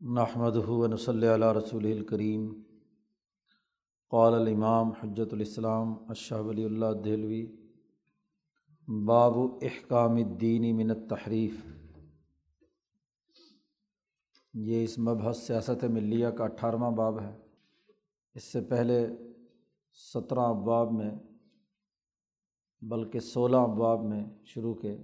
نحمد 0.00 0.56
ہُون 0.56 0.96
صلی 0.96 1.34
علیہ 1.34 1.46
رسول 1.46 1.84
الکریم 1.84 2.62
قال 4.08 4.34
الامام 4.34 4.90
حجت 4.90 5.32
الاسلام 5.32 6.10
اشہ 6.10 6.34
ولی 6.34 6.64
اللہ 6.64 6.86
دہلوی. 7.04 7.56
باب 8.88 9.32
احکام 9.62 10.12
الدین 10.12 10.76
من 10.76 10.90
التحریف. 10.90 11.54
یہ 14.54 14.84
اس 14.84 14.98
مبحث 14.98 15.38
سیاست 15.38 15.84
ملیہ 15.84 16.28
کا 16.28 16.44
اٹھارہواں 16.44 16.90
باب 16.90 17.20
ہے. 17.20 17.38
اس 18.34 18.44
سے 18.44 18.60
پہلے 18.60 19.08
سترہ 19.92 20.40
ابواب 20.40 20.92
میں 20.92 21.10
بلکہ 22.82 23.20
سولہ 23.20 23.56
ابواب 23.56 24.04
میں 24.04 24.24
شروع 24.44 24.74
کے 24.74 24.98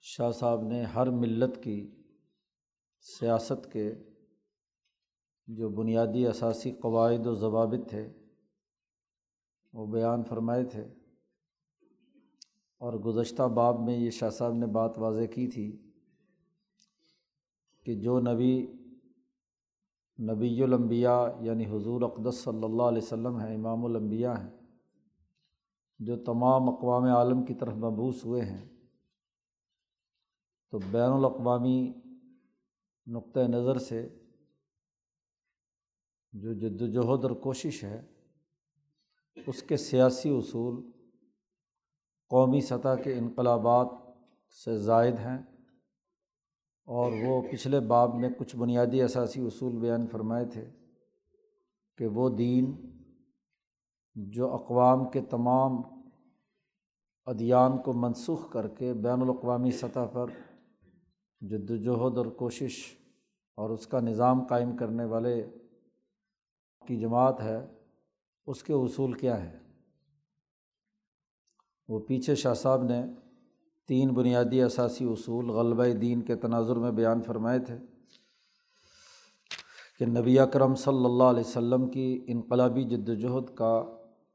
شاہ 0.00 0.30
صاحب 0.30 0.62
نے 0.62 0.84
ہر 0.84 1.10
ملت 1.10 1.62
کی 1.62 1.97
سیاست 3.00 3.72
کے 3.72 3.94
جو 5.46 5.68
بنیادی 5.68 6.26
اثاثی 6.26 6.72
قواعد 6.72 7.26
و 7.26 7.34
ضوابط 7.34 7.90
تھے، 7.90 8.12
وہ 9.72 9.86
بیان 9.86 10.24
فرمائے 10.24 10.64
تھے۔ 10.64 10.94
اور 12.78 12.92
گزشتہ 12.92 13.42
باب 13.42 13.80
میں 13.80 13.96
یہ 13.96 14.10
شاہ 14.10 14.30
صاحب 14.30 14.52
نے 14.52 14.66
بات 14.66 14.98
واضح 14.98 15.24
کی 15.24 15.46
تھی 15.46 15.92
کہ 17.84 17.94
جو 18.00 18.20
نبی 18.20 18.66
نبی 20.20 20.62
الانبیاء 20.62 21.26
یعنی 21.40 21.66
حضور 21.66 22.02
اقدس 22.02 22.38
صلی 22.38 22.64
اللہ 22.64 22.82
علیہ 22.82 23.02
وسلم 23.02 23.38
ہیں، 23.38 23.54
امام 23.54 23.84
الانبیاء 23.84 24.32
ہیں، 24.32 24.50
جو 25.98 26.16
تمام 26.16 26.68
اقوام 26.68 27.04
عالم 27.04 27.44
کی 27.44 27.54
طرف 27.54 27.74
مبوس 27.74 28.24
ہوئے 28.24 28.42
ہیں، 28.42 28.68
تو 30.70 30.78
بین 30.90 31.10
الاقوامی 31.10 31.97
نقطۂ 33.08 33.40
نظر 33.40 33.78
سے 33.78 34.08
جو 36.32 36.52
جد 36.52 36.82
وجہد 36.82 37.24
اور 37.24 37.30
کوشش 37.30 37.84
ہے، 37.84 38.02
اس 39.46 39.62
کے 39.62 39.76
سیاسی 39.76 40.30
اصول 40.38 40.90
قومی 42.28 42.60
سطح 42.60 42.94
کے 43.04 43.18
انقلابات 43.18 43.86
سے 44.64 44.78
زائد 44.78 45.14
ہیں 45.18 45.38
اور 46.84 47.12
وہ 47.12 47.42
پچھلے 47.52 47.80
باب 47.80 48.14
میں 48.14 48.28
کچھ 48.38 48.56
بنیادی 48.56 49.02
اثاثی 49.02 49.40
اصول 49.40 49.76
بیان 49.76 50.06
فرمائے 50.06 50.44
تھے 50.44 50.70
کہ 51.96 52.06
وہ 52.06 52.28
دین 52.28 52.92
جو 54.14 54.54
اقوام 54.54 55.10
کے 55.10 55.20
تمام 55.20 55.72
ادیان 57.26 57.78
کو 57.78 57.92
منسوخ 57.92 58.52
کر 58.52 58.68
کے 58.68 58.94
بین 58.94 59.22
الاقوامی 59.22 59.70
سطح 59.70 60.06
پر 60.12 60.26
جد 61.40 61.70
وجہد 61.70 62.18
اور 62.18 62.26
کوشش 62.26 62.97
اور 63.58 63.70
اس 63.70 63.86
کا 63.86 64.00
نظام 64.00 64.46
قائم 64.46 64.76
کرنے 64.76 65.04
والے 65.04 65.46
کی 66.86 66.96
جماعت 66.96 67.40
ہے، 67.40 67.66
اس 68.46 68.62
کے 68.62 68.72
اصول 68.72 69.12
کیا 69.12 69.44
ہیں؟ 69.44 69.58
وہ 71.88 71.98
پیچھے 71.98 72.34
شاہ 72.34 72.54
صاحب 72.54 72.82
نے 72.82 73.02
تین 73.86 74.08
بنیادی 74.08 74.62
اثاثی 74.62 75.04
اصول 75.04 75.50
غلبہ 75.50 75.84
دین 75.84 76.22
کے 76.22 76.36
تناظر 76.36 76.76
میں 76.76 76.90
بیان 76.90 77.22
فرمائے 77.22 77.58
تھے 77.58 77.78
کہ 79.98 80.06
نبی 80.06 80.38
اکرم 80.38 80.74
صلی 80.74 81.04
اللہ 81.04 81.24
علیہ 81.24 81.40
وسلم 81.40 81.88
کی 81.88 82.24
انقلابی 82.26 82.84
جد 82.84 83.08
وجہد 83.08 83.54
کا 83.54 83.84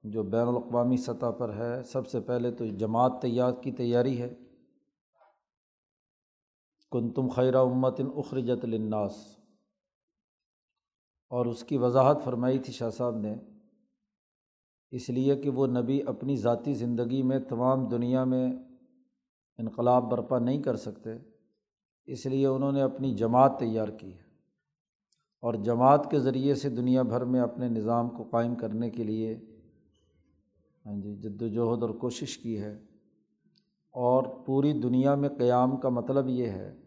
جو 0.04 0.24
بین 0.24 0.48
الاقوامی 0.48 0.98
سطح 0.98 1.32
پر 1.38 1.54
ہے، 1.54 1.84
سب 1.84 2.08
سے 2.08 2.20
پہلے 2.20 2.52
تو 2.52 2.66
جماعت 2.66 3.22
تیار 3.22 3.52
کی 3.62 3.72
تیاری 3.72 4.22
ہے۔ 4.22 4.34
کن 6.94 7.10
تم 7.10 7.28
خیرہ 7.28 7.58
امتن 7.58 8.08
اخرجت 8.16 8.66
الناس 8.66 9.12
اور 11.30 11.46
اس 11.46 11.64
کی 11.64 11.78
وضاحت 11.78 12.18
فرمائی 12.24 12.60
تھی 12.60 12.74
شاہ 12.74 12.90
صاحب 12.90 13.18
نے، 13.18 13.36
اس 14.92 15.10
لیے 15.10 15.36
کہ 15.36 15.50
وہ 15.50 15.68
نبی 15.68 16.02
اپنی 16.06 16.36
ذاتی 16.36 16.74
زندگی 16.74 17.22
میں 17.22 17.40
تمام 17.40 17.88
دنیا 17.88 18.24
میں 18.24 18.54
انقلاب 19.58 20.12
برپا 20.12 20.40
نہیں 20.40 20.64
کر 20.64 20.76
سکتے، 20.76 21.10
اس 22.06 22.26
لیے 22.26 22.48
انہوں 22.48 22.72
نے 22.72 22.82
اپنی 22.82 23.16
جماعت 23.16 23.60
تیار 23.60 23.88
کی 23.88 24.14
ہے۔ 24.14 24.24
اور 25.42 25.54
جماعت 25.54 26.12
کے 26.12 26.20
ذریعے 26.20 26.56
سے 26.56 26.70
دنیا 26.70 27.02
بھر 27.02 27.26
میں 27.26 27.42
اپنے 27.42 27.70
نظام 27.70 28.10
کو 28.10 28.24
قائم 28.24 28.56
کرنے 28.56 28.90
کے 28.90 29.04
لیے 29.04 29.36
ہاں 30.86 31.02
جی 31.02 31.16
جد 31.16 31.42
وجہد 31.42 31.82
اور 31.82 31.90
کوشش 31.90 32.38
کی 32.38 32.62
ہے۔ 32.62 32.74
اور 33.92 34.24
پوری 34.46 34.74
دنیا 34.74 35.16
میں 35.16 35.30
قیام 35.30 35.78
کا 35.78 35.90
مطلب 35.90 36.28
یہ 36.28 36.48
ہے 36.48 36.83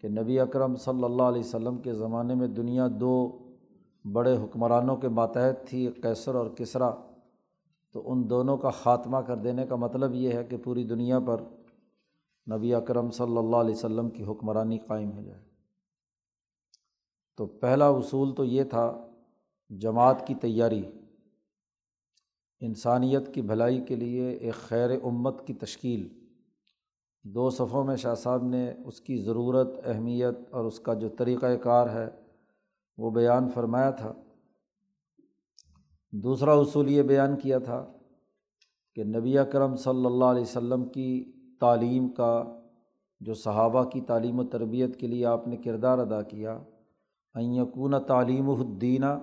کہ 0.00 0.08
نبی 0.08 0.40
اکرم 0.40 0.76
صلی 0.76 1.04
اللہ 1.04 1.22
علیہ 1.22 1.40
وسلم 1.40 1.78
کے 1.78 1.94
زمانے 1.94 2.34
میں 2.34 2.48
دنیا 2.48 2.88
دو 3.00 3.38
بڑے 4.12 4.36
حکمرانوں 4.36 4.96
کے 4.96 5.08
ماتحت 5.08 5.68
تھی 5.68 5.90
کیسر 6.02 6.34
اور 6.34 6.46
کسرا۔ 6.46 6.90
تو 7.92 8.12
ان 8.12 8.30
دونوں 8.30 8.56
کا 8.56 8.70
خاتمہ 8.70 9.18
کر 9.18 9.36
دینے 9.36 9.66
کا 9.66 9.76
مطلب 9.76 10.14
یہ 10.14 10.32
ہے 10.32 10.44
کہ 10.44 10.56
پوری 10.56 10.84
دنیا 10.84 11.18
پر 11.18 11.40
نبی 12.52 12.74
اکرم 12.74 13.10
صلی 13.10 13.36
اللہ 13.36 13.56
علیہ 13.56 13.74
وسلم 13.74 14.10
کی 14.10 14.24
حکمرانی 14.24 14.78
قائم 14.78 15.12
ہو 15.12 15.22
جائے۔ 15.22 15.42
تو 17.36 17.46
پہلا 17.46 17.88
اصول 17.88 18.34
تو 18.34 18.44
یہ 18.44 18.64
تھا، 18.64 19.06
جماعت 19.70 20.26
کی 20.26 20.34
تیاری۔ 20.34 20.82
انسانیت 22.60 23.34
کی 23.34 23.42
بھلائی 23.42 23.80
کے 23.80 23.96
لیے 23.96 24.30
ایک 24.30 24.54
خیر 24.54 24.90
امت 25.02 25.46
کی 25.46 25.54
تشکیل۔ 25.54 26.29
دو 27.24 27.50
صفوں 27.50 27.84
میں 27.84 27.96
شاہ 27.96 28.14
صاحب 28.14 28.44
نے 28.44 28.74
اس 28.84 29.00
کی 29.00 29.16
ضرورت، 29.16 29.68
اہمیت 29.84 30.38
اور 30.50 30.64
اس 30.64 30.80
کا 30.80 30.94
جو 30.94 31.08
طریقۂ 31.08 31.46
کار 31.62 31.88
ہے 31.88 32.08
وہ 32.98 33.10
بیان 33.10 33.48
فرمایا 33.48 33.90
تھا۔ 33.90 34.12
دوسرا 36.12 36.52
اصول 36.52 36.90
یہ 36.90 37.02
بیان 37.02 37.36
کیا 37.36 37.58
تھا 37.58 37.92
کہ 38.94 39.04
نبی 39.04 39.36
کرم 39.52 39.76
صلی 39.76 40.06
اللہ 40.06 40.24
علیہ 40.24 40.42
وسلم 40.42 40.84
کی 40.84 41.32
تعلیم 41.60 42.08
کا، 42.08 42.44
جو 43.20 43.34
صحابہ 43.34 43.84
کی 43.84 44.00
تعلیم 44.00 44.40
و 44.40 44.44
تربیت 44.44 44.96
کے 44.96 45.06
لیے 45.06 45.26
آپ 45.26 45.48
نے 45.48 45.56
کردار 45.56 45.98
ادا 45.98 46.22
کیا 46.22 46.58
یقون 47.34 47.94
تعلیم 48.06 48.50
الدینہ 48.50 49.18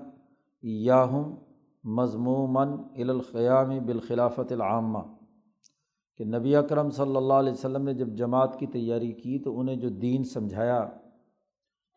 یاہم 0.62 1.36
مضموماً 1.84 2.70
القیام 2.96 3.70
بالخلافت 3.86 4.52
العامہ۔ 4.52 5.00
کہ 6.18 6.26
نبی 6.26 6.56
اکرم 6.56 6.90
صلی 6.90 7.16
اللہ 7.16 7.34
علیہ 7.34 7.52
وسلم 7.52 7.84
نے 7.84 7.94
جب 7.94 8.08
جماعت 8.08 8.60
کی 8.60 8.68
تیاری 8.68 9.12
کی 9.12 9.40
تو 9.40 9.60
انہیں 9.60 9.76
جو 9.76 9.90
دین 9.90 10.24
سمجھایا 10.24 10.80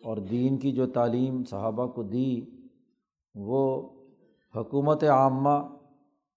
اور 0.04 0.16
دین 0.16 0.58
کی 0.58 0.72
جو 0.72 0.86
تعلیم 0.86 1.44
صحابہ 1.44 1.86
کو 1.86 2.03
دی، 2.03 2.41
وہ 3.34 3.91
حکومت 4.56 5.04
عامہ 5.04 5.76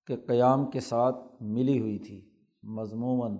کے 0.07 0.15
قیام 0.15 0.65
کے 0.65 0.79
ساتھ 0.79 1.15
ملی 1.41 1.79
ہوئی 1.79 1.99
تھی 1.99 2.29
مضموماً۔ 2.63 3.37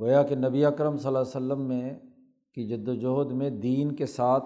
گویا 0.00 0.22
کہ 0.22 0.34
نبی 0.34 0.64
اکرم 0.64 0.96
صلی 0.96 1.06
اللہ 1.06 1.18
علیہ 1.18 1.28
وسلم 1.28 1.60
میں 1.60 1.94
کی 2.54 2.66
جد 2.68 2.88
وجہد 2.88 3.32
میں 3.32 3.50
دین 3.50 3.92
کے 3.92 4.06
ساتھ 4.06 4.44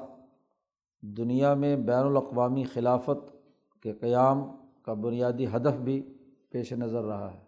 دنیا 1.03 1.55
میں 1.55 1.77
بین 1.77 2.07
الاقوامی 2.07 2.65
خلافت 2.65 3.37
کے 3.83 3.93
قیام 3.93 4.43
کا 4.83 4.93
بنیادی 4.93 5.47
ہدف 5.47 5.81
بھی 5.81 6.03
پیش 6.51 6.73
نظر 6.73 7.03
رہا 7.05 7.33
ہے۔ 7.33 7.48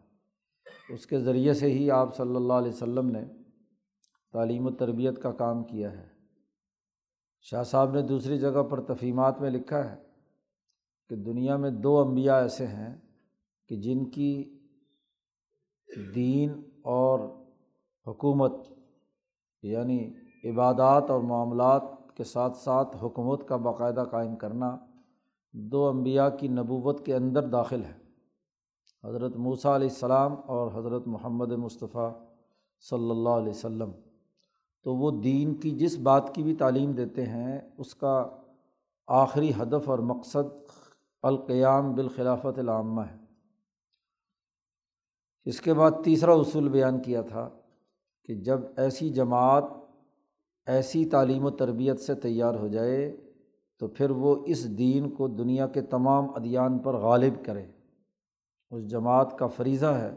اس 0.89 1.07
کے 1.07 1.19
ذریعے 1.19 1.55
سے 1.55 1.67
ہی 1.67 1.91
آپ 1.91 2.17
صلی 2.17 2.37
اللہ 2.37 2.53
علیہ 2.53 2.99
و 2.99 3.03
نے 3.03 3.25
تعلیم 4.33 4.67
و 4.67 4.71
تربیت 4.71 5.23
کا 5.23 5.33
کام 5.33 5.65
کیا 5.65 5.93
ہے۔ 5.93 6.09
شاہ 7.41 7.63
صاحب 7.63 7.95
نے 7.95 8.03
دوسری 8.03 8.39
جگہ 8.39 8.63
پر 8.63 8.81
تفہیمات 8.81 9.41
میں 9.41 9.51
لکھا 9.51 9.91
ہے 9.91 9.97
کہ 11.09 11.17
دنیا 11.17 11.57
میں 11.57 11.71
دو 11.71 12.01
انبیاء 12.01 12.41
ایسے 12.41 12.67
ہیں 12.67 12.97
کہ 13.69 13.77
جن 13.77 14.11
کی 14.11 14.61
دین 16.15 16.51
اور 16.85 17.21
حکومت 18.07 18.53
یعنی 19.63 20.15
عبادات 20.45 21.11
اور 21.11 21.21
معاملات 21.21 21.83
کے 22.15 22.25
ساتھ 22.25 22.57
ساتھ 22.57 22.97
حکومت 22.97 23.49
کا 23.49 23.57
باقاعدہ 23.57 24.05
قائم 24.11 24.37
کرنا 24.37 24.77
دو 25.53 25.89
انبیاء 25.89 26.29
کی 26.29 26.49
نبوت 26.49 27.07
کے 27.07 27.15
اندر 27.15 27.47
داخل 27.47 27.85
ہے۔ 27.85 28.00
حضرت 29.05 29.37
موسیٰ 29.37 29.75
علیہ 29.75 29.89
السلام 29.89 30.35
اور 30.47 30.71
حضرت 30.75 31.07
محمد 31.07 31.53
مصطفیٰ 31.53 32.13
صلی 32.81 33.11
اللہ 33.11 33.29
علیہ 33.29 33.51
و 33.51 33.61
سلم 33.61 33.91
تو 34.83 34.95
وہ 34.95 35.11
دین 35.11 35.55
کی 35.55 35.71
جس 35.71 35.99
بات 35.99 36.35
کی 36.35 36.43
بھی 36.43 36.55
تعلیم 36.55 36.93
دیتے 36.93 37.27
ہیں، 37.27 37.61
اس 37.79 37.95
کا 37.95 38.29
آخری 39.07 39.51
ہدف 39.51 39.89
اور 39.89 39.99
مقصد 39.99 40.73
القیام 41.23 41.95
بالخلافت 41.95 42.59
العامہ 42.59 43.01
ہے۔ 43.01 43.17
اس 45.45 45.61
کے 45.61 45.75
بعد 45.75 45.91
تیسرا 46.05 46.33
اصول 46.33 46.69
بیان 46.69 47.03
کیا 47.03 47.23
تھا 47.23 47.49
کہ 48.25 48.35
جب 48.35 48.61
ایسی 48.77 49.11
جماعت، 49.11 49.65
ایسی 50.67 51.05
تعلیم 51.05 51.45
و 51.45 51.51
تربیت 51.51 52.01
سے 52.01 52.15
تیار 52.15 52.55
ہو 52.55 52.69
جائے، 52.69 53.17
تو 53.79 53.89
پھر 53.89 54.11
وہ 54.11 54.37
اس 54.47 54.79
دین 54.79 55.11
کو 55.11 55.29
دنیا 55.29 55.67
کے 55.67 55.81
تمام 55.81 56.27
ادیان 56.35 56.79
پر 56.79 56.95
غالب 56.95 57.45
کرے۔ 57.45 57.67
اس 58.71 58.87
جماعت 58.87 59.39
کا 59.39 59.47
فریضہ 59.47 59.87
ہے 59.87 60.15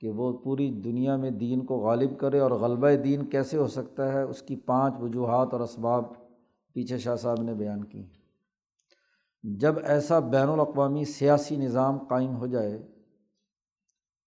کہ 0.00 0.10
وہ 0.10 0.32
پوری 0.32 0.70
دنیا 0.70 1.16
میں 1.16 1.30
دین 1.30 1.64
کو 1.64 1.76
غالب 1.76 2.18
کرے 2.18 2.38
اور 2.38 2.50
غلبہ 2.50 2.90
دین 3.04 3.24
کیسے 3.26 3.56
ہو 3.56 3.66
سکتا 3.66 4.12
ہے؟ 4.12 4.22
اس 4.22 4.42
کی 4.42 4.56
پانچ 4.56 4.94
وجوہات 5.00 5.52
اور 5.52 5.60
اسباب 5.60 6.04
پیچھے 6.72 6.98
شاہ 6.98 7.16
صاحب 7.16 7.42
نے 7.42 7.54
بیان 7.54 7.84
کی 7.84 8.06
جب 9.42 9.74
ایسا 9.84 10.18
بین 10.18 10.48
الاقوامی 10.48 11.04
سیاسی 11.04 11.56
نظام 11.56 11.98
قائم 11.98 12.36
ہو 12.36 12.46
جائے 12.46 12.76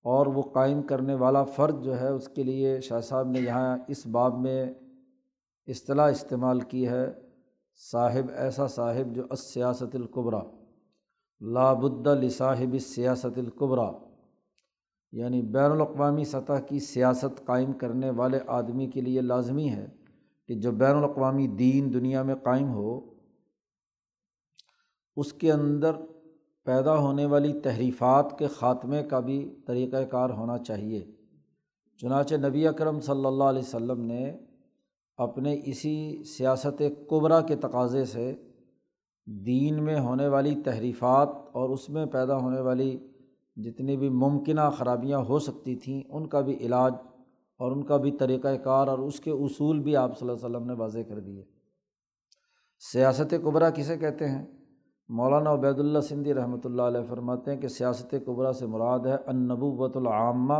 اور 0.03 0.27
وہ 0.27 0.41
قائم 0.41 0.81
کرنے 0.81 1.15
والا 1.15 1.43
فرد 1.43 1.83
جو 1.83 1.99
ہے، 1.99 2.07
اس 2.07 2.27
کے 2.27 2.43
لیے 2.43 2.79
شاہ 2.81 2.99
صاحب 2.99 3.27
نے 3.27 3.39
یہاں 3.39 3.77
اس 3.87 4.07
باب 4.07 4.39
میں 4.39 4.73
اصطلاح 5.67 6.09
استعمال 6.09 6.59
کی 6.59 6.87
ہے۔ 6.87 7.13
صاحب 7.91 8.31
ایسا 8.35 8.67
صاحب 8.67 9.15
جو 9.15 9.23
اس 9.29 9.53
سیاست 9.53 9.95
القبرا 9.95 10.41
لابد 11.41 12.07
لصاحب 12.07 12.77
سیاست 12.79 13.37
القبرا 13.37 13.91
یعنی 15.11 15.41
بین 15.41 15.71
الاقوامی 15.71 16.23
سطح 16.23 16.53
کی 16.53 16.79
سیاست 16.79 17.45
قائم 17.45 17.73
کرنے 17.73 18.09
والے 18.09 18.39
آدمی 18.47 18.87
کے 18.87 19.01
لیے 19.01 19.21
لازمی 19.21 19.69
ہے 19.69 19.87
کہ 20.47 20.55
جو 20.55 20.71
بین 20.71 20.95
الاقوامی 20.95 21.47
دین 21.47 21.93
دنیا 21.93 22.23
میں 22.23 22.35
قائم 22.35 22.71
ہو، 22.71 23.13
اس 25.15 25.33
کے 25.33 25.51
اندر 25.51 25.91
پیدا 26.65 26.97
ہونے 26.97 27.25
والی 27.25 27.59
تحریفات 27.59 28.39
کے 28.39 28.47
خاتمے 28.47 29.03
کا 29.03 29.19
بھی 29.19 29.55
طریقۂ 29.67 29.97
کار 30.11 30.29
ہونا 30.29 30.57
چاہیے۔ 30.57 31.05
چنانچہ 32.01 32.35
نبی 32.35 32.67
اکرم 32.67 32.99
صلی 32.99 33.25
اللہ 33.25 33.43
علیہ 33.43 33.61
وسلم 33.61 34.01
نے 34.01 34.37
اپنے 35.17 35.61
اسی 35.65 36.23
سیاست 36.23 36.83
قبرا 37.09 37.41
کے 37.41 37.55
تقاضے 37.55 38.05
سے 38.05 38.35
دین 39.27 39.83
میں 39.83 39.99
ہونے 39.99 40.27
والی 40.27 40.55
تحریفات 40.55 41.29
اور 41.51 41.69
اس 41.69 41.89
میں 41.89 42.05
پیدا 42.05 42.37
ہونے 42.37 42.61
والی 42.61 42.97
جتنی 43.57 43.97
بھی 43.97 44.09
ممکنہ 44.09 44.69
خرابیاں 44.77 45.19
ہو 45.19 45.39
سکتی 45.39 45.75
تھیں، 45.75 46.01
ان 46.09 46.27
کا 46.27 46.41
بھی 46.41 46.57
علاج 46.57 46.93
اور 47.59 47.71
ان 47.71 47.83
کا 47.83 47.97
بھی 47.97 48.11
طریقۂ 48.11 48.63
کار 48.63 48.87
اور 48.87 48.99
اس 48.99 49.19
کے 49.19 49.31
اصول 49.31 49.79
بھی 49.79 49.95
آپ 49.95 50.19
صلی 50.19 50.29
اللہ 50.29 50.45
علیہ 50.45 50.55
وسلم 50.55 50.67
نے 50.67 50.73
واضح 50.73 50.99
کر 51.09 51.19
دیے۔ 51.19 51.43
سیاست 52.79 53.33
قبرا 53.43 53.69
کسے 53.69 53.97
کہتے 53.97 54.29
ہیں؟ 54.29 54.45
مولانا 55.09 55.53
عبید 55.53 55.79
اللہ 55.79 55.99
سندھی 55.99 56.33
رحمۃ 56.33 56.63
اللہ 56.63 56.81
علیہ 56.81 57.01
فرماتے 57.09 57.53
ہیں 57.53 57.61
کہ 57.61 57.67
سیاست 57.67 58.15
قبرا 58.25 58.53
سے 58.53 58.65
مراد 58.65 59.05
ہے 59.05 59.17
النبوۃ 59.25 59.95
العامہ 59.95 60.59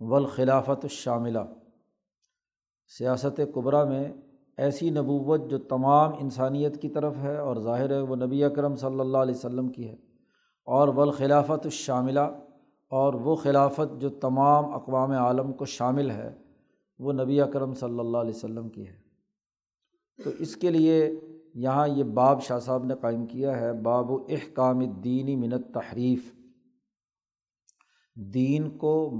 والخلافت 0.00 0.84
الشاملہ۔ 0.84 1.38
سیاست 2.98 3.40
قبرا 3.54 3.84
میں 3.84 4.12
ایسی 4.60 4.90
نبوت 4.90 5.50
جو 5.50 5.58
تمام 5.58 6.12
انسانیت 6.20 6.82
کی 6.82 6.88
طرف 6.88 7.16
ہے 7.16 7.36
اور 7.36 7.56
ظاہر 7.56 7.90
ہے 7.90 8.00
وہ 8.00 8.16
نبی 8.16 8.44
اکرم 8.44 8.74
صلی 8.76 9.00
اللہ 9.00 9.18
علیہ 9.18 9.34
وسلم 9.34 9.68
کی 9.68 9.88
ہے 9.88 9.94
اور 10.64 10.88
والخلافت 10.88 11.64
الشاملہ 11.64 12.26
اور 12.92 13.14
وہ 13.14 13.36
خلافت 13.36 14.00
جو 14.00 14.08
تمام 14.08 14.74
اقوام 14.74 15.10
عالم 15.10 15.52
کو 15.52 15.64
شامل 15.64 16.10
ہے 16.10 16.34
وہ 16.98 17.12
نبی 17.12 17.40
اکرم 17.40 17.74
صلی 17.74 17.98
اللہ 17.98 18.18
علیہ 18.18 18.34
وسلم 18.34 18.68
کی 18.68 18.86
ہے۔ 18.88 18.98
تو 20.24 20.30
اس 20.38 20.56
کے 20.56 20.70
لیے 20.70 21.10
یہاں 21.54 21.88
یہ 21.88 22.04
باب 22.04 22.42
شاہ 22.42 22.58
صاحب 22.58 22.84
نے 22.84 22.94
قائم 23.00 23.26
کیا 23.26 23.60
ہے، 23.60 23.72
باب 23.72 24.10
و 24.10 24.16
احکام 24.28 24.80
دینی 25.00 25.36
منت 25.36 25.74
تحریف 25.74 26.32
دین 28.14 28.70
کو 28.70 29.10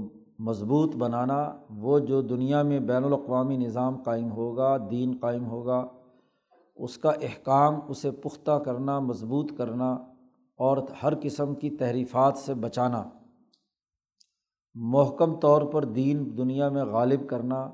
مضبوط 0.43 0.95
بنانا، 0.95 1.53
وہ 1.69 1.99
جو 1.99 2.21
دنیا 2.21 2.63
میں 2.63 2.79
بین 2.79 3.03
الاقوامی 3.03 3.57
نظام 3.57 4.03
قائم 4.03 4.31
ہوگا، 4.31 4.77
دین 4.91 5.17
قائم 5.21 5.45
ہوگا، 5.45 5.87
اس 6.75 6.97
کا 6.97 7.09
احکام، 7.09 7.79
اسے 7.87 8.11
پختہ 8.11 8.51
کرنا، 8.51 8.99
مضبوط 8.99 9.57
کرنا 9.57 9.91
اور 10.59 10.77
ہر 11.03 11.13
قسم 11.21 11.55
کی 11.55 11.69
تحریفات 11.69 12.37
سے 12.37 12.53
بچانا۔ 12.53 13.03
محکم 14.73 15.39
طور 15.39 15.61
پر 15.61 15.85
دین 15.85 16.37
دنیا 16.37 16.69
میں 16.69 16.83
غالب 16.83 17.29
کرنا، 17.29 17.71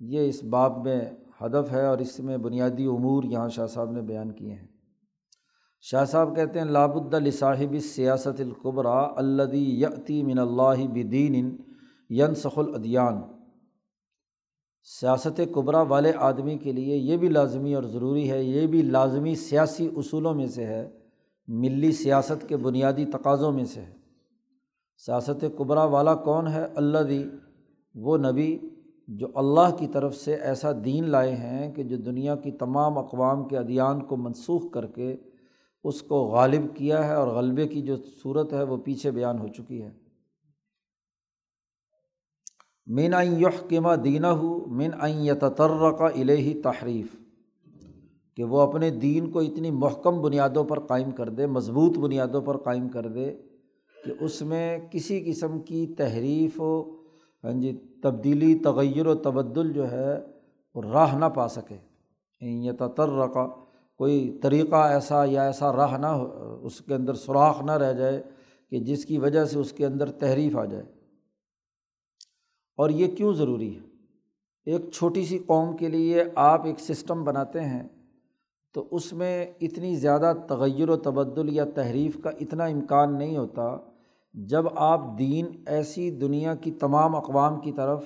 یہ 0.00 0.28
اس 0.28 0.44
باب 0.44 0.84
میں 0.84 1.00
ہدف 1.42 1.72
ہے 1.72 1.86
اور 1.86 1.98
اس 1.98 2.20
میں 2.20 2.36
بنیادی 2.36 2.86
امور 2.86 3.24
یہاں 3.24 3.48
شاہ 3.48 3.66
صاحب 3.66 3.90
نے 3.90 4.02
بیان 4.02 4.32
کیے 4.32 4.52
ہیں۔ 4.52 4.66
شاہ 5.80 6.04
صاحب 6.04 6.36
کہتے 6.36 6.58
ہیں، 6.58 6.66
لابد 6.66 7.14
الصاحب 7.14 7.78
سیاست 7.78 8.40
القبرا 8.40 9.00
الدی 9.16 9.80
یتی 9.80 10.22
من 10.22 10.38
اللہ 10.38 10.86
بدین 10.92 11.56
ینسخ 12.10 12.58
الادیان۔ 12.58 13.22
سیاست 14.82 15.40
قبرا 15.52 15.82
والے 15.82 16.12
آدمی 16.16 16.58
کے 16.58 16.72
لیے 16.72 16.96
یہ 16.96 17.16
بھی 17.16 17.28
لازمی 17.28 17.74
اور 17.74 17.82
ضروری 17.82 18.30
ہے، 18.30 18.44
یہ 18.44 18.66
بھی 18.66 18.82
لازمی 18.82 19.34
سیاسی 19.34 19.90
اصولوں 19.96 20.34
میں 20.34 20.46
سے 20.46 20.64
ہے، 20.64 20.88
ملی 21.48 21.92
سیاست 21.92 22.48
کے 22.48 22.56
بنیادی 22.56 23.04
تقاضوں 23.04 23.52
میں 23.52 23.64
سے 23.64 23.80
ہے۔ 23.80 23.94
سیاست 24.96 25.44
قبرا 25.56 25.84
والا 25.84 26.14
کون 26.14 26.48
ہے؟ 26.48 26.66
اللہ 26.74 26.98
دی۔ 26.98 27.24
وہ 27.94 28.16
نبی 28.16 28.58
جو 29.08 29.26
اللہ 29.34 29.76
کی 29.78 29.86
طرف 29.86 30.16
سے 30.16 30.34
ایسا 30.34 30.72
دین 30.84 31.10
لائے 31.10 31.36
ہیں 31.36 31.72
کہ 31.72 31.82
جو 31.82 31.96
دنیا 31.96 32.36
کی 32.36 32.50
تمام 32.50 32.98
اقوام 32.98 33.48
کے 33.48 33.58
ادیان 33.58 34.02
کو 34.02 34.16
منسوخ 34.16 34.72
کر 34.72 34.86
کے 34.86 35.16
اس 35.84 36.02
کو 36.02 36.24
غالب 36.24 36.76
کیا 36.76 37.08
ہے 37.08 37.14
اور 37.14 37.28
غلبے 37.28 37.68
کی 37.68 37.82
جو 37.82 37.96
صورت 37.96 38.52
ہے 38.52 38.62
وہ 38.62 38.76
پیچھے 38.76 39.10
بیان 39.10 39.38
ہو 39.38 39.48
چکی 39.48 39.82
ہے۔ 39.82 40.03
مین 42.86 43.14
عین 43.14 43.40
یحکمہ 43.40 43.94
دینہ 43.94 44.26
ہو 44.26 44.58
مین 44.66 44.90
عین 45.00 45.28
کا 45.40 46.06
الہی 46.06 46.52
تحریف، 46.54 47.14
کہ 48.38 48.44
وہ 48.44 48.60
اپنے 48.60 48.90
دین 48.90 49.30
کو 49.30 49.40
اتنی 49.40 49.70
محکم 49.70 50.20
بنیادوں 50.22 50.64
پر 50.64 50.80
قائم 50.80 51.10
کر 51.10 51.28
دے، 51.28 51.46
مضبوط 51.46 51.98
بنیادوں 51.98 52.40
پر 52.40 52.56
قائم 52.56 52.88
کر 52.88 53.08
دے، 53.08 53.32
کہ 53.96 54.12
اس 54.20 54.40
میں 54.42 54.78
کسی 54.90 55.20
قسم 55.24 55.58
کی 55.60 55.86
تحریف 55.98 56.60
و 56.60 56.82
ہاں 57.44 57.52
جی 57.52 57.72
تبدیلی، 58.02 58.54
تغیر 58.54 59.06
و 59.06 59.14
تبدل 59.14 59.72
جو 59.72 59.90
ہے، 59.90 60.20
وہ 60.74 60.82
راہ 60.82 61.16
نہ 61.18 61.24
پا 61.24 61.48
سکے۔ 61.48 61.76
یہ 62.40 62.72
کا 63.34 63.46
کوئی 64.00 64.38
طریقہ 64.42 64.76
ایسا 64.76 65.24
یا 65.24 65.42
ایسا 65.42 65.72
راہ 65.72 65.96
نہ 65.98 66.06
ہو، 66.06 66.58
اس 66.62 66.80
کے 66.80 66.94
اندر 66.94 67.14
سوراخ 67.14 67.62
نہ 67.62 67.72
رہ 67.72 67.92
جائے، 67.92 68.22
کہ 68.72 68.78
جس 68.78 69.04
کی 69.04 69.18
وجہ 69.18 69.44
سے 69.44 69.58
اس 69.58 69.72
کے 69.72 69.86
اندر 69.86 70.10
تحریف 70.10 70.56
آ 70.56 70.64
جائے۔ 70.64 70.84
اور 72.76 72.90
یہ 72.90 73.06
کیوں 73.06 73.34
ضروری 73.34 73.76
ہے؟ 73.76 73.80
ایک 74.66 74.90
چھوٹی 74.90 75.24
سی 75.24 75.38
قوم 75.38 75.76
کے 75.76 75.88
لیے 75.88 76.24
آپ 76.34 76.66
ایک 76.66 76.80
سسٹم 76.80 77.24
بناتے 77.24 77.60
ہیں 77.60 77.88
تو 78.74 78.88
اس 78.90 79.12
میں 79.12 79.46
اتنی 79.60 79.96
زیادہ 79.96 80.32
تغیر 80.48 80.90
و 80.90 80.96
تبدل 80.96 81.52
یا 81.52 81.64
تحریف 81.74 82.20
کا 82.22 82.30
اتنا 82.40 82.64
امکان 82.64 83.18
نہیں 83.18 83.36
ہوتا 83.36 83.76
جب 84.34 84.64
آپ 84.76 85.00
دین 85.18 85.46
ایسی 85.66 86.10
دنیا 86.10 86.54
کی 86.54 86.70
تمام 86.70 87.16
اقوام 87.16 87.60
کی 87.60 87.72
طرف 87.72 88.04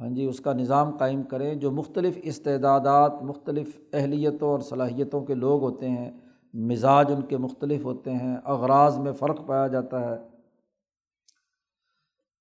ہاں 0.00 0.08
جی 0.08 0.24
اس 0.24 0.40
کا 0.40 0.52
نظام 0.52 0.96
قائم 0.96 1.22
کریں 1.22 1.54
جو 1.54 1.70
مختلف 1.70 2.18
استعدادات، 2.22 3.22
مختلف 3.22 3.80
اہلیتوں 3.92 4.48
اور 4.48 4.60
صلاحیتوں 4.60 5.24
کے 5.24 5.34
لوگ 5.34 5.62
ہوتے 5.62 5.88
ہیں، 5.88 6.10
مزاج 6.54 7.12
ان 7.12 7.22
کے 7.22 7.36
مختلف 7.36 7.84
ہوتے 7.84 8.10
ہیں، 8.10 8.36
اغراض 8.44 8.98
میں 8.98 9.12
فرق 9.12 9.46
پایا 9.46 9.66
جاتا 9.66 10.00
ہے۔ 10.00 10.33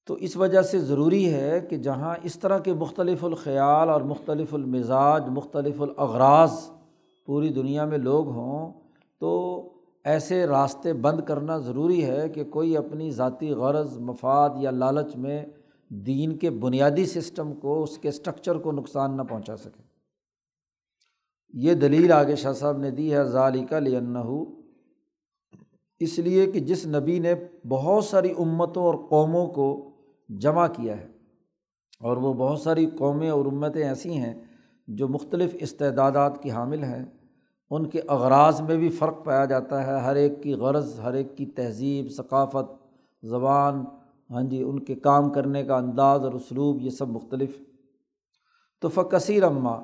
تو 0.05 0.13
اس 0.13 0.38
وجہ 0.38 0.62
سے 0.62 0.79
ضروری 0.79 1.33
ہے 1.33 1.60
کہ 1.69 1.77
جہاں 1.77 2.15
اس 2.24 2.39
طرح 2.39 2.60
کے 2.60 2.74
مختلف 2.74 3.24
الخیال 3.24 3.89
اور 3.89 4.01
مختلف 4.01 4.53
المزاج، 4.53 5.24
مختلف 5.29 5.81
الاغراض 5.81 6.51
پوری 7.25 7.50
دنیا 7.50 7.86
میں 7.86 7.98
لوگ 7.98 8.27
ہوں، 8.27 8.74
تو 9.19 9.69
ایسے 10.03 10.45
راستے 10.45 10.93
بند 10.93 11.19
کرنا 11.22 11.57
ضروری 11.57 12.05
ہے 12.05 12.29
کہ 12.29 12.43
کوئی 12.43 12.77
اپنی 12.77 13.12
ذاتی 13.12 13.50
غرض، 13.50 13.98
مفاد 13.98 14.50
یا 14.57 14.72
لالچ 14.72 15.15
میں 15.15 15.45
دین 15.89 16.38
کے 16.38 16.50
بنیادی 16.50 17.05
سسٹم 17.05 17.53
کو، 17.53 17.83
اس 17.83 17.98
کے 17.98 18.10
اسٹرکچر 18.10 18.57
کو 18.57 18.72
نقصان 18.72 19.17
نہ 19.17 19.22
پہنچا 19.22 19.57
سکے۔ 19.57 19.81
یہ 21.53 21.74
دلیل 21.74 22.12
آگے 22.12 22.36
شاہ 22.36 22.53
صاحب 22.53 22.77
نے 22.77 22.91
دی 22.91 23.13
ہے 23.13 23.24
ظالقہ 23.24 23.75
لنحو 23.75 24.43
اس 26.00 26.19
لیے 26.19 26.45
کہ 26.45 26.60
جس 26.60 26.86
نبی 26.86 27.19
نے 27.19 27.33
بہت 27.67 28.03
ساری 28.03 28.33
امتوں 28.38 28.83
اور 28.83 28.95
قوموں 29.10 29.48
کو 29.48 29.89
جمع 30.30 30.68
کیا 30.68 30.98
ہے۔ 30.98 31.08
اور 32.00 32.18
وہ 32.18 32.34
بہت 32.34 32.60
ساری 32.60 32.86
قومیں 32.86 33.30
اور 33.30 33.46
امتیں 33.46 33.84
ایسی 33.84 34.18
ہیں 34.18 34.34
جو 34.88 35.08
مختلف 35.08 35.56
استعدادات 35.60 36.44
کی 36.44 36.51
حامل 36.51 36.84
ہیں۔ 36.84 37.06
ان 37.70 37.88
کے 37.88 38.01
اغراض 38.08 38.62
میں 38.62 38.77
بھی 38.77 38.89
فرق 38.89 39.25
پایا 39.25 39.46
جاتا 39.46 39.88
ہے۔ 39.88 40.00
ہر 40.00 40.15
ایک 40.15 40.44
کی 40.44 40.53
غرض، 40.53 41.00
ہر 41.00 41.13
ایک 41.13 41.38
کی 41.38 41.46
تہذیب، 41.46 42.12
ثقافت، 42.12 42.72
زبان 43.25 43.86
ہاں 44.30 44.42
جی 44.42 44.63
ان 44.63 44.80
کے 44.80 44.96
کام 44.96 45.30
کرنے 45.30 45.63
کا 45.63 45.77
انداز 45.77 46.24
اور 46.24 46.34
اسلوب، 46.34 46.82
یہ 46.82 46.89
سب 46.89 47.10
مختلف۔ 47.10 47.58
تو 48.82 48.89
فکثیر 48.89 49.44
اماں 49.44 49.82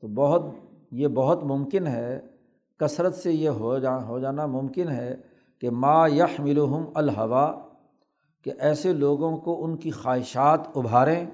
تو 0.00 0.08
بہت، 0.08 0.42
یہ 0.90 1.08
بہت 1.08 1.44
ممکن 1.44 1.86
ہے، 1.86 2.20
کثرت 2.76 3.14
سے 3.14 3.32
یہ 3.32 3.48
ہو 3.48 3.78
جا، 3.78 4.06
ہو 4.06 4.18
جانا 4.18 4.46
ممکن 4.46 4.88
ہے 4.88 5.16
کہ 5.60 5.70
ما 5.70 6.06
یح 6.06 6.40
ملحم 6.40 6.84
الحوا 6.94 7.67
کہ 8.48 8.52
ایسے 8.58 8.92
لوگوں 8.92 9.36
کو 9.36 9.64
ان 9.64 9.76
کی 9.76 9.90
خواہشات 9.90 10.60
ابھاریں 10.74 11.26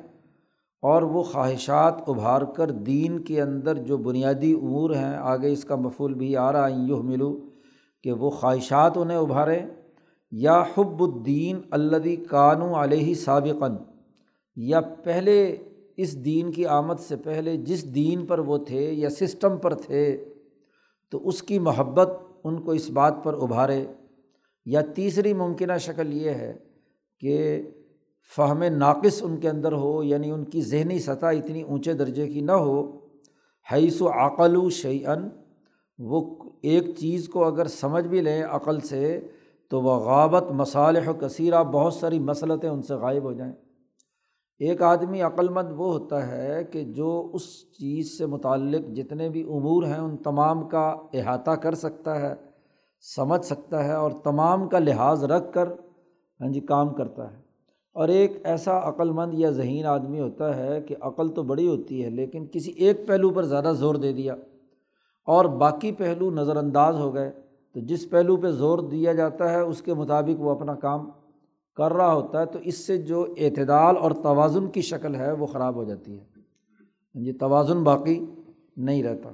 اور 0.83 1.03
وہ 1.03 1.23
خواہشات 1.23 1.95
ابھار 2.07 2.43
کر 2.43 2.71
دین 2.71 3.19
کے 3.19 3.43
اندر 3.43 3.75
جو 3.75 3.97
بنیادی 3.97 4.53
امور 4.53 4.91
ہیں، 4.91 5.17
آگے 5.17 5.53
اس 5.53 5.65
کا 5.65 5.77
مفول 5.77 6.15
بھی 6.15 6.37
آ 6.37 6.53
رہا 6.53 6.69
یوں 6.87 7.03
ملو 7.03 7.41
کہ 8.03 8.13
وہ 8.13 8.31
خواہشات 8.31 8.93
انہیں 8.97 9.19
ابھاریں۔ 9.19 9.67
یا 10.31 10.63
حب 10.63 11.03
الدین 11.03 11.61
الدی 11.71 12.17
کانو 12.17 12.75
علیہ 12.83 13.15
سابقاً، 13.15 13.77
یا 14.57 14.81
پہلے 14.81 15.57
اس 15.97 16.25
دین 16.25 16.53
کی 16.53 16.67
آمد 16.67 17.01
سے 17.01 17.17
پہلے 17.17 17.57
جس 17.57 17.95
دین 17.95 18.27
پر 18.27 18.39
وہ 18.39 18.59
تھے 18.59 18.93
یا 18.93 19.11
سسٹم 19.11 19.57
پر 19.57 19.75
تھے، 19.75 20.25
تو 21.11 21.29
اس 21.29 21.43
کی 21.43 21.59
محبت 21.59 22.09
ان 22.45 22.61
کو 22.61 22.71
اس 22.73 22.91
بات 22.91 23.15
پر 23.23 23.35
ابھارے۔ 23.35 23.87
یا 24.67 24.81
تیسری 24.81 25.33
ممکنہ 25.33 25.79
شکل 25.79 26.13
یہ 26.13 26.31
ہے 26.31 26.74
کہ 27.21 27.63
فہم 28.37 28.63
ناقص 28.63 29.23
ان 29.23 29.37
کے 29.37 29.49
اندر 29.49 29.73
ہو 29.73 30.03
یعنی 30.03 30.31
ان 30.31 30.45
کی 30.45 30.61
ذہنی 30.61 30.99
سطح 30.99 31.27
اتنی 31.27 31.63
اونچے 31.63 31.93
درجے 31.93 32.27
کی 32.29 32.41
نہ 32.41 32.53
ہو، 32.53 32.99
حیث 33.73 34.03
و 34.03 34.09
عقل 34.09 34.57
و 34.57 34.71
شعین 34.71 35.29
وہ 35.99 36.35
ایک 36.63 36.97
چیز 36.99 37.29
کو 37.29 37.45
اگر 37.45 37.67
سمجھ 37.67 38.07
بھی 38.07 38.21
لیں 38.21 38.45
عقل 38.45 38.81
سے، 38.81 39.29
تو 39.71 39.83
وہ 39.83 39.91
غابت 39.91 40.51
مصالح 40.51 41.11
و 41.11 41.13
کثیرہ 41.13 41.63
بہت 41.63 41.95
ساری 41.95 42.19
مسلطیں 42.19 42.69
ان 42.69 42.83
سے 42.83 42.95
غائب 42.95 43.23
ہو 43.23 43.33
جائیں۔ 43.33 43.53
ایک 44.59 44.83
آدمی 44.83 45.21
عقل 45.21 45.49
مند 45.49 45.69
وہ 45.77 45.93
ہوتا 45.93 46.29
ہے 46.29 46.65
کہ 46.65 46.85
جو 46.85 47.31
اس 47.35 47.73
چیز 47.73 48.19
سے 48.19 48.27
متعلق 48.27 48.97
جتنے 48.97 49.29
بھی 49.29 49.43
امور 49.43 49.83
ہیں، 49.83 49.99
ان 49.99 50.17
تمام 50.17 50.69
کا 50.69 50.97
احاطہ 51.15 51.51
کر 51.51 51.75
سکتا 51.75 52.21
ہے، 52.21 52.35
سمجھ 53.17 53.45
سکتا 53.45 53.85
ہے 53.85 53.93
اور 53.93 54.11
تمام 54.11 54.69
کا 54.69 54.79
لحاظ 54.79 55.25
رکھ 55.25 55.53
کر 55.53 55.69
ہاں 56.45 56.53
جی 56.53 56.61
کام 56.61 56.89
کرتا 56.89 57.33
ہے۔ 57.33 57.37
اور 57.93 58.09
ایک 58.09 58.33
ایسا 58.45 58.89
عقل 58.89 59.11
مند 59.11 59.35
یا 59.35 59.51
ذہین 59.51 59.87
آدمی 59.87 60.21
ہوتا 60.21 60.57
ہے 60.57 60.81
کہ 60.81 60.95
عقل 61.01 61.29
تو 61.29 61.43
بڑی 61.43 61.69
ہوتی 61.69 62.05
ہے، 62.05 62.11
لیکن 62.11 62.47
کسی 62.53 62.71
ایک 62.71 63.07
پہلو 63.07 63.31
پر 63.31 63.43
زیادہ 63.43 63.73
زور 63.77 63.95
دے 63.95 64.13
دیا۔ 64.13 64.35
اور 65.27 65.45
باقی 65.45 65.93
پہلو 65.93 66.31
نظر 66.31 66.57
انداز 66.57 66.97
ہو 66.97 67.15
گئے، 67.15 67.33
تو 67.73 67.81
جس 67.81 68.11
پہلو 68.11 68.37
پہ 68.37 68.51
زور 68.51 68.79
دیا 68.79 69.13
جاتا 69.13 69.51
ہے، 69.53 69.61
اس 69.61 69.83
کے 69.83 69.95
مطابق 69.95 70.41
وہ 70.41 70.51
اپنا 70.51 70.75
کام 70.75 71.11
کر 71.77 71.93
رہا 71.93 72.15
ہوتا 72.15 72.41
ہے، 72.41 72.47
تو 72.47 72.59
اس 72.63 72.87
سے 72.87 72.99
جو 72.99 73.35
اعتدال 73.37 73.97
اور 73.97 74.11
توازن 74.11 74.71
کی 74.71 74.81
شکل 74.81 75.15
ہے، 75.15 75.33
وہ 75.33 75.47
خراب 75.47 75.75
ہو 75.75 75.85
جاتی 75.85 76.19
ہے۔ 76.19 76.25
ہاں 77.15 77.25
جی 77.25 77.33
توازن 77.33 77.83
باقی 77.83 78.25
نہیں 78.77 79.03
رہتا۔ 79.03 79.31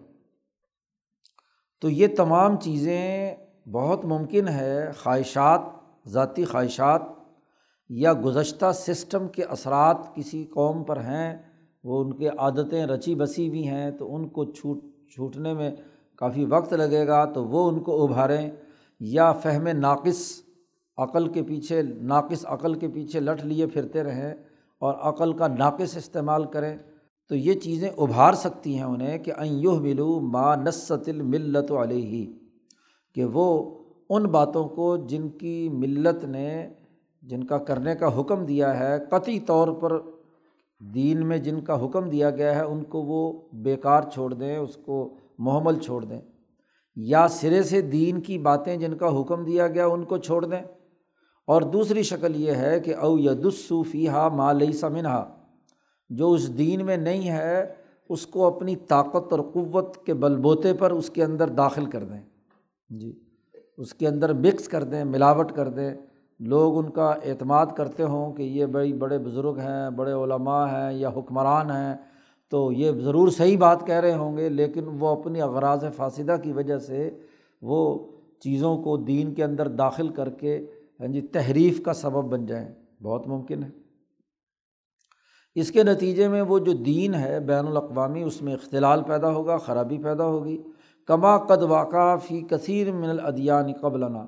تو 1.81 1.91
یہ 1.91 2.07
تمام 2.17 2.57
چیزیں 2.57 3.35
بہت 3.73 4.05
ممکن 4.05 4.49
ہے 4.49 4.91
خواہشات 5.03 5.61
ذاتی 6.07 6.45
خواہشات 6.45 7.03
یا 7.91 8.13
گزشتہ 8.25 8.71
سسٹم 8.75 9.29
کے 9.29 9.45
اثرات 9.45 10.15
کسی 10.15 10.45
قوم 10.45 10.83
پر 10.85 11.01
ہیں، 11.01 11.37
وہ 11.85 12.03
ان 12.05 12.13
کے 12.13 12.29
عادتیں 12.29 12.85
رچی 12.87 13.15
بسی 13.15 13.49
بھی 13.51 13.67
ہیں، 13.69 13.91
تو 13.91 14.15
ان 14.15 14.29
کو 14.29 14.45
چھوٹ، 14.45 14.79
چھوٹنے 15.15 15.55
میں 15.55 15.71
کافی 16.19 16.45
وقت 16.45 16.73
لگے 16.73 17.07
گا، 17.07 17.25
تو 17.25 17.45
وہ 17.45 17.69
ان 17.71 17.79
کو 17.81 18.03
ابھاریں 18.05 18.51
یا 19.01 19.33
فہم 19.33 19.69
ناقص 19.69 20.21
عقل 20.99 21.29
کے 21.29 21.43
پیچھے، 21.43 21.83
ناقص 21.83 22.45
عقل 22.47 22.75
کے 22.75 22.89
پیچھے 22.89 23.21
لٹ 23.21 23.45
لیے 23.45 23.67
پھرتے 23.67 24.03
رہیں 24.03 24.33
اور 24.83 24.95
عقل 25.01 25.33
کا 25.33 25.49
ناقص 25.49 25.97
استعمال 25.97 26.45
کریں۔ 26.45 26.77
تو 27.31 27.35
یہ 27.37 27.55
چیزیں 27.55 27.89
ابھار 27.89 28.35
سکتی 28.35 28.77
ہیں 28.77 28.85
انہیں 28.85 29.19
کہ 29.19 29.33
ایوہ 29.39 29.79
ملو 29.81 30.21
ما 30.21 30.55
نصت 30.55 31.09
الملت 31.09 31.71
علیہ، 31.73 32.27
کہ 33.17 33.25
وہ 33.25 33.49
ان 34.11 34.23
باتوں 34.23 34.69
کو 34.69 34.97
جن 34.97 35.29
کی 35.29 35.69
ملت 35.69 36.25
نے، 36.25 36.69
جن 37.23 37.45
کا 37.45 37.59
کرنے 37.59 37.95
کا 37.95 38.21
حکم 38.21 38.47
دیا 38.47 38.79
ہے، 38.79 38.99
قطعی 39.09 39.41
طور 39.41 39.69
پر 39.69 40.01
دین 40.81 41.27
میں 41.27 41.39
جن 41.39 41.61
کا 41.61 41.85
حکم 41.85 42.11
دیا 42.11 42.31
گیا 42.31 42.55
ہے، 42.55 42.63
ان 42.63 42.83
کو 42.83 43.03
وہ 43.03 43.33
بیکار 43.53 44.03
چھوڑ 44.13 44.35
دیں، 44.35 44.57
اس 44.57 44.77
کو 44.77 45.15
محمل 45.39 45.79
چھوڑ 45.79 46.05
دیں۔ 46.05 46.21
یا 46.97 47.29
سرے 47.29 47.63
سے 47.63 47.81
دین 47.81 48.21
کی 48.21 48.39
باتیں 48.39 48.77
جن 48.77 48.95
کا 48.95 49.21
حکم 49.21 49.45
دیا 49.45 49.67
گیا، 49.67 49.87
ان 49.87 50.05
کو 50.05 50.17
چھوڑ 50.19 50.47
دیں۔ 50.47 50.63
اور 51.47 51.63
دوسری 51.63 52.03
شکل 52.03 52.37
یہ 52.37 52.53
ہے 52.53 52.81
کہ 52.81 52.95
او 52.95 53.19
یدسوفی 53.19 54.09
ہا 54.09 54.29
مالئی 54.29 54.73
سمنہا 54.73 55.37
جو 56.09 56.33
اس 56.33 56.59
دین 56.59 56.87
میں 56.87 56.97
نہیں 56.97 57.31
ہے، 57.31 57.75
اس 58.09 58.27
کو 58.27 58.47
اپنی 58.47 58.77
طاقت 58.77 59.33
اور 59.33 59.41
قوت 59.41 59.97
کے 59.97 60.15
بل 60.15 60.37
بوتے 60.37 60.75
پر 60.75 60.91
اس 60.91 61.11
کے 61.11 61.25
اندر 61.25 61.49
داخل 61.49 61.87
کر 61.87 62.05
دیں۔ 62.05 62.23
جی۔ 62.89 63.30
اس 63.81 63.95
کے 63.95 64.09
اندر 64.09 64.33
مکس 64.33 64.69
کر 64.69 64.85
دیں، 64.85 65.05
ملاوٹ 65.05 65.53
کر 65.53 65.69
دیں۔ 65.69 65.95
لوگ 66.41 66.79
ان 66.79 66.91
کا 66.91 67.07
اعتماد 67.07 67.67
کرتے 67.77 68.03
ہوں 68.03 68.33
کہ 68.33 68.43
یہ 68.43 68.67
بڑی، 68.67 68.93
بڑے 68.93 69.19
بزرگ 69.19 69.59
ہیں، 69.59 69.91
بڑے 69.91 70.13
علماء 70.13 70.67
ہیں 70.67 70.93
یا 70.93 71.09
حکمران 71.09 71.71
ہیں۔ 71.71 71.95
تو 72.51 72.73
یہ 72.73 72.93
ضرور 72.93 73.29
صحیح 73.29 73.59
بات 73.59 73.87
کہہ 73.87 73.95
رہے 73.95 74.15
ہوں 74.15 74.37
گے، 74.37 74.49
لیکن 74.49 74.85
وہ 74.99 75.09
اپنی 75.09 75.41
اغراض 75.41 75.85
فاصدہ 75.97 76.37
کی 76.43 76.53
وجہ 76.53 76.79
سے 76.79 77.11
وہ 77.63 78.07
چیزوں 78.41 78.83
کو 78.83 78.97
دین 78.97 79.35
کے 79.35 79.45
اندر 79.45 79.69
داخل 79.69 80.09
کر 80.09 80.31
کے 80.31 80.67
ہاں 81.01 81.09
جی 81.09 81.21
تحریف 81.21 81.83
کا 81.83 81.93
سبب 81.93 82.25
بن 82.25 82.47
جائیں۔ 82.47 82.69
بہت 83.03 83.29
ممکن 83.29 83.63
ہے۔ 83.63 83.71
اس 85.55 85.71
کے 85.71 85.83
نتیجے 85.83 86.29
میں 86.29 86.43
وہ 86.43 86.59
جو 86.59 86.73
دین 86.73 87.15
ہے 87.15 87.41
بین 87.41 87.67
الاقوامی، 87.67 88.23
اس 88.23 88.43
میں 88.43 88.55
اختلال 88.55 89.03
پیدا 89.03 89.33
ہوگا، 89.33 89.57
خرابی 89.57 89.99
پیدا 89.99 90.25
ہوگی۔ 90.25 90.63
کما 91.11 91.37
قد 91.39 91.63
واقع 91.69 92.17
فی 92.25 92.41
کثیر 92.41 92.91
من 92.93 93.09
الادیان 93.11 93.73
قبلنا۔ 93.81 94.25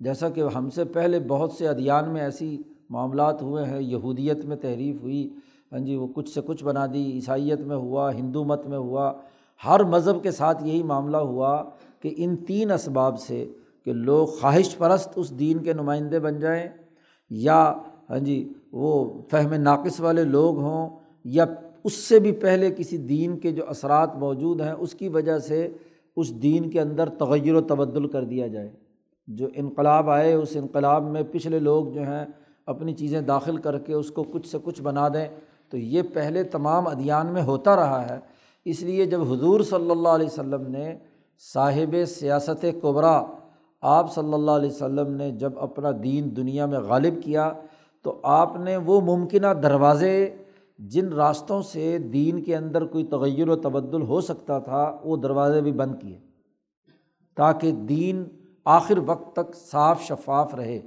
جیسا 0.00 0.28
کہ 0.28 0.42
ہم 0.54 0.68
سے 0.70 0.84
پہلے 0.94 1.18
بہت 1.28 1.52
سے 1.52 1.68
ادیان 1.68 2.12
میں 2.12 2.20
ایسی 2.20 2.56
معاملات 2.90 3.42
ہوئے 3.42 3.64
ہیں، 3.64 3.80
یہودیت 3.82 4.44
میں 4.44 4.56
تحریف 4.56 5.00
ہوئی 5.02 5.28
ہاں 5.72 5.78
جی 5.78 5.96
وہ 5.96 6.06
کچھ 6.14 6.28
سے 6.30 6.40
کچھ 6.46 6.64
بنا 6.64 6.84
دی، 6.92 7.04
عیسائیت 7.12 7.60
میں 7.60 7.76
ہوا، 7.76 8.10
ہندو 8.14 8.44
مت 8.44 8.66
میں 8.66 8.78
ہوا۔ 8.78 9.12
ہر 9.60 9.84
مذہب 9.84 10.22
کے 10.22 10.30
ساتھ 10.30 10.62
یہی 10.64 10.82
معاملہ 10.82 11.16
ہوا 11.30 11.52
کہ 12.00 12.14
ان 12.16 12.36
تین 12.46 12.70
اسباب 12.70 13.18
سے 13.20 13.44
کہ 13.84 13.92
لوگ 13.92 14.26
خواہش 14.40 14.76
پرست 14.78 15.12
اس 15.16 15.30
دین 15.38 15.62
کے 15.64 15.72
نمائندے 15.72 16.20
بن 16.20 16.38
جائیں، 16.40 16.68
یا 17.30 17.60
ہاں 18.10 18.18
جی 18.18 18.38
وہ 18.72 18.92
فہم 19.30 19.54
ناقص 19.62 20.00
والے 20.00 20.24
لوگ 20.26 20.58
ہوں، 20.58 20.88
یا 21.24 21.44
اس 21.84 21.94
سے 22.08 22.18
بھی 22.20 22.32
پہلے 22.32 22.70
کسی 22.76 22.96
دین 23.08 23.38
کے 23.38 23.52
جو 23.52 23.68
اثرات 23.68 24.16
موجود 24.18 24.60
ہیں، 24.60 24.72
اس 24.72 24.94
کی 24.94 25.08
وجہ 25.08 25.38
سے 25.38 25.68
اس 26.16 26.42
دین 26.42 26.70
کے 26.70 26.80
اندر 26.80 27.08
تغیر 27.08 27.54
و 27.54 27.60
تبدل 27.60 28.08
کر 28.08 28.24
دیا 28.24 28.46
جائے۔ 28.46 28.70
جو 29.26 29.48
انقلاب 29.54 30.10
آئے، 30.10 30.32
اس 30.32 30.48
انقلاب 30.54 31.02
میں 31.02 31.22
پچھلے 31.30 31.58
لوگ 31.58 31.86
جو 31.86 32.02
ہیں، 32.02 32.24
اپنی 32.66 32.94
چیزیں 32.94 33.20
داخل 33.20 33.56
کر 33.56 33.78
کے 33.78 33.92
اس 33.92 34.10
کو 34.10 34.22
کچھ 34.22 34.48
سے 34.48 34.58
کچھ 34.62 34.82
بنا 34.82 35.08
دیں۔ 35.08 35.28
تو 35.70 35.76
یہ 35.76 36.02
پہلے 36.14 36.42
تمام 36.42 36.86
ادیان 36.86 37.26
میں 37.26 37.42
ہوتا 37.42 37.76
رہا 37.76 38.10
ہے۔ 38.10 38.18
اس 38.64 38.82
لیے 38.82 39.06
جب 39.06 39.32
حضور 39.32 39.60
صلی 39.60 39.90
اللہ 39.90 40.08
علیہ 40.08 40.26
وسلم 40.26 40.70
نے 40.70 40.94
صاحب 41.52 41.96
سیاست 42.06 42.66
قبرا 42.82 43.22
آپ 43.80 44.14
صلی 44.14 44.32
اللہ 44.32 44.50
علیہ 44.50 44.70
وسلم 44.70 45.14
نے 45.14 45.30
جب 45.30 45.52
اپنا 45.56 45.88
دین 46.02 46.36
دنیا 46.36 46.66
میں 46.66 46.78
غالب 46.78 47.14
کیا، 47.24 47.52
تو 48.02 48.20
آپ 48.22 48.56
نے 48.56 48.76
وہ 48.76 49.00
ممکنہ 49.00 49.46
دروازے 49.62 50.34
جن 50.78 51.12
راستوں 51.12 51.62
سے 51.62 51.98
دین 51.98 52.42
کے 52.42 52.56
اندر 52.56 52.84
کوئی 52.84 53.04
تغیر 53.04 53.48
و 53.48 53.56
تبدل 53.56 54.02
ہو 54.02 54.20
سکتا 54.20 54.58
تھا، 54.58 55.00
وہ 55.04 55.16
دروازے 55.16 55.60
بھی 55.60 55.72
بند 55.72 55.94
کیے۔ 56.00 56.18
تاکہ 57.36 57.72
دین 57.72 58.24
آخر 58.64 58.98
وقت 59.06 59.36
تک 59.36 59.54
صاف 59.54 60.02
شفاف 60.02 60.54
رہے۔ 60.54 60.80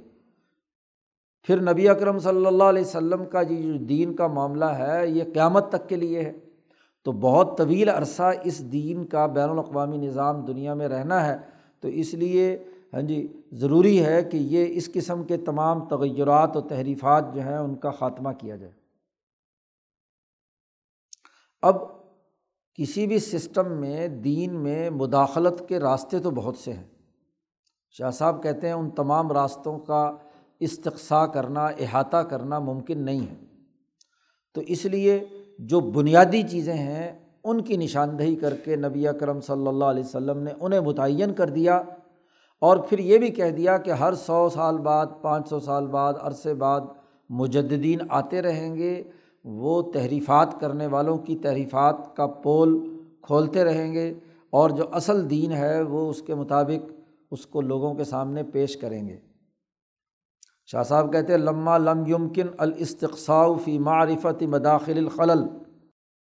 پھر 1.42 1.60
نبی 1.60 1.88
اکرم 1.88 2.18
صلی 2.18 2.46
اللہ 2.46 2.64
علیہ 2.64 2.82
وسلم 2.82 3.24
کا 3.24 3.40
یہ 3.40 3.62
جو 3.62 3.84
دین 3.84 4.14
کا 4.14 4.26
معاملہ 4.26 4.64
ہے، 4.64 5.08
یہ 5.08 5.24
قیامت 5.34 5.68
تک 5.68 5.88
کے 5.88 5.96
لیے 5.96 6.22
ہے۔ 6.22 6.32
تو 7.04 7.12
بہت 7.12 7.58
طویل 7.58 7.88
عرصہ 7.88 8.32
اس 8.44 8.72
دین 8.72 9.04
کا 9.04 9.26
بین 9.26 9.48
الاقوامی 9.48 9.96
نظام 9.96 10.40
دنیا 10.40 10.74
میں 10.74 10.88
رہنا 10.88 11.26
ہے۔ 11.26 11.36
تو 11.80 11.88
اس 11.88 12.14
لیے 12.14 12.58
ہاں 12.94 13.02
جی 13.02 13.32
ضروری 13.52 14.04
ہے 14.04 14.22
کہ 14.22 14.36
یہ 14.36 14.66
اس 14.70 14.92
قسم 14.92 15.24
کے 15.24 15.36
تمام 15.36 15.84
تغیرات 15.88 16.56
و 16.56 16.60
تحریفات 16.60 17.34
جو 17.34 17.40
ہیں، 17.40 17.56
ان 17.56 17.74
کا 17.74 17.90
خاتمہ 17.90 18.28
کیا 18.38 18.56
جائے۔ 18.56 18.79
اب 21.62 21.76
کسی 22.74 23.06
بھی 23.06 23.18
سسٹم 23.18 23.72
میں 23.72 24.08
دین 24.08 24.54
میں 24.54 24.90
مداخلت 24.90 25.68
کے 25.68 25.80
راستے 25.80 26.18
تو 26.18 26.30
بہت 26.30 26.56
سے 26.56 26.72
ہیں۔ 26.72 26.84
شاہ 27.90 28.10
صاحب 28.10 28.42
کہتے 28.42 28.66
ہیں 28.66 28.74
ان 28.74 28.90
تمام 28.90 29.32
راستوں 29.32 29.78
کا 29.78 30.16
استقصا 30.60 31.26
کرنا، 31.26 31.66
احاطہ 31.66 32.16
کرنا 32.16 32.58
ممکن 32.58 32.98
نہیں 32.98 33.20
ہے۔ 33.20 33.36
تو 34.54 34.60
اس 34.60 34.84
لیے 34.84 35.24
جو 35.58 35.80
بنیادی 35.80 36.42
چیزیں 36.42 36.74
ہیں، 36.74 37.30
ان 37.44 37.60
کی 37.60 37.76
نشاندہی 37.76 38.36
کر 38.36 38.54
کے 38.54 38.76
نبی 38.76 39.04
کرم 39.20 39.40
صلی 39.40 39.66
اللہ 39.66 39.84
علیہ 39.84 40.04
وسلم 40.04 40.38
نے 40.38 40.50
انہیں 40.60 40.80
متعین 40.80 41.34
کر 41.34 41.50
دیا 41.50 41.82
اور 42.60 42.76
پھر 42.76 42.98
یہ 42.98 43.18
بھی 43.18 43.28
کہہ 43.28 43.50
دیا 43.50 43.76
کہ 43.78 43.90
ہر 43.90 44.14
سو 44.14 44.48
سال 44.48 44.78
بعد، 44.78 45.06
پانچ 45.22 45.48
سو 45.48 45.60
سال 45.60 45.86
بعد، 45.86 46.14
عرصے 46.20 46.54
بعد 46.54 46.80
مجدین 47.28 47.98
آتے 48.08 48.42
رہیں 48.42 48.74
گے۔ 48.76 49.02
وہ 49.44 49.92
تحریفات 49.92 50.60
کرنے 50.60 50.86
والوں 50.86 51.18
کی 51.18 51.36
تحریفات 51.36 52.16
کا 52.16 52.26
پول 52.26 53.00
کھولتے 53.22 53.64
رہیں 53.64 53.92
گے 53.92 54.14
اور 54.50 54.70
جو 54.70 54.84
اصل 54.92 55.30
دین 55.30 55.52
ہے 55.52 55.82
وہ 55.82 56.10
اس 56.10 56.22
کے 56.22 56.34
مطابق 56.34 56.92
اس 57.30 57.46
کو 57.46 57.60
لوگوں 57.60 57.94
کے 57.94 58.04
سامنے 58.04 58.42
پیش 58.42 58.76
کریں 58.76 59.08
گے۔ 59.08 59.16
شاہ 60.66 60.82
صاحب 60.82 61.12
کہتے 61.12 61.36
لمہ 61.36 61.78
لم 61.78 62.06
یمکن 62.06 62.46
الاستقصاء 62.58 63.46
فی 63.64 63.78
معرفت 63.78 64.42
مداخل 64.42 64.98
الخلل۔ 64.98 65.46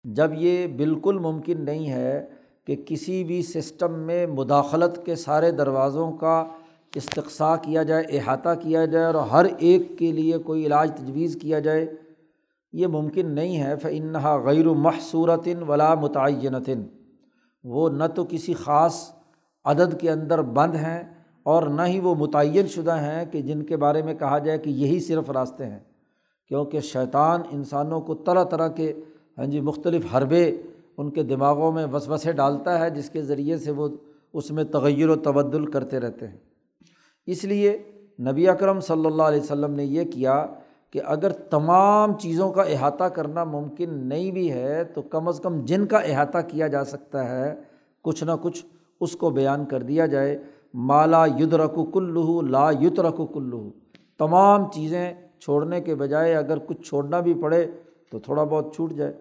جب 0.04 0.32
یہ 0.34 0.68
بالکل 0.68 1.20
ممکن 1.20 1.66
نہیں 1.66 1.90
ہے 1.90 2.26
کہ 2.66 2.76
کسی 2.86 3.24
بھی 3.24 3.42
سسٹم 3.42 4.00
میں 4.00 4.28
مداخلت 4.28 5.06
کے 5.06 5.16
سارے 5.16 5.52
دروازوں 5.52 6.12
کا 6.12 6.46
استقصاء 6.96 7.56
کیا 7.56 7.84
جائے، 7.84 8.04
احاطہ 8.10 8.50
کیا 8.62 8.86
جائے 8.86 9.06
اور 9.06 9.16
ہر 9.16 9.46
ایک 9.58 10.00
کے 10.00 10.12
لیے 10.12 10.38
کوئی 10.38 10.66
علاج 10.66 10.92
تجویز 10.98 11.38
کیا 11.42 11.60
جائے 11.60 11.86
یہ 12.76 12.88
ممکن 12.88 13.32
نہیں 13.32 13.64
ہے 13.64 13.76
فنحا 13.82 14.38
غیر 14.38 14.66
محصورتن 14.66 15.64
ولا 15.64 15.94
متعینتن 15.94 16.84
وہ 17.64 17.90
نہ 17.90 18.04
تو 18.16 18.26
کسی 18.30 18.54
خاص 18.54 19.12
عدد 19.66 20.02
کے 20.02 20.12
اندر 20.12 20.42
بند 20.42 20.76
ہیں 20.76 21.04
اور 21.44 21.64
نہ 21.64 21.82
ہی 21.82 22.00
وہ 22.00 22.16
متعین 22.16 22.68
شدہ 22.68 22.98
ہیں 22.98 23.26
کہ 23.26 23.42
جن 23.42 23.64
کے 23.64 23.78
بارے 23.78 24.02
میں 24.02 24.14
کہا 24.14 24.38
جائے 24.38 24.58
کہ 24.58 24.70
یہی 24.70 25.00
صرف 25.00 25.30
راستے 25.30 25.66
ہیں۔ 25.66 25.80
کیونکہ 26.48 26.80
شیطان 26.80 27.42
انسانوں 27.52 28.02
کو 28.02 28.16
طرح 28.16 28.44
طرح 28.44 28.68
کے 28.68 28.94
ہاں 29.38 29.46
جی 29.46 29.62
مختلف 29.62 30.16
حربے 30.16 30.62
ان 30.98 31.10
کے 31.10 31.24
دماغوں 31.24 31.72
میں 31.72 31.86
وسوسے 31.86 32.32
ڈالتا 32.32 32.80
ہے، 32.80 32.90
جس 32.90 33.10
کے 33.10 33.22
ذریعے 33.22 33.58
سے 33.58 33.72
وہ 33.72 33.90
اس 34.34 34.52
میں 34.52 34.64
تغیر 34.64 35.10
و 35.10 35.16
تبدل 35.16 35.66
کرتے 35.66 36.00
رہتے 36.00 36.28
ہیں۔ 36.28 36.38
اس 37.26 37.44
لیے 37.44 37.78
نبی 38.20 38.48
اکرم 38.48 38.80
صلی 38.80 39.06
اللہ 39.06 39.24
علیہ 39.24 39.42
وسلم 39.42 39.74
نے 39.74 39.86
یہ 39.86 40.04
کیا 40.04 40.46
کہ 40.92 41.02
اگر 41.06 41.32
تمام 41.32 42.18
چیزوں 42.18 42.52
کا 42.52 42.62
احاطہ 42.62 43.04
کرنا 43.04 43.44
ممکن 43.44 43.90
نہیں 43.90 44.32
بھی 44.32 44.52
ہے، 44.52 44.84
تو 44.84 45.02
کم 45.02 45.28
از 45.28 45.40
کم 45.40 45.66
جن 45.66 45.86
کا 45.86 45.98
احاطہ 45.98 46.38
کیا 46.48 46.68
جا 46.68 46.84
سکتا 46.84 47.30
ہے، 47.30 47.56
کچھ 48.02 48.24
نہ 48.24 48.32
کچھ 48.42 48.66
اس 49.00 49.16
کو 49.16 49.30
بیان 49.30 49.66
کر 49.66 49.84
دیا 49.84 50.06
جائے۔ 50.06 50.44
مالا 50.74 51.26
ید 51.26 51.54
رکو 51.54 51.86
کلو 51.86 52.42
لا 52.42 52.72
یت 52.82 53.00
رکو 53.00 53.26
کلو 53.26 53.70
تمام 54.18 54.72
چیزیں 54.72 55.14
چھوڑنے 55.40 55.82
کے 55.82 55.96
بجائے 55.96 56.36
اگر 56.36 56.58
کچھ 56.58 56.82
چھوڑنا 56.82 57.20
بھی 57.20 57.34
پڑے 57.34 57.68
تو 58.12 58.20
تھوڑا 58.20 58.44
بہت 58.44 58.76
چھوٹ 58.76 58.94
جائے۔ 58.94 59.14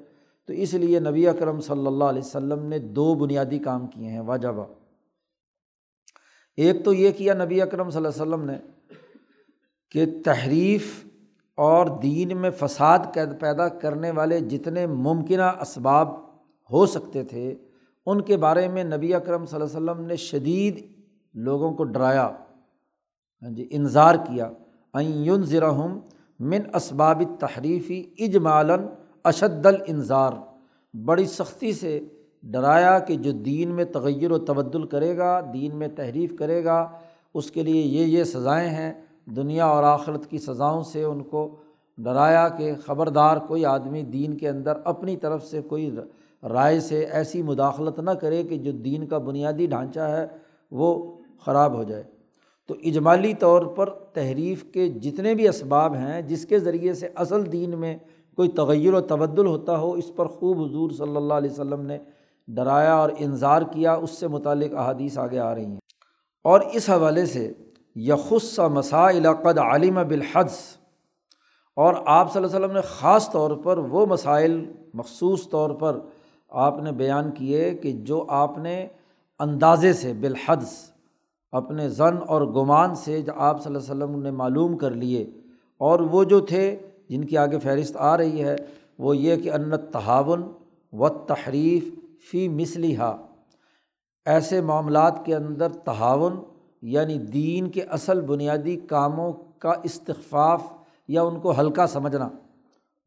تو 0.47 0.53
اس 0.53 0.75
لیے 0.75 1.01
نبی 1.01 1.29
اکرم 1.29 1.61
صلی 1.61 1.87
اللہ 1.87 2.05
علیہ 2.05 2.23
وسلم 2.25 2.67
نے 2.67 2.79
دو 2.79 3.15
بنیادی 3.15 3.59
کام 3.59 3.87
کیے 3.87 4.09
ہیں، 4.09 4.21
واجبہ۔ 4.21 4.65
ایک 6.57 6.85
تو 6.85 6.93
یہ 6.93 7.11
کیا 7.11 7.35
نبی 7.35 7.63
اکرم 7.63 7.91
صلی 7.91 8.07
اللہ 8.07 8.23
علیہ 8.23 8.23
وسلم 8.23 8.45
نے 8.45 8.59
کہ 9.91 10.23
تحریف 10.25 11.05
اور 11.59 11.87
دین 12.03 12.37
میں 12.37 12.51
فساد 12.51 12.99
پیدا 13.41 13.69
کرنے 13.69 14.11
والے 14.11 14.41
جتنے 14.41 14.87
ممکنہ 14.87 15.51
اسباب 15.61 16.09
ہو 16.71 16.87
سکتے 16.87 17.23
تھے، 17.25 17.55
ان 18.07 18.21
کے 18.21 18.37
بارے 18.37 18.67
میں 18.69 18.85
نبی 18.85 19.15
اکرم 19.15 19.45
صلی 19.47 19.61
اللہ 19.61 19.77
علیہ 19.77 19.91
وسلم 19.91 20.07
نے 20.07 20.17
شدید 20.17 20.81
لوگوں 21.35 21.73
کو 21.75 21.85
ڈرایا 21.85 22.27
ہاں 23.43 23.51
جی 23.51 23.67
انظار 23.71 24.15
کیا۔ 24.15 24.51
این 24.95 25.43
ذرحم 25.43 25.99
من 26.41 26.61
اسباب 26.75 27.23
تحریفی 27.41 28.03
اجمالن 28.19 28.87
اشد 29.25 29.67
الانظار 29.67 30.33
بڑی 30.95 31.25
سختی 31.27 31.73
سے 31.73 31.99
ڈرایا 32.43 32.99
کہ 32.99 33.15
جو 33.15 33.33
دین 33.33 33.75
میں 33.75 33.85
تغیر 33.85 34.31
و 34.31 34.39
تبدل 34.39 34.87
کرے 34.87 35.17
گا، 35.17 35.41
دین 35.53 35.77
میں 35.79 35.89
تحریف 35.89 36.33
کرے 36.39 36.65
گا، 36.65 36.87
اس 37.35 37.51
کے 37.51 37.63
لیے 37.63 37.83
یہ 37.83 38.19
یہ 38.19 38.25
سزائیں 38.25 38.69
ہیں۔ 38.69 38.93
دنیا 39.27 39.67
اور 39.67 39.83
آخرت 39.83 40.27
کی 40.27 40.39
سزاؤں 40.39 40.83
سے 40.83 41.05
ان 41.05 41.23
کو 41.23 41.57
ڈرایا 41.99 42.49
کہ 42.49 42.73
خبردار 42.87 43.37
کوئی 43.37 43.65
آدمی 43.65 44.03
دین 44.03 44.37
کے 44.37 44.49
اندر 44.49 44.73
اپنی 44.85 45.17
طرف 45.17 45.47
سے 45.47 45.63
کوئی 45.63 45.91
رائے 46.43 46.81
سے 46.81 47.05
ایسی 47.05 47.43
مداخلت 47.43 48.01
نہ 48.01 48.11
کرے 48.11 48.43
کہ 48.43 48.57
جو 48.57 48.73
دین 48.73 49.07
کا 49.07 49.19
بنیادی 49.19 49.67
ڈھانچہ 49.67 50.01
ہے 50.01 50.27
وہ 50.71 51.17
خراب 51.45 51.75
ہو 51.75 51.83
جائے۔ 51.83 52.03
تو 52.69 52.75
اجمالی 52.85 53.35
طور 53.35 53.67
پر 53.67 53.91
تحریف 53.91 54.65
کے 54.65 54.89
جتنے 54.89 55.35
بھی 55.35 55.49
اسباب 55.49 55.95
ہیں 55.95 56.23
جس 56.23 56.47
کے 56.47 56.59
ذریعے 56.59 56.93
سے 56.93 57.09
اصل 57.15 57.53
دین 57.53 57.79
میں 57.79 57.97
کوئی 58.37 58.49
تغیر 58.49 58.95
و 58.95 59.01
تبدل 59.01 59.47
ہوتا 59.47 59.79
ہو، 59.79 59.93
اس 59.93 60.13
پر 60.17 60.27
خوب 60.27 60.65
حضور 60.65 60.91
صلی 60.91 61.17
اللہ 61.17 61.35
علیہ 61.35 61.51
وسلم 61.51 61.81
نے 61.81 61.99
ڈرایا 62.49 62.95
اور 62.95 63.11
انظار 63.19 63.63
کیا، 63.63 63.95
اس 63.95 64.11
سے 64.11 64.29
متعلق 64.29 64.75
احادیث 64.75 65.19
آگے 65.19 65.39
آ 65.39 65.55
رہی 65.55 65.65
ہیں۔ 65.65 65.79
اور 66.45 66.61
اس 66.73 66.91
حوالے 66.91 67.27
سے 67.27 67.53
یخص 67.97 68.59
مسائل 68.59 69.27
قد 69.43 69.59
عالم 69.59 70.09
بالحدث 70.09 70.59
اور 71.77 71.95
آپ 72.07 72.33
صلی 72.33 72.43
اللہ 72.43 72.57
علیہ 72.57 72.67
وسلم 72.67 72.77
نے 72.77 72.83
خاص 72.83 73.31
طور 73.31 73.51
پر 73.51 73.79
وہ 73.79 74.07
مسائل 74.07 74.73
مخصوص 74.95 75.49
طور 75.49 75.71
پر 75.71 76.01
آپ 76.49 76.83
نے 76.83 76.93
بیان 76.93 77.31
کیے 77.31 77.75
کہ 77.75 77.93
جو 77.93 78.25
آپ 78.29 78.59
نے 78.59 78.87
اندازے 79.39 79.93
سے 79.93 80.13
بالحدث 80.13 80.91
اپنے 81.53 81.89
ضن 81.89 82.17
اور 82.27 82.43
گمان 82.43 82.95
سے 82.95 83.23
جو 83.23 83.33
آپ 83.37 83.63
صلی 83.63 83.77
اللہ 83.77 83.93
علیہ 83.93 84.05
وسلم 84.05 84.23
نے 84.23 84.31
معلوم 84.31 84.77
کر 84.77 84.91
لیے۔ 84.91 85.31
اور 85.79 86.01
وہ 86.01 86.25
جو 86.25 86.41
تھے 86.41 86.77
جن 87.09 87.25
کی 87.25 87.39
آگے 87.39 87.59
فہرست 87.59 87.97
آ 87.97 88.17
رہی 88.17 88.45
ہے، 88.45 88.57
وہ 88.99 89.17
یہ 89.17 89.37
کہ 89.37 89.53
انت 89.53 89.93
تحاون 89.93 90.53
و 90.93 91.09
تحریف 91.09 91.85
فی 92.31 92.49
مسلحہ 92.49 93.17
ایسے 94.25 94.61
معاملات 94.61 95.25
کے 95.25 95.35
اندر 95.35 95.69
تعاون 95.69 96.37
یعنی 96.85 97.19
دین 97.19 97.69
کے 97.69 97.83
اصل 97.83 98.21
بنیادی 98.21 98.77
کاموں 98.77 99.33
کا 99.59 99.73
استخفاف 99.83 100.63
یا 101.09 101.23
ان 101.23 101.41
کو 101.41 101.61
ہلکا 101.61 101.87
سمجھنا، 101.87 102.29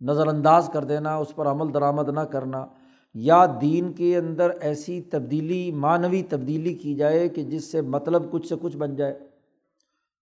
نظر 0.01 0.27
انداز 0.27 0.69
کر 0.73 0.83
دینا، 0.83 1.15
اس 1.15 1.35
پر 1.35 1.47
عمل 1.47 1.73
درآمد 1.73 2.09
نہ 2.09 2.19
کرنا، 2.19 2.65
یا 3.15 3.45
دین 3.61 3.91
کے 3.93 4.17
اندر 4.17 4.49
ایسی 4.49 5.01
تبدیلی، 5.01 5.71
معنوی 5.71 6.21
تبدیلی 6.29 6.73
کی 6.73 6.95
جائے 6.95 7.27
کہ 7.29 7.43
جس 7.43 7.71
سے 7.71 7.81
مطلب 7.81 8.31
کچھ 8.31 8.47
سے 8.47 8.55
کچھ 8.61 8.77
بن 8.77 8.95
جائے۔ 8.95 9.13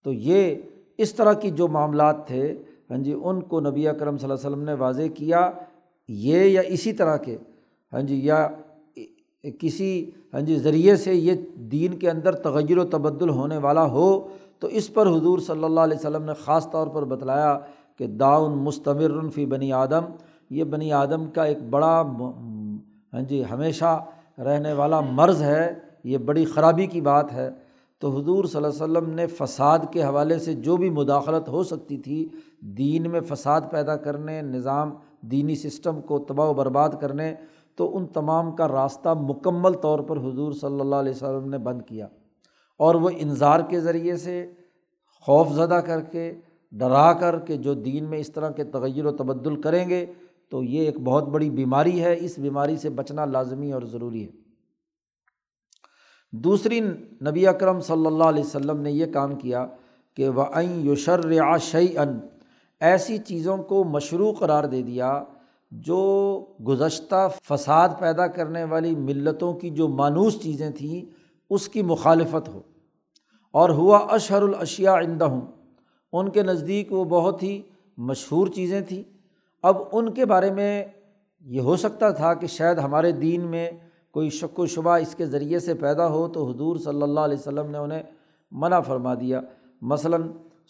تو 0.04 0.14
یہ 0.14 0.56
اس 0.98 1.14
طرح 1.14 1.34
کی 1.34 1.50
جو 1.50 1.68
معاملات 1.68 2.28
تھے 2.28 2.54
ہاں 2.90 2.98
جی 2.98 3.16
ان 3.24 3.42
کو 3.42 3.60
نبی 3.60 3.88
اکرم 3.88 4.18
صلی 4.18 4.30
اللہ 4.30 4.40
علیہ 4.40 4.48
وسلم 4.48 4.66
نے 4.66 4.74
واضح 4.74 5.08
کیا، 5.16 5.50
یہ 6.08 6.44
یا 6.44 6.62
اسی 6.62 6.94
طرح 6.94 7.18
کے 7.18 7.38
ہاں 7.94 8.02
جی 8.02 8.20
یا 8.26 8.48
کسی 9.52 10.10
ہاں 10.34 10.42
جی 10.42 10.56
ذریعے 10.58 10.96
سے 10.96 11.14
یہ 11.14 11.34
دین 11.72 11.98
کے 12.00 12.10
اندر 12.10 12.36
تغیر 12.36 12.78
و 12.78 12.84
تبدل 12.86 13.30
ہونے 13.30 13.58
والا 13.58 13.86
ہو، 13.92 14.08
تو 14.60 14.68
اس 14.68 14.94
پر 14.94 15.08
حضور 15.08 15.40
صلی 15.40 15.64
اللہ 15.64 15.80
علیہ 15.80 15.98
وسلم 15.98 16.24
نے 16.24 16.34
خاص 16.44 16.70
طور 16.72 16.88
پر 16.88 17.06
بتلایا 17.06 17.58
کہ 17.98 18.08
داؤن 18.08 18.58
مستمر 18.64 19.30
فی 19.36 19.46
بنی 19.46 19.72
آدم، 19.74 20.06
یہ 20.50 20.64
بنی 20.64 20.92
آدم 20.94 21.26
کا 21.34 21.44
ایک 21.44 21.62
بڑا 21.70 22.02
ہاں 22.02 23.22
جی 23.22 23.44
ہمیشہ 23.52 24.00
رہنے 24.46 24.74
والا 24.74 25.00
مرض 25.02 25.42
ہے، 25.42 25.74
یہ 26.04 26.18
بڑی 26.18 26.46
خرابی 26.46 26.86
کی 26.86 27.02
بات 27.02 27.34
ہے۔ 27.34 27.50
تو 28.02 28.10
حضور 28.10 28.46
صلی 28.46 28.58
اللہ 28.58 28.68
علیہ 28.68 28.84
وسلم 28.84 29.14
نے 29.16 29.26
فساد 29.28 29.80
کے 29.92 30.04
حوالے 30.04 30.38
سے 30.40 30.54
جو 30.54 30.76
بھی 30.78 30.90
مداخلت 30.90 31.48
ہو 31.50 31.64
سکتی 31.64 31.98
تھی، 31.98 32.28
دین 32.78 33.10
میں 33.12 33.22
فساد 33.28 33.62
پیدا 33.72 33.96
کرنے، 33.96 34.42
نظام، 34.42 34.94
دینی 35.32 35.56
سسٹم 35.56 36.02
کو 36.02 36.20
تباہ 36.20 36.50
و 36.50 36.54
برباد 36.54 36.90
کرنے 37.02 37.34
تو 37.78 37.98
ان 37.98 38.06
تمام 38.08 38.56
کا 38.56 38.68
راستہ 38.68 39.14
مکمل 39.14 39.74
طور 39.74 40.00
پر 40.00 40.18
حضور 40.18 40.52
صلی 40.52 40.80
اللہ 40.80 40.96
علیہ 40.96 41.12
وسلم 41.12 41.50
نے 41.50 41.58
بند 41.58 41.82
کیا 41.82 42.08
اور 42.80 42.96
وہ 42.96 43.10
انظار 43.18 43.60
کے 43.70 43.80
ذریعے 43.80 44.18
سے 44.18 44.52
خوف 45.20 45.52
زدہ 45.52 45.80
کر 45.86 46.02
کے، 46.02 46.34
ڈرا 46.72 47.14
کر 47.14 47.40
کے 47.40 47.58
جو 47.58 47.74
دین 47.74 48.10
میں 48.10 48.20
اس 48.20 48.32
طرح 48.32 48.50
کے 48.50 48.64
تغیر 48.64 49.06
و 49.06 49.12
تبدل 49.12 49.62
کریں 49.62 49.90
گے 49.90 50.06
تو 50.50 50.64
یہ 50.64 50.86
ایک 50.86 51.00
بہت 51.00 51.24
بڑی 51.24 51.50
بیماری 51.50 52.04
ہے، 52.04 52.16
اس 52.20 52.38
بیماری 52.40 52.78
سے 52.78 52.90
بچنا 52.90 53.26
لازمی 53.26 53.72
اور 53.72 53.82
ضروری 53.82 54.24
ہے۔ 54.26 54.32
دوسری 56.32 56.80
نبی 57.30 57.48
اکرم 57.48 57.80
صلی 57.80 58.06
اللہ 58.06 58.24
علیہ 58.24 58.44
وسلم 58.44 58.82
نے 58.82 58.92
یہ 58.92 59.06
کام 59.06 59.36
کیا 59.36 59.66
کہ 60.18 60.30
وہ 60.30 60.44
عین 60.54 60.96
شعی 61.60 61.98
ان 61.98 62.20
ایسی 62.82 63.18
چیزوں 63.18 63.58
کو 63.58 63.84
مشروع 63.84 64.32
قرار 64.34 64.64
دے 64.64 64.82
دیا 64.82 65.24
جو 65.80 66.46
گزشتہ 66.68 67.30
فساد 67.44 67.90
پیدا 68.00 68.28
کرنے 68.28 68.64
والی 68.64 68.96
ملتوں 68.96 69.54
کی 69.54 69.70
جو 69.70 69.88
مانوس 69.88 70.42
چیزیں 70.42 70.70
تھیں، 70.70 71.06
اس 71.50 71.70
کی 71.70 71.82
مخالفت 71.82 72.50
ہو۔ 72.50 72.62
اور 73.52 73.70
ہوا 73.70 73.98
اشہر 73.98 74.42
الاشیا 74.42 75.00
عندہ 75.00 75.26
ہوں 75.26 75.42
ان 76.14 76.30
کے 76.30 76.44
نزدیک 76.44 76.92
وہ 76.92 77.06
بہت 77.06 77.44
ہی 77.44 77.62
مشہور 77.98 78.48
چیزیں 78.48 78.82
تھیں۔ 78.82 79.04
اب 79.64 79.78
ان 79.92 80.14
کے 80.14 80.26
بارے 80.26 80.52
میں 80.52 80.86
یہ 81.42 81.62
ہو 81.62 81.76
سکتا 81.76 82.10
تھا 82.10 82.34
کہ 82.34 82.48
شاید 82.48 82.78
ہمارے 82.78 83.12
دین 83.12 83.42
میں 83.42 83.72
کوئی 84.12 84.30
شک 84.30 84.60
و 84.60 84.66
شبہ 84.66 84.98
اس 84.98 85.16
کے 85.16 85.26
ذریعے 85.26 85.60
سے 85.60 85.74
پیدا 85.74 86.08
ہو 86.08 86.28
تو 86.28 86.52
حضور 86.52 86.78
صلی 86.78 87.02
اللہ 87.02 87.20
علیہ 87.20 87.38
وسلم 87.38 87.72
نے 87.72 87.78
انہیں 87.78 88.04
منع 88.52 88.80
فرما 88.80 89.14
دیا۔ 89.14 89.42
مثلاً 89.82 90.22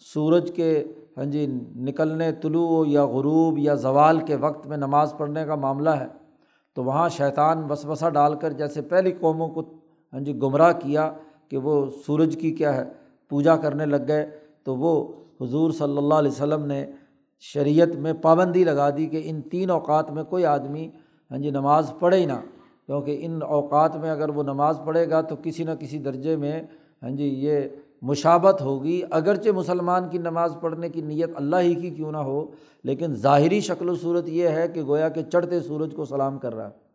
سورج 0.04 0.50
کے 0.56 0.72
ہاں 1.16 1.24
جی 1.24 1.46
نکلنے 1.86 2.30
طلوع 2.42 2.84
یا 2.88 3.04
غروب 3.04 3.58
یا 3.58 3.74
زوال 3.74 4.18
کے 4.26 4.36
وقت 4.40 4.66
میں 4.66 4.76
نماز 4.76 5.14
پڑھنے 5.18 5.44
کا 5.46 5.54
معاملہ 5.54 5.90
ہے، 5.90 6.06
تو 6.76 6.84
وہاں 6.84 7.08
شیطان 7.08 7.64
وسوسہ 7.70 8.08
ڈال 8.14 8.34
کر 8.40 8.52
جیسے 8.52 8.82
پہلی 8.90 9.12
قوموں 9.20 9.48
کو 9.48 9.60
ہاں 10.12 10.20
جی 10.20 10.34
گمراہ 10.42 10.72
کیا 10.80 11.10
کہ 11.48 11.56
وہ 11.58 11.84
سورج 12.06 12.36
کی 12.40 12.50
کیا 12.50 12.74
ہے، 12.76 12.84
پوجا 13.30 13.56
کرنے 13.56 13.86
لگ 13.86 14.04
گئے، 14.08 14.26
تو 14.64 14.76
وہ 14.76 14.92
حضور 15.40 15.70
صلی 15.78 15.96
اللہ 15.98 16.14
علیہ 16.14 16.30
وسلم 16.30 16.64
نے 16.66 16.84
شریعت 17.44 17.94
میں 18.02 18.12
پابندی 18.22 18.64
لگا 18.64 18.88
دی 18.96 19.06
کہ 19.06 19.22
ان 19.24 19.40
تین 19.50 19.70
اوقات 19.70 20.10
میں 20.10 20.24
کوئی 20.24 20.44
آدمی 20.46 20.88
ہاں 21.30 21.38
جی 21.38 21.50
نماز 21.50 21.92
پڑھے 21.98 22.18
ہی 22.18 22.26
نہ، 22.26 22.40
کیونکہ 22.86 23.18
ان 23.22 23.40
اوقات 23.42 23.96
میں 23.96 24.10
اگر 24.10 24.28
وہ 24.28 24.42
نماز 24.42 24.80
پڑھے 24.84 25.08
گا 25.10 25.20
تو 25.20 25.36
کسی 25.42 25.64
نہ 25.64 25.70
کسی 25.80 25.98
درجے 25.98 26.36
میں 26.36 26.60
ہاں 27.02 27.10
جی 27.16 27.28
یہ 27.46 27.66
مشابت 28.02 28.62
ہوگی۔ 28.62 29.02
اگرچہ 29.10 29.50
مسلمان 29.50 30.08
کی 30.08 30.18
نماز 30.18 30.56
پڑھنے 30.60 30.88
کی 30.88 31.00
نیت 31.00 31.30
اللہ 31.34 31.56
ہی 31.56 31.74
کی 31.74 31.90
کیوں 31.90 32.12
نہ 32.12 32.16
ہو، 32.16 32.46
لیکن 32.84 33.14
ظاہری 33.14 33.60
شکل 33.60 33.88
و 33.88 33.94
صورت 33.94 34.28
یہ 34.28 34.48
ہے 34.48 34.68
کہ 34.68 34.82
گویا 34.82 35.08
کہ 35.08 35.22
چڑھتے 35.22 35.60
سورج 35.60 35.92
کو 35.96 36.04
سلام 36.04 36.38
کر 36.38 36.54
رہا۔ 36.54 36.64
ہے 36.64 36.86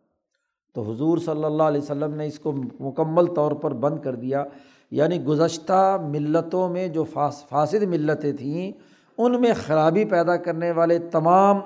تو 0.74 0.92
حضور 0.92 1.18
صلی 1.18 1.44
اللہ 1.44 1.62
علیہ 1.62 1.80
وسلم 1.80 2.14
نے 2.14 2.26
اس 2.26 2.38
کو 2.38 2.52
مکمل 2.80 3.26
طور 3.26 3.52
پر 3.52 3.72
بند 3.72 3.98
کر 3.98 4.14
دیا۔ 4.14 4.44
یعنی 4.90 5.24
گزشتہ 5.24 5.98
ملتوں 6.08 6.68
میں 6.68 6.88
جو 6.88 7.04
فاسد 7.48 7.82
ملتیں 7.82 8.32
تھیں، 8.32 8.72
ان 9.18 9.40
میں 9.40 9.52
خرابی 9.66 10.04
پیدا 10.04 10.36
کرنے 10.36 10.70
والے 10.70 10.98
تمام 10.98 11.58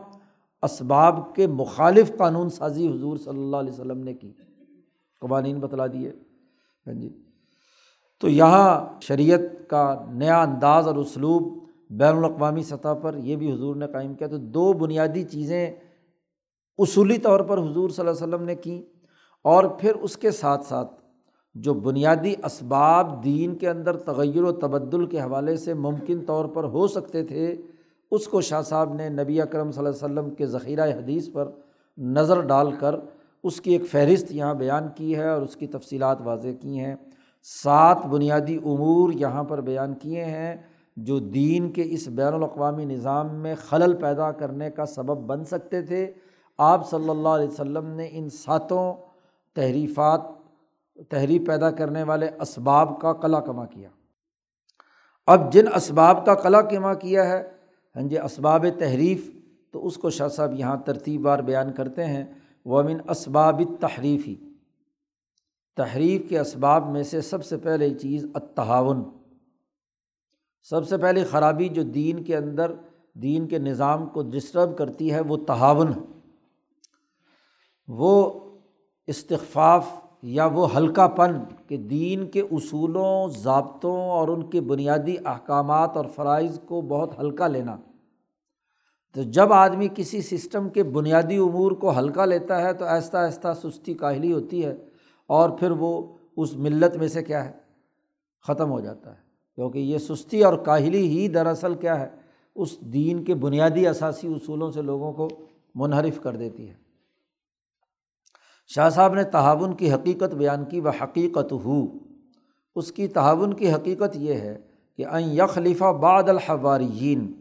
اسباب 0.62 1.34
کے 1.34 1.46
مخالف 1.46 2.16
قانون 2.16 2.50
سازی 2.50 2.88
حضور 2.88 3.16
صلی 3.16 3.38
اللہ 3.38 3.56
علیہ 3.56 3.72
وسلم 3.72 3.98
نے 3.98 4.14
کی۔ 4.14 4.32
قوانین 5.20 5.58
بتلا 5.58 5.86
دیے۔ 5.86 6.12
ہاں 6.86 6.94
جی۔ 6.94 7.22
تو 8.20 8.28
یہاں 8.28 9.00
شریعت 9.00 9.68
کا 9.68 10.04
نیا 10.08 10.42
انداز 10.42 10.86
اور 10.86 10.96
اسلوب 10.96 11.64
بین 11.90 12.16
الاقوامی 12.16 12.62
سطح 12.62 12.94
پر 13.02 13.16
یہ 13.16 13.36
بھی 13.36 13.52
حضور 13.52 13.76
نے 13.76 13.86
قائم 13.86 14.14
کیا 14.14 14.26
تو 14.26 14.36
دو 14.36 14.72
بنیادی 14.72 15.22
چیزیں 15.22 15.70
اصولی 16.78 17.18
طور 17.18 17.40
پر 17.40 17.58
حضور 17.58 17.90
صلی 17.90 18.08
اللہ 18.08 18.24
علیہ 18.24 18.34
وسلم 18.34 18.46
نے 18.46 18.54
کیں 18.54 18.82
اور 19.42 19.64
پھر 19.64 19.94
اس 19.94 20.16
کے 20.16 20.30
ساتھ 20.30 20.66
ساتھ 20.66 20.92
جو 21.54 21.74
بنیادی 21.74 22.34
اسباب 22.44 23.24
دین 23.24 23.54
کے 23.54 23.68
اندر 23.68 23.96
تغیر 23.96 24.42
و 24.42 24.52
تبدل 24.52 25.06
کے 25.06 25.20
حوالے 25.20 25.56
سے 25.56 25.74
ممکن 25.74 26.24
طور 26.24 26.44
پر 26.44 26.64
ہو 26.64 26.86
سکتے 26.86 27.24
تھے، 27.24 27.56
اس 28.10 28.28
کو 28.28 28.40
شاہ 28.40 28.62
صاحب 28.62 28.94
نے 28.94 29.08
نبی 29.08 29.40
اکرم 29.40 29.70
صلی 29.72 29.86
اللہ 29.86 30.06
علیہ 30.06 30.18
وسلم 30.18 30.34
کے 30.34 30.46
ذخیرہ 30.46 30.92
حدیث 30.92 31.32
پر 31.32 31.48
نظر 31.98 32.40
ڈال 32.40 32.70
کر 32.72 32.94
اس 33.44 33.60
کی 33.60 33.72
ایک 33.72 33.86
فہرست 33.90 34.32
یہاں 34.32 34.54
بیان 34.54 34.88
کی 34.94 35.16
ہے 35.16 35.28
اور 35.28 35.42
اس 35.42 35.56
کی 35.56 35.66
تفصیلات 35.66 36.18
واضح 36.24 36.48
کی 36.60 36.78
ہیں۔ 36.78 36.94
سات 37.46 38.06
بنیادی 38.06 38.56
امور 38.56 39.12
یہاں 39.12 39.44
پر 39.44 39.60
بیان 39.60 39.94
کیے 39.94 40.24
ہیں 40.24 40.56
جو 40.96 41.18
دین 41.18 41.72
کے 41.72 41.82
اس 41.86 42.08
بین 42.08 42.34
الاقوامی 42.34 42.84
نظام 42.84 43.34
میں 43.34 43.54
خلل 43.54 43.94
پیدا 43.94 44.32
کرنے 44.32 44.70
کا 44.70 44.86
سبب 44.86 45.16
بن 45.18 45.44
سکتے 45.44 45.82
تھے۔ 45.82 46.12
آپ 46.58 46.90
صلی 46.90 47.10
اللہ 47.10 47.28
علیہ 47.28 47.48
وسلم 47.48 47.86
نے 47.86 48.08
ان 48.10 48.28
ساتوں 48.28 48.94
تحریفات، 49.54 50.20
تحریف 51.08 51.46
پیدا 51.46 51.70
کرنے 51.70 52.02
والے 52.02 52.28
اسباب 52.40 53.00
کا 53.00 53.12
قلع 53.12 53.40
کما 53.40 53.66
کیا۔ 53.66 53.88
اب 55.26 55.52
جن 55.52 55.64
اسباب 55.74 56.26
کا 56.26 56.34
قلع 56.34 56.60
کما 56.60 56.94
کیا 56.94 57.28
ہے 57.28 57.42
ہاں 57.96 58.02
جی 58.02 58.18
اسباب 58.18 58.66
تحریف، 58.78 59.30
تو 59.72 59.86
اس 59.86 59.96
کو 59.96 60.10
شاہ 60.10 60.28
صاحب 60.28 60.52
یہاں 60.54 60.76
ترتیب 60.76 61.20
بار 61.20 61.38
بیان 61.38 61.72
کرتے 61.72 62.04
ہیں۔ 62.04 62.24
وہ 62.64 62.78
امن 62.78 62.96
اسباب 63.08 63.62
تحریفی 63.80 64.36
تحریف 65.76 66.28
کے 66.28 66.38
اسباب 66.38 66.90
میں 66.90 67.02
سے 67.02 67.20
سب 67.20 67.44
سے 67.44 67.56
پہلے 67.56 67.90
چیز 67.94 68.26
اتحاون 68.34 69.04
سب 70.62 70.88
سے 70.88 70.98
پہلی 70.98 71.24
خرابی 71.24 71.68
جو 71.68 71.82
دین 71.82 72.22
کے 72.22 72.36
اندر، 72.36 72.72
دین 73.14 73.48
کے 73.48 73.58
نظام 73.58 74.06
کو 74.06 74.22
ڈسٹرب 74.22 74.78
کرتی 74.78 75.12
ہے، 75.12 75.20
وہ 75.20 75.36
تحاون 75.36 75.92
وہ 77.88 78.40
استغفاف 79.06 79.86
یا 80.22 80.46
وہ 80.46 80.76
ہلکا 80.76 81.06
پن 81.06 81.32
کہ 81.66 81.76
دین 81.76 82.26
کے 82.26 82.40
اصولوں، 82.40 83.28
ضابطوں 83.28 83.96
اور 83.96 84.28
ان 84.28 84.50
کے 84.50 84.60
بنیادی 84.60 85.16
احکامات 85.24 85.96
اور 85.96 86.04
فرائض 86.14 86.60
کو 86.66 86.80
بہت 86.80 87.18
ہلکا 87.18 87.46
لینا۔ 87.46 87.76
تو 89.14 89.22
جب 89.22 89.52
آدمی 89.52 89.88
کسی 89.94 90.20
سسٹم 90.20 90.68
کے 90.68 90.82
بنیادی 90.82 91.36
امور 91.36 91.72
کو 91.72 91.98
ہلکا 91.98 92.24
لیتا 92.24 92.62
ہے 92.62 92.72
تو 92.72 92.84
آہستہ 92.84 93.16
آہستہ 93.16 93.48
سستی 93.62 93.94
کاہلی 93.94 94.32
ہوتی 94.32 94.64
ہے۔ 94.64 94.76
اور 95.26 95.50
پھر 95.50 95.70
وہ 95.70 96.16
اس 96.36 96.56
ملت 96.56 96.96
میں 96.96 97.08
سے 97.08 97.22
کیا 97.22 97.44
ہے؟ 97.44 97.52
ختم 98.46 98.70
ہو 98.70 98.80
جاتا 98.80 99.10
ہے۔ 99.10 99.26
کیونکہ 99.54 99.78
یہ 99.78 99.98
سستی 99.98 100.44
اور 100.44 100.54
کاہلی 100.54 101.08
ہی 101.08 101.28
دراصل 101.28 101.74
کیا 101.74 102.00
ہے؟ 102.00 102.08
اس 102.54 102.80
دین 102.80 103.24
کے 103.24 103.34
بنیادی 103.34 103.86
اثاثی 103.86 104.28
اصولوں 104.28 104.70
سے 104.70 104.82
لوگوں 104.82 105.12
کو 105.12 105.28
منحرف 105.74 106.22
کر 106.22 106.36
دیتی 106.36 106.68
ہے۔ 106.68 106.74
شاہ 108.66 108.88
صاحب 108.88 109.14
نے 109.14 109.24
تعاون 109.24 109.74
کی 109.74 109.92
حقیقت 109.92 110.34
بیان 110.34 110.64
کی، 110.64 110.80
وہ 110.80 110.90
حقیقت 111.02 111.52
ہو 111.52 111.86
اس 112.74 112.92
کی 112.92 113.08
تعاون 113.08 113.54
کی 113.54 113.72
حقیقت 113.72 114.16
یہ 114.16 114.34
ہے 114.34 114.58
کہ 114.96 115.06
این 115.06 115.30
یخلیفہ 115.32 115.92
بعد 115.92 116.28
الحوارین 116.28 117.32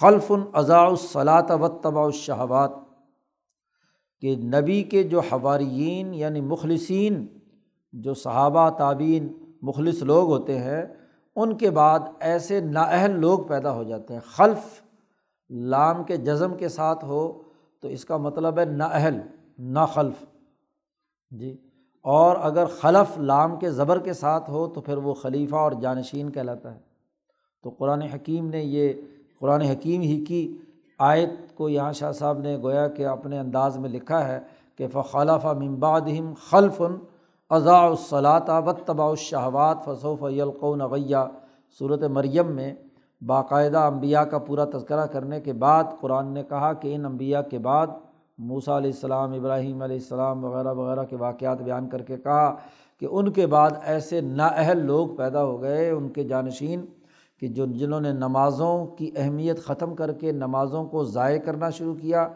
خلف 0.00 0.32
اضاء 0.52 0.84
الصلاۃ 0.84 1.50
و 1.50 1.68
طباء 1.68 2.02
الشہوات۔ 2.02 2.83
کہ 4.24 4.36
نبی 4.36 4.82
کے 4.82 5.02
جو 5.02 5.20
حواریین 5.20 6.14
یعنی 6.14 6.40
مخلصین، 6.40 7.26
جو 7.92 8.14
صحابہ 8.14 8.70
تعبین 8.70 9.32
مخلص 9.62 10.02
لوگ 10.02 10.28
ہوتے 10.28 10.58
ہیں، 10.58 10.86
ان 11.36 11.56
کے 11.56 11.70
بعد 11.70 12.00
ایسے 12.20 12.60
نااہل 12.60 13.20
لوگ 13.20 13.38
پیدا 13.38 13.72
ہو 13.72 13.82
جاتے 13.82 14.14
ہیں۔ 14.14 14.20
خلف، 14.26 14.82
لام 15.50 16.04
کے 16.04 16.16
جزم 16.16 16.56
کے 16.56 16.68
ساتھ 16.68 17.04
ہو، 17.04 17.42
تو 17.80 17.88
اس 17.88 18.04
کا 18.04 18.16
مطلب 18.16 18.58
ہے 18.58 18.64
نااہل 18.64 19.20
نا 19.58 19.86
خلف 19.86 20.24
جی 21.30 21.56
اور 22.02 22.36
اگر 22.40 22.64
خلف 22.64 23.18
لام 23.18 23.56
کے 23.56 23.70
زبر 23.70 23.98
کے 23.98 24.12
ساتھ 24.12 24.50
ہو، 24.50 24.66
تو 24.66 24.80
پھر 24.80 24.96
وہ 24.96 25.14
خلیفہ 25.14 25.56
اور 25.56 25.72
جانشین 25.72 26.30
کہلاتا 26.30 26.74
ہے۔ 26.74 26.80
تو 27.62 27.70
قرآن 27.70 28.02
حکیم 28.02 28.48
نے 28.48 28.64
یہ، 28.64 28.92
قرآن 29.38 29.60
حکیم 29.60 30.00
ہی 30.00 30.24
کی 30.24 30.58
آیت 30.98 31.54
کو 31.54 31.68
یہاں 31.68 31.92
شاہ 31.92 32.12
صاحب 32.12 32.38
نے 32.38 32.56
گویا 32.62 32.86
کہ 32.88 33.06
اپنے 33.06 33.38
انداز 33.38 33.78
میں 33.78 33.88
لکھا 33.90 34.28
ہے 34.28 34.38
کہ 34.76 34.86
فخلف 34.92 35.44
ممبادہم 35.44 36.32
خلف 36.50 36.82
اضاء 37.50 37.82
الصلاۃ 37.82 38.48
و 38.48 38.72
طباء 38.86 39.08
الشہوات 39.08 39.84
فصوف 39.84 40.22
یلقون 40.30 40.80
غیہ 40.80 41.24
صورت 41.80 42.02
مریم 42.02 42.52
میں 42.52 42.72
باقاعدہ 43.22 43.78
امبیا 43.78 44.24
کا 44.24 44.38
پورا 44.38 44.64
تذکرہ 44.64 45.06
کرنے 45.06 45.40
کے 45.40 45.52
بعد 45.52 45.84
قرآن 46.00 46.32
نے 46.34 46.42
کہا 46.42 46.72
کہ 46.72 46.94
ان 46.94 47.04
امبیا 47.04 47.42
کے 47.42 47.58
بعد 47.58 47.86
موسیٰ 48.38 48.76
علیہ 48.76 48.90
السلام، 48.90 49.32
ابراہیم 49.32 49.82
علیہ 49.82 49.96
السلام 49.96 50.44
وغیرہ 50.44 50.72
وغیرہ 50.72 51.04
کے 51.04 51.16
واقعات 51.16 51.62
بیان 51.62 51.88
کر 51.88 52.02
کے 52.02 52.16
کہا 52.16 52.54
کہ 52.98 53.06
ان 53.10 53.32
کے 53.32 53.46
بعد 53.46 53.70
ایسے 53.82 54.20
نااہل 54.20 54.84
لوگ 54.86 55.08
پیدا 55.16 55.44
ہو 55.44 55.60
گئے، 55.62 55.90
ان 55.90 56.08
کے 56.08 56.24
جانشین 56.24 56.84
کہ 57.38 57.48
جو 57.48 57.66
جنہوں 57.66 58.00
نے 58.00 58.12
نمازوں 58.12 58.86
کی 58.86 59.10
اہمیت 59.16 59.64
ختم 59.64 59.94
کر 59.94 60.12
کے 60.12 60.32
نمازوں 60.32 60.84
کو 60.84 61.04
ضائع 61.04 61.38
کرنا 61.38 61.70
شروع 61.70 61.94
کیا 61.94 62.28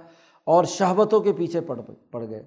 اور 0.45 0.65
شہبتوں 0.65 1.21
کے 1.21 1.33
پیچھے 1.33 1.61
پڑ 1.61 1.81
پڑ 2.11 2.29
گئے۔ 2.31 2.47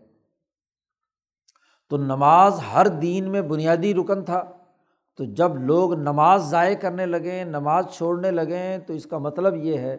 تو 1.89 1.97
نماز 1.97 2.59
ہر 2.73 2.87
دین 2.87 3.31
میں 3.31 3.41
بنیادی 3.41 3.93
رکن 3.93 4.23
تھا۔ 4.23 4.43
تو 5.17 5.23
جب 5.23 5.55
لوگ 5.55 5.93
نماز 5.93 6.43
ضائع 6.43 6.75
کرنے 6.75 7.05
لگیں 7.05 7.45
نماز 7.45 7.85
چھوڑنے 7.91 8.31
لگیں 8.31 8.77
تو 8.77 8.93
اس 8.93 9.05
کا 9.05 9.17
مطلب 9.17 9.55
یہ 9.55 9.77
ہے 9.77 9.97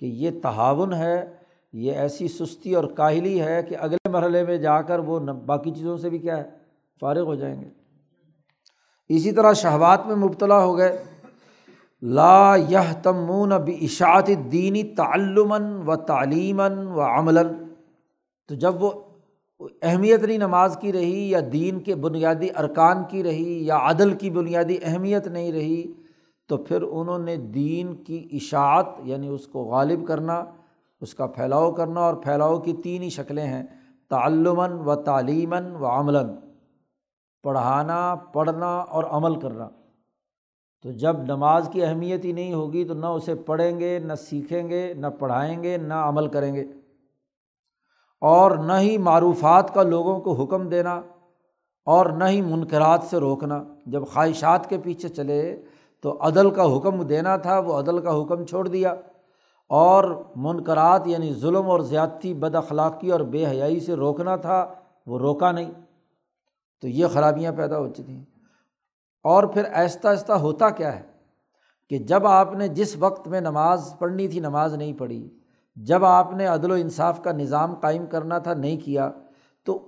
کہ 0.00 0.06
یہ 0.06 0.30
تعاون 0.42 0.94
ہے، 0.94 1.34
یہ 1.72 1.92
ایسی 1.92 2.28
سستی 2.28 2.74
اور 2.74 2.84
کاہلی 2.84 3.40
ہے 3.40 3.62
کہ 3.62 3.76
اگلے 3.80 4.08
مرحلے 4.08 4.44
میں 4.44 4.56
جا 4.56 4.82
کر 4.82 4.98
وہ 4.98 5.18
باقی 5.18 5.70
چیزوں 5.70 5.96
سے 5.96 6.10
بھی 6.10 6.18
کیا 6.18 6.36
ہے، 6.36 6.50
فارغ 7.00 7.20
ہو 7.20 7.34
جائیں 7.34 7.60
گے۔ 7.60 7.68
اسی 9.08 9.32
طرح 9.32 9.52
شہوات 9.52 10.06
میں 10.06 10.16
مبتلا 10.16 10.64
ہو 10.64 10.78
گئے۔ 10.78 11.04
لا 12.06 12.56
یہ 12.56 12.92
تمون 13.02 13.52
بھی 13.64 13.84
اشاعت 13.84 14.30
دینی 14.52 14.82
تعلماً 14.82 15.74
و 15.86 15.96
تعلیماً 15.96 16.86
و 16.86 17.00
عملاً۔ 17.00 17.46
تو 18.48 18.54
جب 18.54 18.82
وہ 18.82 18.90
اہمیت 19.82 20.24
نہیں 20.24 20.38
نماز 20.38 20.78
کی 20.80 20.92
رہی 20.92 21.30
یا 21.30 21.40
دین 21.52 21.80
کے 21.80 21.94
بنیادی 21.94 22.48
ارکان 22.56 22.96
کی 23.08 23.22
رہی 23.22 23.66
یا 23.66 23.78
عدل 23.82 24.14
کی 24.14 24.30
بنیادی 24.30 24.78
اہمیت 24.82 25.26
نہیں 25.26 25.52
رہی، 25.52 25.92
تو 26.48 26.56
پھر 26.56 26.82
انہوں 26.82 27.18
نے 27.18 27.36
دین 27.36 27.94
کی 27.94 28.28
اشاعت 28.32 28.86
یعنی 29.04 29.28
اس 29.28 29.46
کو 29.46 29.62
غالب 29.62 30.06
کرنا، 30.06 30.44
اس 31.00 31.14
کا 31.14 31.26
پھیلاؤ 31.26 31.72
کرنا 31.72 32.00
اور 32.00 32.14
پھیلاؤ 32.14 32.58
کی 32.58 32.72
تین 32.72 33.02
ہی 33.02 33.10
شکلیں 33.10 33.46
ہیں، 33.46 33.62
تعلماً 34.08 34.72
و 34.72 34.94
تعلیماً 34.94 35.70
و 35.70 35.86
عملاً۔ 35.86 36.26
پڑھانا، 37.42 38.14
پڑھنا 38.14 38.76
اور 38.78 39.04
عمل 39.04 39.40
کرنا۔ 39.40 39.68
تو 40.84 40.90
جب 40.90 41.16
نماز 41.18 41.68
کی 41.72 41.84
اہمیت 41.84 42.24
ہی 42.24 42.32
نہیں 42.32 42.54
ہوگی 42.54 42.84
تو 42.84 42.94
نہ 42.94 43.06
اسے 43.06 43.34
پڑھیں 43.34 43.80
گے، 43.80 43.98
نہ 43.98 44.12
سیکھیں 44.14 44.68
گے، 44.68 44.94
نہ 44.94 45.06
پڑھائیں 45.18 45.62
گے، 45.62 45.76
نہ 45.76 45.94
عمل 45.94 46.26
کریں 46.26 46.54
گے۔ 46.54 46.64
اور 48.20 48.50
نہ 48.50 48.72
ہی 48.72 48.98
معروفات 48.98 49.74
کا 49.74 49.82
لوگوں 49.82 50.20
کو 50.20 50.32
حکم 50.32 50.68
دینا 50.68 51.02
اور 51.84 52.06
نہ 52.06 52.24
ہی 52.24 52.40
منکرات 52.40 53.02
سے 53.02 53.16
روکنا۔ 53.16 53.64
جب 53.86 54.02
خواہشات 54.06 54.68
کے 54.68 54.78
پیچھے 54.78 55.08
چلے 55.08 55.62
تو 56.00 56.18
عدل 56.20 56.50
کا 56.50 56.76
حکم 56.76 57.02
دینا 57.02 57.36
تھا، 57.36 57.58
وہ 57.58 57.78
عدل 57.78 57.98
کا 57.98 58.22
حکم 58.22 58.44
چھوڑ 58.44 58.68
دیا۔ 58.68 58.94
اور 59.68 60.22
منکرات 60.36 61.02
یعنی 61.06 61.34
ظلم 61.34 61.70
اور 61.70 61.80
زیادتی، 61.80 62.34
بد 62.34 62.54
اخلاقی 62.54 63.10
اور 63.10 63.20
بے 63.20 63.46
حیائی 63.46 63.80
سے 63.80 63.94
روکنا 63.94 64.36
تھا، 64.36 64.74
وہ 65.06 65.18
روکا 65.18 65.52
نہیں۔ 65.52 65.70
تو 66.80 66.88
یہ 66.88 67.06
خرابیاں 67.06 67.52
پیدا 67.56 67.78
ہو 67.78 67.88
چکی 67.88 68.12
ہیں۔ 68.12 68.33
اور 69.24 69.44
پھر 69.44 69.64
آہستہ 69.72 70.08
آہستہ 70.08 70.32
ہوتا 70.32 70.70
کیا 70.70 70.96
ہے 70.96 71.02
کہ 71.90 71.98
جب 71.98 72.26
آپ 72.26 72.54
نے 72.54 72.68
جس 72.68 72.96
وقت 72.98 73.28
میں 73.28 73.40
نماز 73.40 73.94
پڑھنی 73.98 74.28
تھی، 74.28 74.40
نماز 74.40 74.74
نہیں 74.74 74.92
پڑھی، 74.92 75.28
جب 75.76 76.04
آپ 76.04 76.32
نے 76.32 76.46
عدل 76.46 76.70
و 76.70 76.74
انصاف 76.74 77.22
کا 77.22 77.32
نظام 77.32 77.74
قائم 77.74 78.06
کرنا 78.06 78.38
تھا، 78.38 78.54
نہیں 78.54 78.76
کیا، 78.76 79.10
تو 79.66 79.78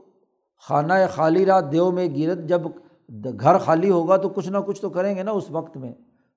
خانہ 0.69 0.93
خالی 1.11 1.47
رات 1.47 1.73
دیو 1.73 1.91
میں 1.91 2.09
گرت 2.17 2.39
جب 2.39 2.61
گھر 3.41 3.59
خالی 3.59 3.91
ہوگا 3.91 4.17
تو 4.17 4.29
کچھ 4.29 4.49
نہ 4.49 4.59
کچھ 4.59 4.81
تو 4.81 4.91
کریں 4.91 5.17
گے 5.17 5.23
نا 5.23 5.31
اس 5.31 5.51
وقت 5.51 5.77
میں۔ 5.77 5.93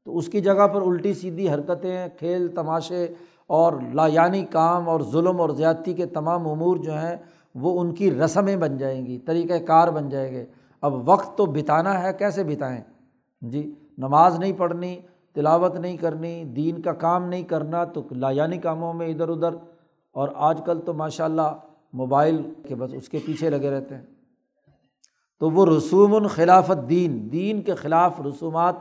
تو 0.06 0.18
اس 0.18 0.28
کی 0.28 0.42
جگہ 0.42 0.68
پر 0.68 0.82
الٹی 0.82 1.14
سیدھی 1.14 1.50
حرکتیں، 1.50 2.08
کھیل، 2.20 2.48
تماشے 2.48 3.08
اور 3.48 3.74
لایانی 3.94 4.44
کام 4.44 4.90
اور 4.90 5.02
ظلم 5.12 5.42
اور 5.42 5.50
زیادتی 5.50 5.94
کے 5.94 6.06
تمام 6.06 6.48
امور 6.48 6.78
جو 6.78 6.94
ہیں، 6.94 7.16
وہ 7.56 7.80
ان 7.82 7.94
کی 7.94 8.12
رسمیں 8.12 8.56
بن 8.56 8.78
جائیں 8.78 9.06
گی 9.06 9.18
طریقۂ 9.20 9.66
کار 9.68 9.88
بن 9.88 10.10
جائیں 10.10 10.32
گے۔ 10.34 10.46
اب 10.82 11.10
وقت 11.10 11.38
تو 11.38 11.46
بتانا 11.46 12.04
ہے، 12.04 12.14
کیسے 12.14 12.44
بتائیں؟ 12.44 12.82
جی 13.42 13.76
نماز 13.98 14.40
نہیں 14.40 14.54
پڑھنی، 14.58 15.00
تلاوت 15.34 15.76
نہیں 15.76 15.98
کرنی، 15.98 16.44
دین 16.44 16.82
کا 16.82 16.94
کام 16.94 17.30
نہیں 17.30 17.44
کرنا 17.44 17.84
تو 17.84 18.04
لایانی 18.12 18.58
کاموں 18.58 18.94
میں 18.94 19.08
ادھر 19.08 19.30
ادھر۔ 19.30 19.50
اور 20.12 20.30
آج 20.36 20.62
کل 20.66 20.80
تو 20.80 20.94
ماشاء 20.94 21.26
اللہ 21.26 21.58
موبائل 21.94 22.42
کے 22.68 22.76
بس 22.76 22.94
اس 22.94 23.10
کے 23.10 23.20
پیچھے 23.26 23.50
لگے 23.50 23.72
رہتے 23.72 23.96
ہیں۔ 23.96 24.06
تو 25.40 25.50
وہ 25.50 25.66
رسوم 25.66 26.16
الخلافت 26.16 26.90
دین 26.90 27.30
دین 27.32 27.62
کے 27.62 27.76
خلاف 27.76 28.22
رسومات 28.22 28.76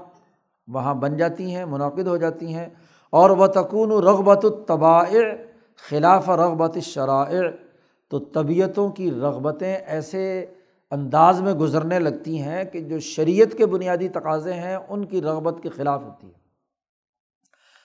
وہاں 0.69 0.95
بن 0.95 1.17
جاتی 1.17 1.55
ہیں، 1.55 1.65
منعقد 1.65 2.07
ہو 2.07 2.17
جاتی 2.17 2.55
ہیں۔ 2.55 2.69
اور 3.11 3.31
وہ 3.31 3.47
تکون 3.47 3.91
رغبت 3.91 4.45
الطباء 4.45 5.05
خلاف 5.89 6.31
رغبت 6.31 6.79
شرائع 6.83 7.41
تو 8.09 8.19
طبیعتوں 8.19 8.91
کی 8.91 9.11
رغبتیں 9.11 9.77
ایسے 9.77 10.47
انداز 10.90 11.40
میں 11.40 11.55
گزرنے 11.55 11.98
لگتی 11.98 12.42
ہیں 12.42 12.64
کہ 12.64 12.81
جو 12.81 12.98
شریعت 12.98 13.57
کے 13.57 13.66
بنیادی 13.66 14.09
تقاضے 14.09 14.53
ہیں، 14.53 14.77
ان 14.77 15.05
کی 15.05 15.22
رغبت 15.22 15.62
کے 15.62 15.68
خلاف 15.68 16.03
ہوتی 16.03 16.27
ہے۔ 16.27 16.38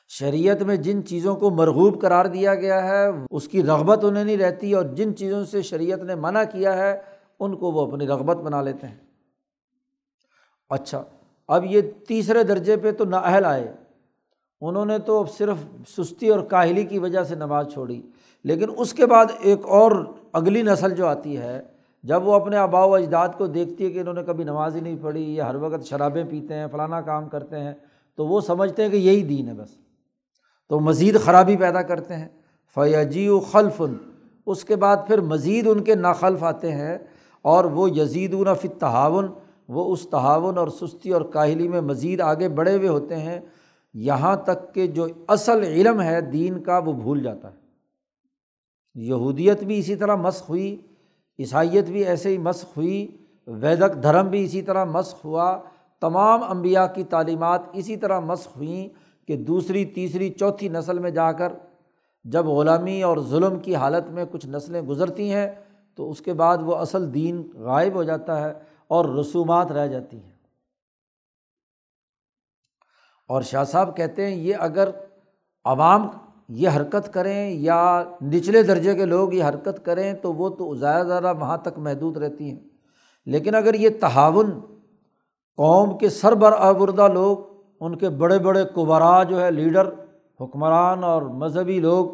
شریعت 0.08 0.62
میں 0.62 0.76
جن 0.76 1.06
چیزوں 1.06 1.36
کو 1.36 1.50
مرغوب 1.50 2.02
قرار 2.02 2.26
دیا 2.26 2.56
گیا 2.56 2.84
ہے، 2.84 3.06
اس 3.32 3.48
کی 3.48 3.64
رغبت 3.64 4.04
انہیں 4.04 4.24
نہیں 4.24 4.38
رہتی 4.38 4.74
اور 4.74 4.86
جن 4.86 5.16
چیزوں 5.16 5.46
سے 5.46 5.62
شریعت 5.62 6.00
نے 6.00 6.16
منع 6.16 6.44
کیا 6.52 6.78
ہے، 6.78 7.02
ان 7.40 7.58
کو 7.58 7.72
وہ 7.72 7.88
اپنی 7.88 8.08
رغبت 8.08 8.38
بنا 8.38 8.62
لیتے 8.62 8.88
ہیں۔ 8.88 8.98
اچھا 10.70 11.04
اب 11.48 11.66
یہ 11.66 11.82
تیسرے 12.08 12.44
درجے 12.44 12.78
پہ 12.78 12.92
تو 12.92 13.06
نااہل 13.06 13.46
آئے۔ 13.46 13.74
انہوں 14.62 14.86
نے 14.86 15.00
تو 15.00 15.26
صرف 15.26 15.58
سستی 15.88 16.30
اور 16.30 16.40
کاہلی 16.40 16.84
کی 16.84 17.00
وجہ 17.00 17.24
سے 17.24 17.36
نماز 17.36 17.74
چھوڑی، 17.74 18.02
لیکن 18.44 18.66
اس 18.78 18.94
کے 18.94 19.06
بعد 19.06 19.26
ایک 19.40 19.66
اور 19.66 19.92
اگلی 20.34 20.62
نسل 20.62 20.96
جو 20.96 21.08
آتی 21.08 21.38
ہے 21.38 21.62
جب 22.04 22.28
وہ 22.28 22.34
اپنے 22.34 22.58
آبا 22.58 22.86
و 22.86 22.96
اجداد 22.96 23.30
کو 23.38 23.48
دیکھتی 23.48 23.86
ہے 23.86 23.90
کہ 23.90 24.00
انہوں 24.00 24.14
نے 24.14 24.24
کبھی 24.24 24.44
نماز 24.44 24.76
ہی 24.76 24.82
نہیں 24.82 24.98
پڑھی، 25.02 25.36
یا 25.36 25.50
ہر 25.50 25.56
وقت 25.56 25.86
شرابیں 25.86 26.24
پیتے 26.30 26.54
ہیں، 26.54 26.68
فلانا 26.72 27.02
کام 27.02 27.30
کرتے 27.30 27.60
ہیں، 27.60 27.74
تو 28.16 28.28
وہ 28.28 28.42
سمجھتے 28.42 28.84
ہیں 28.84 28.90
کہ 28.90 28.96
یہی 28.96 29.24
دین 29.24 29.48
ہے 29.48 29.54
بس۔ 29.54 29.70
تو 30.70 30.80
مزید 30.80 31.20
خرابی 31.20 31.58
پیدا 31.58 31.82
کرتے 31.82 32.16
ہیں۔ 32.16 32.28
فیجی 32.76 33.28
و 33.28 33.40
خلف۔ 33.40 33.82
اس 34.46 34.66
کے 34.66 34.76
بعد 34.76 34.98
پھر 35.08 35.22
مزید 35.22 35.68
ان 35.68 35.84
کے 35.84 35.96
ناخلف 35.96 36.44
آتے 36.44 36.72
ہیں 36.72 36.98
اور 37.42 37.66
وہ 37.66 37.90
یزید 37.90 38.36
فت 38.62 38.80
تعاون 38.80 39.28
وہ 39.68 39.94
اس 39.94 40.08
تعاون 40.10 40.58
اور 40.58 40.68
سستی 40.68 41.10
اور 41.10 41.22
کاہلی 41.22 41.68
میں 41.68 41.82
مزید 41.82 42.22
آگے 42.22 42.50
بڑھے 42.50 42.78
ہوئے 42.78 42.88
ہوتے 42.88 43.18
ہیں۔ 43.18 43.40
یہاں 43.94 44.36
تک 44.36 44.74
کہ 44.74 44.88
جو 44.88 45.08
اصل 45.28 45.64
علم 45.64 46.02
ہے 46.02 46.22
دین 46.22 46.64
کا 46.64 46.78
وہ 46.78 46.94
بھول 46.94 47.24
جاتا 47.24 47.52
ہے۔ 47.52 47.56
یہودیت 48.96 49.64
بھی 49.64 49.80
اسی 49.80 49.96
طرح 49.96 50.16
مسخ 50.16 50.50
ہوئی۔ 50.50 50.78
عیسائیت 51.40 51.86
بھی 51.86 52.06
ایسے 52.06 52.30
ہی 52.30 52.38
مسخ 52.38 52.78
ہوئی، 52.78 53.18
ویدک 53.48 54.04
دھرم 54.04 54.28
بھی 54.28 54.44
اسی 54.44 54.62
طرح 54.62 54.86
مسخ 54.86 55.26
ہوا، 55.26 55.60
تمام 56.00 56.44
انبیاء 56.44 56.86
کی 56.86 57.04
تعلیمات 57.04 57.62
اسی 57.74 57.98
طرح 57.98 58.20
مسخ 58.20 58.58
ہوئیں 58.58 58.90
کہ 59.28 59.38
دوسری، 59.38 59.86
تیسری، 59.86 60.30
چوتھی 60.30 60.70
نسل 60.70 61.00
میں 61.00 61.12
جا 61.12 61.32
کر 61.32 61.54
جب 62.24 62.46
غلامی 62.46 63.04
اور 63.04 63.18
ظلم 63.18 63.60
کی 63.60 63.76
حالت 63.76 64.10
میں 64.10 64.26
کچھ 64.32 64.46
نسلیں 64.46 64.82
گزرتی 64.82 65.32
ہیں، 65.32 65.48
تو 65.96 66.10
اس 66.12 66.22
کے 66.22 66.34
بعد 66.34 66.58
وہ 66.62 66.76
اصل 66.76 67.14
دین 67.14 67.52
غائب 67.56 67.94
ہو 67.94 68.04
جاتا 68.04 68.42
ہے 68.42 68.54
اور 68.88 69.06
رسومات 69.06 69.72
رہ 69.72 69.88
جاتی 69.88 70.24
ہیں۔ 70.24 70.32
اور 73.28 73.42
شاہ 73.42 73.64
صاحب 73.64 73.98
کہتے 73.98 74.26
ہیں، 74.26 74.36
یہ 74.36 74.56
اگر 74.56 74.90
عوام 75.66 76.08
یہ 76.50 76.70
حرکت 76.70 77.14
کریں 77.14 77.50
یا 77.50 78.04
نچلے 78.24 78.64
درجے 78.64 78.96
کے 78.96 79.06
لوگ 79.06 79.34
یہ 79.34 79.44
حرکت 79.44 79.86
کریں 79.86 80.14
تو 80.14 80.34
وہ 80.34 80.50
تو 80.50 80.76
زیادہ 80.76 81.08
زیادہ 81.08 81.34
وہاں 81.40 81.58
تک 81.58 81.78
محدود 81.78 82.18
رہتی 82.18 82.52
ہیں۔ 82.52 82.60
لیکن 83.26 83.56
اگر 83.56 83.74
یہ 83.74 83.90
تعاون 84.02 84.52
قوم 85.58 85.98
کے 85.98 86.10
سربر 86.10 86.52
آوردہ 86.52 87.08
لوگ، 87.08 87.38
ان 87.80 87.98
کے 87.98 88.10
بڑے 88.10 88.40
بڑے 88.40 88.64
قبرا 88.64 89.24
جو 89.24 89.42
ہے، 89.42 89.52
لیڈر، 89.52 89.90
حکمران 90.42 91.04
اور 91.04 91.22
مذہبی 91.22 91.80
لوگ، 91.80 92.06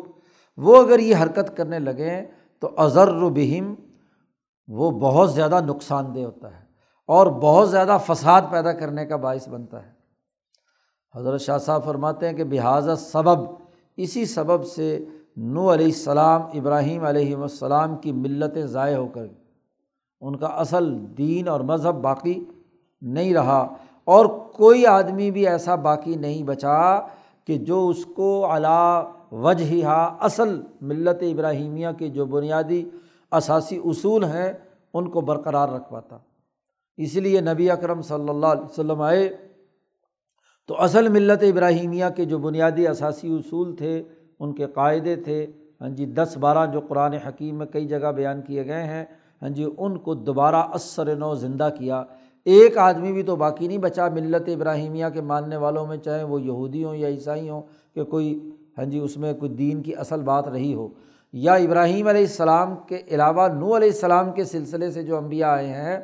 وہ 0.57 0.83
اگر 0.83 0.99
یہ 0.99 1.15
حرکت 1.15 1.57
کرنے 1.57 1.79
لگیں 1.79 2.25
تو 2.59 2.69
اظہر 2.77 3.07
و 3.07 3.29
بہم 3.29 3.75
وہ 4.67 4.91
بہت 4.91 5.33
زیادہ 5.33 5.59
نقصان 5.65 6.15
دہ 6.15 6.19
ہوتا 6.19 6.59
ہے 6.59 6.63
اور 7.05 7.27
بہت 7.27 7.69
زیادہ 7.71 7.97
فساد 8.05 8.41
پیدا 8.51 8.71
کرنے 8.71 9.05
کا 9.05 9.15
باعث 9.15 9.49
بنتا 9.49 9.85
ہے۔ 9.85 9.91
حضرت 11.15 11.41
شاہ 11.41 11.57
صاحب 11.57 11.85
فرماتے 11.85 12.29
ہیں 12.29 12.33
کہ 12.33 12.43
بحاظ 12.43 12.89
سبب 12.99 13.68
اسی 14.03 14.25
سبب 14.25 14.65
سے 14.65 14.87
نو 15.37 15.73
علیہ 15.73 15.85
السلام، 15.85 16.41
ابراہیم 16.53 17.03
علیہ 17.03 17.35
السلام 17.35 17.95
کی 17.95 18.11
ملتیں 18.11 18.65
ضائع 18.65 18.97
ہو 18.97 19.07
کر 19.07 19.25
ان 20.21 20.35
کا 20.35 20.47
اصل 20.63 20.95
دین 21.17 21.47
اور 21.47 21.59
مذہب 21.61 22.01
باقی 22.01 22.43
نہیں 23.01 23.33
رہا 23.33 23.59
اور 24.07 24.25
کوئی 24.55 24.85
آدمی 24.85 25.31
بھی 25.31 25.47
ایسا 25.47 25.75
باقی 25.75 26.15
نہیں 26.15 26.43
بچا 26.43 26.99
کہ 27.47 27.57
جو 27.57 27.87
اس 27.87 28.05
کو 28.05 28.55
علا 28.55 29.03
وجہ 29.31 29.83
ہا 29.83 30.01
اصل 30.19 30.61
ملت 30.81 31.23
ابراہیمیہ 31.31 31.87
کے 31.97 32.09
جو 32.09 32.25
بنیادی 32.25 32.83
اثاثی 33.31 33.79
اصول 33.85 34.23
ہیں، 34.23 34.51
ان 34.93 35.09
کو 35.09 35.21
برقرار 35.21 35.69
رکھ 35.69 35.91
پاتا۔ 35.91 36.17
اس 36.97 37.15
لیے 37.15 37.41
نبی 37.41 37.69
اکرم 37.69 38.01
صلی 38.01 38.29
اللہ 38.29 38.47
علیہ 38.47 38.63
وسلم 38.63 39.01
آئے 39.01 39.29
تو 40.69 40.75
اصل 40.81 41.07
ملت 41.07 41.43
ابراہیمیہ 41.43 42.05
کے 42.15 42.25
جو 42.25 42.37
بنیادی 42.37 42.87
اثاثی 42.87 43.33
اصول 43.35 43.75
تھے، 43.75 44.03
ان 44.39 44.53
کے 44.53 44.65
قاعدے 44.65 45.15
تھے 45.15 45.47
ہاں 45.81 45.89
جی 45.89 46.05
دس 46.05 46.37
بارہ 46.37 46.65
جو 46.71 46.81
قرآن 46.81 47.13
حکیم 47.13 47.57
میں 47.57 47.65
کئی 47.65 47.87
جگہ 47.87 48.11
بیان 48.11 48.41
کیے 48.41 48.65
گئے 48.65 48.83
ہیں 48.83 49.05
ہاں 49.41 49.49
جی 49.49 49.65
ان 49.77 49.97
کو 49.97 50.13
دوبارہ 50.13 50.55
اثر 50.55 51.15
نو 51.15 51.35
زندہ 51.35 51.69
کیا۔ 51.77 52.03
ایک 52.45 52.77
آدمی 52.77 53.13
بھی 53.13 53.23
تو 53.23 53.35
باقی 53.35 53.67
نہیں 53.67 53.77
بچا 53.77 54.07
ملت 54.09 54.49
ابراہیمیہ 54.49 55.05
کے 55.13 55.21
ماننے 55.21 55.55
والوں 55.55 55.87
میں، 55.87 55.97
چاہے 55.97 56.23
وہ 56.23 56.41
یہودی 56.41 56.83
ہوں 56.83 56.95
یا 56.95 57.07
عیسائی 57.07 57.49
ہوں، 57.49 57.61
کہ 57.95 58.03
کوئی 58.03 58.49
ہاں 58.77 58.85
جی 58.85 58.99
اس 58.99 59.17
میں 59.17 59.33
کوئی 59.33 59.51
دین 59.51 59.81
کی 59.81 59.95
اصل 59.95 60.21
بات 60.21 60.47
رہی 60.47 60.73
ہو۔ 60.73 60.87
یا 61.33 61.53
ابراہیم 61.53 62.07
علیہ 62.07 62.21
السلام 62.21 62.75
کے 62.87 63.01
علاوہ 63.11 63.47
نو 63.47 63.75
علیہ 63.77 63.89
السلام 63.89 64.31
کے 64.31 64.43
سلسلے 64.43 64.91
سے 64.91 65.03
جو 65.03 65.17
انبیاء 65.17 65.51
آئے 65.51 65.67
ہیں، 65.67 65.99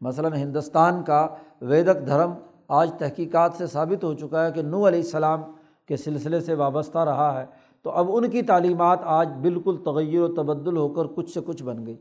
مثلاً 0.00 0.32
ہندوستان 0.32 1.02
کا 1.02 1.28
ویدک 1.60 2.06
دھرم 2.06 2.32
آج 2.68 2.90
تحقیقات 2.98 3.54
سے 3.54 3.66
ثابت 3.66 4.04
ہو 4.04 4.14
چکا 4.14 4.46
ہے 4.46 4.52
کہ 4.52 4.62
نو 4.62 4.88
علیہ 4.88 5.00
السلام 5.00 5.42
کے 5.86 5.96
سلسلے 5.96 6.40
سے 6.40 6.54
وابستہ 6.54 6.98
رہا 6.98 7.40
ہے۔ 7.40 7.46
تو 7.82 7.90
اب 7.90 8.06
ان 8.08 8.30
کی 8.30 8.42
تعلیمات 8.42 9.00
آج 9.02 9.28
بالکل 9.40 9.76
تغیر 9.84 10.20
و 10.20 10.34
تبدل 10.34 10.76
ہو 10.76 10.88
کر 10.88 11.04
کچھ 11.04 11.30
سے 11.30 11.40
کچھ 11.46 11.62
بن 11.62 11.86
گئی۔ 11.86 11.96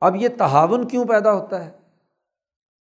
اب 0.00 0.16
یہ 0.16 0.28
تعاون 0.38 0.88
کیوں 0.88 1.04
پیدا 1.04 1.32
ہوتا 1.32 1.64
ہے؟ 1.64 1.70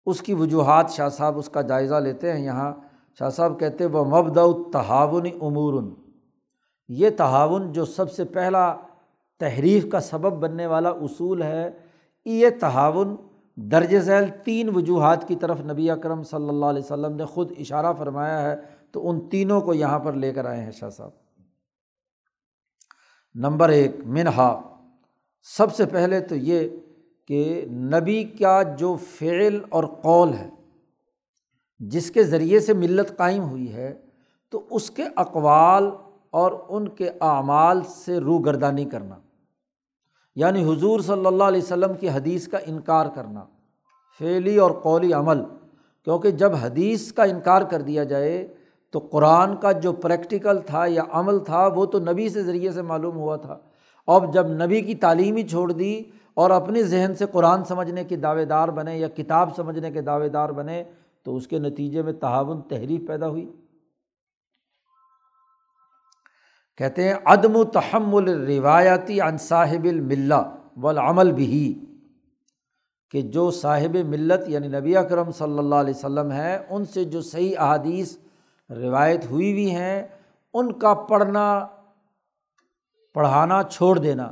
اس 0.07 0.21
کی 0.21 0.35
وجوہات 0.35 0.91
شاہ 0.91 1.09
صاحب 1.09 1.39
اس 1.39 1.49
کا 1.49 1.61
جائزہ 1.61 1.95
لیتے 1.95 2.33
ہیں۔ 2.33 2.45
یہاں 2.45 2.73
شاہ 3.19 3.31
صاحب 3.31 3.61
کہتے 3.61 3.87
وہ 3.87 4.05
مبد 4.05 4.39
تحاون 4.73 5.27
امور 5.41 5.83
یہ 6.89 7.11
تعاون 7.17 7.73
جو 7.73 7.85
سب 7.85 8.13
سے 8.13 8.25
پہلا 8.25 8.77
تحریف 9.39 9.87
کا 9.93 10.01
سبب 10.01 10.33
بننے 10.33 10.67
والا 10.67 10.89
اصول 10.89 11.43
ہے، 11.43 11.71
یہ 12.25 12.49
تعاون 12.61 13.17
درج 13.57 13.99
ذیل 13.99 14.25
تین 14.45 14.69
وجوہات 14.69 15.29
کی 15.29 15.37
طرف 15.37 15.61
نبی 15.61 15.91
اکرم 15.91 16.23
صلی 16.23 16.49
اللہ 16.49 16.67
علیہ 16.67 16.83
وسلم 16.83 17.17
نے 17.17 17.25
خود 17.25 17.53
اشارہ 17.59 17.93
فرمایا 17.99 18.43
ہے، 18.43 18.57
تو 18.91 19.11
ان 19.11 19.29
تینوں 19.29 19.61
کو 19.61 19.75
یہاں 19.75 19.99
پر 19.99 20.13
لے 20.13 20.33
کر 20.33 20.45
آئے 20.45 20.61
ہیں 20.61 20.71
شاہ 20.71 20.91
صاحب۔ 20.91 21.11
نمبر 23.35 23.69
ایک، 23.69 23.97
منہا۔ 24.05 24.61
سب 25.43 25.75
سے 25.75 25.87
پہلے 25.87 26.21
تو 26.21 26.37
یہ 26.37 26.69
کہ 27.29 27.65
نبی 27.71 28.25
کا 28.25 28.63
جو 28.63 28.97
فعل 28.97 29.61
اور 29.71 29.85
قول 29.85 30.33
ہے، 30.33 30.51
جس 31.79 32.11
کے 32.11 32.23
ذریعے 32.23 32.61
سے 32.61 32.73
ملت 32.73 33.17
قائم 33.17 33.43
ہوئی 33.43 33.73
ہے، 33.73 34.01
تو 34.51 34.67
اس 34.71 34.91
کے 34.91 35.05
اقوال 35.17 35.91
اور 36.31 36.53
ان 36.69 36.89
کے 36.89 37.11
اعمال 37.21 37.83
سے 37.85 38.19
روگردانی 38.19 38.85
کرنا۔ 38.85 39.15
یعنی 40.37 40.65
حضور 40.65 41.01
صلی 41.01 41.27
اللہ 41.27 41.45
علیہ 41.45 41.63
وسلم 41.63 41.95
کی 41.95 42.09
حدیث 42.09 42.49
کا 42.49 42.59
انکار 42.67 43.07
کرنا، 43.15 43.45
فعلی 44.19 44.57
اور 44.57 44.71
قولی 44.71 45.13
عمل۔ 45.13 45.43
کیونکہ 46.05 46.31
جب 46.31 46.53
حدیث 46.63 47.13
کا 47.13 47.23
انکار 47.23 47.63
کر 47.63 47.83
دیا 47.83 48.05
جائے 48.05 48.55
تو 48.91 48.99
قرآن 48.99 49.57
کا 49.57 49.73
جو 49.73 49.93
پریکٹیکل 49.93 50.59
تھا 50.67 50.87
یا 50.87 51.03
عمل 51.11 51.39
تھا 51.39 51.67
وہ 51.67 51.87
تو 51.87 51.99
نبی 51.99 52.29
سے 52.29 52.43
ذریعے 52.43 52.73
سے 52.73 52.83
معلوم 52.83 53.17
ہوا 53.17 53.37
تھا۔ 53.37 53.59
اب 54.07 54.35
جب 54.35 54.47
نبی 54.49 54.81
کی 54.81 54.95
تعلیم 54.95 55.37
ہی 55.37 55.49
چھوڑ 55.49 55.73
دی 55.73 56.03
اور 56.35 56.51
اپنے 56.51 56.83
ذہن 56.83 57.15
سے 57.15 57.25
قرآن 57.33 57.65
سمجھنے 57.65 58.05
کے 58.05 58.17
دعوے 58.17 58.45
دار 58.45 58.69
بنے 58.69 58.99
یا 58.99 59.09
کتاب 59.09 59.57
سمجھنے 59.57 59.91
کے 59.91 60.01
دعوے 60.01 60.29
دار 60.29 60.49
بنے 60.49 60.85
تو 61.23 61.37
اس 61.37 61.47
کے 61.47 61.59
نتیجے 61.59 62.03
میں 62.03 62.13
تعاون 62.13 62.61
تحریف 62.63 63.09
پیدا 63.09 63.29
ہوئی۔ 63.29 63.53
کہتے 66.79 67.09
ہیں، 67.09 67.15
عدم 67.25 67.57
و 67.57 67.65
تحمل 67.65 68.29
روایتی 68.47 69.21
عن 69.21 69.39
صاحب 69.39 69.85
الملہ 69.85 70.43
والعمل 70.77 71.33
بھی 71.33 71.73
کہ 73.11 73.21
جو 73.23 73.51
صاحب 73.51 73.97
ملت 74.09 74.49
یعنی 74.49 74.69
نبی 74.69 74.97
اکرم 74.97 75.31
صلی 75.31 75.59
اللہ 75.59 75.75
علیہ 75.75 75.95
وسلم 75.95 76.33
ہے 76.33 76.57
ان 76.71 76.85
سے 76.85 77.05
جو 77.05 77.21
صحیح 77.23 77.55
احادیث 77.59 78.17
روایت 78.71 79.25
ہوئی 79.31 79.53
ہوئی 79.53 79.71
ہیں، 79.71 80.03
ان 80.55 80.73
کا 80.73 80.95
پڑھنا، 80.95 81.67
پڑھانا 83.15 83.63
چھوڑ 83.63 83.99
دینا، 83.99 84.31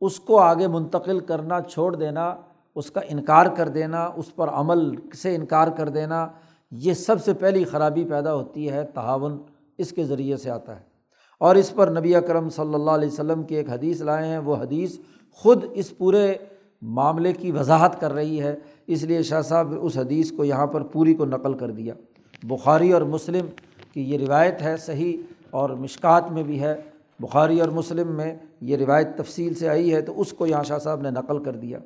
اس 0.00 0.18
کو 0.20 0.38
آگے 0.40 0.66
منتقل 0.66 1.20
کرنا 1.20 1.60
چھوڑ 1.60 1.94
دینا، 1.94 2.34
اس 2.74 2.90
کا 2.90 3.00
انکار 3.08 3.46
کر 3.46 3.68
دینا، 3.68 4.04
اس 4.16 4.34
پر 4.34 4.48
عمل 4.48 4.94
سے 5.14 5.34
انکار 5.34 5.68
کر 5.68 5.88
دینا، 5.88 6.26
یہ 6.70 6.94
سب 6.94 7.24
سے 7.24 7.32
پہلی 7.32 7.64
خرابی 7.64 8.04
پیدا 8.04 8.34
ہوتی 8.34 8.70
ہے 8.70 8.84
تعاون 8.84 9.42
اس 9.78 9.92
کے 9.92 10.04
ذریعے 10.04 10.36
سے 10.36 10.50
آتا 10.50 10.76
ہے۔ 10.76 10.95
اور 11.38 11.56
اس 11.56 11.74
پر 11.74 11.88
نبی 11.88 12.14
اکرم 12.14 12.48
صلی 12.48 12.74
اللہ 12.74 12.90
علیہ 12.90 13.08
وسلم 13.08 13.42
کی 13.42 13.54
ایک 13.54 13.70
حدیث 13.70 14.00
لائے 14.00 14.26
ہیں، 14.26 14.38
وہ 14.38 14.56
حدیث 14.56 14.98
خود 15.32 15.64
اس 15.72 15.98
پورے 15.98 16.34
معاملے 16.82 17.32
کی 17.32 17.52
وضاحت 17.52 18.00
کر 18.00 18.12
رہی 18.12 18.42
ہے۔ 18.42 18.56
اس 18.86 19.02
لیے 19.02 19.22
شاہ 19.22 19.40
صاحب 19.40 19.74
اس 19.80 19.98
حدیث 19.98 20.32
کو 20.32 20.44
یہاں 20.44 20.66
پر 20.66 20.82
پوری 20.82 21.14
کو 21.14 21.24
نقل 21.24 21.54
کر 21.54 21.70
دیا۔ 21.70 21.94
بخاری 22.42 22.92
اور 22.92 23.02
مسلم 23.02 23.46
کی 23.92 24.12
یہ 24.12 24.18
روایت 24.18 24.62
ہے 24.62 24.76
صحیح 24.76 25.16
اور 25.50 25.70
مشکات 25.70 26.32
میں 26.32 26.42
بھی 26.42 26.60
ہے۔ 26.60 26.74
بخاری 27.20 27.60
اور 27.60 27.68
مسلم 27.68 28.08
میں 28.08 28.34
یہ 28.60 28.76
روایت 28.76 29.08
تفصیل 29.16 29.54
سے 29.54 29.68
آئی 29.68 29.94
ہے 29.94 30.02
تو 30.02 30.20
اس 30.20 30.32
کو 30.32 30.46
یہاں 30.46 30.62
شاہ 30.62 30.78
صاحب 30.78 31.00
نے 31.00 31.10
نقل 31.10 31.42
کر 31.42 31.52
دیا۔ 31.52 31.78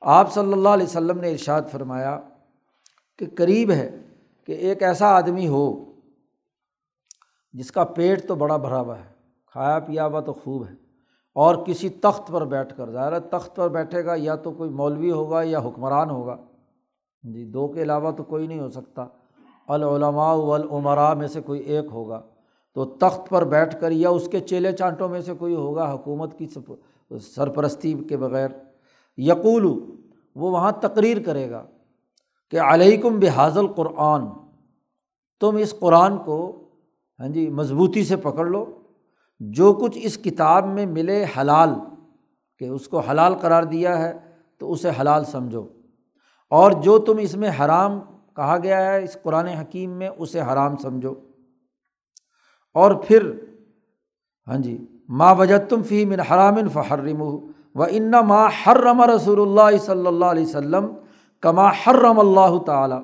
آپ 0.00 0.34
صلی 0.34 0.52
اللہ 0.52 0.68
علیہ 0.68 0.86
وسلم 0.86 1.20
نے 1.20 1.30
ارشاد 1.30 1.62
فرمایا 1.70 2.20
کہ 3.18 3.26
قریب 3.34 3.70
ہے 3.70 3.96
کہ 4.46 4.52
ایک 4.52 4.82
ایسا 4.82 5.06
آدمی 5.06 5.48
ہو 5.48 5.89
جس 7.52 7.72
کا 7.72 7.84
پیٹ 7.84 8.26
تو 8.28 8.34
بڑا 8.34 8.56
بھرا 8.56 8.80
ہوا 8.80 8.98
ہے، 8.98 9.08
کھایا 9.46 9.78
پیا 9.78 10.06
ہوا 10.06 10.20
تو 10.20 10.32
خوب 10.32 10.66
ہے، 10.66 10.74
اور 11.36 11.54
کسی 11.66 11.88
تخت 11.88 12.28
پر 12.28 12.44
بیٹھ 12.44 12.76
کر، 12.76 12.90
ظاہر 12.90 13.18
تخت 13.20 13.56
پر 13.56 13.68
بیٹھے 13.68 14.04
گا، 14.04 14.14
یا 14.16 14.34
تو 14.34 14.50
کوئی 14.50 14.70
مولوی 14.70 15.10
ہوگا 15.10 15.42
یا 15.42 15.58
حکمران 15.58 16.10
ہوگا۔ 16.10 16.36
جی 17.22 17.44
دو 17.44 17.68
کے 17.68 17.82
علاوہ 17.82 18.10
تو 18.10 18.24
کوئی 18.24 18.46
نہیں 18.46 18.60
ہو 18.60 18.68
سکتا۔ 18.68 19.06
العلماء 19.68 20.34
والعمراء 20.34 21.12
میں 21.14 21.28
سے 21.28 21.40
کوئی 21.40 21.60
ایک 21.60 21.84
ہوگا۔ 21.92 22.20
تو 22.76 22.84
تخت 22.84 23.28
پر 23.28 23.44
بیٹھ 23.44 23.80
کر 23.80 23.90
یا 23.90 24.08
اس 24.08 24.28
کے 24.28 24.40
چیلے 24.40 24.72
چانٹوں 24.72 25.08
میں 25.08 25.20
سے 25.20 25.34
کوئی 25.34 25.54
ہوگا، 25.54 25.92
حکومت 25.92 26.38
کی 26.38 26.46
سرپرستی 27.20 27.92
کے 28.08 28.16
بغیر۔ 28.16 28.48
یقول، 29.18 29.64
وہ 30.36 30.50
وہاں 30.50 30.72
تقریر 30.72 31.22
کرے 31.22 31.50
گا 31.50 31.62
کہ 32.50 32.60
علیکم 32.60 33.18
بحاظ 33.18 33.58
قرآن 33.76 34.26
تم 35.40 35.56
اس 35.56 35.74
قرآن 35.80 36.18
کو 36.18 36.38
ہاں 37.20 37.28
جی 37.28 37.50
مضبوطی 37.50 38.04
سے 38.04 38.16
پکڑ 38.16 38.46
لو۔ 38.46 38.78
جو 39.40 39.72
کچھ 39.72 39.98
اس 40.02 40.18
کتاب 40.18 40.66
میں 40.66 40.86
ملے 40.86 41.24
حلال، 41.38 41.70
کہ 42.58 42.64
اس 42.64 42.88
کو 42.88 42.98
حلال 42.98 43.34
قرار 43.34 43.62
دیا 43.62 43.98
ہے، 43.98 44.18
تو 44.58 44.72
اسے 44.72 44.90
حلال 45.00 45.24
سمجھو۔ 45.24 45.66
اور 46.50 46.72
جو 46.72 46.98
تم 46.98 47.18
اس 47.18 47.36
میں 47.36 47.50
حرام 47.60 48.00
کہا 48.36 48.56
گیا 48.62 48.92
ہے، 48.92 49.04
اس 49.04 49.16
قرآن 49.22 49.46
حکیم 49.46 49.90
میں، 49.90 50.08
اسے 50.18 50.40
حرام 50.40 50.76
سمجھو۔ 50.76 51.14
اور 52.74 52.90
پھر 52.90 53.32
ہاں 54.48 54.58
جی 54.58 54.86
ما 55.08 55.32
وجد 55.32 55.70
تم 55.70 55.82
فی 55.82 56.04
من 56.04 56.20
حرام 56.20 56.68
فحرم 56.72 57.22
و 57.74 57.82
ان 57.82 58.10
ما 58.10 58.46
حرم 58.46 59.02
رسول 59.02 59.40
اللہ 59.40 59.76
صلی 59.76 60.06
اللہ 60.06 60.24
علیہ 60.24 60.46
وسلم 60.46 60.86
کما 61.40 61.68
حرم 61.68 62.18
اللہ 62.18 62.58
تعالیٰ 62.66 63.02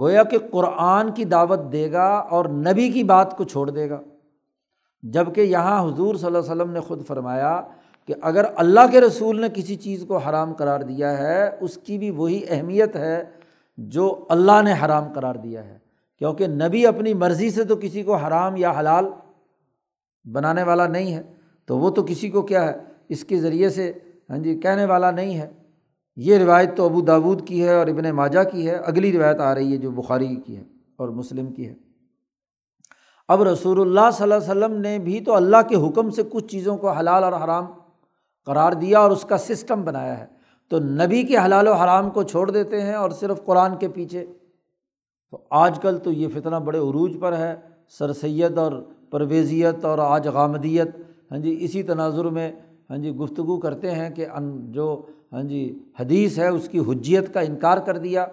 گویا 0.00 0.24
کہ 0.24 0.38
قرآن 0.50 1.12
کی 1.12 1.24
دعوت 1.24 1.60
دے 1.72 1.92
گا 1.92 2.06
اور 2.06 2.44
نبی 2.44 2.88
کی 2.88 3.04
بات 3.04 3.36
کو 3.36 3.44
چھوڑ 3.44 3.70
دے 3.70 3.90
گا۔ 3.90 4.00
جبکہ 5.02 5.40
یہاں 5.40 5.82
حضور 5.84 6.14
صلی 6.14 6.26
اللہ 6.26 6.38
علیہ 6.38 6.52
وسلم 6.52 6.70
نے 6.70 6.80
خود 6.80 7.06
فرمایا 7.06 7.60
کہ 8.06 8.14
اگر 8.22 8.44
اللہ 8.56 8.80
کے 8.92 9.00
رسول 9.00 9.40
نے 9.40 9.46
کسی 9.54 9.76
چیز 9.76 10.04
کو 10.08 10.16
حرام 10.16 10.52
قرار 10.52 10.80
دیا 10.80 11.18
ہے، 11.18 11.50
اس 11.60 11.76
کی 11.76 11.98
بھی 11.98 12.10
وہی 12.10 12.40
اہمیت 12.48 12.96
ہے 12.96 13.24
جو 13.78 14.24
اللہ 14.28 14.62
نے 14.64 14.74
حرام 14.84 15.12
قرار 15.12 15.34
دیا 15.34 15.64
ہے۔ 15.64 15.78
کیونکہ 16.18 16.46
نبی 16.46 16.86
اپنی 16.86 17.14
مرضی 17.14 17.50
سے 17.50 17.64
تو 17.64 17.76
کسی 17.76 18.02
کو 18.02 18.16
حرام 18.16 18.56
یا 18.56 18.72
حلال 18.78 19.04
بنانے 20.32 20.62
والا 20.62 20.86
نہیں 20.86 21.14
ہے، 21.14 21.22
تو 21.66 21.78
وہ 21.78 21.90
تو 21.90 22.02
کسی 22.02 22.30
کو 22.30 22.42
کیا 22.42 22.64
ہے، 22.64 22.72
اس 23.08 23.24
کے 23.24 23.38
ذریعے 23.38 23.68
سے 23.68 23.92
ہاں 24.30 24.38
جی 24.38 24.58
کہنے 24.58 24.84
والا 24.84 25.10
نہیں 25.10 25.38
ہے۔ 25.38 25.50
یہ 26.16 26.38
روایت 26.38 26.76
تو 26.76 26.84
ابو 26.84 27.00
داود 27.00 27.48
کی 27.48 27.64
ہے 27.64 27.74
اور 27.74 27.86
ابن 27.86 28.10
ماجہ 28.10 28.44
کی 28.52 28.68
ہے، 28.68 28.74
اگلی 28.74 29.18
روایت 29.18 29.40
آ 29.40 29.54
رہی 29.54 29.72
ہے 29.72 29.76
جو 29.76 29.90
بخاری 29.90 30.36
کی 30.36 30.56
ہے 30.56 30.62
اور 30.96 31.08
مسلم 31.08 31.52
کی 31.52 31.68
ہے۔ 31.68 31.74
اب 33.28 33.42
رسول 33.42 33.80
اللہ 33.80 34.10
صلی 34.12 34.22
اللہ 34.22 34.34
علیہ 34.34 34.50
وسلم 34.50 34.80
نے 34.80 34.98
بھی 34.98 35.20
تو 35.20 35.34
اللہ 35.34 35.56
کے 35.68 35.88
حکم 35.88 36.10
سے 36.10 36.22
کچھ 36.30 36.46
چیزوں 36.46 36.76
کو 36.76 36.90
حلال 36.90 37.24
اور 37.24 37.32
حرام 37.32 37.66
قرار 38.46 38.72
دیا 38.72 38.98
اور 38.98 39.10
اس 39.10 39.22
کا 39.22 39.38
سسٹم 39.38 39.82
بنایا 39.82 40.18
ہے۔ 40.18 40.26
تو 40.70 40.78
نبی 40.78 41.22
کے 41.22 41.36
حلال 41.36 41.68
و 41.68 41.72
حرام 41.72 42.10
کو 42.10 42.22
چھوڑ 42.22 42.50
دیتے 42.50 42.82
ہیں 42.82 42.94
اور 42.94 43.10
صرف 43.10 43.44
قرآن 43.44 43.76
کے 43.76 43.88
پیچھے۔ 43.88 44.26
تو 45.30 45.38
آج 45.50 45.78
کل 45.82 45.98
تو 45.98 46.12
یہ 46.12 46.28
فتنہ 46.34 46.56
بڑے 46.56 46.78
عروج 46.78 47.16
پر 47.20 47.36
ہے۔ 47.36 47.54
سر 47.88 48.12
سید 48.12 48.58
اور 48.58 48.72
پرویزیت 49.10 49.84
اور 49.84 49.98
آج 49.98 50.28
غامدیت 50.28 50.88
ہاں 51.30 51.38
جی 51.38 51.56
اسی 51.60 51.82
تناظر 51.82 52.24
میں 52.24 52.52
ہاں 52.90 52.96
جی 52.96 53.10
گفتگو 53.10 53.60
کرتے 53.60 53.90
ہیں 53.90 54.10
کہ 54.10 54.26
جو 54.70 55.02
ہاں 55.34 55.42
جی 55.42 55.78
حدیث 56.00 56.38
ہے، 56.38 56.48
اس 56.48 56.68
کی 56.68 56.78
حجیت 56.78 57.34
کا 57.34 57.40
انکار 57.40 57.78
کر 57.78 57.98
دیا 57.98 58.26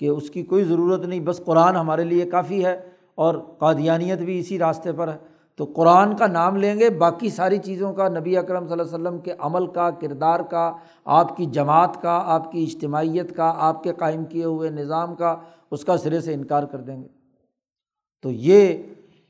کہ 0.00 0.08
اس 0.08 0.30
کی 0.30 0.42
کوئی 0.42 0.64
ضرورت 0.64 1.06
نہیں، 1.06 1.20
بس 1.20 1.40
قرآن 1.44 1.76
ہمارے 1.76 2.04
لیے 2.04 2.24
کافی 2.24 2.64
ہے 2.64 2.80
اور 3.14 3.34
قادیانیت 3.58 4.18
بھی 4.18 4.38
اسی 4.38 4.58
راستے 4.58 4.92
پر 4.92 5.08
ہے۔ 5.08 5.16
تو 5.56 5.64
قرآن 5.64 6.16
کا 6.16 6.26
نام 6.26 6.56
لیں 6.56 6.78
گے، 6.78 6.90
باقی 6.90 7.28
ساری 7.28 7.58
چیزوں 7.58 7.92
کا، 7.92 8.08
نبی 8.08 8.36
اکرم 8.36 8.64
صلی 8.64 8.72
اللہ 8.72 8.82
علیہ 8.82 8.94
وسلم 8.94 9.18
کے 9.18 9.34
عمل 9.38 9.66
کا، 9.66 9.90
کردار 9.90 10.40
کا، 10.40 10.72
آپ 11.04 11.36
کی 11.36 11.46
جماعت 11.46 12.02
کا، 12.02 12.22
آپ 12.24 12.52
کی 12.52 12.62
اجتماعیت 12.64 13.36
کا، 13.36 13.54
آپ 13.56 13.82
کے 13.82 13.92
قائم 13.98 14.24
کیے 14.24 14.44
ہوئے 14.44 14.70
نظام 14.70 15.14
کا، 15.14 15.36
اس 15.70 15.84
کا 15.84 15.96
سرے 15.96 16.20
سے 16.20 16.34
انکار 16.34 16.62
کر 16.62 16.78
دیں 16.78 17.02
گے۔ 17.02 17.08
تو 18.22 18.30
یہ 18.30 18.82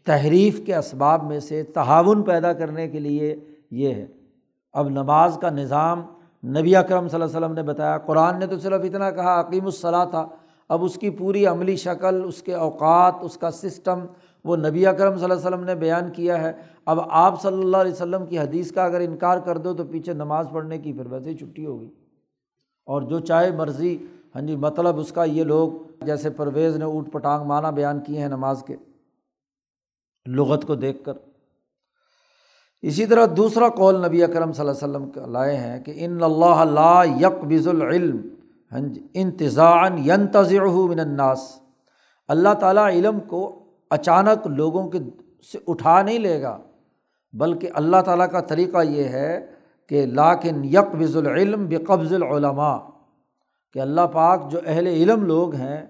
تحریف 0.04 0.60
کے 0.66 0.74
اسباب 0.74 1.24
میں 1.24 1.40
سے 1.40 1.62
تعاون 1.62 2.22
پیدا 2.22 2.52
کرنے 2.52 2.88
کے 2.88 3.00
لیے 3.00 3.36
یہ 3.70 3.94
ہے۔ 3.94 4.06
اب 4.72 4.88
نماز 4.88 5.38
کا 5.40 5.50
نظام 5.50 6.02
نبی 6.46 6.76
اکرم 6.76 7.08
صلی 7.08 7.22
اللہ 7.22 7.36
علیہ 7.36 7.46
وسلم 7.46 7.54
نے 7.54 7.62
بتایا، 7.62 7.98
قرآن 7.98 8.38
نے 8.38 8.46
تو 8.46 8.58
صرف 8.58 8.80
اتنا 8.84 9.10
کہا 9.10 9.40
عقیم 9.40 9.64
الصلاح 9.64 10.04
تھا۔ 10.04 10.26
اب 10.68 10.84
اس 10.84 10.94
کی 10.94 11.10
پوری 11.10 11.46
عملی 11.46 11.76
شکل، 11.76 12.22
اس 12.24 12.42
کے 12.42 12.54
اوقات، 12.54 13.14
اس 13.20 13.36
کا 13.36 13.50
سسٹم، 13.50 13.98
وہ 14.44 14.56
نبی 14.56 14.86
اکرم 14.86 15.14
صلی 15.14 15.24
اللہ 15.24 15.34
علیہ 15.34 15.46
وسلم 15.46 15.64
نے 15.64 15.74
بیان 15.74 16.10
کیا 16.10 16.40
ہے۔ 16.42 16.52
اب 16.86 17.00
آپ 17.08 17.42
صلی 17.42 17.62
اللہ 17.62 17.76
علیہ 17.76 17.92
وسلم 17.92 18.26
کی 18.26 18.38
حدیث 18.38 18.72
کا 18.72 18.84
اگر 18.84 19.00
انکار 19.00 19.38
کر 19.38 19.58
دو 19.58 19.74
تو 19.74 19.84
پیچھے 19.84 20.12
نماز 20.12 20.46
پڑھنے 20.52 20.78
کی 20.78 20.92
پھر 20.92 21.06
ویسے 21.06 21.30
ہی 21.30 21.36
چھٹی 21.36 21.66
ہوگی۔ 21.66 21.90
اور 22.86 23.02
جو 23.02 23.20
چاہے 23.20 23.50
مرضی 23.50 23.98
ہاں 24.34 24.42
جی 24.42 24.56
مطلب 24.56 24.98
اس 24.98 25.12
کا 25.12 25.24
یہ 25.24 25.44
لوگ 25.44 25.72
جیسے 26.04 26.30
پرویز 26.30 26.76
نے 26.76 26.84
اوٹ 26.84 27.12
پٹانگ 27.12 27.44
معنی 27.44 27.74
بیان 27.74 28.00
کیے 28.00 28.20
ہیں 28.20 28.28
نماز 28.28 28.64
کے۔ 28.66 28.76
لغت 30.26 30.66
کو 30.66 30.74
دیکھ 30.74 31.04
کر۔ 31.04 31.12
اسی 32.88 33.06
طرح 33.06 33.26
دوسرا 33.36 33.68
قول 33.76 34.00
نبی 34.04 34.22
اکرم 34.22 34.52
صلی 34.52 34.68
اللہ 34.68 34.76
علیہ 34.76 34.86
وسلم 34.86 35.08
کا 35.10 35.26
لائے 35.32 35.56
ہیں 35.56 35.78
کہ 35.84 35.92
ان 35.96 36.22
اللہ 36.22 36.64
لا 36.70 37.02
یک 37.20 37.44
بز 37.44 37.68
العلم 37.68 38.20
ہاں 38.72 38.80
جی، 38.80 39.00
انتظاً 39.14 39.98
ینتظر 40.06 40.66
من 40.88 41.00
الناس۔ 41.00 41.40
اللہ 42.28 42.54
تعالیٰ 42.60 42.86
علم 42.90 43.18
کو 43.28 43.40
اچانک 43.90 44.46
لوگوں 44.46 44.88
کے 44.90 44.98
سے 45.52 45.58
اٹھا 45.66 46.00
نہیں 46.02 46.18
لے 46.18 46.40
گا، 46.42 46.56
بلکہ 47.34 47.70
اللہ 47.74 48.00
تعالیٰ 48.04 48.30
کا 48.30 48.40
طریقہ 48.48 48.82
یہ 48.84 49.04
ہے 49.08 49.46
کہ 49.90 50.04
لاکن 50.06 50.64
یک 50.64 50.94
بز 50.98 51.16
العلم 51.16 51.66
بقبض 51.68 52.12
العلماء، 52.12 52.78
کہ 53.74 53.78
اللہ 53.80 54.06
پاک 54.12 54.50
جو 54.50 54.60
اہل 54.66 54.86
علم 54.86 55.24
لوگ 55.24 55.54
ہیں، 55.54 55.82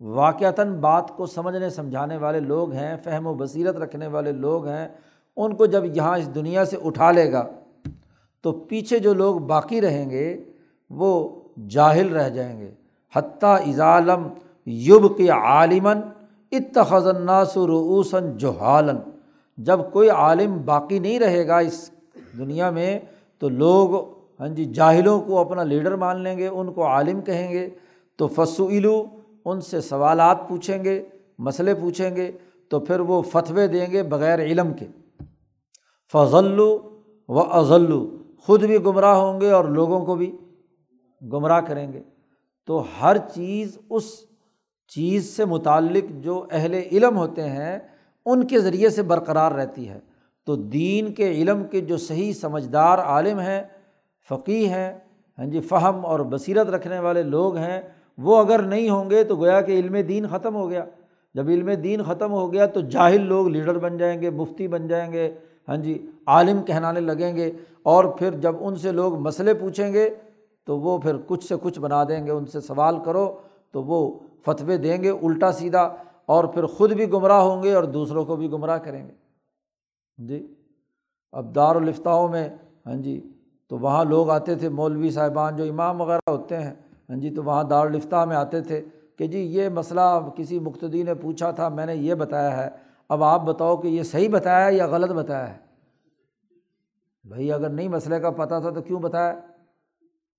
واقعتاً 0.00 0.74
بات 0.80 1.10
کو 1.16 1.26
سمجھنے، 1.26 1.70
سمجھانے 1.70 2.16
والے 2.16 2.40
لوگ 2.40 2.72
ہیں، 2.72 2.96
فہم 3.04 3.26
و 3.26 3.34
بصیرت 3.34 3.76
رکھنے 3.76 4.06
والے 4.06 4.32
لوگ 4.32 4.66
ہیں 4.66 4.86
ان 5.36 5.54
کو 5.54 5.66
جب 5.66 5.96
یہاں 5.96 6.18
اس 6.18 6.34
دنیا 6.34 6.64
سے 6.64 6.76
اٹھا 6.84 7.10
لے 7.10 7.32
گا، 7.32 7.46
تو 8.40 8.52
پیچھے 8.52 8.98
جو 8.98 9.14
لوگ 9.14 9.36
باقی 9.36 9.80
رہیں 9.80 10.10
گے، 10.10 10.44
وہ 10.90 11.28
جاہل 11.68 12.16
رہ 12.16 12.28
جائیں 12.28 12.60
گے۔ 12.60 12.70
حتیٰ 13.14 13.68
اضالم 13.68 14.28
یب 14.66 15.16
کے 15.16 15.28
عالمن 15.28 16.00
اتخذ 16.52 17.06
الناس 17.06 17.56
رؤوسن 17.56 18.36
جوہالن 18.36 18.96
جب 19.58 19.80
کوئی 19.92 20.08
عالم 20.08 20.62
باقی 20.64 20.98
نہیں 20.98 21.18
رہے 21.20 21.46
گا 21.46 21.58
اس 21.58 21.90
دنیا 22.38 22.70
میں، 22.70 22.98
تو 23.38 23.48
لوگ 23.48 23.94
ہاں 24.40 24.48
جی 24.48 24.64
جاہلوں 24.64 25.20
کو 25.20 25.38
اپنا 25.38 25.62
لیڈر 25.62 25.96
مان 25.96 26.20
لیں 26.20 26.38
گے، 26.38 26.46
ان 26.46 26.72
کو 26.72 26.86
عالم 26.86 27.20
کہیں 27.20 27.52
گے۔ 27.52 27.68
تو 28.16 28.26
فصولو 28.26 29.04
ان 29.44 29.60
سے 29.60 29.80
سوالات 29.80 30.48
پوچھیں 30.48 30.84
گے، 30.84 31.02
مسئلے 31.38 31.74
پوچھیں 31.74 32.16
گے، 32.16 32.32
تو 32.68 32.80
پھر 32.80 33.00
وہ 33.00 33.22
فتوے 33.22 33.66
دیں 33.66 33.86
گے 33.92 34.02
بغیر 34.02 34.38
علم 34.38 34.72
کے۔ 34.72 34.86
فضلو 36.12 37.00
و 37.28 37.40
اضلو 37.40 38.16
خود 38.38 38.64
بھی 38.64 38.84
گمراہ 38.84 39.14
ہوں 39.14 39.40
گے 39.40 39.50
اور 39.50 39.64
لوگوں 39.64 40.04
کو 40.04 40.14
بھی 40.14 40.36
گمراہ 41.32 41.60
کریں 41.60 41.92
گے۔ 41.92 42.02
تو 42.66 42.84
ہر 43.02 43.16
چیز 43.18 43.78
اس 43.90 44.04
چیز 44.88 45.36
سے 45.36 45.44
متعلق 45.44 46.10
جو 46.10 46.46
اہل 46.50 46.74
علم 46.92 47.16
ہوتے 47.16 47.42
ہیں، 47.42 47.78
ان 48.26 48.46
کے 48.46 48.60
ذریعے 48.60 48.90
سے 48.90 49.02
برقرار 49.02 49.52
رہتی 49.52 49.88
ہے۔ 49.88 50.00
تو 50.46 50.56
دین 50.56 51.12
کے 51.12 51.30
علم 51.30 51.64
کے 51.64 51.80
جو 51.80 51.96
صحیح 51.96 52.32
سمجھدار 52.32 52.98
عالم 52.98 53.38
ہیں 53.38 53.62
فقی 54.28 54.68
ہیں 54.68 54.98
ہاں 55.38 55.46
جی 55.46 55.60
فہم 55.60 56.06
اور 56.06 56.20
بصیرت 56.20 56.68
رکھنے 56.68 56.98
والے 56.98 57.22
لوگ 57.22 57.56
ہیں، 57.56 57.80
وہ 58.18 58.38
اگر 58.38 58.62
نہیں 58.62 58.90
ہوں 58.90 59.10
گے 59.10 59.24
تو 59.24 59.36
گویا 59.36 59.60
کہ 59.60 59.72
علم 59.72 59.96
دین 60.08 60.26
ختم 60.26 60.54
ہو 60.54 60.70
گیا۔ 60.70 60.84
جب 61.34 61.48
علم 61.48 61.70
دین 61.70 62.02
ختم 62.02 62.32
ہو 62.32 62.52
گیا 62.52 62.66
تو 62.66 62.80
جاہل 62.80 63.20
لوگ 63.20 63.48
لیڈر 63.48 63.78
بن 63.78 63.98
جائیں 63.98 64.22
گے، 64.22 64.30
مفتی 64.30 64.68
بن 64.68 64.88
جائیں 64.88 65.12
گے۔ 65.12 65.34
ہاں 65.68 65.76
جی 65.76 65.96
عالم 66.26 66.62
کہلانے 66.62 67.00
لگیں 67.00 67.36
گے 67.36 67.50
اور 67.82 68.04
پھر 68.18 68.34
جب 68.40 68.54
ان 68.60 68.76
سے 68.76 68.92
لوگ 68.92 69.18
مسئلے 69.18 69.54
پوچھیں 69.54 69.92
گے 69.92 70.08
تو 70.66 70.78
وہ 70.78 70.98
پھر 70.98 71.16
کچھ 71.26 71.44
سے 71.44 71.54
کچھ 71.62 71.78
بنا 71.80 72.02
دیں 72.04 72.24
گے، 72.26 72.30
ان 72.30 72.46
سے 72.46 72.60
سوال 72.60 72.98
کرو 73.04 73.26
تو 73.72 73.82
وہ 73.82 74.18
فتوے 74.44 74.76
دیں 74.76 75.02
گے 75.02 75.10
الٹا 75.10 75.52
سیدھا 75.52 75.82
اور 76.26 76.44
پھر 76.44 76.66
خود 76.66 76.92
بھی 76.92 77.12
گمراہ 77.12 77.40
ہوں 77.40 77.62
گے 77.62 77.74
اور 77.74 77.84
دوسروں 77.84 78.24
کو 78.24 78.36
بھی 78.36 78.50
گمراہ 78.52 78.78
کریں 78.78 79.06
گے۔ 79.06 79.12
جی 80.18 80.46
اب 81.32 81.54
دار 81.54 81.76
الفتاؤں 81.76 82.28
میں 82.28 82.48
ہاں 82.86 82.96
جی 82.96 83.20
تو 83.68 83.78
وہاں 83.78 84.04
لوگ 84.04 84.30
آتے 84.30 84.54
تھے، 84.54 84.68
مولوی 84.68 85.10
صاحبان 85.10 85.56
جو 85.56 85.64
امام 85.64 86.00
وغیرہ 86.00 86.30
ہوتے 86.30 86.56
ہیں 86.56 86.74
ہاں 87.08 87.16
جی 87.16 87.30
تو 87.30 87.42
وہاں 87.44 87.64
دارالفتہ 87.64 88.24
میں 88.24 88.36
آتے 88.36 88.60
تھے 88.60 88.80
کہ 89.16 89.26
جی 89.26 89.38
یہ 89.38 89.68
مسئلہ 89.68 90.00
کسی 90.36 90.58
مقتدی 90.58 91.02
نے 91.02 91.14
پوچھا 91.14 91.50
تھا، 91.50 91.68
میں 91.68 91.86
نے 91.86 91.94
یہ 91.94 92.14
بتایا 92.14 92.56
ہے 92.56 92.68
اب 93.12 93.22
آپ 93.22 93.42
بتاؤ 93.42 93.76
کہ 93.76 93.88
یہ 93.88 94.02
صحیح 94.02 94.28
بتایا 94.28 94.66
ہے 94.66 94.74
یا 94.74 94.86
غلط 94.86 95.10
بتایا 95.10 95.54
ہے؟ 95.54 95.58
بھائی 97.24 97.52
اگر 97.52 97.68
نہیں 97.68 97.88
مسئلے 97.88 98.20
کا 98.20 98.30
پتہ 98.30 98.54
تھا 98.60 98.70
تو 98.70 98.82
کیوں 98.82 99.00
بتایا؟ 99.00 99.40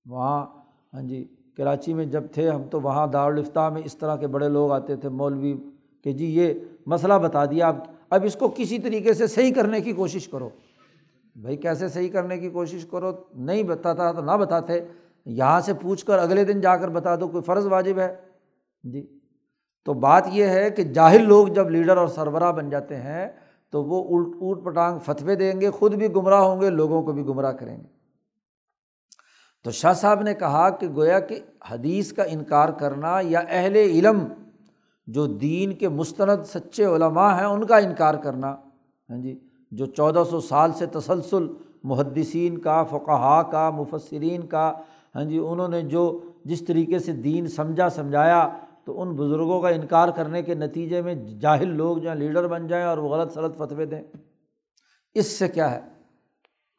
وہاں 0.05 0.45
ہاں 0.93 1.01
جی 1.01 1.35
کراچی 1.57 1.93
میں 1.93 2.05
جب 2.05 2.23
تھے 2.31 2.49
ہم 2.49 2.63
تو 2.63 2.81
وہاں 2.81 3.07
دارالفتہ 3.07 3.69
میں 3.73 3.81
اس 3.85 3.97
طرح 3.97 4.15
کے 4.15 4.27
بڑے 4.27 4.49
لوگ 4.49 4.71
آتے 4.71 4.95
تھے، 4.95 5.09
مولوی 5.09 5.57
کہ 6.03 6.11
جی 6.11 6.25
یہ 6.25 6.53
مسئلہ 6.85 7.13
بتا 7.13 7.45
دیا 7.45 7.67
اب 7.67 7.75
اب 8.09 8.23
اس 8.23 8.35
کو 8.35 8.53
کسی 8.57 8.79
طریقے 8.79 9.13
سے 9.13 9.27
صحیح 9.27 9.53
کرنے 9.53 9.81
کی 9.81 9.93
کوشش 9.93 10.27
کرو۔ 10.27 10.49
بھائی 11.35 11.57
کیسے 11.57 11.87
صحیح 11.87 12.09
کرنے 12.09 12.37
کی 12.37 12.49
کوشش 12.49 12.85
کرو؟ 12.85 13.11
نہیں 13.35 13.63
بتاتا 13.63 14.11
تو 14.11 14.21
نہ 14.21 14.31
بتاتے، 14.31 14.79
یہاں 15.25 15.61
سے 15.61 15.73
پوچھ 15.73 16.05
کر 16.05 16.19
اگلے 16.19 16.43
دن 16.43 16.61
جا 16.61 16.77
کر 16.77 16.87
بتا 16.87 17.15
دو، 17.15 17.27
کوئی 17.27 17.43
فرض 17.43 17.65
واجب 17.65 17.99
ہے؟ 17.99 18.15
جی۔ 18.83 19.19
تو 19.85 19.93
بات 19.93 20.27
یہ 20.31 20.43
ہے 20.43 20.69
کہ 20.69 20.83
جاہل 20.83 21.27
لوگ 21.27 21.47
جب 21.47 21.69
لیڈر 21.69 21.97
اور 21.97 22.07
سربراہ 22.07 22.51
بن 22.51 22.69
جاتے 22.69 22.95
ہیں 22.95 23.27
تو 23.71 23.83
وہ 23.83 24.17
الٹ 24.17 24.35
اوٹ 24.41 24.63
پٹانگ 24.63 24.99
فتوے 24.99 25.35
دیں 25.35 25.61
گے، 25.61 25.69
خود 25.69 25.95
بھی 25.95 26.07
گمراہ 26.15 26.41
ہوں 26.41 26.61
گے، 26.61 26.69
لوگوں 26.69 27.01
کو 27.03 27.11
بھی 27.11 27.25
گمراہ 27.25 27.51
کریں 27.51 27.77
گے۔ 27.77 27.87
تو 29.63 29.71
شاہ 29.71 29.93
صاحب 29.93 30.21
نے 30.21 30.33
کہا 30.33 30.69
کہ 30.69 30.87
گویا 30.87 31.19
کہ 31.19 31.39
حدیث 31.71 32.13
کا 32.13 32.23
انکار 32.23 32.69
کرنا 32.69 33.19
یا 33.21 33.41
اہل 33.49 33.75
علم 33.75 34.25
جو 35.07 35.25
دین 35.27 35.73
کے 35.73 35.89
مستند 35.89 36.43
سچے 36.45 36.85
علماء 36.85 37.37
ہیں 37.37 37.45
ان 37.45 37.65
کا 37.65 37.77
انکار 37.77 38.13
کرنا۔ 38.13 38.55
ہاں 39.09 39.17
جی 39.17 39.39
جو 39.71 39.85
چودہ 39.85 40.23
سو 40.29 40.39
سال 40.39 40.71
سے 40.73 40.85
تسلسل 40.85 41.47
محدثین 41.83 42.57
کا 42.57 42.83
فقہا 42.83 43.41
کا، 43.41 43.69
مفسرین 43.69 44.41
کا 44.41 44.73
ہاں 45.15 45.23
جی 45.23 45.37
انہوں 45.37 45.67
نے 45.67 45.81
جو 45.81 46.19
جس 46.45 46.65
طریقے 46.65 46.99
سے 46.99 47.11
دین 47.11 47.47
سمجھا، 47.47 47.89
سمجھایا 47.89 48.49
تو 48.85 49.01
ان 49.01 49.15
بزرگوں 49.15 49.61
کا 49.61 49.69
انکار 49.69 50.09
کرنے 50.09 50.41
کے 50.41 50.55
نتیجے 50.55 51.01
میں 51.01 51.15
جاہل 51.15 51.67
لوگ 51.67 51.97
جو 51.97 52.13
لیڈر 52.13 52.47
بن 52.47 52.67
جائیں 52.67 52.85
اور 52.85 52.97
وہ 52.97 53.09
غلط 53.09 53.33
سلط 53.33 53.57
فتوے 53.57 53.85
دیں۔ 53.85 54.01
اس 55.13 55.27
سے 55.27 55.47
کیا 55.47 55.71
ہے؟ 55.71 55.79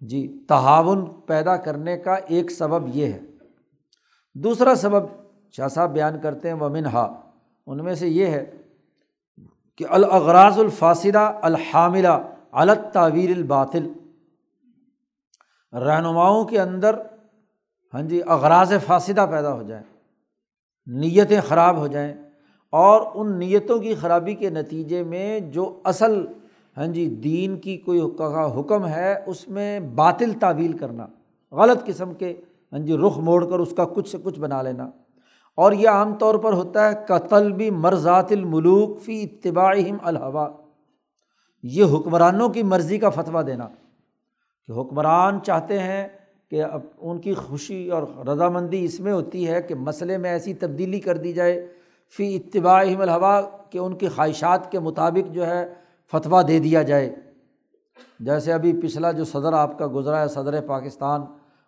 جی 0.00 0.44
تعاون 0.48 1.20
پیدا 1.20 1.56
کرنے 1.56 1.96
کا 1.98 2.14
ایک 2.14 2.50
سبب 2.50 2.96
یہ 2.96 3.06
ہے۔ 3.06 3.20
دوسرا 4.34 4.74
سبب 4.74 5.02
شاہ 5.52 5.68
صاحب 5.68 5.92
بیان 5.92 6.20
کرتے 6.20 6.48
ہیں 6.48 6.54
وہ 6.54 6.68
منہا 6.68 7.20
ان 7.66 7.84
میں 7.84 7.94
سے 7.94 8.08
یہ 8.08 8.26
ہے 8.26 8.50
کہ 9.76 9.84
الاغراض 9.90 10.58
الفاصدہ 10.58 11.38
الحاملہ 11.42 12.32
الت 12.52 12.94
تعویر 12.94 13.36
الباطل۔ 13.36 13.92
رہنماؤں 15.72 16.44
کے 16.44 16.60
اندر 16.60 16.96
ہاں 17.94 18.02
جی 18.02 18.20
اغراض 18.26 18.72
فاصدہ 18.86 19.26
پیدا 19.30 19.52
ہو 19.52 19.62
جائیں۔ 19.62 19.93
نیتیں 20.86 21.40
خراب 21.40 21.76
ہو 21.76 21.86
جائیں 21.86 22.14
اور 22.70 23.00
ان 23.14 23.38
نیتوں 23.38 23.78
کی 23.78 23.94
خرابی 23.94 24.34
کے 24.34 24.50
نتیجے 24.50 25.02
میں 25.02 25.40
جو 25.40 25.80
اصل 25.84 26.26
ہاں 26.76 26.86
جی 26.86 27.08
دین 27.08 27.56
کی 27.56 27.76
کوئی 27.76 28.00
حکم 28.60 28.86
ہے، 28.86 29.14
اس 29.26 29.48
میں 29.48 29.80
باطل 29.80 30.32
تعویل 30.32 30.72
کرنا، 30.72 31.06
غلط 31.52 31.84
قسم 31.84 32.14
کے 32.14 32.34
ہاں 32.72 32.78
جی 32.78 32.96
رخ 33.06 33.18
موڑ 33.18 33.50
کر 33.50 33.58
اس 33.58 33.74
کا 33.76 33.84
کچھ 33.84 34.08
سے 34.08 34.18
کچھ 34.22 34.40
بنا 34.40 34.62
لینا۔ 34.62 34.90
اور 35.54 35.72
یہ 35.72 35.88
عام 35.88 36.14
طور 36.14 36.34
پر 36.34 36.52
ہوتا 36.52 36.88
ہے 36.88 36.94
قتل 37.06 37.52
بھی 37.52 37.70
مرزات 37.70 38.32
الملوک 38.32 39.02
فی 39.02 39.22
اتباع 39.22 39.74
الحوا 40.02 40.48
یہ 41.62 41.84
حکمرانوں 41.84 42.48
کی 42.48 42.62
مرضی 42.62 42.98
کا 42.98 43.10
فتویٰ 43.10 43.46
دینا 43.46 43.68
کہ 44.66 44.72
حکمران 44.72 45.42
چاہتے 45.42 45.78
ہیں 45.78 46.08
کہ 46.54 46.62
اب 46.62 46.80
ان 46.98 47.18
کی 47.18 47.34
خوشی 47.34 47.90
اور 47.90 48.02
رضامندی 48.28 48.84
اس 48.84 49.00
میں 49.00 49.12
ہوتی 49.12 49.48
ہے 49.48 49.62
کہ 49.62 49.74
مسئلے 49.74 50.18
میں 50.18 50.30
ایسی 50.30 50.54
تبدیلی 50.54 51.00
کر 51.00 51.16
دی 51.16 51.32
جائے، 51.32 51.66
فی 52.16 52.36
اتباع 52.36 52.84
الحوا 53.00 53.40
کہ 53.70 53.78
ان 53.78 53.96
کی 53.96 54.08
خواہشات 54.08 54.72
کے 54.72 54.78
مطابق 54.78 55.32
جو 55.32 55.46
ہے 55.46 55.74
فتویٰ 56.10 56.48
دے 56.48 56.58
دیا 56.58 56.82
جائے۔ 56.82 57.16
جیسے 58.20 58.52
ابھی 58.52 58.72
پچھلا 58.72 59.12
جو 59.12 59.24
صدر 59.24 59.52
آپ 59.52 59.78
کا 59.78 59.86
گزرا 59.94 60.22
ہے، 60.22 60.28
صدر 60.28 60.60
پاکستان، 60.60 61.20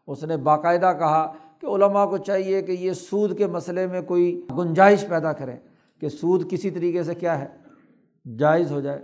اس 0.07 0.25
نے 0.25 0.37
باقاعدہ 0.37 0.93
کہا 0.99 1.33
کہ 1.61 1.67
علماء 1.67 2.07
کو 2.07 2.17
چاہیے 2.17 2.63
کہ 2.63 2.73
یہ 2.73 2.93
سود 2.93 3.39
کے 3.39 3.47
مسئلے 3.47 3.87
میں 3.87 4.03
کوئی 4.03 4.47
گنجائش 4.59 5.05
پیدا 5.09 5.33
کریں 5.33 5.57
کہ 6.01 6.09
سود 6.09 6.51
کسی 6.51 6.71
طریقے 6.71 7.03
سے 7.03 7.15
کیا 7.15 7.41
ہے؟ 7.41 7.47
جائز 8.37 8.73
ہو 8.73 8.81
جائے۔ 8.81 8.99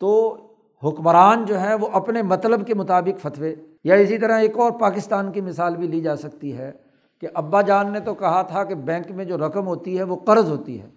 تو 0.00 0.36
حکمران 0.84 1.44
جو 1.44 1.60
ہے 1.60 1.74
وہ 1.74 1.88
اپنے 1.92 2.22
مطلب 2.22 2.66
کے 2.66 2.74
مطابق 2.74 3.20
فتوے 3.20 3.54
یا 3.86 3.94
اسی 3.94 4.18
طرح 4.18 4.38
ایک 4.38 4.58
اور 4.58 4.70
پاکستان 4.70 5.32
کی 5.32 5.40
مثال 5.40 5.76
بھی 5.76 5.86
لی 5.86 6.00
جا 6.00 6.16
سکتی 6.16 6.56
ہے 6.56 6.72
کہ 7.20 7.28
ابا 7.34 7.62
جان 7.62 7.92
نے 7.92 8.00
تو 8.00 8.14
کہا 8.14 8.42
تھا 8.42 8.64
کہ 8.64 8.74
بینک 8.74 9.10
میں 9.10 9.24
جو 9.24 9.38
رقم 9.38 9.66
ہوتی 9.66 9.98
ہے 9.98 10.02
وہ 10.02 10.16
قرض 10.16 10.50
ہوتی 10.50 10.80
ہے۔ 10.80 10.88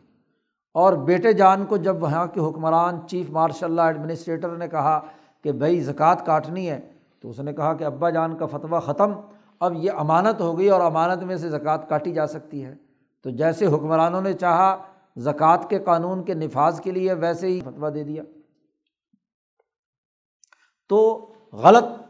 اور 0.73 0.93
بیٹے 0.93 1.33
جان 1.33 1.65
کو 1.65 1.77
جب 1.77 2.03
وہاں 2.03 2.27
کے 2.27 2.39
حکمران، 2.39 3.07
چیف 3.07 3.29
مارشل 3.29 3.65
اللہ 3.65 3.81
ایڈمنسٹریٹر 3.81 4.49
نے 4.49 4.67
کہا 4.67 4.99
کہ 5.43 5.51
بھائی 5.51 5.79
زکوٰۃ 5.79 6.15
کاٹنی 6.25 6.69
ہے، 6.69 6.79
تو 7.21 7.29
اس 7.29 7.39
نے 7.39 7.53
کہا 7.53 7.73
کہ 7.73 7.83
ابا 7.83 8.09
جان 8.09 8.37
کا 8.37 8.45
فتویٰ 8.45 8.81
ختم، 8.81 9.11
اب 9.59 9.73
یہ 9.75 9.91
امانت 9.91 10.41
ہو 10.41 10.57
گئی 10.57 10.69
اور 10.69 10.81
امانت 10.81 11.23
میں 11.23 11.35
سے 11.35 11.49
زکوٰۃ 11.49 11.87
کاٹی 11.89 12.11
جا 12.11 12.27
سکتی 12.27 12.65
ہے۔ 12.65 12.75
تو 13.23 13.29
جیسے 13.29 13.65
حکمرانوں 13.65 14.21
نے 14.21 14.33
چاہا، 14.33 14.77
زکوٰۃ 15.17 15.69
کے 15.69 15.79
قانون 15.79 16.23
کے 16.23 16.33
نفاذ 16.33 16.81
کے 16.81 16.91
لیے 16.91 17.13
ویسے 17.13 17.47
ہی 17.47 17.59
فتویٰ 17.59 17.93
دے 17.93 18.03
دیا۔ 18.03 18.23
تو 20.89 20.99
غلط 21.53 22.08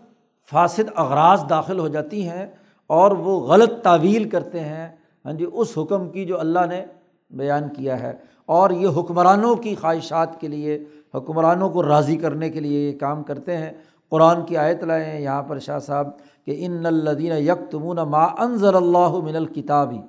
فاصد 0.51 0.89
اغراض 0.95 1.43
داخل 1.49 1.79
ہو 1.79 1.87
جاتی 1.87 2.29
ہیں 2.29 2.47
اور 2.87 3.11
وہ 3.11 3.39
غلط 3.39 3.83
تعویل 3.83 4.29
کرتے 4.29 4.59
ہیں۔ 4.59 4.89
ہاں 5.25 5.33
جی 5.33 5.45
اس 5.53 5.77
حکم 5.77 6.09
کی 6.09 6.25
جو 6.25 6.39
اللہ 6.39 6.59
نے 6.69 6.85
بیان 7.29 7.63
کیا 7.69 7.99
ہے۔ 7.99 8.13
اور 8.45 8.69
یہ 8.69 8.87
حکمرانوں 8.87 9.55
کی 9.55 9.75
خواہشات 9.75 10.41
کے 10.41 10.47
لیے، 10.47 10.83
حکمرانوں 11.15 11.69
کو 11.69 11.83
راضی 11.83 12.17
کرنے 12.17 12.49
کے 12.49 12.59
لیے 12.59 12.89
یہ 12.89 12.99
کام 12.99 13.23
کرتے 13.23 13.57
ہیں۔ 13.57 13.71
قرآن 14.09 14.45
کی 14.45 14.57
آیت 14.57 14.83
لائے 14.83 15.05
ہیں، 15.05 15.21
یہاں 15.21 15.43
پر 15.43 15.59
شاہ 15.59 15.79
صاحب 15.79 16.07
کہ 16.45 16.55
ان 16.57 16.85
الدین 16.85 17.31
یک 17.31 17.71
تمون 17.71 17.95
ما 17.95 18.23
انضر 18.23 18.73
اللہ 18.73 19.09
من 19.09 19.35
الکتابی 19.35 20.01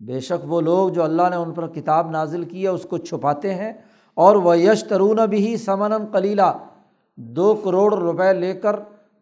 بے 0.00 0.20
شک 0.20 0.52
وہ 0.52 0.60
لوگ 0.60 0.88
جو 0.88 1.02
اللہ 1.02 1.22
نے 1.30 1.36
ان 1.36 1.52
پر 1.52 1.66
کتاب 1.66 2.10
نازل 2.10 2.44
کی 2.44 2.62
ہے، 2.62 2.68
اس 2.68 2.82
کو 2.82 2.98
چھپاتے 2.98 3.54
ہیں۔ 3.54 3.72
اور 4.14 4.36
وہ 4.36 4.58
یش 4.58 4.84
ترون 4.84 5.18
بھی 5.28 5.56
سمن 5.56 5.92
کلیلہ 6.12 6.58
دو 7.16 7.54
کروڑ 7.54 7.94
روپے 7.94 8.32
لے 8.32 8.52
کر 8.52 8.80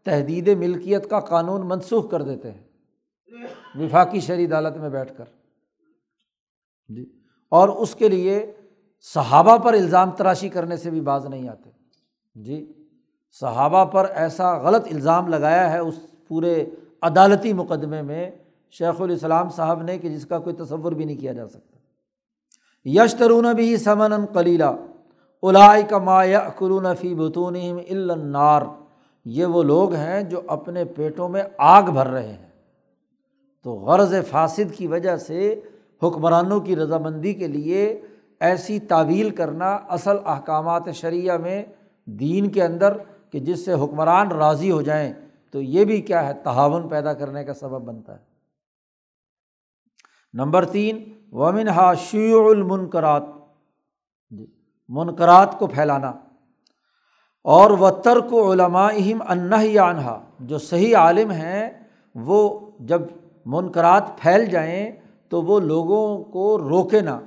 تحدید 0.09 0.49
ملکیت 0.49 1.11
کا 1.11 1.21
قانون 1.21 1.69
منسوخ 1.69 2.11
کر 2.11 2.23
دیتے 2.23 2.53
ہیں۔ 2.53 2.63
وفاقی 3.75 4.21
شہری 4.21 4.45
عدالت 4.45 4.77
میں 4.77 4.91
بیٹھ 4.91 5.13
کر۔ 5.17 5.25
جی۔ 6.89 7.13
اور 7.49 7.69
اس 7.69 7.95
کے 7.95 8.09
لیے 8.09 8.53
صحابہ 9.15 9.57
پر 9.57 9.73
الزام 9.73 10.11
تراشی 10.11 10.49
کرنے 10.49 10.77
سے 10.77 10.91
بھی 10.91 11.01
باز 11.01 11.27
نہیں 11.27 11.49
آتے۔ 11.49 11.71
جی۔ 12.35 12.73
صحابہ 13.41 13.85
پر 13.85 14.07
ایسا 14.15 14.59
غلط 14.59 14.87
الزام 14.91 15.29
لگایا 15.29 15.73
ہے 15.73 15.79
اس 15.79 15.95
پورے 16.29 16.65
عدالتی 17.03 17.53
مقدمے 17.53 18.03
میں 18.03 18.31
شیخ 18.71 19.01
الاسلام 19.01 19.49
صاحب 19.49 19.83
نے 19.83 19.99
کہ 19.99 20.09
جس 20.09 20.27
کا 20.27 20.39
کوئی 20.39 20.57
تصور 20.57 20.93
بھی 20.93 21.05
نہیں 21.05 21.17
کیا 21.17 21.33
جا 21.33 21.49
سکتا۔ 21.49 21.79
یش 22.85 23.15
ترون 23.15 23.47
بھی 23.57 23.77
سمن 23.77 24.27
کلیلہ 24.35 24.65
الائے 25.43 25.83
کا 25.83 25.99
ما 25.99 26.23
قرون 26.49 26.87
فی 27.01 27.15
بتون 27.15 27.57
النار۔ 27.91 28.63
یہ 29.31 29.45
وہ 29.45 29.62
لوگ 29.62 29.95
ہیں 29.95 30.22
جو 30.22 30.41
اپنے 30.47 30.85
پیٹوں 30.85 31.29
میں 31.29 31.43
آگ 31.59 31.83
بھر 31.83 32.07
رہے 32.07 32.29
ہیں۔ 32.29 32.49
تو 33.62 33.74
غرض 33.74 34.14
فاصد 34.31 34.74
کی 34.76 34.87
وجہ 34.87 35.16
سے 35.16 35.61
حکمرانوں 36.03 36.61
کی 36.61 36.76
رضامندی 36.76 37.35
کے 37.35 37.47
لیے 37.47 38.03
ایسی 38.41 38.81
تعویل 38.81 39.31
کرنا 39.31 39.74
اصل 39.74 40.16
احکامات 40.24 40.83
شریعہ 40.95 41.37
میں 41.37 41.62
دین 42.05 42.51
کے 42.51 42.62
اندر 42.62 42.99
کہ 43.31 43.41
جس 43.41 43.64
سے 43.64 43.72
حکمران 43.72 44.33
راضی 44.33 44.70
ہو 44.70 44.83
جائیں، 44.83 45.12
تو 45.51 45.62
یہ 45.62 45.85
بھی 45.85 46.01
کیا 46.01 46.26
ہے، 46.26 46.33
تعاون 46.45 46.89
پیدا 46.89 47.12
کرنے 47.12 47.45
کا 47.45 47.55
سبب 47.55 47.83
بنتا 47.83 48.12
ہے۔ 48.12 48.24
نمبر 50.35 50.64
تین 50.64 51.12
ومن 51.33 51.68
ہا 51.68 51.95
شیع 51.95 52.37
المنکرات 52.51 53.22
جی 54.31 54.47
منقرات 54.89 55.59
کو 55.59 55.66
پھیلانا۔ 55.66 56.12
اور 57.43 57.70
و 57.70 57.91
ترک 57.91 58.34
علماء 58.34 58.89
اہم 58.97 59.22
انہ 59.28 59.55
انہا 59.55 60.20
جو 60.41 60.59
صحیح 60.59 60.97
عالم 60.97 61.30
ہیں، 61.30 61.70
وہ 62.14 62.59
جب 62.80 63.03
منقرات 63.47 64.18
پھیل 64.18 64.47
جائیں 64.47 64.91
تو 65.28 65.43
وہ 65.43 65.61
لوگوں 65.61 66.24
کو 66.24 66.59
روکے 66.59 67.01
نا 67.01 67.20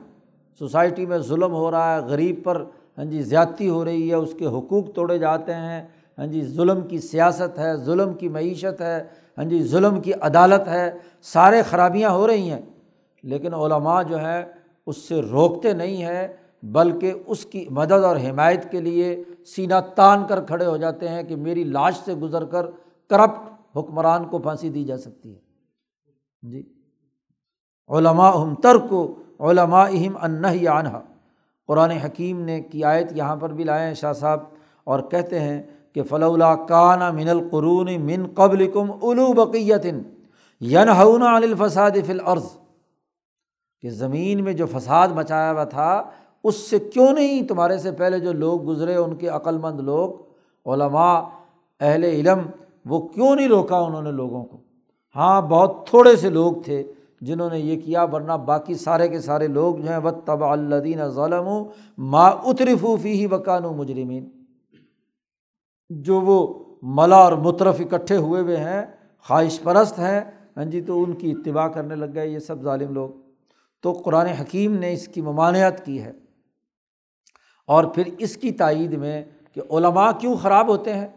سوسائٹی 0.60 1.06
میں 1.06 1.18
ظلم 1.18 1.54
ہو 1.54 1.72
رہا 1.72 1.96
ہے، 1.96 2.02
غریب 2.02 2.44
پر 2.44 2.64
ہاں 2.98 3.06
جی 3.06 3.22
زیادتی 3.22 3.70
ہو 3.70 3.86
رہی 3.86 4.10
ہے، 4.10 4.16
اس 4.16 4.34
کے 4.40 4.46
حقوق 4.46 4.94
توڑے 4.94 5.18
جاتے 5.18 5.54
ہیں۔ 5.54 5.88
ہاں 6.18 6.28
جی 6.28 6.42
ظلم 6.46 6.82
کی 6.82 7.00
سیاست 7.00 7.60
ہے، 7.60 7.76
ظلم 7.76 8.14
کی 8.14 8.30
معیشت 8.30 8.82
ہے 8.82 9.04
ہاں 9.38 9.46
جی 9.46 9.64
ظلم 9.64 10.00
کی 10.00 10.14
عدالت 10.14 10.68
ہے، 10.68 10.92
سارے 11.22 11.62
خرابیاں 11.62 12.10
ہو 12.10 12.28
رہی 12.28 12.52
ہیں۔ 12.52 12.62
لیکن 13.24 13.54
علماء 13.54 14.04
جو 14.04 14.22
ہے، 14.22 14.44
اس 14.88 14.98
سے 14.98 15.22
روکتے 15.22 15.74
نہیں 15.74 16.04
ہیں۔ 16.04 16.28
بلکہ 16.64 17.14
اس 17.26 17.46
کی 17.46 17.66
مدد 17.70 18.04
اور 18.04 18.18
حمایت 18.18 18.72
کے 18.72 18.82
لیے 18.82 19.24
سینہ 19.46 19.80
تان 19.96 20.28
کر 20.28 20.46
کھڑے 20.46 20.66
ہو 20.66 20.76
جاتے 20.78 21.08
ہیں 21.10 21.24
کہ 21.24 21.36
میری 21.36 21.64
لاش 21.64 21.96
سے 22.06 22.14
گزر 22.14 22.46
کر 22.46 22.66
کرپٹ 23.12 23.50
حکمران 23.78 24.28
کو 24.28 24.40
پھانسی 24.40 24.70
دی 24.70 24.84
جا 24.84 24.98
سکتی 24.98 25.34
ہے۔ 25.34 25.40
جی۔ 26.44 26.64
علماء 27.90 28.32
ہم 28.32 28.54
ترک 28.56 28.94
علماء 29.40 29.86
اہم 29.88 30.18
انہ 30.22 30.48
عنہ 30.70 30.98
قرآن 31.70 31.92
حکیم 31.92 32.42
نے 32.42 32.62
کی 32.62 32.84
آیت 32.84 33.12
یہاں 33.16 33.36
پر 33.36 33.54
بھی 33.54 33.64
لائے 33.64 33.86
ہیں 33.88 33.94
شاہ 33.94 34.14
صاحب 34.14 34.40
اور 34.84 35.00
کہتے 35.12 35.40
ہیں 35.40 35.62
کہ 35.94 36.04
فلولا 36.04 36.54
کانا 36.66 37.12
من 37.12 37.30
القرون 37.30 37.90
من 38.06 38.26
قبل 38.34 38.72
کم 38.72 38.92
الو 38.92 39.32
بقیت 39.34 39.86
ین 40.62 40.90
عن 40.90 41.44
الفساد 41.44 41.98
فل 42.06 42.20
عرض 42.26 42.46
کہ 43.84 43.90
زمین 43.90 44.44
میں 44.44 44.54
جو 44.54 44.66
فساد 44.66 45.08
مچایا 45.08 45.52
ہوا 45.52 45.64
تھا 45.64 45.92
اس 46.44 46.56
سے 46.56 46.80
کیوں 46.80 47.14
نہیں 47.14 47.48
تمہارے 47.48 47.78
سے 47.78 47.92
پہلے 47.92 48.20
جو 48.20 48.34
لوگ 48.34 48.68
گزرے 48.68 48.96
ان 48.96 49.16
کے 49.16 49.28
عقل 49.28 49.58
مند 49.58 49.80
لوگ، 49.80 50.10
علماء، 50.66 51.22
اہل 51.80 52.04
علم، 52.04 52.40
وہ 52.86 53.08
کیوں 53.08 53.36
نہیں 53.36 53.48
روکا 53.48 53.78
انہوں 53.78 54.02
نے 54.02 54.12
لوگوں 54.12 54.44
کو؟ 54.44 54.58
ہاں 55.16 55.42
بہت 55.42 55.88
تھوڑے 55.88 56.16
سے 56.16 56.30
لوگ 56.30 56.54
تھے 56.66 56.84
جنہوں 57.22 57.50
نے 57.50 57.60
یہ 57.60 57.82
کیا، 57.82 58.04
ورنہ 58.04 58.34
باقی 58.34 58.74
سارے 58.74 59.08
کے 59.08 59.20
سارے 59.20 59.48
لوگ 59.48 59.76
جو 59.76 59.90
ہیں 59.90 59.98
و 59.98 60.12
طب 60.12 60.44
الدین 60.44 61.10
ظلم 61.10 61.64
ما 61.98 62.28
اترفوفی 62.28 63.12
ہی 63.12 63.26
وکان 63.26 63.66
و 63.66 63.74
مجرمین 63.74 64.30
جو 65.90 66.22
وہ 66.22 66.64
ملا 66.82 67.16
اور 67.16 67.34
مترف 67.34 67.80
اکٹھے 67.80 68.18
ہوئے 68.18 68.42
ہوئے 68.42 68.58
ہیں، 68.58 68.86
خواہش 69.28 69.62
پرست 69.62 70.00
ہیں 70.00 70.22
ہاں 70.58 70.66
جی 70.66 70.82
تو 70.82 71.04
ان 71.04 71.14
کی 71.14 71.32
اتباع 71.32 71.68
کرنے 71.68 71.96
لگ 71.96 72.06
گئے 72.14 72.28
یہ 72.28 72.40
سب 72.40 72.62
ظالم 72.62 72.94
لوگ۔ 72.94 73.10
تو 73.82 73.92
قرآن 73.92 74.26
حکیم 74.26 74.76
نے 74.76 74.94
اس 74.94 75.08
کی 75.08 75.22
ممانعت 75.22 75.86
کی 75.86 76.02
ہے۔ 76.02 76.12
اور 77.72 77.84
پھر 77.84 78.04
اس 78.18 78.38
کی 78.38 78.52
تائید 78.52 78.94
میں 78.94 79.24
کہ 79.54 79.62
علماء 79.70 80.12
کیوں 80.20 80.36
خراب 80.36 80.68
ہوتے 80.68 80.94
ہیں؟ 80.94 81.08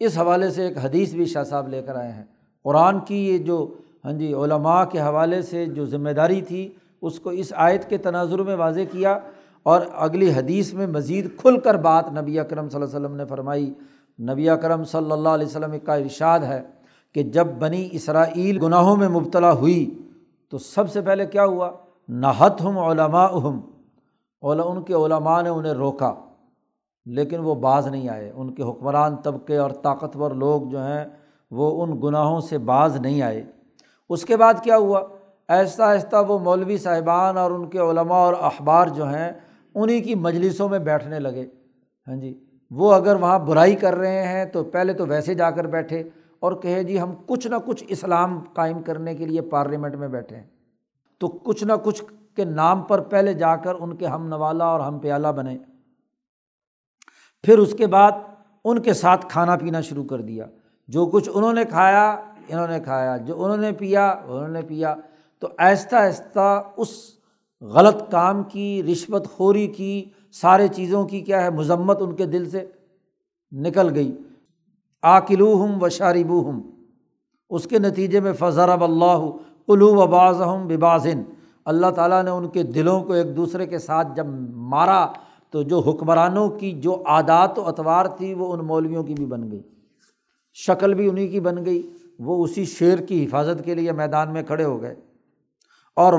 اس 0.00 0.18
حوالے 0.18 0.50
سے 0.50 0.62
ایک 0.62 0.78
حدیث 0.78 1.14
بھی 1.14 1.24
شاہ 1.24 1.44
صاحب 1.44 1.68
لے 1.68 1.82
کر 1.82 1.94
آئے 1.94 2.12
ہیں۔ 2.12 2.24
قرآن 2.64 3.00
کی 3.00 3.28
یہ 3.28 3.38
جو 3.38 3.74
ہاں 4.04 4.12
جی 4.12 4.32
علماء 4.34 4.84
کے 4.84 5.00
حوالے 5.00 5.42
سے 5.42 5.66
جو 5.66 5.84
ذمہ 5.84 6.10
داری 6.10 6.40
تھی، 6.42 6.68
اس 7.02 7.18
کو 7.20 7.30
اس 7.30 7.52
آیت 7.56 7.88
کے 7.88 7.96
تناظر 7.98 8.38
میں 8.38 8.54
واضح 8.54 8.80
کیا 8.92 9.18
اور 9.62 9.80
اگلی 9.94 10.32
حدیث 10.32 10.72
میں 10.74 10.86
مزید 10.86 11.26
کھل 11.36 11.58
کر 11.60 11.74
بات 11.74 12.12
نبی 12.12 12.38
اکرم 12.38 12.68
صلی 12.68 12.82
اللہ 12.82 12.96
علیہ 12.96 13.06
وسلم 13.06 13.16
نے 13.16 13.24
فرمائی۔ 13.24 13.74
نبی 14.18 14.48
اکرم 14.48 14.84
صلی 14.84 15.12
اللہ 15.12 15.28
علیہ 15.28 15.46
وسلم 15.46 15.78
کا 15.78 15.94
ارشاد 15.94 16.40
ہے 16.40 16.62
کہ 17.14 17.22
جب 17.22 17.46
بنی 17.58 17.88
اسرائیل 17.92 18.58
گناہوں 18.62 18.96
میں 18.96 19.08
مبتلا 19.08 19.52
ہوئی 19.52 19.98
تو 20.48 20.58
سب 20.58 20.90
سے 20.90 21.00
پہلے 21.00 21.26
کیا 21.26 21.44
ہوا؟ 21.44 21.70
نہت 22.08 22.60
ہم 22.60 22.78
علماء 22.78 23.28
ہم 23.28 23.60
ان 24.42 24.82
کے 24.82 24.94
علماء 24.94 25.42
نے 25.42 25.48
انہیں 25.48 25.72
روکا، 25.72 26.14
لیکن 27.06 27.40
وہ 27.40 27.54
باز 27.54 27.86
نہیں 27.86 28.08
آئے۔ 28.08 28.32
ان 28.34 28.54
کے 28.54 28.62
حکمران 28.62 29.16
طبقے 29.16 29.56
اور 29.56 29.70
طاقتور 29.70 30.30
لوگ 30.30 30.62
جو 30.62 30.78
ہیں، 30.78 31.04
وہ 31.50 31.84
ان 31.84 32.00
گناہوں 32.02 32.40
سے 32.40 32.58
باز 32.58 32.96
نہیں 32.96 33.22
آئے۔ 33.22 33.44
اس 34.08 34.24
کے 34.24 34.36
بعد 34.36 34.54
کیا 34.62 34.76
ہوا؟ 34.76 35.02
ایسا 35.48 35.92
آہستہ 35.92 36.16
وہ 36.28 36.38
مولوی 36.38 36.78
صاحبان 36.78 37.36
اور 37.36 37.50
ان 37.50 37.68
کے 37.68 37.78
علماء 37.78 38.16
اور 38.16 38.34
اخبار 38.40 38.86
جو 38.86 39.08
ہیں 39.08 39.32
انہیں 39.74 40.00
کی 40.00 40.14
مجلسوں 40.14 40.68
میں 40.68 40.78
بیٹھنے 40.78 41.18
لگے۔ 41.18 41.46
ہاں 42.08 42.16
جی 42.16 42.44
وہ 42.70 42.94
اگر 42.94 43.16
وہاں 43.16 43.38
برائی 43.38 43.74
کر 43.74 43.94
رہے 43.94 44.28
ہیں 44.28 44.44
تو 44.44 44.64
پہلے 44.64 44.92
تو 44.92 45.06
ویسے 45.06 45.34
جا 45.34 45.50
کر 45.50 45.66
بیٹھے 45.66 46.02
اور 46.40 46.52
کہے 46.52 46.82
جی 46.82 47.00
ہم 47.00 47.14
کچھ 47.26 47.46
نہ 47.46 47.56
کچھ 47.66 47.84
اسلام 47.88 48.40
قائم 48.52 48.82
کرنے 48.82 49.14
کے 49.14 49.26
لیے 49.26 49.40
پارلیمنٹ 49.40 49.94
میں 49.94 50.08
بیٹھے 50.08 50.36
ہیں۔ 50.36 50.44
تو 51.18 51.28
کچھ 51.28 51.64
نہ 51.64 51.72
کچھ 51.84 52.02
کے 52.36 52.44
نام 52.44 52.82
پر 52.82 53.00
پہلے 53.00 53.34
جا 53.34 53.56
کر 53.56 53.74
ان 53.74 53.96
کے 53.96 54.06
ہم 54.06 54.26
نوالا 54.26 54.64
اور 54.64 54.80
ہم 54.80 54.98
پیالہ 54.98 55.28
بنے۔ 55.28 55.58
پھر 57.42 57.58
اس 57.58 57.74
کے 57.78 57.86
بعد 57.86 58.12
ان 58.64 58.78
کے 58.78 58.92
ساتھ 58.92 59.26
کھانا 59.28 59.56
پینا 59.56 59.80
شروع 59.80 60.04
کر 60.04 60.20
دیا۔ 60.20 60.46
جو 60.88 61.06
کچھ 61.06 61.30
انہوں 61.34 61.52
نے 61.52 61.64
کھایا، 61.64 62.10
انہوں 62.48 62.68
نے 62.68 62.80
کھایا۔ 62.80 63.16
جو 63.16 63.44
انہوں 63.44 63.56
نے 63.56 63.72
پیا، 63.72 64.10
انہوں 64.10 64.48
نے 64.48 64.62
پیا۔ 64.62 64.94
تو 65.38 65.48
آہستہ 65.58 65.96
آہستہ 65.96 66.62
اس 66.76 66.88
غلط 67.60 68.10
کام 68.10 68.42
کی، 68.42 68.82
رشوت 68.82 69.28
خوری 69.28 69.66
کی، 69.66 70.04
سارے 70.32 70.68
چیزوں 70.68 71.04
کی 71.04 71.20
کیا 71.20 71.42
ہے، 71.42 71.50
مذمت 71.50 71.98
ان 72.00 72.16
کے 72.16 72.26
دل 72.26 72.50
سے 72.50 72.66
نکل 73.52 73.94
گئی۔ 73.94 74.18
آکلو 75.02 75.64
ہم 75.64 75.82
و 75.82 75.88
شاربو 75.88 76.50
ہم 76.50 76.70
اس 77.50 77.64
کے 77.64 77.78
نتیجے 77.78 78.20
میں 78.20 78.32
فضرب 78.32 78.84
اللہ 78.84 79.30
قلو 79.66 79.86
و 79.86 80.06
باز 80.06 80.42
ہم 80.42 80.66
ببازن 80.66 81.22
اللہ 81.70 81.86
تعالیٰ 81.86 82.22
نے 82.22 82.30
ان 82.30 82.48
کے 82.48 82.62
دلوں 82.62 83.04
کو 83.04 83.12
ایک 83.12 83.36
دوسرے 83.36 83.66
کے 83.66 83.78
ساتھ 83.78 84.08
جب 84.16 84.26
مارا 84.50 85.06
تو 85.50 85.62
جو 85.62 85.78
حکمرانوں 85.78 86.48
کی 86.48 86.72
جو 86.72 87.02
عادات 87.06 87.58
و 87.58 87.68
اطوار 87.68 88.06
تھی 88.06 88.34
وہ 88.34 88.52
ان 88.52 88.60
مولویوں 88.60 89.02
کی 89.02 89.14
بھی 89.14 89.26
بن 89.26 89.50
گئی۔ 89.50 89.62
شکل 90.54 90.94
بھی 90.94 91.08
انہیں 91.08 91.28
کی 91.28 91.40
بن 91.40 91.64
گئی۔ 91.64 91.90
وہ 92.18 92.44
اسی 92.44 92.64
شعر 92.64 92.96
کی 92.96 93.24
حفاظت 93.24 93.64
کے 93.64 93.74
لیے 93.74 93.92
میدان 93.92 94.32
میں 94.32 94.42
کھڑے 94.42 94.64
ہو 94.64 94.82
گئے۔ 94.82 94.94
اور 95.96 96.12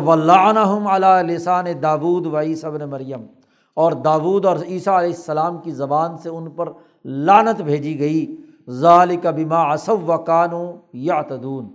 ہم 0.55 0.87
علیہ 0.87 1.33
لسان 1.33 1.65
داود 1.83 2.25
و 2.25 2.39
عیسیٰ 2.39 2.77
نے 2.77 2.85
مریم 2.85 3.25
اور 3.73 3.91
داود 3.91 4.45
اور 4.45 4.57
عیسیٰ 4.57 4.93
علیہ 4.93 5.15
السلام 5.15 5.57
کی 5.57 5.71
زبان 5.71 6.17
سے 6.17 6.29
ان 6.29 6.49
پر 6.49 6.69
لانت 7.05 7.61
بھیجی 7.61 7.99
گئی۔ 7.99 8.35
ظال 8.69 9.17
کا 9.17 9.31
بیما 9.31 9.61
اصب 9.61 10.09
و 10.09 10.17
قانو 10.17 10.71
یا 10.93 11.21
تدون 11.21 11.69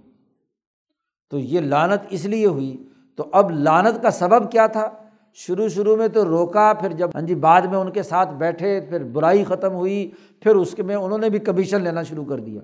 تو 1.30 1.38
یہ 1.38 1.60
لانت 1.60 2.06
اس 2.10 2.24
لیے 2.24 2.46
ہوئی 2.46 2.85
تو 3.16 3.28
اب 3.32 3.50
لانت 3.50 4.02
کا 4.02 4.10
سبب 4.10 4.52
کیا 4.52 4.66
تھا؟ 4.66 4.90
شروع 5.34 5.68
شروع 5.68 5.96
میں 5.96 6.08
تو 6.08 6.24
روکا، 6.24 6.72
پھر 6.80 6.92
جب 6.92 7.10
ہاں 7.14 7.22
جی 7.22 7.34
بعد 7.34 7.62
میں 7.62 7.78
ان 7.78 7.90
کے 7.90 8.02
ساتھ 8.02 8.34
بیٹھے، 8.34 8.80
پھر 8.80 9.04
برائی 9.04 9.44
ختم 9.44 9.72
ہوئی، 9.72 10.10
پھر 10.40 10.54
اس 10.54 10.74
کے 10.74 10.82
میں 10.82 10.94
انہوں 10.94 11.18
نے 11.18 11.28
بھی 11.28 11.38
کمیشن 11.38 11.82
لینا 11.82 12.02
شروع 12.02 12.24
کر 12.24 12.38
دیا۔ 12.38 12.60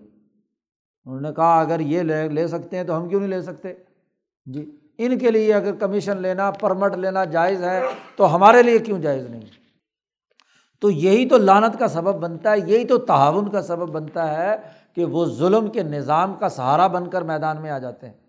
انہوں 1.07 1.21
نے 1.21 1.29
کہا، 1.37 1.61
اگر 1.61 1.81
یہ 1.81 2.03
لے 2.03 2.29
لے 2.29 2.49
سکتے 2.49 2.77
ہیں 2.77 2.85
تو 2.85 2.97
ہم 2.97 3.09
کیوں 3.09 3.21
نہیں 3.21 3.31
لے 3.31 3.43
سکتے؟ 3.43 3.75
جی 4.47 4.77
ان 4.99 5.19
کے 5.19 5.31
لیے 5.31 5.55
اگر 5.55 5.75
کمیشن 5.75 6.17
لینا 6.17 6.51
پرمٹ 6.51 6.97
لینا 6.97 7.25
جائز 7.25 7.65
ہے، 7.65 7.83
تو 8.17 8.35
ہمارے 8.35 8.63
لیے 8.63 8.79
کیوں 8.79 8.99
جائز 8.99 9.27
نہیں؟ 9.27 9.41
تو 10.81 10.91
یہی 10.91 11.29
تو 11.29 11.39
لانت 11.39 11.79
کا 11.79 11.89
سبب 11.89 12.15
بنتا 12.15 12.53
ہے، 12.53 12.57
یہی 12.67 12.85
تو 12.85 12.99
تعاون 12.99 13.51
کا 13.51 13.63
سبب 13.63 13.91
بنتا 13.91 14.39
ہے 14.39 14.57
کہ 14.95 15.05
وہ 15.05 15.27
ظلم 15.27 15.71
کے 15.71 15.83
نظام 15.83 16.35
کا 16.35 16.49
سہارا 16.49 16.87
بن 16.87 17.11
کر 17.11 17.23
میدان 17.23 17.63
میں 17.63 17.71
آ 17.71 17.79
جاتے 17.79 18.07
ہیں۔ 18.07 18.22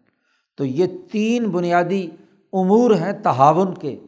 تو 0.55 0.65
یہ 0.65 0.85
تین 1.11 1.43
بنیادی 1.43 2.09
امور 2.53 2.91
ہیں 2.91 3.13
تعاون 3.23 3.73
کے۔ 3.73 3.99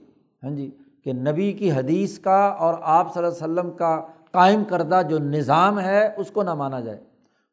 ہاں 0.44 0.52
جی 0.52 0.72
کہ 1.04 1.14
نبی 1.14 1.54
کی 1.54 1.72
حدیث 1.72 2.20
کا 2.20 2.46
اور 2.48 2.74
آپ 2.82 3.14
صلی 3.14 3.24
اللہ 3.24 3.46
علیہ 3.46 3.54
وسلم 3.54 3.72
کا 3.72 4.06
قائم 4.32 4.64
کردہ 4.64 5.02
جو 5.10 5.20
نظام 5.20 5.80
ہے، 5.80 6.10
اس 6.18 6.32
کو 6.32 6.44
نہ 6.44 6.54
مانا 6.54 6.80
جائے۔ 6.80 6.98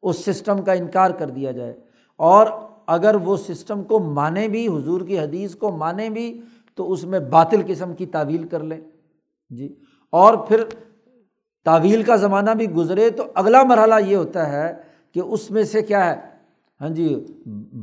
اس 0.03 0.25
سسٹم 0.25 0.61
کا 0.61 0.73
انکار 0.73 1.11
کر 1.11 1.29
دیا 1.29 1.51
جائے۔ 1.51 1.73
اور 2.17 2.47
اگر 2.87 3.15
وہ 3.15 3.37
سسٹم 3.37 3.83
کو 3.83 3.99
مانے 3.99 4.47
بھی، 4.47 4.67
حضور 4.67 5.01
کی 5.01 5.19
حدیث 5.19 5.55
کو 5.55 5.71
مانے 5.71 6.09
بھی، 6.09 6.41
تو 6.75 6.91
اس 6.91 7.03
میں 7.03 7.19
باطل 7.19 7.61
قسم 7.67 7.93
کی 7.93 8.05
تعویل 8.05 8.47
کر 8.47 8.63
لیں۔ 8.63 8.81
جی 9.49 9.75
اور 10.09 10.33
پھر 10.33 10.63
تعویل 11.65 12.03
کا 12.03 12.15
زمانہ 12.15 12.51
بھی 12.51 12.71
گزرے 12.71 13.09
تو 13.09 13.23
اگلا 13.33 13.63
مرحلہ 13.63 13.95
یہ 14.05 14.15
ہوتا 14.15 14.51
ہے 14.51 14.73
کہ 15.13 15.19
اس 15.19 15.51
میں 15.51 15.63
سے 15.63 15.81
کیا 15.81 16.09
ہے؟ 16.09 16.32
ہاں 16.83 16.89
جی 16.89 17.25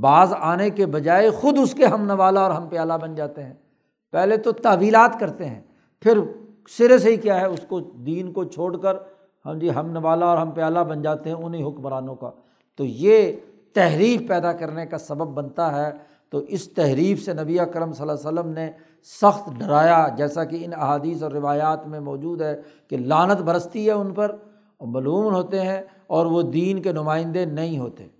بعض 0.00 0.32
آنے 0.40 0.70
کے 0.70 0.86
بجائے 0.86 1.30
خود 1.30 1.58
اس 1.62 1.74
کے 1.74 1.84
ہم 1.84 2.04
نوالا 2.04 2.40
اور 2.40 2.50
ہم 2.50 2.68
پیالہ 2.68 2.92
بن 3.02 3.14
جاتے 3.14 3.42
ہیں۔ 3.42 3.54
پہلے 4.12 4.36
تو 4.36 4.52
تعویلات 4.52 5.20
کرتے 5.20 5.44
ہیں، 5.44 5.60
پھر 6.00 6.18
سرے 6.68 6.98
سے 6.98 7.10
ہی 7.10 7.16
کیا 7.16 7.40
ہے، 7.40 7.46
اس 7.46 7.60
کو، 7.68 7.80
دین 7.80 8.32
کو 8.32 8.44
چھوڑ 8.44 8.76
کر 8.76 8.94
ہم 9.46 9.58
جی 9.58 9.70
ہم 9.70 9.90
نوالا 9.90 10.26
اور 10.26 10.38
ہم 10.38 10.50
پیالہ 10.50 10.78
بن 10.78 11.02
جاتے 11.02 11.30
ہیں 11.30 11.36
انہیں 11.36 11.64
حکمرانوں 11.64 12.14
کا۔ 12.14 12.30
تو 12.76 12.84
یہ 12.84 13.32
تحریف 13.72 14.28
پیدا 14.28 14.52
کرنے 14.52 14.86
کا 14.86 14.98
سبب 14.98 15.26
بنتا 15.26 15.86
ہے۔ 15.86 15.92
تو 16.30 16.38
اس 16.38 16.68
تحریف 16.68 17.24
سے 17.24 17.32
نبی 17.32 17.58
کرم 17.72 17.92
صلی 17.92 18.08
اللہ 18.08 18.28
علیہ 18.28 18.40
وسلم 18.40 18.52
نے 18.52 18.70
سخت 19.04 19.60
ڈرایا، 19.60 20.08
جیسا 20.16 20.44
کہ 20.44 20.64
ان 20.64 20.72
احادیث 20.74 21.22
اور 21.22 21.30
روایات 21.30 21.86
میں 21.86 22.00
موجود 22.00 22.42
ہے 22.42 22.60
کہ 22.88 22.96
لانت 22.96 23.40
برستی 23.40 23.86
ہے 23.86 23.92
ان 23.92 24.14
پر 24.14 24.36
اور 24.78 24.88
ملوم 24.88 25.34
ہوتے 25.34 25.60
ہیں 25.60 25.82
اور 26.06 26.26
وہ 26.26 26.42
دین 26.42 26.82
کے 26.82 26.92
نمائندے 26.92 27.44
نہیں 27.44 27.78
ہوتے۔ 27.78 28.19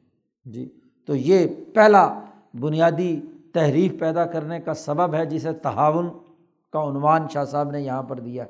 جی 0.52 0.68
تو 1.06 1.16
یہ 1.16 1.46
پہلا 1.74 2.20
بنیادی 2.60 3.20
تحریف 3.54 3.92
پیدا 4.00 4.26
کرنے 4.26 4.60
کا 4.60 4.74
سبب 4.74 5.14
ہے 5.14 5.26
جسے 5.26 5.52
تعاون 5.52 6.08
کا 6.72 6.82
عنوان 6.82 7.28
شاہ 7.28 7.44
صاحب 7.44 7.70
نے 7.70 7.80
یہاں 7.80 8.02
پر 8.02 8.20
دیا۔ 8.20 8.44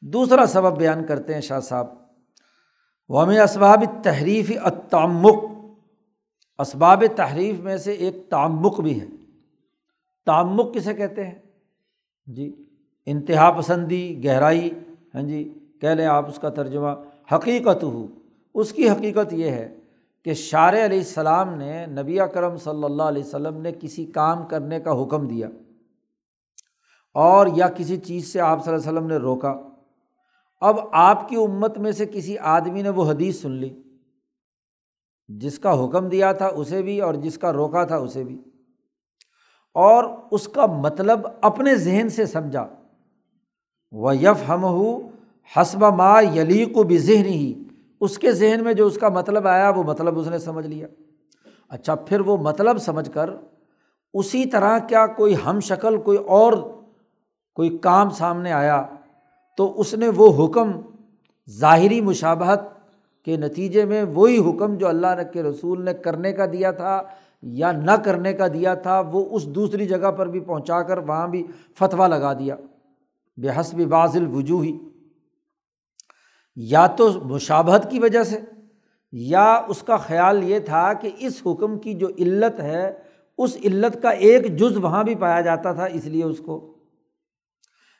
دوسرا 0.00 0.46
سبب 0.46 0.78
بیان 0.78 1.06
کرتے 1.06 1.34
ہیں 1.34 1.40
شاہ 1.40 1.60
صاحب۔ 1.60 1.86
وام 3.08 3.28
اسباب 3.28 3.84
تحریف 4.02 4.52
اتعمک 4.64 5.44
اسباب 6.58 7.04
تحریف 7.16 7.60
میں 7.60 7.76
سے 7.76 7.92
ایک 7.92 8.30
تعمک 8.30 8.80
بھی 8.80 9.00
ہے۔ 9.00 9.06
تعمک 10.26 10.74
کسے 10.74 10.94
کہتے 10.94 11.26
ہیں؟ 11.26 11.34
جی 12.26 12.64
انتہا 13.06 13.50
پسندی، 13.50 14.24
گہرائی 14.24 14.70
ہاں 15.14 15.22
جی 15.22 15.54
کہہ 15.80 15.88
لیں 15.88 16.06
آپ 16.06 16.28
اس 16.28 16.38
کا 16.38 16.48
ترجمہ 16.48 16.88
حقیقت 17.34 17.84
ہو 17.84 18.06
اس 18.54 18.72
کی 18.72 18.90
حقیقت 18.90 19.32
یہ 19.32 19.50
ہے 19.50 19.77
کہ 20.28 20.34
شار 20.34 20.72
علیہ 20.72 20.98
السلام 20.98 21.54
نے 21.54 21.86
نبی 21.86 22.18
کرم 22.34 22.56
صلی 22.56 22.84
اللہ 22.84 23.02
علیہ 23.02 23.24
وسلم 23.24 23.56
نے 23.56 23.72
کسی 23.80 24.06
کام 24.06 24.46
کرنے 24.46 24.80
کا 24.80 25.02
حکم 25.02 25.26
دیا 25.26 25.48
اور 27.14 27.46
یا 27.56 27.68
کسی 27.68 27.96
چیز 27.96 28.32
سے 28.32 28.40
آپ 28.40 28.64
صلی 28.64 28.74
اللہ 28.74 28.88
علیہ 28.88 28.98
وسلم 28.98 29.08
نے 29.08 29.16
روکا۔ 29.16 29.54
اب 30.60 30.76
آپ 30.92 31.28
کی 31.28 31.36
امت 31.36 31.78
میں 31.78 31.92
سے 31.92 32.06
کسی 32.06 32.38
آدمی 32.38 32.82
نے 32.82 32.88
وہ 32.88 33.10
حدیث 33.10 33.40
سن 33.40 33.50
لی۔ 33.50 33.82
جس 35.28 35.58
کا 35.58 35.84
حکم 35.84 36.08
دیا 36.08 36.32
تھا 36.32 36.46
اسے 36.46 36.82
بھی 36.82 37.00
اور 37.00 37.14
جس 37.14 37.38
کا 37.38 37.52
روکا 37.52 37.84
تھا 37.84 37.96
اسے 37.96 38.24
بھی۔ 38.24 38.42
اور 39.74 40.04
اس 40.30 40.48
کا 40.48 40.66
مطلب 40.66 41.26
اپنے 41.40 41.74
ذہن 41.74 42.08
سے 42.08 42.26
سمجھا۔ 42.26 42.66
وہ 43.90 44.16
یف 44.16 44.48
ہم 44.48 44.64
ہو 44.64 45.08
حسب 45.56 45.84
ما 45.84 46.20
یلیق 46.20 46.76
و 46.76 46.82
بذہن 46.82 47.26
ہی 47.26 47.67
اس 48.00 48.18
کے 48.18 48.32
ذہن 48.32 48.64
میں 48.64 48.72
جو 48.72 48.86
اس 48.86 48.98
کا 48.98 49.08
مطلب 49.08 49.46
آیا 49.46 49.70
وہ 49.70 49.82
مطلب 49.82 50.18
اس 50.18 50.28
نے 50.28 50.38
سمجھ 50.38 50.66
لیا۔ 50.66 50.86
اچھا 51.68 51.94
پھر 51.94 52.20
وہ 52.20 52.36
مطلب 52.36 52.78
سمجھ 52.78 53.10
کر 53.10 53.30
اسی 54.14 54.44
طرح 54.44 54.78
کیا 54.78 55.06
کوئی 55.06 55.34
ہم 55.46 55.60
شکل، 55.60 55.98
کوئی 55.98 56.18
اور 56.18 56.52
کوئی 57.54 57.78
کام 57.78 58.10
سامنے 58.10 58.52
آیا 58.52 58.82
تو 59.56 59.80
اس 59.80 59.94
نے 59.94 60.08
وہ 60.08 60.46
حکم، 60.46 60.70
ظاہری 61.50 62.00
مشابہت 62.00 62.60
کے 63.24 63.36
نتیجے 63.36 63.84
میں 63.84 64.02
وہی 64.02 64.38
حکم 64.38 64.74
جو 64.74 64.88
اللہ 64.88 65.22
کے 65.32 65.42
رسول 65.42 65.84
نے 65.84 65.94
کرنے 65.94 66.32
کا 66.32 66.46
دیا 66.46 66.70
تھا 66.70 67.02
یا 67.42 67.72
نہ 67.72 67.90
کرنے 67.90 68.32
کا 68.32 68.46
دیا 68.48 68.74
تھا، 68.74 69.00
وہ 69.00 69.24
اس 69.30 69.46
دوسری 69.46 69.86
جگہ 69.86 70.10
پر 70.10 70.26
بھی 70.26 70.40
پہنچا 70.40 70.82
کر 70.82 70.98
وہاں 70.98 71.28
بھی 71.28 71.46
فتویٰ 71.78 72.08
لگا 72.08 72.32
دیا۔ 72.32 72.56
بے 73.36 73.48
حسب 73.60 73.80
بازل 73.80 74.26
وجوہی 74.26 74.78
یا 76.60 76.86
تو 76.86 77.08
مشابہت 77.24 77.90
کی 77.90 77.98
وجہ 77.98 78.22
سے، 78.22 78.38
یا 79.12 79.62
اس 79.68 79.82
کا 79.82 79.96
خیال 79.96 80.50
یہ 80.50 80.58
تھا 80.58 80.92
کہ 80.92 81.10
اس 81.18 81.42
حکم 81.46 81.78
کی 81.78 81.94
جو 81.94 82.08
علت 82.18 82.60
ہے، 82.60 82.92
اس 83.38 83.56
علت 83.64 84.02
کا 84.02 84.08
ایک 84.08 84.56
جز 84.58 84.76
وہاں 84.76 85.04
بھی 85.04 85.14
پایا 85.14 85.40
جاتا 85.40 85.72
تھا، 85.72 85.84
اس 85.84 86.04
لیے 86.04 86.24
اس 86.24 86.38
کو۔ 86.38 86.74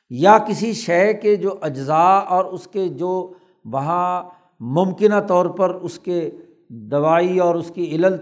یا 0.09 0.37
کسی 0.37 0.73
شے 0.73 1.13
کے 1.13 1.35
جو 1.35 1.49
اجزاء 1.61 2.19
اور 2.19 2.45
اس 2.45 2.67
کے 2.67 2.89
جو 2.89 3.33
وہاں 3.65 4.23
ممکنہ 4.59 5.19
طور 5.27 5.45
پر 5.45 5.69
اس 5.69 5.99
کے 5.99 6.29
دوائی 6.69 7.39
اور 7.39 7.55
اس 7.55 7.71
کی 7.75 7.95
علت 7.95 8.21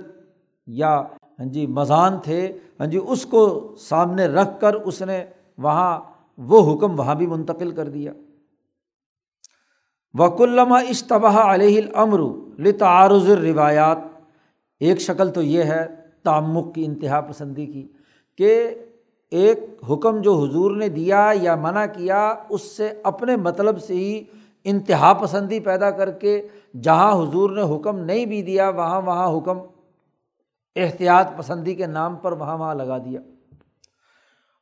یا 0.67 1.01
ہاں 1.39 1.45
جی 1.45 1.67
مضان 1.67 2.19
تھے 2.23 2.51
ہاں 2.79 2.87
جی 2.87 2.99
اس 3.07 3.25
کو 3.25 3.75
سامنے 3.79 4.25
رکھ 4.25 4.61
کر 4.61 4.73
اس 4.73 5.01
نے 5.01 5.25
وہاں 5.57 5.99
وہ 6.37 6.73
حکم 6.73 6.99
وہاں 6.99 7.15
بھی 7.15 7.27
منتقل 7.27 7.71
کر 7.71 7.89
دیا۔ 7.89 8.13
وک 10.13 10.41
علامہ 10.41 10.75
اشتبہ 10.89 11.39
علیہ 11.39 11.81
الامر 11.81 12.19
لتعارض 12.59 13.29
روایات 13.29 13.97
ایک 14.79 15.01
شکل 15.01 15.29
تو 15.29 15.41
یہ 15.41 15.63
ہے 15.63 15.85
تعمک 16.23 16.75
کی، 16.75 16.85
انتہا 16.85 17.21
پسندی 17.21 17.65
کی، 17.65 17.87
کہ 18.37 18.75
ایک 19.31 19.59
حکم 19.89 20.21
جو 20.21 20.33
حضور 20.35 20.75
نے 20.75 20.89
دیا 20.89 21.31
یا 21.41 21.55
منع 21.55 21.85
کیا، 21.85 22.35
اس 22.49 22.61
سے 22.61 22.93
اپنے 23.03 23.35
مطلب 23.35 23.81
سے 23.81 23.93
ہی 23.93 24.23
انتہا 24.63 25.13
پسندی 25.13 25.59
پیدا 25.59 25.91
کر 25.91 26.11
کے 26.11 26.47
جہاں 26.81 27.23
حضور 27.23 27.49
نے 27.49 27.75
حکم 27.75 27.99
نہیں 27.99 28.25
بھی 28.25 28.41
دیا، 28.41 28.69
وہاں 28.69 29.01
وہاں 29.01 29.37
حکم 29.37 29.57
احتیاط 30.75 31.37
پسندی 31.37 31.75
کے 31.75 31.85
نام 31.85 32.15
پر 32.15 32.31
وہاں 32.31 32.57
وہاں 32.57 32.75
لگا 32.75 32.97
دیا۔ 32.97 33.19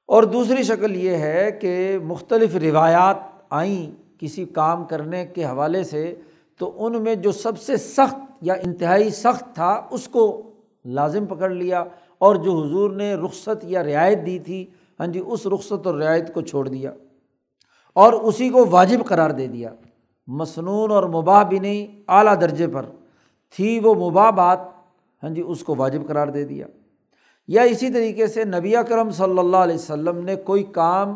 اور 0.07 0.23
دوسری 0.23 0.63
شکل 0.63 0.95
یہ 0.95 1.15
ہے 1.17 1.51
کہ 1.51 1.97
مختلف 2.03 2.55
روایات 2.55 3.17
آئیں 3.49 4.04
کسی 4.17 4.45
کام 4.45 4.85
کرنے 4.85 5.25
کے 5.25 5.45
حوالے 5.45 5.83
سے، 5.83 6.15
تو 6.57 6.85
ان 6.85 7.03
میں 7.03 7.15
جو 7.15 7.31
سب 7.31 7.57
سے 7.57 7.77
سخت 7.77 8.15
یا 8.41 8.53
انتہائی 8.53 9.09
سخت 9.09 9.55
تھا، 9.55 9.87
اس 9.91 10.07
کو 10.07 10.51
لازم 10.85 11.25
پکڑ 11.25 11.49
لیا 11.49 11.83
اور 12.17 12.35
جو 12.35 12.63
حضور 12.63 12.89
نے 12.89 13.13
رخصت 13.13 13.63
یا 13.63 13.83
رعایت 13.83 14.25
دی 14.25 14.39
تھی 14.39 14.65
ہاں 14.99 15.07
جی 15.07 15.21
اس 15.25 15.47
رخصت 15.47 15.87
اور 15.87 15.95
رعایت 15.95 16.33
کو 16.33 16.41
چھوڑ 16.41 16.67
دیا 16.67 16.91
اور 17.93 18.13
اسی 18.13 18.49
کو 18.49 18.65
واجب 18.69 19.05
قرار 19.05 19.29
دے 19.29 19.47
دیا۔ 19.47 19.69
مصنون 20.27 20.91
اور 20.91 21.03
مباح 21.03 21.43
بھی 21.43 21.59
نہیں، 21.59 22.03
اعلیٰ 22.07 22.41
درجے 22.41 22.67
پر۔ 22.67 22.85
تھی 23.55 23.79
وہ 23.79 24.09
مباح 24.09 24.29
بات 24.29 24.59
ہاں 25.23 25.29
جی 25.29 25.41
اس 25.41 25.63
کو 25.63 25.75
واجب 25.75 26.07
قرار 26.07 26.27
دے 26.27 26.43
دیا۔ 26.43 26.67
یا 27.47 27.61
اسی 27.61 27.89
طریقے 27.89 28.27
سے 28.27 28.43
نبی 28.43 28.73
کرم 28.89 29.09
صلی 29.09 29.39
اللہ 29.39 29.57
علیہ 29.57 29.75
وسلم 29.75 30.23
نے 30.23 30.35
کوئی 30.35 30.63
کام 30.63 31.15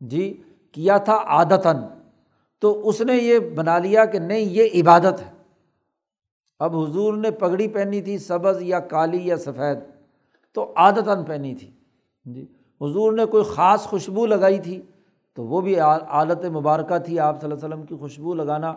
جی 0.00 0.42
کیا 0.72 0.98
تھا 0.98 1.16
عادتاً۔ 1.26 1.76
تو 2.62 2.88
اس 2.88 3.00
نے 3.00 3.16
یہ 3.16 3.38
بنا 3.38 3.78
لیا 3.78 4.04
کہ 4.04 4.18
نہیں، 4.18 4.38
یہ 4.38 4.82
عبادت 4.82 5.20
ہے۔ 5.20 5.30
اب 6.58 6.76
حضور 6.76 7.14
نے 7.14 7.30
پگڑی 7.30 7.68
پہنی 7.68 8.00
تھی، 8.00 8.18
سبز 8.18 8.62
یا 8.62 8.80
کالی 8.80 9.26
یا 9.26 9.36
سفید، 9.36 9.78
تو 10.54 10.72
عادتاً 10.76 11.24
پہنی 11.24 11.54
تھی۔ 11.54 11.70
جی 12.24 12.46
حضور 12.80 13.12
نے 13.12 13.24
کوئی 13.24 13.44
خاص 13.44 13.80
خوشبو 13.80 14.26
لگائی 14.26 14.58
تھی، 14.58 14.80
تو 15.34 15.44
وہ 15.44 15.60
بھی 15.60 15.78
عادت 15.78 16.44
مبارکہ 16.44 16.98
تھی 16.98 17.18
آپ 17.18 17.40
صلی 17.40 17.50
اللہ 17.50 17.54
علیہ 17.54 17.74
وسلم 17.74 17.86
کی 17.86 17.94
خوشبو 17.94 18.34
لگانا۔ 18.34 18.74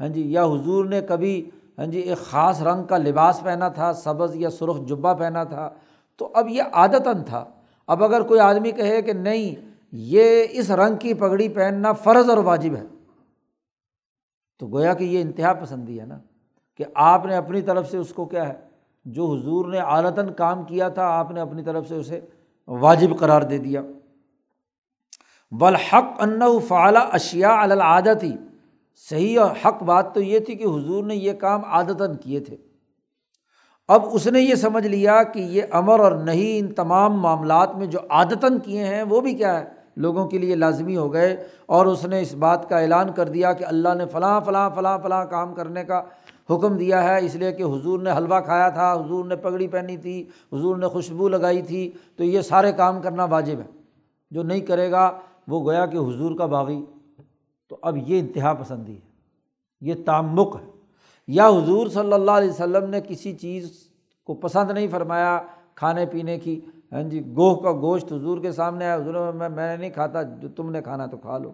ہاں 0.00 0.08
جی 0.08 0.32
یا 0.32 0.44
حضور 0.44 0.84
نے 0.84 1.00
کبھی 1.00 1.50
ہاں 1.78 1.86
جی 1.86 1.98
ایک 1.98 2.18
خاص 2.18 2.62
رنگ 2.62 2.84
کا 2.84 2.96
لباس 2.96 3.40
پہنا 3.42 3.68
تھا، 3.68 3.92
سبز 3.92 4.36
یا 4.36 4.50
سرخ 4.50 4.80
جبہ 4.86 5.14
پہنا 5.14 5.44
تھا، 5.44 5.70
تو 6.16 6.30
اب 6.34 6.48
یہ 6.48 6.62
عادتاً 6.72 7.22
تھا۔ 7.22 7.44
اب 7.86 8.04
اگر 8.04 8.22
کوئی 8.22 8.40
آدمی 8.40 8.70
کہے 8.70 9.02
کہ 9.02 9.12
نہیں، 9.12 9.54
یہ 9.92 10.44
اس 10.50 10.70
رنگ 10.70 10.96
کی 10.96 11.14
پگڑی 11.14 11.48
پہننا 11.48 11.92
فرض 11.92 12.30
اور 12.30 12.38
واجب 12.38 12.76
ہے۔ 12.76 12.84
تو 14.58 14.66
گویا 14.66 14.94
کہ 14.94 15.04
یہ 15.04 15.20
انتہا 15.20 15.52
پسندی 15.52 16.00
ہے 16.00 16.06
نا 16.06 16.18
کہ 16.76 16.84
آپ 16.94 17.26
نے 17.26 17.36
اپنی 17.36 17.62
طرف 17.62 17.90
سے 17.90 17.96
اس 17.96 18.12
کو 18.12 18.24
کیا 18.24 18.48
ہے، 18.48 18.54
جو 19.04 19.26
حضور 19.26 19.66
نے 19.66 19.78
عالتاً 19.78 20.32
کام 20.32 20.64
کیا 20.64 20.88
تھا، 20.88 21.02
آپ 21.02 21.30
نے 21.30 21.40
اپنی 21.40 21.62
طرف 21.62 21.88
سے 21.88 21.94
اسے 21.94 22.20
واجب 22.66 23.18
قرار 23.18 23.42
دے 23.42 23.58
دیا۔ 23.58 23.82
بلحق 25.50 26.04
ان 26.18 26.40
فعلا 26.68 27.00
اشیا 27.00 27.60
العادت۔ 27.60 28.22
ہی 28.22 28.36
صحیح 29.10 29.40
اور 29.40 29.50
حق 29.64 29.82
بات 29.82 30.14
تو 30.14 30.20
یہ 30.20 30.38
تھی 30.38 30.54
کہ 30.54 30.64
حضور 30.64 31.04
نے 31.04 31.16
یہ 31.16 31.32
کام 31.32 31.64
عادتاً 31.64 32.16
کیے 32.16 32.40
تھے۔ 32.40 32.56
اب 33.88 34.02
اس 34.12 34.26
نے 34.26 34.40
یہ 34.40 34.54
سمجھ 34.54 34.86
لیا 34.86 35.22
کہ 35.22 35.40
یہ 35.40 35.62
امر 35.70 36.00
اور 36.00 36.12
نہیں 36.12 36.58
ان 36.58 36.74
تمام 36.74 37.20
معاملات 37.20 37.76
میں 37.76 37.86
جو 37.86 37.98
عادتاً 38.10 38.58
کیے 38.58 38.84
ہیں، 38.84 39.02
وہ 39.02 39.20
بھی 39.20 39.32
کیا 39.32 39.60
ہے؟ 39.60 39.77
لوگوں 39.98 40.26
کے 40.26 40.38
لیے 40.38 40.54
لازمی 40.54 40.96
ہو 40.96 41.12
گئے 41.12 41.36
اور 41.66 41.86
اس 41.86 42.04
نے 42.04 42.20
اس 42.20 42.34
بات 42.34 42.68
کا 42.68 42.78
اعلان 42.78 43.12
کر 43.12 43.28
دیا 43.28 43.52
کہ 43.52 43.64
اللہ 43.64 43.94
نے 43.94 44.06
فلاں 44.06 44.40
فلاں 44.40 44.70
فلاں 44.74 44.98
فلاں 44.98 45.26
کام 45.26 45.54
کرنے 45.54 45.84
کا 45.84 46.02
حکم 46.50 46.76
دیا 46.76 47.02
ہے، 47.02 47.24
اس 47.26 47.34
لیے 47.34 47.52
کہ 47.52 47.62
حضور 47.62 47.98
نے 47.98 48.10
حلوہ 48.16 48.40
کھایا 48.40 48.68
تھا، 48.68 48.92
حضور 48.92 49.24
نے 49.24 49.36
پگڑی 49.36 49.68
پہنی 49.68 49.96
تھی، 49.96 50.28
حضور 50.52 50.76
نے 50.76 50.86
خوشبو 50.86 51.28
لگائی 51.28 51.62
تھی، 51.62 51.92
تو 52.16 52.24
یہ 52.24 52.40
سارے 52.40 52.72
کام 52.72 53.02
کرنا 53.02 53.24
واجب 53.24 53.58
ہے۔ 53.58 53.78
جو 54.30 54.42
نہیں 54.42 54.60
کرے 54.60 54.90
گا، 54.90 55.18
وہ 55.48 55.64
گویا 55.64 55.86
کہ 55.86 55.96
حضور 55.96 56.36
کا 56.38 56.46
باغی۔ 56.46 56.84
تو 57.68 57.76
اب 57.82 57.96
یہ 57.96 58.20
انتہا 58.20 58.52
پسندی 58.52 58.94
ہے، 58.94 59.00
یہ 59.80 59.94
تعمک 60.06 60.56
ہے۔ 60.62 60.70
یا 61.26 61.48
حضور 61.48 61.86
صلی 61.86 62.12
اللہ 62.12 62.30
علیہ 62.30 62.50
وسلم 62.50 62.90
نے 62.90 63.00
کسی 63.08 63.32
چیز 63.32 63.72
کو 64.24 64.34
پسند 64.34 64.70
نہیں 64.70 64.86
فرمایا 64.90 65.40
کھانے 65.74 66.06
پینے 66.06 66.38
کی 66.38 66.60
ہاں 66.92 67.02
جی 67.02 67.32
گوہ 67.36 67.56
کا 67.56 67.72
گوشت 67.72 68.12
حضور 68.12 68.38
کے 68.38 68.52
سامنے 68.52 68.84
آیا، 68.84 68.96
حضور 68.96 69.32
میں 69.32 69.48
میں 69.48 69.70
نے 69.70 69.76
نہیں 69.76 69.90
کھاتا، 69.90 70.22
جو 70.22 70.48
تم 70.48 70.70
نے 70.70 70.82
کھانا 70.82 71.06
تو 71.06 71.16
کھا 71.16 71.38
لو۔ 71.38 71.52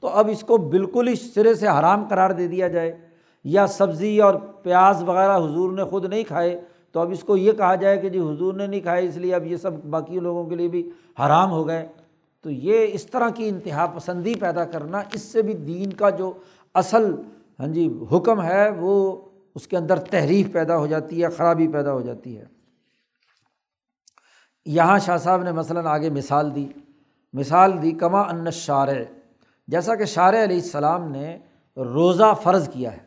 تو 0.00 0.08
اب 0.08 0.28
اس 0.32 0.40
کو 0.40 0.56
بالکل 0.56 1.08
ہی 1.08 1.14
سرے 1.14 1.54
سے 1.54 1.68
حرام 1.68 2.04
قرار 2.08 2.30
دے 2.30 2.48
دیا 2.48 2.68
جائے۔ 2.68 2.96
یا 3.44 3.66
سبزی 3.66 4.20
اور 4.20 4.34
پیاز 4.34 5.02
وغیرہ 5.02 5.36
حضور 5.36 5.72
نے 5.72 5.84
خود 5.84 6.04
نہیں 6.04 6.22
کھائے، 6.22 6.60
تو 6.92 7.00
اب 7.00 7.10
اس 7.10 7.24
کو 7.24 7.36
یہ 7.36 7.52
کہا 7.52 7.74
جائے 7.74 7.96
کہ 7.96 8.08
جی 8.08 8.18
حضور 8.18 8.54
نے 8.54 8.66
نہیں 8.66 8.80
کھائے، 8.80 9.06
اس 9.06 9.16
لیے 9.16 9.34
اب 9.34 9.46
یہ 9.46 9.56
سب 9.56 9.84
باقی 9.90 10.20
لوگوں 10.20 10.44
کے 10.44 10.54
لیے 10.54 10.68
بھی 10.68 10.90
حرام 11.26 11.50
ہو 11.50 11.66
گئے۔ 11.66 11.88
تو 12.42 12.50
یہ 12.50 12.86
اس 12.92 13.06
طرح 13.06 13.28
کی 13.30 13.48
انتہا 13.48 13.86
پسندی 13.86 14.34
پیدا 14.34 14.64
کرنا، 14.64 15.02
اس 15.12 15.22
سے 15.22 15.42
بھی 15.42 15.54
دین 15.54 15.92
کا 15.92 16.10
جو 16.10 16.32
اصل 16.74 17.14
ہاں 17.60 17.66
جی 17.66 17.98
حکم 18.12 18.42
ہے، 18.42 18.70
وہ 18.70 19.16
اس 19.54 19.66
کے 19.66 19.76
اندر 19.76 19.98
تحریف 19.98 20.52
پیدا 20.52 20.78
ہو 20.78 20.86
جاتی 20.86 21.24
ہے، 21.24 21.28
خرابی 21.28 21.68
پیدا 21.68 21.92
ہو 21.92 22.00
جاتی 22.00 22.38
ہے۔ 22.38 22.57
یہاں 24.68 24.98
شاہ 24.98 25.16
صاحب 25.16 25.42
نے 25.42 25.52
مثلاً 25.52 25.86
آگے 25.86 26.10
مثال 26.10 26.54
دی 26.54 26.66
مثال 27.32 27.82
دی 27.82 27.92
کما 27.92 28.20
ان 28.20 28.50
شارع 28.50 29.02
جیسا 29.68 29.94
کہ 29.94 30.04
شارع 30.04 30.42
علیہ 30.44 30.56
السلام 30.56 31.10
نے 31.10 31.38
روزہ 31.76 32.32
فرض 32.42 32.68
کیا 32.68 32.92
ہے۔ 32.92 33.06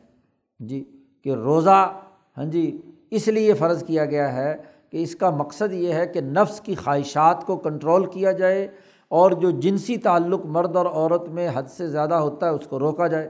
جی 0.60 0.84
کہ 1.24 1.34
روزہ 1.34 2.02
ہاں 2.38 2.46
جی 2.46 2.82
اس 3.12 3.28
لیے 3.28 3.54
فرض 3.54 3.84
کیا 3.84 4.06
گیا 4.06 4.34
ہے 4.34 4.56
کہ 4.92 4.98
اس 4.98 5.16
کا 5.16 5.30
مقصد 5.30 5.74
یہ 5.74 5.94
ہے 5.94 6.08
کہ 6.08 6.22
نفس 6.22 6.62
کی 6.62 6.76
خواہشات 6.76 7.46
کو 7.46 7.58
کنٹرول 7.58 8.06
کیا 8.06 8.32
جائے 8.32 8.68
اور 9.12 9.32
جو 9.32 9.52
جنسی 9.52 9.98
تعلق 9.98 10.46
مرد 10.46 10.76
اور 10.76 10.86
عورت 10.86 11.28
میں 11.28 11.50
حد 11.54 11.70
سے 11.70 11.88
زیادہ 11.88 12.14
ہوتا 12.14 12.46
ہے 12.46 12.52
اس 12.52 12.68
کو 12.68 12.80
روکا 12.80 13.08
جائے۔ 13.08 13.30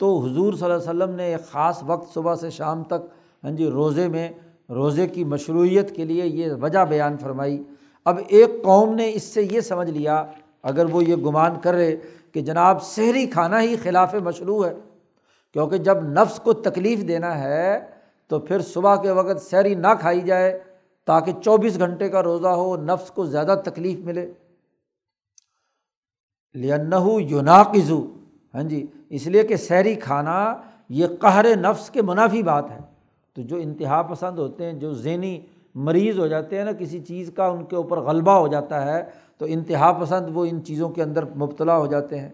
تو 0.00 0.18
حضور 0.18 0.52
صلی 0.52 0.64
اللہ 0.64 0.76
علیہ 0.76 0.90
وسلم 0.90 1.14
نے 1.14 1.24
ایک 1.24 1.50
خاص 1.50 1.82
وقت 1.86 2.14
صبح 2.14 2.34
سے 2.34 2.50
شام 2.50 2.84
تک 2.84 3.02
ہاں 3.44 3.50
جی 3.50 3.70
روزے 3.70 4.08
میں 4.08 4.28
روزے 4.68 5.06
کی 5.06 5.24
مشروعیت 5.24 5.96
کے 5.96 6.04
لیے 6.04 6.26
یہ 6.26 6.52
وجہ 6.60 6.84
بیان 6.84 7.16
فرمائی۔ 7.16 7.62
اب 8.04 8.18
ایک 8.28 8.50
قوم 8.64 8.94
نے 8.94 9.12
اس 9.14 9.22
سے 9.22 9.42
یہ 9.42 9.60
سمجھ 9.60 9.90
لیا، 9.90 10.24
اگر 10.62 10.84
وہ 10.84 11.04
یہ 11.04 11.16
گمان 11.16 11.60
کرے 11.60 11.96
کہ 12.32 12.40
جناب 12.40 12.82
شہری 12.82 13.26
کھانا 13.26 13.62
ہی 13.62 13.76
خلاف 13.76 14.14
مشروع 14.14 14.66
ہے، 14.66 14.74
کیونکہ 15.52 15.78
جب 15.78 16.02
نفس 16.02 16.40
کو 16.40 16.52
تکلیف 16.52 17.08
دینا 17.08 17.38
ہے 17.38 17.78
تو 18.28 18.38
پھر 18.38 18.60
صبح 18.60 19.02
کے 19.02 19.10
وقت 19.10 19.42
سحری 19.42 19.74
نہ 19.74 19.86
کھائی 20.00 20.20
جائے 20.20 20.58
تاکہ 21.06 21.32
چوبیس 21.44 21.78
گھنٹے 21.78 22.08
کا 22.08 22.22
روزہ 22.22 22.48
ہو، 22.48 22.76
نفس 22.76 23.10
کو 23.10 23.24
زیادہ 23.24 23.62
تکلیف 23.64 23.98
ملے۔ 23.98 24.32
لنّ 26.54 26.94
یوناقزو 27.20 28.06
ہاں 28.54 28.62
جی 28.62 28.86
اس 29.10 29.26
لیے 29.26 29.42
کہ 29.42 29.56
سحری 29.56 29.94
کھانا 29.94 30.56
یہ 30.88 31.06
قہر 31.20 31.56
نفس 31.56 31.90
کے 31.90 32.02
منافی 32.02 32.42
بات 32.42 32.70
ہے۔ 32.70 32.91
تو 33.34 33.42
جو 33.42 33.56
انتہا 33.56 34.02
پسند 34.02 34.38
ہوتے 34.38 34.64
ہیں، 34.64 34.72
جو 34.72 34.94
ذہنی 34.94 35.40
مریض 35.74 36.18
ہو 36.18 36.26
جاتے 36.26 36.58
ہیں 36.58 36.64
نا، 36.64 36.72
کسی 36.72 37.00
چیز 37.00 37.30
کا 37.34 37.46
ان 37.46 37.64
کے 37.64 37.76
اوپر 37.76 38.00
غلبہ 38.00 38.32
ہو 38.32 38.48
جاتا 38.48 38.84
ہے، 38.84 39.04
تو 39.38 39.46
انتہا 39.48 39.92
پسند 39.92 40.36
وہ 40.36 40.44
ان 40.44 40.64
چیزوں 40.64 40.88
کے 40.88 41.02
اندر 41.02 41.24
مبتلا 41.36 41.78
ہو 41.78 41.86
جاتے 41.86 42.18
ہیں۔ 42.18 42.28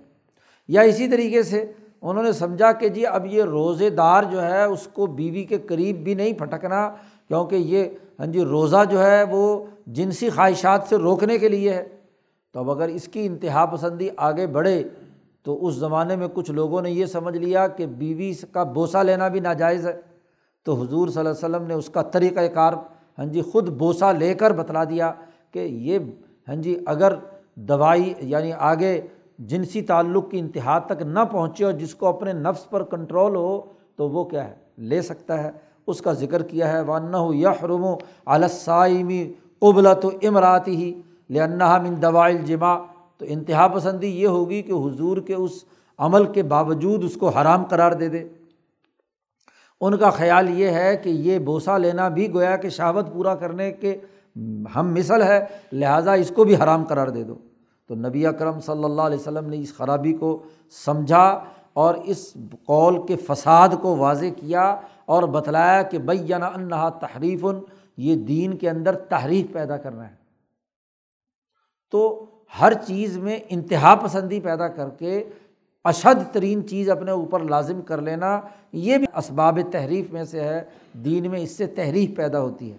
یا 0.68 0.80
اسی 0.80 1.08
طریقے 1.08 1.42
سے 1.42 1.72
انہوں 2.02 2.24
نے 2.24 2.32
سمجھا 2.32 2.72
کہ 2.72 2.88
جی 2.88 3.06
اب 3.06 3.26
یہ 3.26 3.42
روزے 3.42 3.90
دار 3.90 4.22
جو 4.22 4.42
ہے، 4.42 4.64
اس 4.64 4.88
کو 4.92 5.06
بیوی 5.06 5.44
کے 5.44 5.58
قریب 5.58 5.96
بھی 5.96 6.14
نہیں 6.14 6.32
پھٹکنا، 6.32 6.90
کیونکہ 7.28 7.56
یہ 7.56 7.84
ہاں 8.18 8.26
جی 8.26 8.44
روزہ 8.44 8.84
جو 8.90 9.02
ہے، 9.02 9.22
وہ 9.30 9.64
جنسی 9.86 10.30
خواہشات 10.30 10.82
سے 10.88 10.96
روکنے 10.96 11.38
کے 11.38 11.48
لیے 11.48 11.72
ہے۔ 11.72 11.88
تو 12.52 12.60
اب 12.60 12.70
اگر 12.70 12.88
اس 12.88 13.08
کی 13.08 13.26
انتہا 13.26 13.64
پسندی 13.64 14.08
آگے 14.16 14.46
بڑھے، 14.46 14.82
تو 15.42 15.66
اس 15.66 15.74
زمانے 15.74 16.16
میں 16.16 16.28
کچھ 16.34 16.50
لوگوں 16.50 16.82
نے 16.82 16.90
یہ 16.90 17.06
سمجھ 17.06 17.36
لیا 17.36 17.68
کہ 17.68 17.86
بیوی 17.86 18.32
کا 18.52 18.62
بوسہ 18.62 18.98
لینا 18.98 19.28
بھی 19.28 19.40
ناجائز 19.40 19.86
ہے۔ 19.86 20.07
تو 20.68 20.74
حضور 20.74 21.08
صلی 21.08 21.18
اللہ 21.18 21.30
علیہ 21.30 21.46
وسلم 21.46 21.66
نے 21.66 21.74
اس 21.74 21.88
کا 21.88 22.02
طریقۂ 22.02 22.52
کار 22.54 22.72
ہاں 23.18 23.24
جی 23.26 23.40
خود 23.42 23.68
بوسہ 23.68 24.04
لے 24.18 24.34
کر 24.34 24.52
بتلا 24.52 24.84
دیا 24.84 25.12
کہ 25.52 25.58
یہ 25.58 25.98
ہاں 26.48 26.54
جی 26.54 26.76
اگر 26.86 27.12
دوائی 27.68 28.12
یعنی 28.20 28.52
آگے 28.52 29.00
جنسی 29.38 29.82
تعلق 29.82 30.30
کی 30.30 30.38
انتہا 30.38 30.78
تک 30.78 31.02
نہ 31.02 31.24
پہنچے 31.30 31.64
اور 31.64 31.72
جس 31.72 31.94
کو 31.94 32.06
اپنے 32.06 32.32
نفس 32.32 32.68
پر 32.70 32.82
کنٹرول 32.82 33.36
ہو 33.36 33.60
تو 33.96 34.08
وہ 34.08 34.24
کیا 34.24 34.44
ہے، 34.48 34.54
لے 34.78 35.02
سکتا 35.02 35.42
ہے۔ 35.42 35.50
اس 35.86 36.00
کا 36.00 36.12
ذکر 36.12 36.42
کیا 36.42 36.72
ہے 36.72 36.80
ون 36.80 37.14
یحرم 37.34 37.84
و 37.84 37.94
علسائمی 38.26 39.32
قبلت 39.58 40.04
و 40.04 40.10
امراتی 40.22 40.76
ہی 40.76 40.92
لنّا 41.30 41.78
من 41.78 41.94
دوائل 42.02 42.42
جمع 42.44 42.76
تو 43.18 43.24
انتہا 43.28 43.66
پسندی 43.68 44.08
یہ 44.20 44.26
ہوگی 44.26 44.62
کہ 44.62 44.72
حضور 44.72 45.16
کے 45.16 45.34
اس 45.34 45.64
عمل 45.98 46.24
کے 46.24 46.42
باوجود 46.42 47.04
اس 47.04 47.14
کو 47.14 47.28
حرام 47.28 47.64
قرار 47.64 47.92
دے 47.92 48.08
دے۔ 48.08 48.24
ان 49.80 49.96
کا 49.96 50.10
خیال 50.10 50.60
یہ 50.60 50.68
ہے 50.68 50.96
کہ 50.96 51.08
یہ 51.08 51.38
بوسہ 51.38 51.70
لینا 51.70 52.08
بھی 52.08 52.34
گویا 52.34 52.56
کہ 52.56 52.68
شہوت 52.68 53.12
پورا 53.12 53.34
کرنے 53.34 53.72
کے 53.72 53.96
ہم 54.74 54.94
مثل 54.94 55.22
ہے، 55.22 55.46
لہٰذا 55.72 56.12
اس 56.12 56.32
کو 56.34 56.44
بھی 56.44 56.56
حرام 56.56 56.84
قرار 56.84 57.08
دے 57.08 57.22
دو۔ 57.22 57.34
تو 57.86 57.94
نبی 57.94 58.26
اکرم 58.26 58.60
صلی 58.60 58.84
اللہ 58.84 59.02
علیہ 59.02 59.18
وسلم 59.18 59.50
نے 59.50 59.58
اس 59.58 59.76
خرابی 59.76 60.12
کو 60.12 60.42
سمجھا 60.70 61.44
اور 61.72 61.94
اس 61.94 62.34
قول 62.66 63.06
کے 63.06 63.16
فساد 63.16 63.68
کو 63.82 63.96
واضح 63.96 64.24
کیا 64.36 64.76
اور 65.04 65.22
بتلایا 65.22 65.82
کہ 65.82 65.98
بینا 65.98 66.46
انہا 66.46 66.88
تحریف 66.88 67.44
یہ 67.96 68.16
دین 68.16 68.56
کے 68.56 68.70
اندر 68.70 68.96
تحریف 68.96 69.52
پیدا 69.52 69.76
کرنا 69.76 70.08
ہے۔ 70.08 70.14
تو 71.92 72.24
ہر 72.60 72.72
چیز 72.74 73.18
میں 73.18 73.38
انتہا 73.48 73.94
پسندی 73.94 74.40
پیدا 74.40 74.68
کر 74.68 74.88
کے 74.88 75.24
اشد 75.88 76.34
ترین 76.34 76.68
چیز 76.68 76.90
اپنے 76.90 77.10
اوپر 77.10 77.40
لازم 77.40 77.82
کر 77.82 78.02
لینا، 78.02 78.40
یہ 78.72 78.98
بھی 78.98 79.06
اسباب 79.14 79.58
تحریف 79.72 80.10
میں 80.10 80.24
سے 80.24 80.40
ہے، 80.40 80.64
دین 80.92 81.30
میں 81.30 81.40
اس 81.40 81.50
سے 81.50 81.66
تحریف 81.66 82.16
پیدا 82.16 82.40
ہوتی 82.40 82.72
ہے۔ 82.72 82.78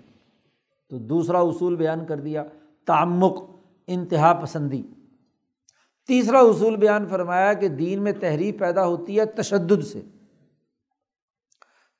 تو 0.90 0.98
دوسرا 0.98 1.40
اصول 1.40 1.76
بیان 1.76 2.06
کر 2.06 2.20
دیا، 2.20 2.44
تعمق، 2.86 3.44
انتہا 3.88 4.34
پسندی۔ 4.34 4.84
تیسرا 6.08 6.40
اصول 6.40 6.76
بیان 6.76 7.08
فرمایا 7.08 7.54
کہ 7.54 7.68
دین 7.68 8.04
میں 8.04 8.12
تحریف 8.12 8.60
پیدا 8.60 8.86
ہوتی 8.86 9.20
ہے 9.20 9.26
تشدد 9.26 9.84
سے۔ 9.84 10.02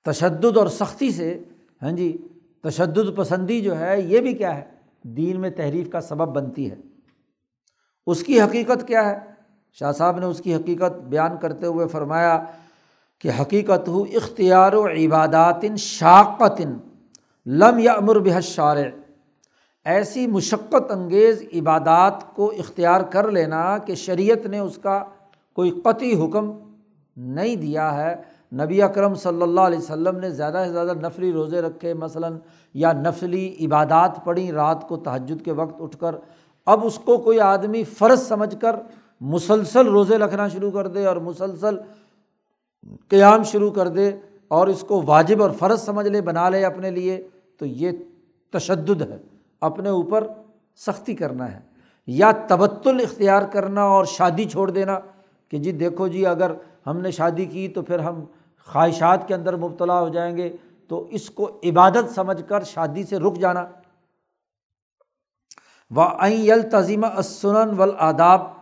تشدد 0.06 0.58
اور 0.58 0.68
سختی 0.68 1.12
سے 1.12 1.44
ہاں 1.82 1.92
جی 1.92 2.18
تشدد 2.64 3.18
پسندی 3.18 3.62
جو 3.62 3.80
ہے، 3.80 4.02
یہ 4.02 4.22
بھی 4.22 4.34
کیا 4.34 4.58
ہے؟ 4.58 4.64
دین 5.04 5.42
میں 5.42 5.50
تحریف 5.50 5.90
کا 5.90 6.02
سبب 6.02 6.36
بنتی 6.36 6.72
ہے۔ 6.72 6.76
اس 8.08 8.24
کی 8.24 8.42
حقیقت 8.42 8.88
کیا 8.88 9.10
ہے؟ 9.10 9.29
شاہ 9.74 9.92
صاحب 9.92 10.20
نے 10.20 10.26
اس 10.26 10.42
کی 10.42 10.56
حقیقت 10.56 11.00
بیان 11.00 11.38
کرتے 11.42 11.66
ہوئے 11.66 11.88
فرمایا 11.88 12.44
کہ 13.20 13.30
حقیقت 13.42 13.88
ہو 13.88 14.04
اختیار 14.14 14.74
و 14.74 14.88
عبادات 14.88 15.66
شاقت 15.78 16.62
لم 17.46 17.80
یا 17.80 17.94
امر 17.94 18.20
بحث 18.20 18.44
شارع 18.44 18.84
ایسی 19.86 20.28
مشقت 20.28 20.92
انگیز 20.92 21.44
عبادات 21.54 22.36
کو 22.36 22.52
اختیار 22.58 23.02
کر 23.02 23.32
لینا 23.32 23.78
کہ 23.78 23.96
شریعت 23.96 24.46
نے 24.46 24.60
اس 24.60 24.78
کا 24.78 25.04
کوئی 25.54 25.70
قطعی 25.70 26.26
حکم 26.26 26.52
نہیں 27.18 27.56
دیا 27.56 27.96
ہے۔ 27.96 28.16
نبی 28.54 28.82
اکرم 28.82 29.16
صلی 29.16 29.42
اللہ 29.42 29.62
علیہ 29.62 29.80
وسلم 29.80 30.20
نے 30.20 30.30
زیادہ 30.30 30.64
سے 30.68 30.72
زیادہ 30.72 30.94
نفلی 30.94 31.32
روزے 31.32 31.62
رکھے 31.62 31.94
مثلاً، 31.94 32.38
یا 32.74 32.94
نفلی 32.94 33.56
عبادات 33.66 34.24
پڑھی 34.24 34.52
رات 34.52 34.88
کو 34.88 34.98
تہجد 34.98 35.46
کے 35.46 35.52
وقت 35.52 35.82
اٹھ 35.82 35.98
کر۔ 35.98 36.16
اب 36.66 36.86
اس 36.86 37.00
کو 37.00 37.18
کوئی 37.18 37.40
آدمی 37.40 37.84
فرض 37.84 38.28
سمجھ 38.28 38.62
کر 38.62 38.76
مسلسل 39.22 39.88
روزے 39.88 40.18
رکھنا 40.18 40.48
شروع 40.48 40.72
کر 40.72 40.88
دے 40.88 41.06
اور 41.06 41.16
مسلسل 41.16 41.78
قیام 43.08 43.44
شروع 43.44 43.72
کر 43.72 43.88
دے 43.88 44.12
اور 44.48 44.68
اس 44.68 44.82
کو 44.88 45.04
واجب 45.06 45.42
اور 45.42 45.52
فرض 45.52 45.82
سمجھ 45.82 46.08
لے، 46.08 46.22
بنا 46.22 46.50
لے 46.50 46.66
اپنے 46.66 46.92
لیے، 46.92 47.28
تو 47.58 47.66
یہ 47.66 47.92
تشدد 48.52 49.02
ہے۔ 49.02 49.18
اپنے 49.62 49.90
اوپر 49.90 50.28
سختی 50.76 51.16
کرنا 51.16 51.52
ہے۔ 51.52 51.60
یا 52.08 52.32
تبتل 52.48 53.00
اختیار 53.04 53.42
کرنا 53.42 53.84
اور 53.84 54.06
شادی 54.06 54.46
چھوڑ 54.46 54.72
دینا 54.72 55.00
کہ 55.50 55.58
جی 55.58 55.72
دیکھو 55.72 56.08
جی 56.08 56.26
اگر 56.26 56.52
ہم 56.88 56.98
نے 56.98 57.12
شادی 57.12 57.46
کی 57.46 57.68
تو 57.68 57.82
پھر 57.82 58.00
ہم 58.00 58.24
خواہشات 58.66 59.28
کے 59.28 59.34
اندر 59.34 59.56
مبتلا 59.56 60.00
ہو 60.02 60.10
جائیں 60.10 60.38
گے، 60.38 60.56
تو 60.88 61.08
اس 61.12 61.30
کو 61.30 61.60
عبادت 61.64 62.16
سمجھ 62.16 62.50
کر 62.50 62.64
شادی 62.64 63.04
سے 63.04 63.20
رک 63.20 63.38
جانا۔ 63.38 63.66
و 65.96 66.02
عین 66.02 66.70
تظیم 66.72 67.06
اسن 67.18 67.80
و 67.80 67.84
آداب 67.98 68.59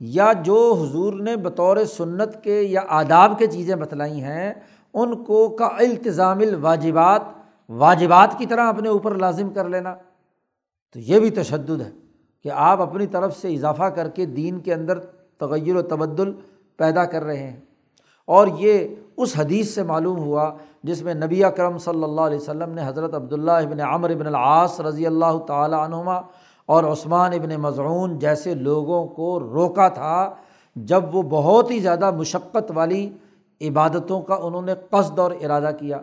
یا 0.00 0.32
جو 0.42 0.76
حضور 0.82 1.12
نے 1.12 1.36
بطور 1.36 1.76
سنت 1.84 2.44
کے 2.44 2.60
یا 2.62 2.80
آداب 2.88 3.38
کے 3.38 3.46
چیزیں 3.46 3.76
بتلائی 3.76 4.22
ہیں، 4.22 4.52
ان 4.94 5.24
کو 5.24 5.48
کا 5.48 5.66
التظام 5.66 6.38
الواجبات، 6.38 7.22
واجبات 7.68 8.38
کی 8.38 8.46
طرح 8.46 8.68
اپنے 8.68 8.88
اوپر 8.88 9.14
لازم 9.14 9.50
کر 9.50 9.68
لینا۔ 9.68 9.94
تو 10.92 10.98
یہ 10.98 11.20
بھی 11.20 11.30
تشدد 11.30 11.80
ہے 11.80 11.90
کہ 12.42 12.50
آپ 12.54 12.80
اپنی 12.80 13.06
طرف 13.06 13.36
سے 13.36 13.54
اضافہ 13.54 13.84
کر 13.84 14.08
کے 14.08 14.26
دین 14.26 14.58
کے 14.58 14.74
اندر 14.74 14.98
تغیر 15.38 15.76
و 15.76 15.82
تبدل 15.82 16.32
پیدا 16.76 17.04
کر 17.04 17.22
رہے 17.22 17.50
ہیں۔ 17.50 17.60
اور 18.26 18.46
یہ 18.58 18.88
اس 19.16 19.32
حدیث 19.36 19.74
سے 19.74 19.82
معلوم 19.82 20.18
ہوا 20.18 20.52
جس 20.82 21.02
میں 21.02 21.14
نبی 21.14 21.44
اکرم 21.44 21.78
صلی 21.78 22.04
اللہ 22.04 22.20
علیہ 22.20 22.38
وسلم 22.38 22.70
نے 22.70 22.82
حضرت 22.86 23.14
عبداللہ 23.14 23.50
ابن 23.50 23.80
عمر 23.80 24.10
ابن 24.10 24.26
العاص 24.26 24.80
رضی 24.80 25.06
اللہ 25.06 25.38
تعالیٰ 25.48 25.78
عنہما 25.78 26.20
اور 26.70 26.84
عثمان 26.84 27.32
ابن 27.32 27.60
مضعون 27.60 28.18
جیسے 28.18 28.54
لوگوں 28.54 29.06
کو 29.06 29.40
روکا 29.40 29.88
تھا، 29.88 30.34
جب 30.76 31.14
وہ 31.14 31.22
بہت 31.22 31.70
ہی 31.70 31.78
زیادہ 31.78 32.10
مشقت 32.10 32.72
والی 32.74 33.10
عبادتوں 33.60 34.22
کا 34.22 34.34
انہوں 34.34 34.62
نے 34.62 34.74
قصد 34.90 35.18
اور 35.18 35.30
ارادہ 35.30 35.70
کیا۔ 35.78 36.00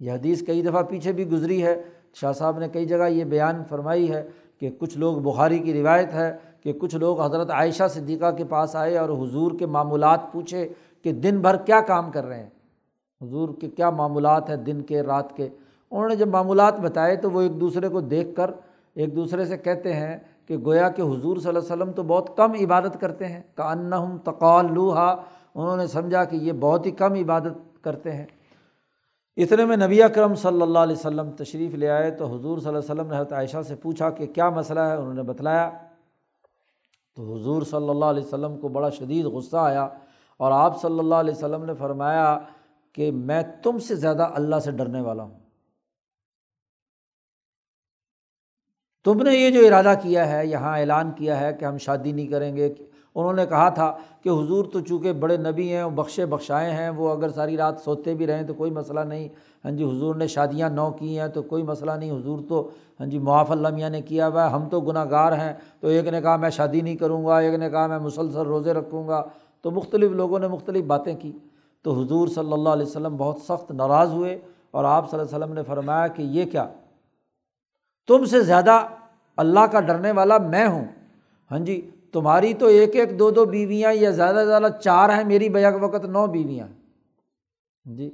یہ 0.00 0.12
حدیث 0.12 0.46
کئی 0.46 0.62
دفعہ 0.62 0.82
پیچھے 0.82 1.12
بھی 1.12 1.30
گزری 1.30 1.64
ہے۔ 1.64 1.82
شاہ 2.14 2.32
صاحب 2.32 2.58
نے 2.58 2.68
کئی 2.68 2.84
جگہ 2.84 3.08
یہ 3.08 3.24
بیان 3.24 3.62
فرمائی 3.68 4.12
ہے 4.12 4.28
کہ 4.60 4.70
کچھ 4.78 4.98
لوگ 4.98 5.16
بخاری 5.16 5.58
کی 5.58 5.72
روایت 5.72 6.14
ہے 6.14 6.36
کہ 6.60 6.72
کچھ 6.72 6.96
لوگ 6.96 7.20
حضرت 7.20 7.50
عائشہ 7.50 7.84
صدیقہ 7.90 8.30
کے 8.30 8.44
پاس 8.44 8.76
آئے 8.76 8.98
اور 8.98 9.08
حضور 9.08 9.52
کے 9.58 9.66
معمولات 9.66 10.32
پوچھے 10.32 10.68
کہ 11.02 11.12
دن 11.12 11.38
بھر 11.38 11.56
کیا 11.56 11.80
کام 11.80 12.10
کر 12.10 12.24
رہے 12.24 12.42
ہیں۔ 12.42 12.50
حضور 13.22 13.48
کے 13.60 13.68
کیا 13.68 13.90
معمولات 13.90 14.48
ہیں 14.48 14.56
دن 14.56 14.80
کے، 14.80 15.02
رات 15.02 15.36
کے؟ 15.36 15.48
انہوں 15.90 16.08
نے 16.08 16.16
جب 16.16 16.28
معمولات 16.28 16.80
بتائے 16.80 17.16
تو 17.16 17.30
وہ 17.30 17.40
ایک 17.40 17.60
دوسرے 17.60 17.88
کو 17.88 18.00
دیکھ 18.00 18.34
کر 18.34 18.50
ایک 18.96 19.16
دوسرے 19.16 19.44
سے 19.44 19.56
کہتے 19.56 19.94
ہیں 19.94 20.16
کہ 20.48 20.56
گویا 20.56 20.88
کہ 20.88 21.02
حضور 21.02 21.36
صلی 21.36 21.48
اللہ 21.48 21.58
علیہ 21.58 21.72
وسلم 21.72 21.92
تو 21.92 22.02
بہت 22.02 22.36
کم 22.36 22.52
عبادت 22.64 23.00
کرتے 23.00 23.26
ہیں 23.26 23.42
کہ 23.56 23.62
ان 23.62 23.92
تم 49.06 49.22
نے 49.22 49.36
یہ 49.36 49.50
جو 49.50 49.66
ارادہ 49.66 49.94
کیا 50.02 50.32
ہے، 50.32 50.46
یہاں 50.46 50.78
اعلان 50.78 51.10
کیا 51.10 51.40
ہے 51.40 51.52
کہ 51.52 51.64
ہم 51.64 51.78
شادی 51.78 52.12
نہیں 52.12 52.26
کریں 52.26 52.56
گے۔ 52.56 52.74
انہوں 53.14 53.32
نے 53.32 53.46
کہا 53.46 53.68
تھا 53.68 53.92
کہ 54.22 54.28
حضور 54.28 54.64
تو 54.64 54.80
چونکہ 54.80 55.12
بڑے 55.12 55.36
نبی 55.36 55.76
ہیں 55.76 55.84
بخشے 55.84 56.26
بخشائے 56.26 56.70
ہیں، 56.70 56.90
وہ 56.90 57.10
اگر 57.10 57.28
ساری 57.28 57.56
رات 57.56 57.74
سوتے 57.84 58.14
بھی 58.14 58.26
رہیں 58.26 58.42
تو 58.42 58.54
کوئی 58.54 58.70
مسئلہ 58.70 59.00
نہیں۔ 59.00 59.28
ہاں 59.64 59.72
جی 59.72 59.84
حضور 59.84 60.14
نے 60.14 60.26
شادیاں 60.26 60.70
نو 60.70 60.90
کی 60.90 61.20
ہیں 61.20 61.28
تو 61.28 61.42
کوئی 61.42 61.62
مسئلہ 61.62 61.90
نہیں۔ 61.90 62.10
حضور 62.10 62.38
تو 62.48 62.70
ہاں 63.00 63.06
جی 63.06 63.18
معاف 63.18 63.50
اللہ 63.50 63.68
میاں 63.68 63.90
نے 63.90 64.02
کیا 64.02 64.28
ہوا 64.28 64.44
ہے۔ 64.44 64.50
ہم 64.50 64.68
تو 64.68 64.80
گناہ 64.80 65.04
گار 65.10 65.32
ہیں۔ 65.32 65.52
تو 65.80 65.88
ایک 65.88 66.08
نے 66.08 66.20
کہا، 66.20 66.36
میں 66.36 66.50
شادی 66.50 66.80
نہیں 66.80 66.96
کروں 66.96 67.24
گا۔ 67.24 67.38
ایک 67.38 67.54
نے 67.54 67.70
کہا، 67.70 67.86
میں 67.86 67.98
مسلسل 67.98 68.40
روزے 68.40 68.72
رکھوں 68.72 69.08
گا۔ 69.08 69.22
تو 69.62 69.70
مختلف 69.70 70.10
لوگوں 70.10 70.38
نے 70.38 70.48
مختلف 70.48 70.84
باتیں 70.84 71.14
کی۔ 71.14 71.32
تو 71.82 72.00
حضور 72.00 72.28
صلی 72.28 72.52
اللہ 72.52 72.68
علیہ 72.68 72.86
وسلم 72.86 73.16
بہت 73.16 73.36
سخت 73.38 73.70
ناراض 73.70 74.12
ہوئے 74.12 74.38
اور 74.70 74.84
آپ 74.84 75.10
صلی 75.10 75.20
اللہ 75.20 75.34
علیہ 75.34 75.44
وسلم 75.44 75.54
نے 75.54 75.62
فرمایا 75.62 76.06
کہ 76.06 76.22
یہ 76.22 76.44
کیا؟ 76.44 76.66
تم 78.08 78.24
سے 78.24 78.40
زیادہ 78.40 78.86
اللہ 79.36 79.66
کا 79.72 79.80
ڈرنے 79.80 80.12
والا 80.12 80.38
میں 80.38 80.66
ہوں۔ 80.66 80.84
ہاں 81.50 81.58
جی 81.58 81.90
تمہاری 82.12 82.52
تو 82.54 82.66
ایک 82.66 82.96
ایک 82.96 83.18
دو 83.18 83.30
دو 83.30 83.44
بیویاں 83.44 83.92
یا 83.92 84.10
زیادہ 84.10 84.36
سے 84.36 84.46
زیادہ 84.46 84.68
چار 84.80 85.08
ہیں 85.08 85.24
میری 85.24 85.48
بیک 85.48 85.74
وقت 85.80 86.04
نو 86.04 86.26
بیویاں۔ 86.26 86.66
ہاں 86.66 87.96
جی 87.96 88.10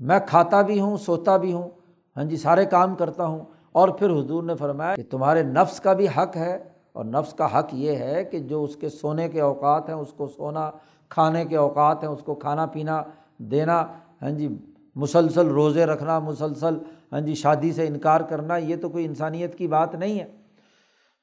میں 0.00 0.18
کھاتا 0.28 0.62
بھی 0.62 0.80
ہوں، 0.80 0.96
سوتا 0.96 1.36
بھی 1.36 1.52
ہوں 1.52 1.68
ہاں 2.16 2.24
جی 2.24 2.36
سارے 2.36 2.64
کام 2.64 2.94
کرتا 2.94 3.26
ہوں۔ 3.26 3.44
اور 3.72 3.88
پھر 3.88 4.10
حضور 4.10 4.42
نے 4.42 4.54
فرمایا 4.54 4.94
کہ 4.96 5.02
تمہارے 5.10 5.42
نفس 5.42 5.80
کا 5.80 5.92
بھی 5.92 6.06
حق 6.16 6.36
ہے، 6.36 6.58
اور 6.92 7.04
نفس 7.04 7.32
کا 7.32 7.58
حق 7.58 7.74
یہ 7.74 7.96
ہے 7.96 8.24
کہ 8.24 8.38
جو 8.38 8.64
اس 8.64 8.76
کے 8.76 8.88
سونے 8.88 9.28
کے 9.28 9.40
اوقات 9.40 9.88
ہیں، 9.88 9.96
اس 9.96 10.12
کو 10.12 10.26
سونا، 10.26 10.70
کھانے 11.08 11.44
کے 11.44 11.56
اوقات 11.56 12.02
ہیں، 12.02 12.10
اس 12.10 12.22
کو 12.22 12.34
کھانا 12.34 12.66
پینا، 12.66 13.02
دینا۔ 13.38 13.86
ہاں 14.22 14.30
جی 14.30 14.48
مسلسل 14.94 15.46
روزے 15.46 15.86
رکھنا، 15.86 16.18
مسلسل 16.18 16.78
ہاں 17.12 17.20
جی 17.20 17.34
شادی 17.34 17.72
سے 17.72 17.86
انکار 17.86 18.20
کرنا، 18.20 18.56
یہ 18.56 18.76
تو 18.76 18.88
کوئی 18.88 19.04
انسانیت 19.04 19.58
کی 19.58 19.66
بات 19.66 19.94
نہیں 19.94 20.20
ہے۔ 20.20 20.24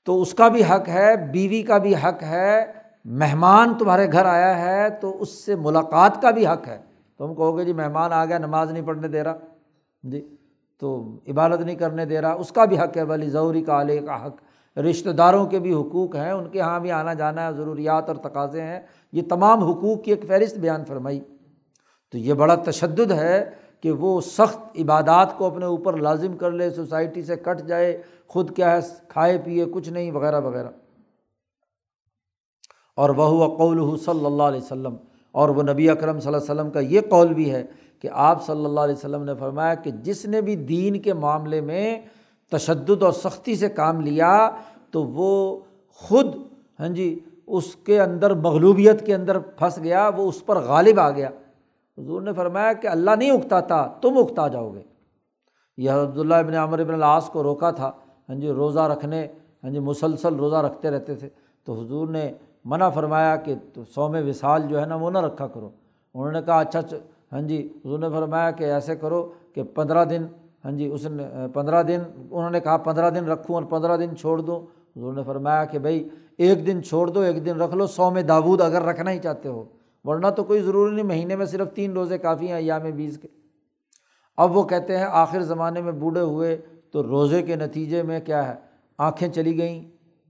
تو 0.05 0.21
اس 0.21 0.33
کا 0.33 0.47
بھی 0.47 0.63
حق 0.63 0.89
ہے، 0.89 1.15
بیوی 1.31 1.61
کا 1.61 1.77
بھی 1.77 1.95
حق 1.95 2.23
ہے، 2.23 2.65
مہمان 3.05 3.73
تمہارے 3.79 4.11
گھر 4.11 4.25
آیا 4.25 4.59
ہے، 4.59 4.89
تو 4.89 5.21
اس 5.21 5.29
سے 5.29 5.55
ملاقات 5.55 6.21
کا 6.21 6.31
بھی 6.31 6.47
حق 6.47 6.67
ہے۔ 6.67 6.77
تم 7.17 7.35
کہو 7.35 7.57
گے 7.57 7.65
جی 7.65 7.73
مہمان 7.73 8.13
آ 8.13 8.25
گیا، 8.25 8.37
نماز 8.37 8.71
نہیں 8.71 8.85
پڑھنے 8.85 9.07
دے 9.07 9.23
رہا۔ 9.23 9.37
جی 10.03 10.35
تو 10.79 11.19
عبادت 11.27 11.61
نہیں 11.61 11.75
کرنے 11.75 12.05
دے 12.05 12.21
رہا۔ 12.21 12.33
اس 12.33 12.51
کا 12.51 12.65
بھی 12.65 12.79
حق 12.79 12.97
ہے 12.97 13.05
بلی 13.05 13.29
ضروری 13.29 13.61
کا 13.63 13.81
علیہ 13.81 14.01
کا 14.01 14.25
حق۔ 14.25 14.35
رشتہ 14.79 15.09
داروں 15.09 15.45
کے 15.45 15.59
بھی 15.59 15.73
حقوق 15.73 16.15
ہیں، 16.15 16.31
ان 16.31 16.49
کے 16.49 16.59
یہاں 16.59 16.79
بھی 16.79 16.91
آنا 16.91 17.13
جانا 17.13 17.47
ہے 17.47 17.53
ضروریات 17.53 18.07
اور 18.07 18.15
تقاضے 18.15 18.61
ہیں۔ 18.61 18.79
یہ 19.11 19.21
تمام 19.29 19.63
حقوق 19.63 20.03
کی 20.03 20.11
ایک 20.11 20.27
فہرست 20.27 20.57
بیان 20.57 20.85
فرمائی۔ 20.85 21.21
تو 22.11 22.17
یہ 22.17 22.33
بڑا 22.33 22.55
تشدد 22.55 23.11
ہے 23.11 23.49
کہ 23.81 23.91
وہ 23.91 24.21
سخت 24.21 24.57
عبادات 24.79 25.37
کو 25.37 25.45
اپنے 25.45 25.65
اوپر 25.65 25.97
لازم 25.97 26.37
کر 26.37 26.51
لے، 26.51 26.69
سوسائٹی 26.69 27.23
سے 27.23 27.35
کٹ 27.35 27.67
جائے، 27.67 28.01
خود 28.27 28.55
کیا 28.55 28.71
ہے، 28.71 28.79
کھائے 29.07 29.37
پیے 29.37 29.65
کچھ 29.71 29.89
نہیں، 29.89 30.11
وغیرہ 30.11 30.41
وغیرہ۔ 30.41 30.69
اور 32.95 33.09
وہ 33.09 33.57
قول 33.57 33.97
صلی 33.97 34.25
اللہ 34.25 34.43
علیہ 34.43 34.61
وسلم۔ 34.61 34.95
اور 35.31 35.49
وہ 35.49 35.63
نبی 35.63 35.89
اکرم 35.89 36.19
صلی 36.19 36.33
اللہ 36.33 36.37
علیہ 36.37 36.51
وسلم 36.51 36.71
کا 36.71 36.79
یہ 36.79 37.01
قول 37.09 37.33
بھی 37.33 37.51
ہے 37.51 37.63
کہ 38.01 38.09
آپ 38.11 38.45
صلی 38.45 38.65
اللہ 38.65 38.79
علیہ 38.79 38.95
وسلم 38.95 39.23
نے 39.23 39.31
فرمایا 39.39 39.73
کہ 39.73 39.91
جس 39.91 40.25
نے 40.25 40.41
بھی 40.41 40.55
دین 40.55 40.99
کے 40.99 41.13
معاملے 41.13 41.61
میں 41.61 42.01
تشدد 42.51 43.03
اور 43.03 43.11
سختی 43.11 43.55
سے 43.55 43.69
کام 43.69 44.01
لیا، 44.01 44.49
تو 44.91 45.03
وہ 45.03 45.59
خود 45.93 46.35
ہاں 46.79 46.87
جی 46.87 47.19
اس 47.47 47.75
کے 47.75 48.01
اندر 48.01 48.33
مغلوبیت 48.33 49.05
کے 49.05 49.15
اندر 49.15 49.39
پھنس 49.39 49.79
گیا، 49.83 50.09
وہ 50.17 50.29
اس 50.29 50.45
پر 50.45 50.59
غالب 50.59 50.99
آ 50.99 51.09
گیا۔ 51.09 51.29
حضور 51.97 52.21
نے 52.21 52.33
فرمایا 52.33 52.73
کہ 52.73 52.87
اللہ 52.87 53.11
نہیں 53.11 53.31
اگتا 53.31 53.59
تھا، 53.59 53.93
تم 54.01 54.17
اگتا 54.17 54.47
جاؤ 54.47 54.73
گے۔ 54.73 54.81
یہ 55.77 55.91
عبداللہ 55.91 56.35
ابن 56.35 56.53
عمر 56.53 56.79
ابن 56.79 56.93
العاص 56.93 57.29
کو 57.29 57.43
روکا 57.43 57.71
تھا۔ 57.71 57.91
ہاں 58.29 58.35
جی 58.35 58.47
روزہ 58.49 58.79
رکھنے 58.79 59.27
ہاں 59.63 59.71
جی 59.71 59.79
مسلسل 59.79 60.35
روزہ 60.35 60.55
رکھتے 60.55 60.89
رہتے 60.91 61.15
تھے۔ 61.15 61.29
تو 61.65 61.81
حضور 61.81 62.07
نے 62.07 62.31
منع 62.65 62.89
فرمایا 62.89 63.35
کہ 63.35 63.55
سو 63.95 64.09
میں 64.09 64.23
وصال 64.23 64.61
جو 64.67 64.81
ہے 64.81 64.85
نا، 64.85 64.95
وہ 64.95 65.09
نہ 65.09 65.17
رکھا 65.17 65.47
کرو۔ 65.47 65.69
انہوں 66.13 66.31
نے 66.31 66.41
کہا 66.41 66.59
اچھا،, 66.59 66.79
اچھا 66.79 66.97
ہاں 67.31 67.41
جی 67.41 67.73
حضور 67.85 67.99
نے 67.99 68.09
فرمایا 68.09 68.51
کہ 68.51 68.63
ایسے 68.63 68.95
کرو 68.95 69.31
کہ 69.53 69.63
پندرہ 69.63 70.05
دن 70.05 70.25
ہاں 70.65 70.71
جی 70.71 70.87
اس 70.87 71.05
نے، 71.05 71.23
پندرہ 71.53 71.83
دن، 71.83 71.99
انہوں 72.31 72.49
نے 72.49 72.59
کہا 72.59 72.77
پندرہ 72.77 73.09
دن 73.09 73.25
رکھوں 73.25 73.55
اور 73.55 73.63
پندرہ 73.63 73.97
دن 73.97 74.15
چھوڑ 74.15 74.41
دوں۔ 74.41 74.59
حضور 74.97 75.13
نے 75.13 75.23
فرمایا 75.23 75.65
کہ 75.65 75.79
بھائی، 75.79 76.09
ایک 76.37 76.67
دن 76.67 76.83
چھوڑ 76.83 77.07
دو، 77.07 77.19
ایک 77.19 77.45
دن 77.45 77.61
رکھ 77.61 77.75
لو۔ 77.75 77.87
سو 77.87 78.11
میں 78.11 78.23
داود 78.23 78.61
اگر 78.61 78.81
رکھنا 78.81 79.11
ہی 79.11 79.19
چاہتے 79.19 79.49
ہو۔ 79.49 79.63
ورنہ 80.07 80.27
تو 80.27 80.43
کوئی 80.43 80.61
ضروری 80.61 80.95
نہیں، 80.95 81.05
مہینے 81.05 81.35
میں 81.35 81.45
صرف 81.45 81.73
تین 81.73 81.91
روزے 81.91 82.17
کافی 82.17 82.47
ہیں 82.47 82.53
ایام 82.53 82.81
بیس 82.95 83.17
کے۔ 83.17 83.27
اب 84.37 84.57
وہ 84.57 84.63
کہتے 84.63 84.97
ہیں 84.97 85.05
آخر 85.09 85.41
زمانے 85.41 85.81
میں 85.81 85.91
بوڑھے 85.91 86.21
ہوئے 86.21 86.57
تو 86.91 87.03
روزے 87.03 87.41
کے 87.41 87.55
نتیجے 87.55 88.03
میں 88.03 88.19
کیا 88.19 88.47
ہے؟ 88.47 88.55
آنکھیں 88.97 89.29
چلی 89.29 89.57
گئیں۔ 89.57 89.83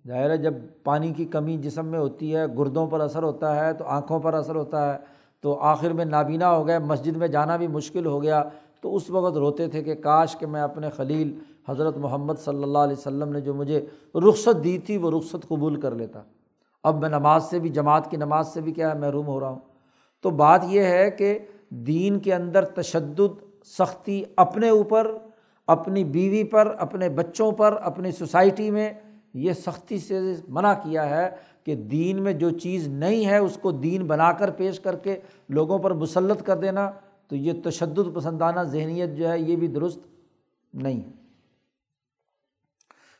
ظاہر 0.07 0.29
ہے 0.29 0.37
جب 0.37 0.53
پانی 0.83 1.13
کی 1.13 1.25
کمی 1.25 1.57
جسم 1.57 1.85
میں 1.85 1.99
ہوتی 1.99 2.35
ہے، 2.35 2.45
گردوں 2.57 2.87
پر 2.87 2.99
اثر 2.99 3.23
ہوتا 3.23 3.65
ہے، 3.65 3.73
تو 3.73 3.85
آنکھوں 3.85 4.19
پر 4.19 4.33
اثر 4.33 4.55
ہوتا 4.55 4.93
ہے، 4.93 4.99
تو 5.41 5.59
آخر 5.59 5.93
میں 5.93 6.05
نابینا 6.05 6.57
ہو 6.57 6.67
گئے، 6.67 6.79
مسجد 6.79 7.17
میں 7.17 7.27
جانا 7.27 7.57
بھی 7.57 7.67
مشکل 7.67 8.05
ہو 8.05 8.23
گیا۔ 8.23 8.43
تو 8.81 8.95
اس 8.95 9.09
وقت 9.09 9.37
روتے 9.37 9.67
تھے 9.67 9.83
کہ 9.83 9.95
کاش 9.95 10.37
کہ 10.37 10.47
میں 10.47 10.61
اپنے 10.61 10.89
خلیل 10.89 11.39
حضرت 11.69 11.97
محمد 11.97 12.33
صلی 12.39 12.63
اللہ 12.63 12.77
علیہ 12.77 12.95
وسلم 12.97 13.31
نے 13.31 13.41
جو 13.41 13.53
مجھے 13.53 13.85
رخصت 14.15 14.63
دی 14.63 14.77
تھی، 14.77 14.97
وہ 14.97 15.11
رخصت 15.11 15.47
قبول 15.47 15.79
کر 15.79 15.95
لیتا۔ 15.95 16.21
اب 16.83 17.01
میں 17.01 17.09
نماز 17.09 17.49
سے 17.49 17.59
بھی، 17.59 17.69
جماعت 17.69 18.11
کی 18.11 18.17
نماز 18.17 18.47
سے 18.47 18.61
بھی 18.61 18.71
کیا 18.71 18.93
ہے، 18.93 18.99
محروم 18.99 19.27
ہو 19.27 19.39
رہا 19.39 19.49
ہوں۔ 19.49 19.59
تو 20.21 20.29
بات 20.29 20.61
یہ 20.67 20.81
ہے 20.81 21.11
کہ 21.11 21.39
دین 21.69 22.19
کے 22.19 22.33
اندر 22.33 22.65
تشدد، 22.65 23.63
سختی 23.65 24.23
اپنے 24.35 24.69
اوپر، 24.69 25.11
اپنی 25.67 26.03
بیوی 26.03 26.43
پر، 26.43 26.75
اپنے 26.79 27.09
بچوں 27.09 27.51
پر، 27.51 27.77
اپنی 27.81 28.11
سوسائٹی 28.11 28.71
میں 28.71 28.93
یہ 29.33 29.53
سختی 29.53 29.97
سے 29.97 30.19
منع 30.47 30.73
کیا 30.73 31.09
ہے 31.09 31.29
کہ 31.63 31.75
دین 31.75 32.23
میں 32.23 32.33
جو 32.33 32.49
چیز 32.49 32.87
نہیں 32.87 33.25
ہے، 33.25 33.37
اس 33.37 33.57
کو 33.61 33.71
دین 33.71 34.07
بنا 34.07 34.31
کر 34.31 34.51
پیش 34.51 34.79
کر 34.79 34.95
کے 34.95 35.19
لوگوں 35.49 35.79
پر 35.79 35.93
مسلط 35.93 36.43
کر 36.43 36.57
دینا، 36.57 36.91
تو 37.27 37.35
یہ 37.35 37.53
تشدد 37.63 38.15
پسندانہ 38.15 38.63
ذہنیت 38.63 39.09
جو 39.09 39.29
ہے، 39.29 39.39
یہ 39.39 39.55
بھی 39.55 39.67
درست 39.67 39.99
نہیں 40.73 41.01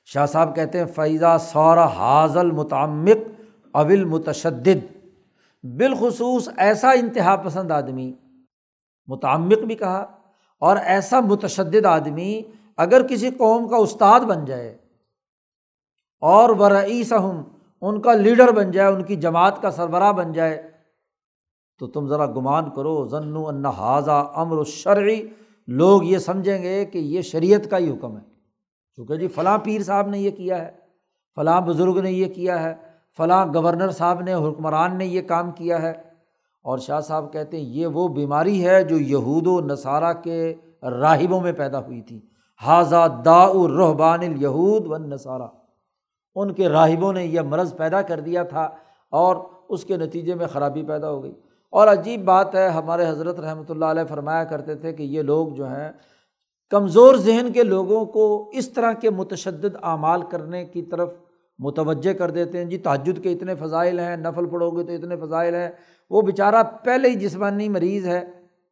شاہ 0.05 0.25
صاحب 0.25 0.55
کہتے 0.55 0.79
ہیں 0.79 0.85
فیضا 0.85 1.37
سورا 1.37 1.85
حاضل 1.85 2.51
متعمق 2.51 3.36
اول 3.78 4.03
متشدد، 4.05 4.86
بالخصوص 5.63 6.49
ایسا 6.57 6.91
انتہا 6.91 7.36
پسند 7.36 7.71
آدمی، 7.71 8.11
متعمق 9.07 9.63
بھی 9.67 9.75
کہا، 9.75 10.05
اور 10.61 10.78
ایسا 10.86 11.19
متشدد 11.19 11.86
آدمی 11.86 12.41
اگر 12.78 13.07
کسی 13.07 13.30
قوم 13.38 13.67
کا 13.67 13.78
استاد 13.78 14.19
بن 14.19 14.45
جائے 14.45 14.69
اور 16.23 16.49
ورعیس 16.59 17.11
ہم 17.13 17.41
ان 17.82 17.99
کا 18.01 18.13
لیڈر 18.13 18.51
بن 18.51 18.71
جائے، 18.71 18.93
ان 18.93 19.03
کی 19.03 19.15
جماعت 19.17 19.61
کا 19.61 19.71
سربراہ 19.71 20.11
بن 20.11 20.32
جائے، 20.32 20.61
تو 21.82 21.88
تم 21.88 22.07
ذرا 22.07 22.25
گمان 22.28 22.69
کرو 22.75 23.07
ضن 23.07 23.65
حاضہ 23.78 24.23
امر 24.36 24.57
و 24.57 24.63
شرعی 24.63 25.21
لوگ 25.67 26.03
یہ 26.03 26.17
سمجھیں 26.17 26.63
گے 26.63 26.84
کہ 26.86 26.97
یہ 26.97 27.21
شریعت 27.21 27.69
کا 27.71 27.78
ہی 27.78 27.89
حکم 27.89 28.17
ہے۔ 28.17 28.23
کیونکہ 28.97 29.15
جی 29.15 29.28
فلاں 29.28 29.57
پیر 29.57 29.84
صاحب 29.84 30.09
نے 30.09 30.19
یہ 30.19 30.32
کیا 30.32 30.65
ہے، 30.65 30.71
فلاں 31.38 31.59
بزرگ 31.61 31.99
نے 31.99 32.11
یہ 32.11 32.34
کیا 32.34 32.61
ہے 32.63 32.73
فلاں 33.18 33.45
گورنر 33.53 33.89
صاحب 33.89 34.22
نے، 34.22 34.34
حکمران 34.34 34.97
نے 34.97 35.05
یہ 35.05 35.22
کام 35.22 35.51
کیا 35.51 35.82
ہے۔ 35.82 35.93
اور 36.63 36.78
شاہ 36.78 36.99
صاحب 36.99 37.34
کہتے 37.34 37.57
ہیں، 37.57 37.63
یہ 37.63 37.88
وہ 37.88 38.07
بیماری 38.07 38.68
ہے 38.68 38.84
جو 38.84 38.97
یہود 38.97 39.47
و 39.47 39.59
نصارہ 39.59 40.13
کے 40.13 40.53
راہبوں 40.84 41.41
میں 41.41 41.51
پیدا 41.51 41.80
ہوئی 41.80 42.01
تھی۔ 42.01 42.22
حاضہ 42.61 43.22
دا 43.26 43.43
الرحبان 43.43 44.20
الہود 44.20 44.88
و 44.88 44.97
نصارہ 44.97 45.47
ان 46.36 46.53
کے 46.53 46.70
راہبوں 46.70 47.13
نے 47.13 47.26
یہ 47.26 47.41
مرض 47.41 47.76
پیدا 47.76 48.01
کر 48.01 48.20
دیا 48.20 48.43
تھا 48.43 48.70
اور 49.09 49.36
اس 49.70 49.86
کے 49.86 49.97
نتیجے 49.97 50.34
میں 50.34 50.47
خرابی 50.47 50.84
پیدا 50.84 51.09
ہو 51.09 51.24
گئی۔ 51.24 51.34
اور 51.70 51.88
عجیب 51.88 52.26
بات 52.26 52.55
ہے، 52.55 52.68
ہمارے 52.68 53.09
حضرت 53.09 53.39
رحمۃ 53.39 53.70
اللہ 53.70 53.86
علیہ 53.86 54.03
فرمایا 54.09 54.43
کرتے 54.43 54.76
تھے 54.76 54.93
کہ 54.93 55.03
یہ 55.03 55.22
لوگ 55.22 55.47
جو 55.47 55.68
ہیں، 55.68 55.91
کمزور 56.70 57.15
ذہن 57.15 57.47
کے 57.53 57.63
لوگوں 57.63 58.05
کو 58.05 58.49
اس 58.53 58.70
طرح 58.70 58.93
کے 58.93 59.09
متشدد 59.09 59.76
اعمال 59.82 60.22
کرنے 60.22 60.65
کی 60.65 60.82
طرف 60.82 61.09
متوجہ 61.59 62.13
کر 62.13 62.29
دیتے 62.29 62.57
ہیں 62.57 62.65
جی 62.65 62.77
تحجد 62.77 63.23
کے 63.23 63.31
اتنے 63.31 63.55
فضائل 63.55 63.99
ہیں، 63.99 64.17
نفل 64.17 64.45
پڑھو 64.45 64.71
گے 64.71 64.83
تو 64.83 64.93
اتنے 64.93 65.15
فضائل 65.15 65.55
ہیں۔ 65.55 65.69
وہ 66.09 66.21
بیچارہ 66.21 66.63
پہلے 66.83 67.09
ہی 67.09 67.15
جسمانی 67.15 67.69
مریض 67.69 68.07
ہے 68.07 68.25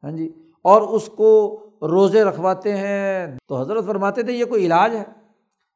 ہاں 0.04 0.12
جی 0.12 0.34
اور 0.62 0.82
اس 0.82 1.08
کو 1.08 1.60
روزے 1.82 2.24
رکھواتے 2.24 2.78
ہیں۔ 2.78 3.38
تو 3.48 3.62
حضرت 3.62 3.86
فرماتے 3.86 4.24
تھے، 4.24 4.34
یہ 4.34 4.46
کوئی 4.46 4.66
علاج 4.66 4.96
ہے؟ 4.96 5.04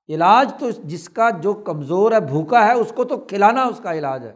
علاج 0.09 0.51
تو 0.59 0.69
جس 0.83 1.09
کا 1.09 1.29
جو 1.29 1.53
کمزور 1.53 2.11
ہے، 2.11 2.19
بھوکا 2.19 2.67
ہے، 2.67 2.73
اس 2.73 2.93
کو 2.95 3.03
تو 3.03 3.17
کھلانا 3.17 3.63
اس 3.63 3.79
کا 3.83 3.93
علاج 3.93 4.25
ہے۔ 4.25 4.33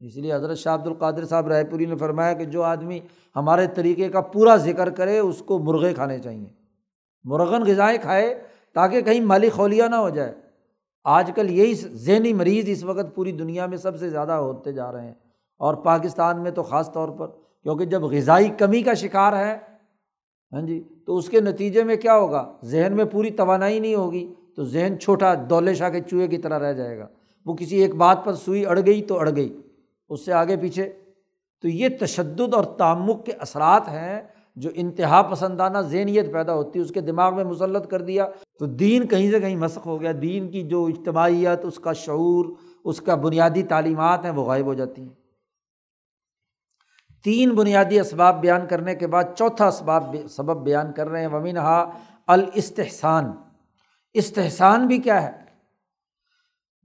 اس 0.00 0.16
لیے 0.16 0.34
حضرت 0.34 0.58
شاہ 0.58 0.74
عبد 0.74 0.86
القادر 0.86 1.24
صاحب 1.24 1.48
رائے 1.48 1.64
پوری 1.64 1.86
نے 1.86 1.96
فرمایا 1.96 2.32
کہ 2.32 2.44
جو 2.44 2.62
آدمی 2.62 3.00
ہمارے 3.36 3.66
طریقے 3.66 4.08
کا 4.08 4.20
پورا 4.20 4.56
ذکر 4.56 4.90
کرے، 4.90 5.18
اس 5.18 5.42
کو 5.46 5.58
مرغے 5.58 5.94
کھانے 5.94 6.18
چاہئیں 6.18 6.46
مرغن 7.24 7.62
غذائیں 7.62 7.98
کھائے 8.02 8.42
تاکہ 8.74 9.00
کہیں 9.00 9.20
مالی 9.20 9.48
خولیا 9.48 9.88
نہ 9.88 9.96
ہو 9.96 10.08
جائے۔ 10.08 10.34
آج 11.06 11.30
کل 11.34 11.50
یہی 11.50 11.74
ذہنی 11.74 12.32
مریض 12.32 12.68
اس 12.68 12.82
وقت 12.84 13.14
پوری 13.14 13.32
دنیا 13.32 13.66
میں 13.66 13.76
سب 13.78 13.98
سے 13.98 14.10
زیادہ 14.10 14.32
ہوتے 14.32 14.72
جا 14.72 14.90
رہے 14.92 15.06
ہیں 15.06 15.14
اور 15.60 15.74
پاکستان 15.74 16.42
میں 16.42 16.50
تو 16.50 16.62
خاص 16.62 16.92
طور 16.92 17.08
پر، 17.08 17.26
کیونکہ 17.62 17.84
جب 17.84 18.02
غذائی 18.02 18.48
کمی 18.48 18.82
کا 18.82 18.94
شکار 18.94 19.32
ہے 19.32 19.56
ہاں 20.52 20.62
جی 20.62 20.82
تو 21.06 21.16
اس 21.16 21.28
کے 21.28 21.40
نتیجے 21.40 21.84
میں 21.84 21.96
کیا 21.96 22.16
ہوگا؟ 22.16 22.44
ذہن 22.64 22.96
میں 22.96 23.04
پوری 23.04 23.30
توانائی 23.30 23.78
نہیں 23.80 23.94
ہوگی، 23.94 24.26
تو 24.56 24.64
ذہن 24.64 24.98
چھوٹا 25.00 25.34
دولے 25.50 25.74
شاہ 25.74 25.90
کے 25.90 26.00
چوہے 26.00 26.26
کی 26.26 26.38
طرح 26.38 26.58
رہ 26.58 26.72
جائے 26.72 26.98
گا۔ 26.98 27.06
وہ 27.46 27.54
کسی 27.54 27.76
ایک 27.76 27.94
بات 27.94 28.24
پر 28.24 28.34
سوئی 28.34 28.66
اڑ 28.66 28.78
گئی 28.86 29.02
تو 29.02 29.18
اڑ 29.18 29.30
گئی، 29.36 29.56
اس 30.08 30.24
سے 30.24 30.32
آگے 30.32 30.56
پیچھے۔ 30.56 30.92
تو 31.62 31.68
یہ 31.68 31.88
تشدد 32.00 32.54
اور 32.54 32.64
تعمک 32.64 33.24
کے 33.26 33.32
اثرات 33.32 33.88
ہیں 33.88 34.20
جو 34.56 34.70
انتہا 34.74 35.22
پسندانہ 35.22 35.78
ذہنیت 35.78 36.32
پیدا 36.32 36.54
ہوتی 36.54 36.78
ہے، 36.78 36.84
اس 36.84 36.90
کے 36.90 37.00
دماغ 37.00 37.36
میں 37.36 37.44
مسلط 37.44 37.88
کر 37.88 38.02
دیا، 38.02 38.28
تو 38.58 38.66
دین 38.66 39.08
کہیں 39.08 39.30
سے 39.30 39.40
کہیں 39.40 39.56
مسق 39.56 39.86
ہو 39.86 40.00
گیا۔ 40.00 40.12
دین 40.22 40.50
کی 40.50 40.62
جو 40.62 40.84
اجتماعیت، 40.84 41.64
اس 41.64 41.78
کا 41.78 41.92
شعور، 41.92 42.44
اس 42.84 43.00
کا 43.00 43.14
بنیادی 43.14 43.62
تعلیمات 43.62 44.24
ہیں، 44.24 44.30
وہ 44.30 44.44
غائب 44.44 44.66
ہو 44.66 44.74
جاتی 44.74 45.02
ہیں۔ 45.02 45.08
تین 47.24 47.50
بنیادی 47.50 48.00
اسباب 48.00 48.40
بیان 48.40 48.66
کرنے 48.66 48.94
کے 48.94 49.06
بعد 49.06 49.24
چوتھا 49.38 49.66
اسباب 49.66 50.16
سبب 50.30 50.64
بیان 50.64 50.92
کر 50.92 51.08
رہے 51.08 51.20
ہیں۔ 51.20 51.28
ومین 51.28 51.56
ہا 51.56 51.90
الاستحسان۔ 52.26 53.32
استحسان 54.14 54.86
بھی 54.86 54.98
کیا 54.98 55.22
ہے؟ 55.22 55.30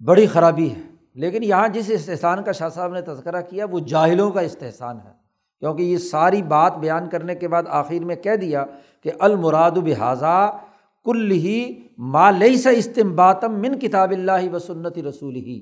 بڑی 0.06 0.28
خرابی 0.28 0.70
ہے۔ 0.70 0.82
لیکن 1.14 1.44
یہاں 1.44 1.68
جس 1.68 1.90
استحسان 1.90 2.44
کا 2.44 2.52
شاہ 2.52 2.70
صاحب 2.70 2.94
نے 2.94 3.02
تذکرہ 3.02 3.42
کیا، 3.42 3.66
وہ 3.72 3.80
جاہلوں 3.80 4.32
کا 4.32 4.42
استحسان 4.42 4.98
ہے۔ 5.06 5.21
کیونکہ 5.62 5.84
یہ 5.84 5.98
ساری 5.98 6.42
بات 6.42 6.78
بیان 6.78 7.10
کرنے 7.10 7.36
کے 7.36 7.48
بعد 7.48 7.64
آخر 7.70 8.04
میں 8.06 8.16
کہہ 8.16 8.36
دیا 8.36 8.66
کہ 9.04 9.12
المراد 9.20 9.72
بحاظہ 9.72 10.58
کل 11.04 11.32
ہی 11.32 11.90
مالئی 11.98 12.58
سا 12.58 12.70
استمباتم 12.70 13.62
من 13.62 13.80
کتاب 13.80 14.12
اللہ 14.12 14.54
و 14.54 14.60
سنت 14.60 14.98
رسول 14.98 15.36
ہی 15.36 15.60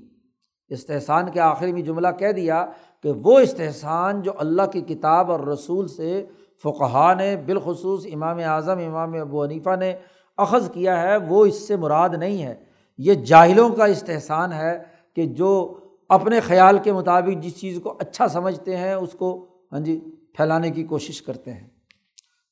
استحصان 0.69 1.31
کے 1.31 1.39
آخر 1.39 1.67
میں 1.67 1.81
جملہ 1.81 2.07
کہہ 2.19 2.31
دیا 2.31 2.65
کہ 3.03 3.11
وہ 3.11 3.39
استحصان 3.39 4.21
جو 4.21 4.31
اللہ 4.37 4.69
کی 4.73 4.81
کتاب 4.81 5.31
اور 5.31 5.39
رسول 5.39 5.87
سے 5.87 6.25
فقہ 6.63 7.13
نے، 7.17 7.35
بالخصوص 7.45 8.05
امام 8.13 8.37
اعظم، 8.37 8.79
امام 8.87 9.13
ابو 9.21 9.43
حنیفہ 9.43 9.75
نے 9.79 9.93
اخذ 10.37 10.69
کیا 10.71 11.01
ہے، 11.01 11.17
وہ 11.17 11.45
اس 11.45 11.67
سے 11.67 11.75
مراد 11.75 12.09
نہیں 12.09 12.43
ہے۔ 12.43 12.55
یہ 12.97 13.13
جاہلوں 13.13 13.69
کا 13.69 13.85
استحصان 13.85 14.53
ہے 14.53 14.77
کہ 15.15 15.25
جو 15.25 15.77
اپنے 16.09 16.39
خیال 16.39 16.77
کے 16.77 16.93
مطابق 16.93 17.43
جس 17.43 17.59
چیز 17.61 17.79
کو 17.83 17.95
اچھا 17.99 18.27
سمجھتے 18.27 18.77
ہیں، 18.77 18.93
اس 18.93 19.13
کو 19.13 19.45
ہاں 19.71 19.79
جی 19.79 19.99
پھیلانے 20.35 20.71
کی 20.71 20.83
کوشش 20.83 21.21
کرتے 21.21 21.53
ہیں۔ 21.53 21.67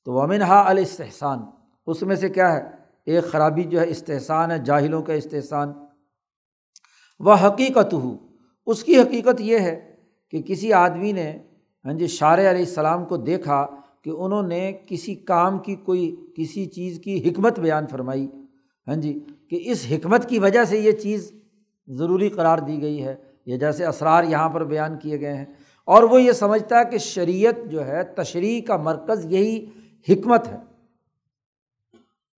تو 0.06 0.14
ومن 0.14 0.42
ہا 0.42 0.70
الاستحسان 0.70 1.40
اس 1.88 2.02
میں 2.02 2.16
سے 2.16 2.30
کیا 2.30 2.54
ہے؟ 2.54 2.62
ایک 3.06 3.24
خرابی 3.24 3.64
جو 3.64 3.80
ہے 3.80 3.90
استحصان 3.90 4.52
ہے، 4.52 4.60
جاہلوں 4.60 5.02
کا 5.02 5.14
استحصان 5.14 5.74
وہ 7.20 7.34
حقیقت 7.34 7.94
ہو 7.94 8.18
اس 8.66 8.84
کی 8.84 8.98
حقیقت 8.98 9.42
یہ 9.42 9.60
ہے 9.60 9.96
کہ 10.32 10.42
کسی 10.42 10.74
آدمی 10.74 11.12
نے 11.12 11.38
ہاں 11.86 11.94
جی 11.94 12.08
شار 12.08 12.38
علیہ 12.38 12.48
السلام 12.48 13.06
کو 13.06 13.18
دیکھا 13.18 13.68
کہ 14.02 14.10
انہوں 14.10 14.44
نے 14.44 14.74
کسی 14.88 15.16
کام 15.16 15.60
کی 15.60 15.76
کوئی، 15.76 16.16
کسی 16.36 16.66
چیز 16.66 17.00
کی 17.04 17.30
حکمت 17.30 17.60
بیان 17.60 17.88
فرمائی۔ 17.88 18.28
ہاں 18.88 18.96
جی 18.96 19.20
کہ 19.50 19.60
اس 19.66 19.86
حکمت 19.92 20.30
کی 20.30 20.40
وجہ 20.40 20.64
سے 20.64 20.80
یہ 20.80 20.92
چیز 20.92 21.32
ضروری 21.88 22.30
قرار 22.30 22.58
دی 22.58 22.82
گئی 22.82 23.04
ہے۔ 23.04 23.16
یہ 23.46 23.58
جیسے 23.58 23.86
اسرار 23.86 24.24
یہاں 24.24 24.50
پر 24.50 24.64
بیان 24.64 25.00
کیے 25.00 25.20
گئے 25.20 25.34
ہیں۔ 25.34 25.46
اور 25.88 26.04
وہ 26.04 26.22
یہ 26.22 26.32
سمجھتا 26.32 26.80
ہے 26.80 26.86
کہ 26.92 26.98
شریعت 26.98 27.56
جو 27.66 27.88
ہے، 27.88 28.04
تشریح 28.04 28.62
کا 28.68 28.78
مرکز 28.78 29.26
یہی 29.26 29.66
حکمت 30.10 30.48
ہے۔ 30.48 30.58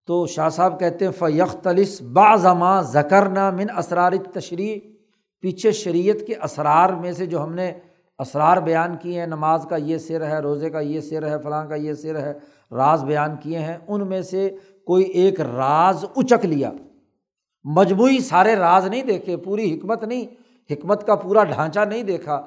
تو 0.07 0.25
شاہ 0.27 0.49
صاحب 0.49 0.79
کہتے 0.79 1.05
ہیں 1.05 1.11
فیختلس 1.11 2.01
بعضماں 2.01 2.81
ذکر 2.81 3.29
نا 3.29 3.49
من 3.49 3.65
اسرار 3.77 4.11
تشریح 4.33 4.79
پیچھے 5.41 5.71
شریعت 5.71 6.27
کے 6.27 6.33
اسرار 6.43 6.89
میں 6.89 7.11
سے 7.11 7.25
جو 7.25 7.43
ہم 7.43 7.53
نے 7.53 7.73
اسرار 8.19 8.57
بیان 8.57 8.97
کیے 8.97 9.19
ہیں، 9.19 9.27
نماز 9.27 9.65
کا 9.69 9.75
یہ 9.75 9.97
سر 9.97 10.27
ہے، 10.27 10.39
روزے 10.39 10.69
کا 10.69 10.79
یہ 10.79 11.01
سر 11.01 11.29
ہے، 11.29 11.35
فلاں 11.43 11.65
کا 11.65 11.75
یہ 11.75 11.93
سر 11.93 12.19
ہے، 12.19 12.33
راز 12.71 13.03
بیان 13.03 13.35
کیے 13.37 13.59
ہیں، 13.59 13.77
ان 13.87 14.07
میں 14.07 14.21
سے 14.21 14.49
کوئی 14.85 15.03
ایک 15.03 15.41
راز 15.41 16.05
اچک 16.15 16.45
لیا۔ 16.45 16.71
مجموعی 17.63 18.19
سارے 18.19 18.55
راز 18.55 18.85
نہیں 18.85 19.03
دیکھے، 19.03 19.37
پوری 19.37 19.77
حکمت 19.77 20.03
نہیں، 20.03 20.25
حکمت 20.73 21.07
کا 21.07 21.15
پورا 21.15 21.43
ڈھانچہ 21.43 21.79
نہیں 21.79 22.03
دیکھا۔ 22.03 22.45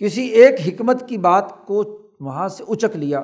کسی 0.00 0.22
ایک 0.22 0.60
حکمت 0.66 1.08
کی 1.08 1.18
بات 1.18 1.66
کو 1.66 1.82
وہاں 2.20 2.48
سے 2.48 2.64
اچک 2.68 2.96
لیا 2.96 3.22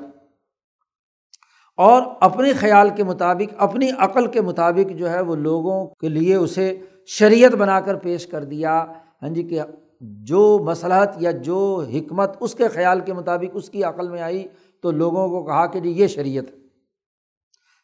اور 1.78 2.02
اپنے 2.20 2.52
خیال 2.52 2.90
کے 2.96 3.04
مطابق، 3.04 3.54
اپنی 3.58 3.90
عقل 3.98 4.26
کے 4.26 4.40
مطابق 4.40 4.90
جو 4.90 5.10
ہے 5.10 5.20
وہ 5.20 5.36
لوگوں 5.36 5.86
کے 5.86 6.08
لیے 6.08 6.34
اسے 6.34 6.80
شریعت 7.06 7.54
بنا 7.54 7.80
کر 7.80 7.96
پیش 7.96 8.26
کر 8.26 8.44
دیا۔ 8.44 8.84
ہاں 9.22 9.28
جی 9.28 9.42
کہ 9.42 9.62
جو 10.00 10.58
مسلحت 10.64 11.16
یا 11.20 11.30
جو 11.30 11.84
حکمت 11.92 12.36
اس 12.40 12.54
کے 12.54 12.68
خیال 12.68 13.00
کے 13.00 13.12
مطابق 13.12 13.50
اس 13.54 13.70
کی 13.70 13.82
عقل 13.82 14.08
میں 14.08 14.20
آئی 14.20 14.46
تو 14.80 14.90
لوگوں 14.90 15.28
کو 15.28 15.44
کہا 15.44 15.66
کہ 15.66 15.80
جی 15.80 15.90
یہ 15.90 16.06
شریعت 16.06 16.44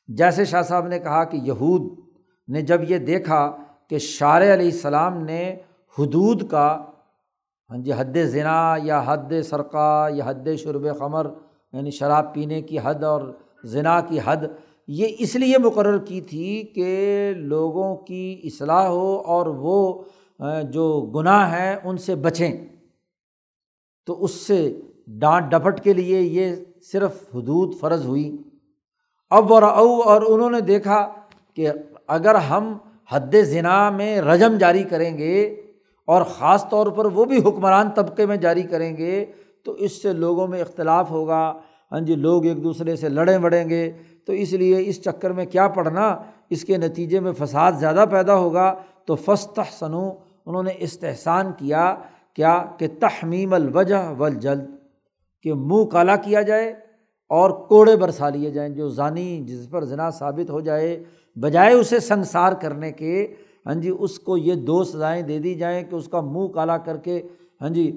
جیسے 0.08 0.44
شاہ 0.44 0.62
صاحب 0.62 0.86
نے 0.86 0.98
کہا 0.98 1.24
کہ 1.24 1.36
یہود 1.36 1.98
نے 2.48 2.62
جب 2.62 2.90
یہ 2.90 2.98
دیکھا 2.98 3.56
کہ 3.90 3.98
شار 3.98 4.40
علیہ 4.40 4.70
السلام 4.70 5.24
نے 5.24 5.56
حدود 5.98 6.48
کا 6.50 6.84
ہاں 7.72 7.78
جی 7.78 7.92
حد 7.92 8.16
ذنا 8.24 8.76
یا 8.82 9.02
حد 9.06 9.32
سرقہ 9.44 10.08
یا 10.14 10.24
حد 10.26 10.48
شرب 10.58 10.98
خمر 10.98 11.26
یعنی 11.72 11.90
شراب 11.90 12.34
پینے 12.34 12.62
کی 12.62 12.78
حد 12.82 13.04
اور 13.04 13.22
ذنا 13.64 14.00
کی 14.00 14.18
حد، 14.24 14.36
یہ 14.88 15.08
اس 15.18 15.36
لیے 15.36 15.58
مقرر 15.58 15.98
کی 15.98 16.20
تھی 16.20 16.62
کہ 16.74 17.32
لوگوں 17.36 17.96
کی 17.96 18.40
اصلاح 18.44 18.86
ہو 18.86 19.16
اور 19.16 19.46
وہ 19.46 20.02
جو 20.62 21.00
گناہ 21.00 21.52
ہیں 21.52 21.76
ان 21.84 21.96
سے 21.96 22.14
بچیں۔ 22.14 22.68
تو 24.06 24.24
اس 24.24 24.30
سے 24.30 24.80
ڈانٹ 25.06 25.50
ڈپٹ 25.50 25.80
کے 25.80 25.92
لیے 25.92 26.20
یہ 26.20 26.56
صرف 26.92 27.34
حدود 27.34 27.74
فرض 27.80 28.06
ہوئی۔ 28.06 28.36
اب 29.30 29.52
اور 29.52 29.62
او 29.62 30.00
اور 30.00 30.22
انہوں 30.26 30.50
نے 30.50 30.60
دیکھا 30.60 31.08
کہ 31.54 31.68
اگر 32.06 32.34
ہم 32.34 32.76
حد 33.10 33.34
ذنا 33.42 33.90
میں 33.90 34.20
رجم 34.20 34.58
جاری 34.58 34.82
کریں 34.82 35.18
گے 35.18 35.61
اور 36.12 36.22
خاص 36.22 36.68
طور 36.68 36.86
پر 36.86 37.04
وہ 37.04 37.24
بھی 37.24 37.38
حکمران 37.38 37.90
طبقے 37.90 38.26
میں 38.26 38.36
جاری 38.36 38.62
کریں 38.62 38.96
گے، 38.96 39.24
تو 39.64 39.72
اس 39.72 40.02
سے 40.02 40.12
لوگوں 40.12 40.46
میں 40.48 40.60
اختلاف 40.60 41.10
ہوگا۔ 41.10 41.42
ہاں 41.92 42.00
جی 42.00 42.14
لوگ 42.14 42.44
ایک 42.46 42.64
دوسرے 42.64 42.96
سے 42.96 43.08
لڑیں 43.08 43.38
بڑھیں 43.38 43.68
گے۔ 43.68 43.92
تو 44.26 44.32
اس 44.32 44.52
لیے 44.52 44.76
اس 44.86 45.02
چکر 45.02 45.30
میں 45.30 45.46
کیا 45.46 45.68
پڑھنا؟ 45.68 46.18
اس 46.50 46.64
کے 46.64 46.76
نتیجے 46.76 47.20
میں 47.20 47.32
فساد 47.32 47.72
زیادہ 47.72 48.04
پیدا 48.10 48.36
ہوگا۔ 48.36 48.74
تو 49.06 49.14
فسط 49.14 49.58
ثنو 49.78 50.10
انہوں 50.46 50.62
نے 50.62 50.70
استحصان 50.78 51.52
کیا 51.58 51.94
کیا 52.34 52.64
کہ 52.78 52.86
تحمیم 53.00 53.54
الوجہ 53.54 54.02
والجلد، 54.18 54.64
کہ 55.42 55.54
منہ 55.54 55.84
کالا 55.84 56.16
کیا 56.16 56.42
جائے 56.42 56.74
اور 57.30 57.50
کوڑے 57.50 57.96
برسا 57.96 58.28
لیے 58.28 58.50
جائیں۔ 58.50 58.70
جو 58.74 58.88
ذانی 58.88 59.44
جس 59.46 59.70
پر 59.70 59.84
ذنا 59.84 60.10
ثابت 60.10 60.50
ہو 60.50 60.60
جائے، 60.60 61.02
بجائے 61.36 61.72
اسے 61.74 62.00
سنسار 62.00 62.52
کرنے 62.52 62.92
کے 62.92 63.34
ہاں 63.66 63.74
جی 63.74 63.90
اس 63.98 64.18
کو 64.18 64.36
یہ 64.36 64.54
دو 64.66 64.82
سزائیں 64.84 65.22
دے 65.22 65.38
دی 65.38 65.54
جائیں 65.54 65.82
کہ 65.82 65.94
اس 65.94 66.08
کا 66.08 66.20
منہ 66.20 66.46
کالا 66.54 66.76
کر 66.78 66.96
کے 66.96 67.20
ہاں 67.60 67.68
جی 67.68 67.90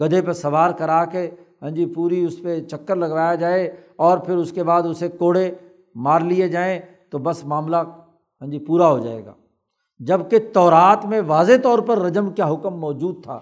گدھے 0.00 0.22
پہ 0.22 0.32
سوار 0.32 0.70
کرا 0.78 1.04
کے 1.04 1.28
ہاں 1.62 1.70
جی 1.70 1.86
پوری 1.86 2.24
اس 2.24 2.40
پہ 2.42 2.60
چکر 2.60 2.96
لگوایا 2.96 3.34
جائے 3.34 3.70
اور 3.96 4.18
پھر 4.18 4.36
اس 4.36 4.52
کے 4.52 4.62
بعد 4.64 4.82
اسے 4.82 5.08
کوڑے 5.08 5.50
مار 5.96 6.20
لیے 6.20 6.48
جائیں 6.48 6.80
تو 7.10 7.18
بس 7.18 7.44
معاملہ 7.44 7.76
ہاں 7.76 8.48
جی 8.50 8.58
پورا 8.58 8.90
ہو 8.90 8.98
جائے 8.98 9.24
گا۔ 9.26 9.32
جبکہ 10.00 10.38
تورات 10.52 11.04
میں 11.06 11.20
واضح 11.26 11.60
طور 11.62 11.78
پر 11.78 11.98
رجم 11.98 12.30
کا 12.30 12.52
حکم 12.52 12.78
موجود 12.80 13.22
تھا، 13.24 13.38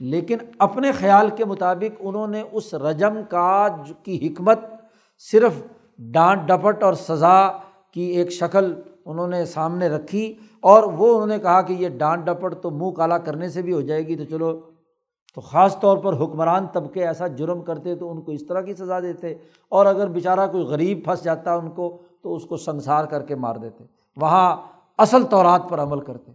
لیکن 0.00 0.36
اپنے 0.58 0.92
خیال 0.92 1.30
کے 1.36 1.44
مطابق 1.44 2.00
انہوں 2.00 2.26
نے 2.26 2.42
اس 2.52 2.74
رجم 2.74 3.20
کا 3.30 3.66
کی 4.02 4.26
حکمت 4.26 4.60
صرف 5.30 5.62
ڈانٹ 6.12 6.46
ڈپٹ 6.48 6.82
اور 6.82 6.94
سزا 6.94 7.38
کی 7.92 8.02
ایک 8.16 8.32
شکل 8.32 8.72
انہوں 9.04 9.28
نے 9.28 9.44
سامنے 9.44 9.88
رکھی۔ 9.88 10.34
اور 10.62 10.82
وہ 10.92 11.12
انہوں 11.14 11.26
نے 11.26 11.38
کہا 11.38 11.60
کہ 11.62 11.72
یہ 11.72 11.88
ڈانٹ 11.98 12.24
ڈپٹ 12.26 12.54
تو 12.62 12.70
منہ 12.70 12.90
کالا 12.92 13.18
کرنے 13.20 13.48
سے 13.48 13.62
بھی 13.62 13.72
ہو 13.72 13.80
جائے 13.82 14.06
گی 14.06 14.16
تو 14.16 14.24
چلو، 14.26 14.52
تو 15.36 15.40
خاص 15.40 15.78
طور 15.80 15.98
پر 15.98 16.12
حکمران 16.14 16.66
طبقے 16.72 17.06
ایسا 17.06 17.26
جرم 17.38 17.60
کرتے 17.62 17.94
تو 17.94 18.10
ان 18.10 18.20
کو 18.22 18.32
اس 18.32 18.46
طرح 18.46 18.60
کی 18.60 18.74
سزا 18.74 19.00
دیتے، 19.00 19.32
اور 19.72 19.86
اگر 19.86 20.08
بیچارہ 20.10 20.46
کوئی 20.52 20.64
غریب 20.64 21.04
پھنس 21.04 21.24
جاتا 21.24 21.54
ان 21.54 21.70
کو 21.70 21.96
تو 22.22 22.34
اس 22.34 22.44
کو 22.44 22.56
سنسار 22.58 23.04
کر 23.04 23.22
کے 23.22 23.34
مار 23.36 23.56
دیتے، 23.56 23.84
وہاں 24.16 24.56
اصل 24.98 25.24
طورات 25.30 25.68
پر 25.70 25.80
عمل 25.80 26.00
کرتے۔ 26.00 26.32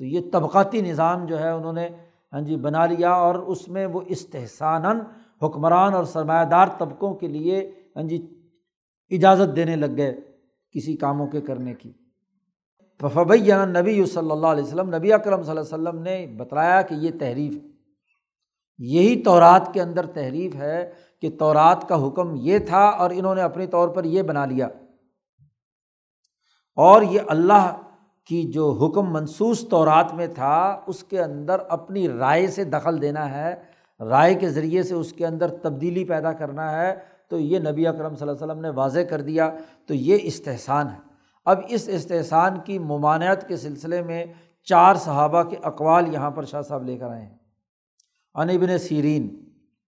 تو 0.00 0.04
یہ 0.04 0.30
طبقاتی 0.32 0.80
نظام 0.80 1.26
جو 1.26 1.38
ہے 1.40 1.50
انہوں 1.50 1.72
نے 1.72 1.88
ہاں 2.32 2.40
جی 2.40 2.56
بنا 2.56 2.86
لیا، 2.86 3.10
اور 3.10 3.34
اس 3.34 3.68
میں 3.68 3.86
وہ 3.86 4.00
استحصان 4.06 4.84
حکمران 5.42 5.94
اور 5.94 6.04
سرمایہ 6.04 6.44
دار 6.44 6.68
طبقوں 6.78 7.14
کے 7.14 7.28
لیے 7.28 7.60
ہاں 7.96 8.02
جی 8.02 8.26
اجازت 9.10 9.54
دینے 9.56 9.76
لگ 9.76 9.96
گئے 9.96 10.14
کسی 10.74 10.96
کاموں 10.96 11.26
کے 11.26 11.40
کرنے 11.40 11.74
کی۔ 11.74 11.92
فبئی 13.00 13.50
نبی 13.80 14.04
صلی 14.04 14.30
اللہ 14.30 14.46
علیہ 14.46 14.64
وسلم 14.64 14.94
نبی 14.94 15.12
اکرم 15.12 15.42
صلی 15.42 15.50
اللہ 15.50 15.74
علیہ 15.74 15.88
وسلم 15.88 16.02
نے 16.02 16.26
بتلایا 16.36 16.82
کہ 16.82 16.94
یہ 16.94 17.10
تحریف 17.20 17.62
ہے۔ 17.62 17.68
یہی 18.78 19.22
تورات 19.22 19.74
کے 19.74 19.82
اندر 19.82 20.06
تحریف 20.06 20.54
ہے 20.54 20.90
کہ 21.20 21.30
تورات 21.38 21.88
کا 21.88 22.06
حکم 22.06 22.34
یہ 22.36 22.58
تھا 22.58 22.78
اور 22.78 23.10
انہوں 23.14 23.34
نے 23.34 23.42
اپنے 23.42 23.66
طور 23.66 23.88
پر 23.88 24.04
یہ 24.04 24.22
بنا 24.22 24.44
لیا۔ 24.44 24.66
اور 26.76 27.02
یہ 27.02 27.20
اللہ 27.28 27.80
کی 28.26 28.42
جو 28.42 28.70
حکم 28.70 29.12
منسوس 29.12 29.68
طورات 29.68 30.14
میں 30.14 30.26
تھا، 30.26 30.80
اس 30.86 31.04
کے 31.04 31.22
اندر 31.22 31.56
اپنی 31.68 32.08
رائے 32.08 32.46
سے 32.46 32.64
دخل 32.64 33.02
دینا 33.02 33.30
ہے۔ 33.30 33.54
رائے 34.00 34.34
کے 34.34 34.48
ذریعے 34.48 34.82
سے 34.82 34.94
اس 34.94 35.12
کے 35.12 35.26
اندر 35.26 35.48
تبدیلی 35.48 36.04
پیدا 36.04 36.32
کرنا 36.32 36.82
ہے۔ 36.82 36.94
تو 37.28 37.38
یہ 37.38 37.58
نبی 37.58 37.86
اکرم 37.86 38.14
صلی 38.16 38.28
اللہ 38.28 38.44
علیہ 38.44 38.52
وسلم 38.52 38.60
نے 38.60 38.70
واضح 38.70 39.00
کر 39.00 39.20
دیا۔ 39.20 39.50
تو 39.86 39.94
یہ 39.94 40.18
استحصان 40.22 40.86
ہے۔ 40.86 41.15
اب 41.46 41.60
اس 41.68 41.88
استحصان 41.88 42.60
کی 42.64 42.78
ممانعت 42.78 43.48
کے 43.48 43.56
سلسلے 43.56 44.02
میں 44.02 44.24
چار 44.62 44.94
صحابہ 44.94 45.42
کے 45.42 45.56
اقوال 45.62 46.14
یہاں 46.14 46.30
پر 46.30 46.44
شاہ 46.44 46.62
صاحب 46.62 46.84
لے 46.84 46.98
کر 46.98 47.08
آئے 47.10 47.22
ہیں۔ 47.22 47.38
ان 48.34 48.50
ابن 48.50 48.78
سیرین 48.78 49.28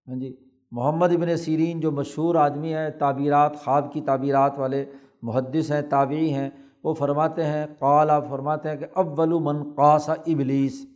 ہاں 0.08 0.16
جی 0.16 0.36
محمد 0.70 1.12
ابن 1.12 1.36
سیرین 1.36 1.80
جو 1.80 1.90
مشہور 1.90 2.34
آدمی 2.34 2.74
ہیں، 2.74 2.90
تعبیرات، 2.90 3.56
خواب 3.64 3.92
کی 3.92 4.00
تعبیرات 4.00 4.58
والے 4.58 4.84
محدث 5.22 5.70
ہیں، 5.72 5.82
تابعی 5.82 6.32
ہیں، 6.32 6.50
وہ 6.84 6.94
فرماتے 6.94 7.44
ہیں 7.44 7.66
قالا 7.78 8.20
فرماتے 8.20 8.68
ہیں 8.68 8.76
کہ 8.76 8.86
اول 8.94 9.32
من 9.42 9.62
قاس 9.74 10.08
ابلیس۔ 10.08 10.86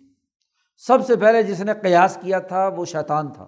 سب 0.76 1.06
سے 1.06 1.16
پہلے 1.16 1.42
جس 1.42 1.60
نے 1.60 1.72
قیاس 1.82 2.18
کیا 2.20 2.38
تھا، 2.38 2.68
وہ 2.68 2.84
شیطان 2.84 3.32
تھا۔ 3.32 3.46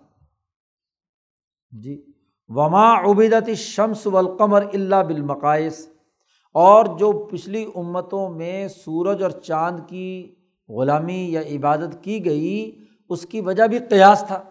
جی 1.70 2.06
وما 2.48 3.00
عبیدت 3.00 3.50
شمس 3.54 4.06
والقمر 4.06 4.64
اللہ 4.72 5.02
بالمقائس 5.06 5.93
اور 6.54 6.84
جو 6.84 7.12
پچھلی 7.12 7.66
امتوں 7.74 8.28
میں 8.28 8.68
سورج 8.68 9.22
اور 9.22 9.30
چاند 9.30 9.80
کی 9.86 10.34
غلامی 10.68 11.32
یا 11.32 11.40
عبادت 11.40 12.04
کی 12.04 12.24
گئی، 12.24 12.78
اس 13.08 13.26
کی 13.26 13.40
وجہ 13.40 13.66
بھی 13.66 13.78
قیاس 13.78 14.24
تھا۔ 14.26 14.42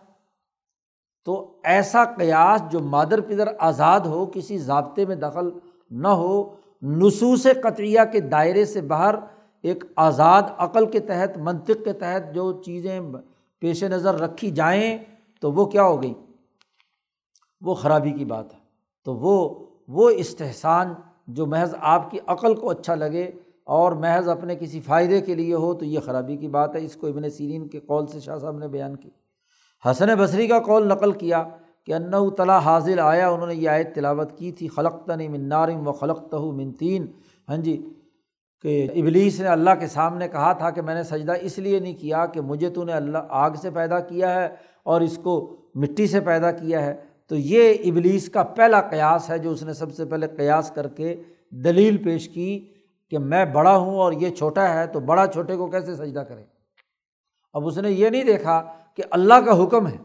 تو 1.26 1.60
ایسا 1.64 2.06
قیاس 2.06 2.62
جو 2.72 2.80
مادر 2.80 3.22
پدر 3.22 3.48
آزاد 3.60 4.00
ہو، 4.00 4.26
کسی 4.26 4.58
ضابطے 4.58 5.06
میں 5.06 5.16
دخل 5.16 5.50
نہ 5.92 6.08
ہو، 6.08 6.56
نصوص 6.82 7.48
قطعیہ 7.64 8.00
کے 8.12 8.20
دائرے 8.20 8.66
سے 8.66 8.82
باہر 8.82 9.16
ایک 9.62 9.84
آزاد 9.96 10.42
عقل 10.58 10.86
کے 10.86 11.00
تحت، 11.00 11.38
منطق 11.38 11.86
کے 11.86 11.94
تحت 11.94 12.36
جو 12.36 12.64
چیزیں 12.64 13.00
پیش 13.60 13.84
نظر 13.84 14.16
رکھی 14.16 14.52
جائیں، 14.52 14.98
تو 15.40 15.52
وہ 15.52 15.66
کیا 15.66 15.84
ہو 15.84 16.04
گئی؟ 16.04 16.14
وہ 17.62 17.74
خرابی 17.74 18.12
کی 18.12 18.26
بات 18.26 18.54
ہے۔ 18.54 18.60
تو 19.06 19.16
وہ 19.16 19.66
وہ 19.88 20.10
استحصان 20.10 20.94
جو 21.28 21.46
محض 21.46 21.76
آپ 21.80 22.12
کی 22.12 22.20
عقل 22.28 22.56
کو 22.56 22.70
اچھا 22.70 22.96
لگے 22.96 23.32
اور 23.64 23.92
محض 23.92 24.30
اپنے 24.30 24.56
کسی 24.56 24.82
فائدے 24.82 25.22
کے 25.22 25.36
لیے 25.36 25.54
ہو، 25.54 25.74
تو 25.74 25.86
یہ 25.86 26.00
خرابی 26.00 26.38
کی 26.38 26.48
بات 26.48 26.76
ہے۔ 26.76 26.86
اس 26.86 26.96
کو 26.96 27.08
ابن 27.08 27.30
سیرین 27.30 27.68
کے 27.68 27.80
قول 27.80 28.08
سے 28.08 28.20
شاہ 28.20 28.38
صاحب 28.38 28.58
نے 28.58 28.68
بیان 28.68 28.96
کی۔ 28.96 29.10
حسن 29.92 30.08
بصری 30.18 30.48
کا 30.48 30.60
قول 30.60 30.88
نقل 30.88 31.12
کیا 31.12 31.44
کہ 31.86 31.94
انّا 31.94 32.20
تلا 32.38 32.58
حاضر 32.58 33.00
آیا، 33.00 33.30
انہوں 33.30 33.48
نے 33.48 33.56
یہ 33.56 33.70
آیت 33.70 33.96
تلاوت 33.96 34.38
کی 34.38 34.52
تھی 34.52 34.68
خلق 34.68 35.10
منارم 35.10 35.88
و 35.88 35.92
خلق 35.92 36.30
تہ 36.30 36.36
منتین 36.36 37.06
ہاں 37.50 37.58
جی 37.58 37.90
کہ 38.62 38.88
ابلیس 38.96 39.40
نے 39.40 39.48
اللہ 39.48 39.70
کے 39.80 39.88
سامنے 39.88 40.28
کہا 40.28 40.54
تھا 40.54 40.70
کہ 40.70 40.82
میں 40.82 40.96
نے 40.96 41.04
سجدہ 41.04 41.34
اس 41.42 41.60
لیے 41.60 41.80
نہیں 41.80 41.94
کیا 41.94 42.26
کہ 42.26 42.42
مجھے 42.42 42.70
تو 42.70 42.84
نے 42.84 42.94
اللہ 42.94 43.18
آگ 43.30 43.52
سے 43.62 43.70
پیدا 43.70 44.00
کیا 44.00 44.34
ہے 44.36 44.50
اور 44.84 45.02
اس 45.02 45.20
کو 45.24 45.56
مٹی 45.76 46.08
سے 46.08 46.20
پیدا 46.20 46.52
کیا 46.52 46.86
ہے۔ 46.86 46.96
تو 47.34 47.38
یہ 47.40 47.74
ابلیس 47.86 48.30
کا 48.30 48.44
پہلا 48.44 48.82
قیاس 48.82 49.30
ہے 49.30 49.38
جو 49.38 49.52
اس 49.52 49.64
نے 49.64 49.74
سب 49.74 49.94
سے 49.94 50.06
پہلے 50.06 50.28
قیاس 50.28 50.72
کر 50.72 50.88
کے 50.88 51.22
دلیل 51.50 52.04
پیش 52.04 52.30
کی 52.30 52.74
کہ 53.10 53.18
میں 53.18 53.46
بڑا 53.46 53.78
ہوں 53.78 53.96
اور 53.96 54.12
یہ 54.12 54.36
چھوٹا 54.36 54.74
ہے 54.74 54.88
تو 54.88 55.00
بڑا 55.00 55.28
چھوٹے 55.28 55.56
کو 55.56 55.68
کیسے 55.68 55.96
سجدہ 55.96 56.20
کرے؟ 56.20 56.44
اب 57.54 57.68
اس 57.68 57.78
نے 57.78 57.92
یہ 57.92 58.10
نہیں 58.10 58.24
دیکھا 58.24 58.74
کہ 58.96 59.04
اللہ 59.12 59.34
کا 59.34 59.64
حکم 59.64 59.88
ہے 59.88 59.98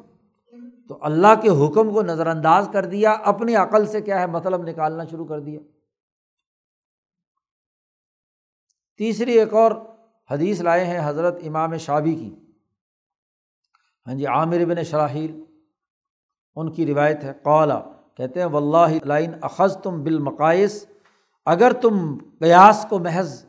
تو 0.88 0.98
اللہ 1.00 1.40
کے 1.42 1.48
حکم 1.48 1.90
کو 1.90 2.02
نظر 2.02 2.26
انداز 2.26 2.68
کر 2.72 2.84
دیا، 2.84 3.10
اپنی 3.10 3.54
عقل 3.54 3.86
سے 3.86 4.00
کیا 4.00 4.20
ہے؟ 4.20 4.26
مطلب 4.26 4.68
نکالنا 4.68 5.04
شروع 5.04 5.26
کر 5.26 5.40
دیا۔ 5.40 5.60
تیسری 8.98 9.38
ایک 9.38 9.54
اور 9.54 9.72
حدیث 10.30 10.60
لائے 10.60 10.84
ہیں 10.84 11.00
حضرت 11.04 11.40
امام 11.46 11.76
شابی 11.76 12.14
کی۔ 12.14 12.34
ہاں 14.06 14.14
جی 14.14 14.26
عامر 14.26 14.64
بن 14.64 14.84
شراحیل۔ 14.84 15.47
ان 16.58 16.70
کی 16.72 16.86
روایت 16.86 17.24
ہے 17.24 17.32
قولا 17.42 17.80
کہتے 18.16 18.40
ہیں 18.40 18.46
و 18.46 18.56
اللہ 18.56 19.04
لائن 19.04 19.32
اخذ 19.40 19.76
تم 19.76 20.02
بالمقائص 20.02 20.86
اگر 21.46 21.72
تم 21.72 22.16
قیاس 22.38 22.86
کو 22.88 22.98
محض 22.98 23.44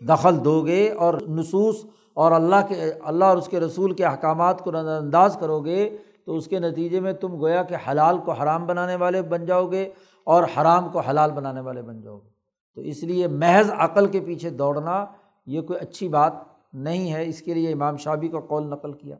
دخل 0.00 0.44
دو 0.44 0.66
گے 0.66 0.90
اور 0.90 1.14
نصوص 1.28 1.76
اور 2.14 2.32
اللہ 2.32 2.56
کے، 2.68 2.92
اللہ 3.04 3.24
اور 3.24 3.36
اس 3.36 3.48
کے 3.48 3.60
رسول 3.60 3.92
کے 3.92 4.04
احکامات 4.04 4.60
کو 4.60 4.70
نظر 4.70 4.96
انداز 4.96 5.36
کرو 5.40 5.60
گے 5.60 5.96
تو 6.24 6.36
اس 6.36 6.46
کے 6.46 6.58
نتیجے 6.58 7.00
میں 7.00 7.12
تم 7.12 7.40
گویا 7.40 7.62
کہ 7.62 7.76
حلال 7.88 8.18
کو 8.18 8.32
حرام 8.32 8.66
بنانے 8.66 8.96
والے 8.96 9.22
بن 9.22 9.44
جاؤ 9.44 9.66
گے 9.66 9.90
اور 10.24 10.42
حرام 10.42 10.88
کو 10.88 11.00
حلال 11.00 11.30
بنانے 11.32 11.60
والے 11.60 11.82
بن 11.82 12.00
جاؤ 12.00 12.18
گے 12.18 12.28
تو 12.74 12.80
اس 12.80 13.02
لیے 13.02 13.28
محض 13.28 13.70
عقل 13.78 14.06
کے 14.06 14.20
پیچھے 14.20 14.50
دوڑنا 14.50 15.06
یہ 15.46 15.60
کوئی 15.60 15.78
اچھی 15.82 16.08
بات 16.08 16.32
نہیں 16.72 17.12
ہے۔ 17.12 17.26
اس 17.26 17.42
کے 17.42 17.54
لیے 17.54 17.72
امام 17.72 17.96
شابی 17.96 18.28
کا 18.28 18.40
قول 18.40 18.70
نقل 18.70 18.92
کیا۔ 18.92 19.16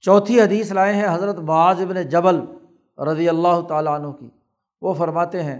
چوتھی 0.00 0.40
حدیث 0.40 0.72
لائے 0.72 0.94
ہیں 0.94 1.14
حضرت 1.14 1.38
معاذ 1.38 1.80
ابن 1.80 2.02
جبل۔ 2.02 2.40
رضی 3.00 3.28
اللہ 3.28 3.60
تعالیٰ 3.68 4.00
عنہ 4.00 4.12
کی۔ 4.12 4.28
وہ 4.82 4.94
فرماتے 4.94 5.42
ہیں 5.42 5.58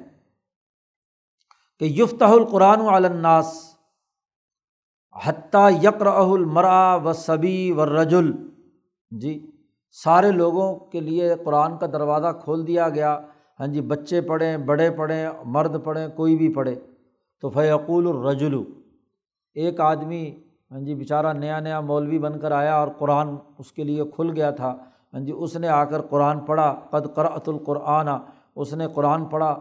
کہ 1.79 1.85
یفتح 1.85 2.25
القرآن 2.25 2.81
الناس 2.95 3.77
حتیٰ 5.27 5.71
یکر 5.83 6.07
المرا 6.07 6.95
و 6.95 7.13
صبی 7.13 7.73
و 7.73 7.87
رجل 7.87 8.33
جی 9.11 9.51
سارے 9.93 10.31
لوگوں 10.31 10.75
کے 10.77 11.01
لیے 11.01 11.35
قرآن 11.45 11.79
کا 11.79 11.87
دروازہ 11.87 12.27
کھول 12.45 12.67
دیا 12.67 12.89
گیا۔ 12.89 13.19
ہاں 13.61 13.67
جی 13.67 13.81
بچے 13.81 14.21
پڑھیں، 14.21 14.57
بڑے 14.57 14.91
پڑھیں، 14.91 15.29
مرد 15.45 15.85
پڑھیں، 15.85 16.09
کوئی 16.09 16.37
بھی 16.37 16.55
پڑھے۔ 16.55 16.75
تو 17.41 17.51
فیقول 17.51 18.07
الرجلو 18.07 18.63
ایک 19.55 19.81
آدمی 19.81 20.41
ہاں 20.71 20.81
جی 20.81 20.95
بیچارہ 20.95 21.33
نیا 21.33 21.61
نیا 21.61 21.81
مولوی 21.81 22.19
بن 22.19 22.39
کر 22.41 22.53
آیا 22.53 22.75
اور 22.77 22.89
قرآن 22.99 23.37
اس 23.59 23.73
کے 23.73 23.85
لیے 23.85 24.05
کھل 24.15 24.31
گیا 24.31 24.51
تھا۔ 24.51 24.77
ہاں 25.13 25.21
جی 25.21 25.33
اس 25.37 25.57
نے 25.57 25.69
آ 25.69 25.85
کر 25.85 26.01
قرآن 26.01 26.41
پڑھا، 26.41 26.81
قد 26.91 27.15
قرأت 27.15 27.49
القرآن، 27.49 28.09
اس 28.57 28.75
نے 28.75 28.87
قرآن 28.95 29.25
پڑھا۔ 29.25 29.59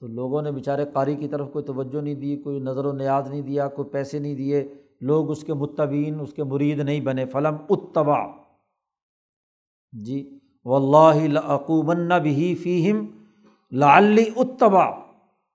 تو 0.00 0.06
لوگوں 0.06 0.42
نے 0.42 0.52
بیچارے 0.52 0.84
قاری 0.92 1.16
کی 1.16 1.28
طرف 1.28 1.50
کوئی 1.52 1.64
توجہ 1.64 2.00
نہیں 2.00 2.14
دی، 2.14 2.36
کوئی 2.36 2.58
نظر 2.60 2.84
و 2.84 2.92
نیاز 2.92 3.28
نہیں 3.28 3.42
دیا، 3.42 3.68
کوئی 3.68 3.88
پیسے 3.88 4.18
نہیں 4.18 4.34
دیے۔ 4.34 4.74
لوگ 5.00 5.30
اس 5.30 5.44
کے 5.44 5.54
متبین 5.54 6.20
اس 6.20 6.32
کے 6.32 6.44
مرید 6.44 6.78
نہیں 6.78 7.00
بنے۔ 7.00 7.26
فلم 7.26 7.56
اتبا 7.70 8.18
جی 9.92 10.38
و 10.64 10.74
اللہ 10.74 12.18
بھی 12.22 12.54
فیم 12.54 13.06
لعلی 13.72 14.24
اتبا 14.36 14.84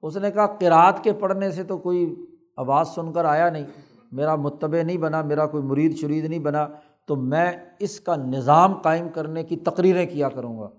اس 0.01 0.17
نے 0.17 0.31
کہا 0.31 0.47
قرأت 0.47 1.03
کے 1.03 1.13
پڑھنے 1.13 1.51
سے 1.51 1.63
تو 1.63 1.77
کوئی 1.77 2.15
آواز 2.57 2.87
سن 2.87 3.13
کر 3.13 3.25
آیا 3.25 3.49
نہیں، 3.49 3.65
میرا 4.11 4.35
متبع 4.35 4.81
نہیں 4.83 4.97
بنا، 4.97 5.21
میرا 5.21 5.45
کوئی 5.45 5.63
مرید 5.63 5.97
شرید 5.97 6.25
نہیں 6.25 6.39
بنا۔ 6.39 6.67
تو 7.11 7.15
میں 7.15 7.51
اس 7.79 7.99
کا 7.99 8.15
نظام 8.15 8.73
قائم 8.81 9.09
کرنے 9.09 9.43
کی 9.43 9.55
تقریریں 9.55 10.05
کیا 10.05 10.29
کروں 10.29 10.59
گا؟ 10.59 10.69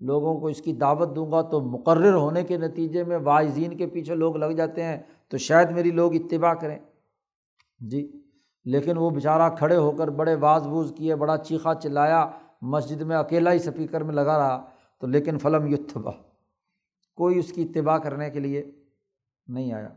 لوگوں 0.00 0.40
کو 0.40 0.46
اس 0.46 0.62
کی 0.62 0.72
دعوت 0.72 1.16
دوں 1.16 1.32
گا 1.32 1.42
تو 1.42 1.60
مقرر 1.60 2.14
ہونے 2.14 2.44
کے 2.44 2.56
نتیجے 2.56 3.04
میں 3.04 3.16
واعظین 3.16 3.76
کے 3.76 3.86
پیچھے 3.86 4.14
لوگ 4.14 4.36
لگ 4.36 4.46
جاتے 4.46 4.82
ہیں 4.82 5.02
تو 5.28 5.36
شاید 5.36 5.70
میری 5.70 5.90
لوگ 5.90 6.14
اتباع 6.14 6.54
کریں۔ 6.54 6.78
جی 7.80 8.22
لیکن 8.64 8.98
وہ 8.98 9.10
بیچارہ 9.10 9.50
کھڑے 9.50 9.76
ہو 9.76 9.90
کر 9.90 10.08
بڑے 10.08 10.34
واز 10.34 10.66
ووز 10.66 10.92
کیے، 10.96 11.14
بڑا 11.14 11.36
چیخا 11.36 11.74
چلایا، 11.74 12.30
مسجد 12.62 13.02
میں 13.02 13.16
اکیلا 13.16 13.52
ہی 13.52 13.58
سپیکر 13.58 14.00
میں 14.00 14.14
لگا 14.14 14.38
رہا، 14.38 14.64
تو 14.98 15.06
لیکن 15.06 15.38
فلم 15.38 15.66
یتبا 15.66 16.10
کوئی 17.14 17.38
اس 17.38 17.52
کی 17.52 17.62
اتباع 17.62 17.98
کرنے 17.98 18.30
کے 18.30 18.40
لیے 18.40 18.70
نہیں 19.46 19.72
آیا۔ 19.72 19.88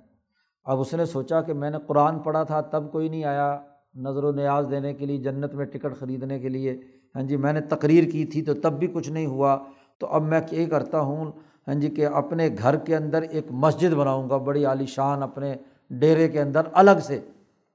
اب 0.64 0.80
اس 0.80 0.94
نے 0.94 1.06
سوچا 1.06 1.42
کہ 1.42 1.54
میں 1.54 1.70
نے 1.70 1.78
قرآن 1.88 2.20
پڑھا 2.20 2.44
تھا، 2.44 2.62
تب 2.62 2.92
کوئی 2.92 3.10
نہیں 3.10 3.24
آیا۔ 3.24 3.60
نظر 3.96 4.24
و 4.24 4.32
نیاز 4.32 4.66
دینے 4.72 4.94
کے 4.94 5.06
لیے، 5.06 5.18
جنت 5.18 5.54
میں 5.54 5.66
ٹکٹ 5.66 5.96
خریدنے 6.00 6.40
کے 6.40 6.50
لیے۔ 6.50 6.82
ہاں 7.16 7.24
جی 7.24 7.38
میں 7.38 7.54
نے 7.54 7.62
تقریر 7.62 8.12
کی 8.12 8.26
تھی 8.26 8.42
تو 8.42 8.54
تب 8.54 8.80
بھی 8.80 8.88
کچھ 8.88 9.10
نہیں 9.10 9.26
ہوا۔ 9.26 9.64
تو 10.00 10.08
اب 10.08 10.24
میں 10.24 10.42
یہ 10.52 10.66
کرتا 10.66 11.00
ہوں 11.00 11.32
ہاں 11.68 11.76
جی 11.76 11.90
کہ 11.90 12.06
اپنے 12.06 12.50
گھر 12.58 12.76
کے 12.76 12.96
اندر 12.96 13.22
ایک 13.22 13.46
مسجد 13.50 13.94
بناؤں 13.94 14.30
گا، 14.30 14.38
بڑی 14.38 14.66
عالی 14.66 14.86
شان 14.86 15.24
اپنے 15.24 15.56
ڈیرے 15.90 16.28
کے 16.28 16.42
اندر 16.42 16.62
الگ 16.74 17.00
سے۔ 17.02 17.20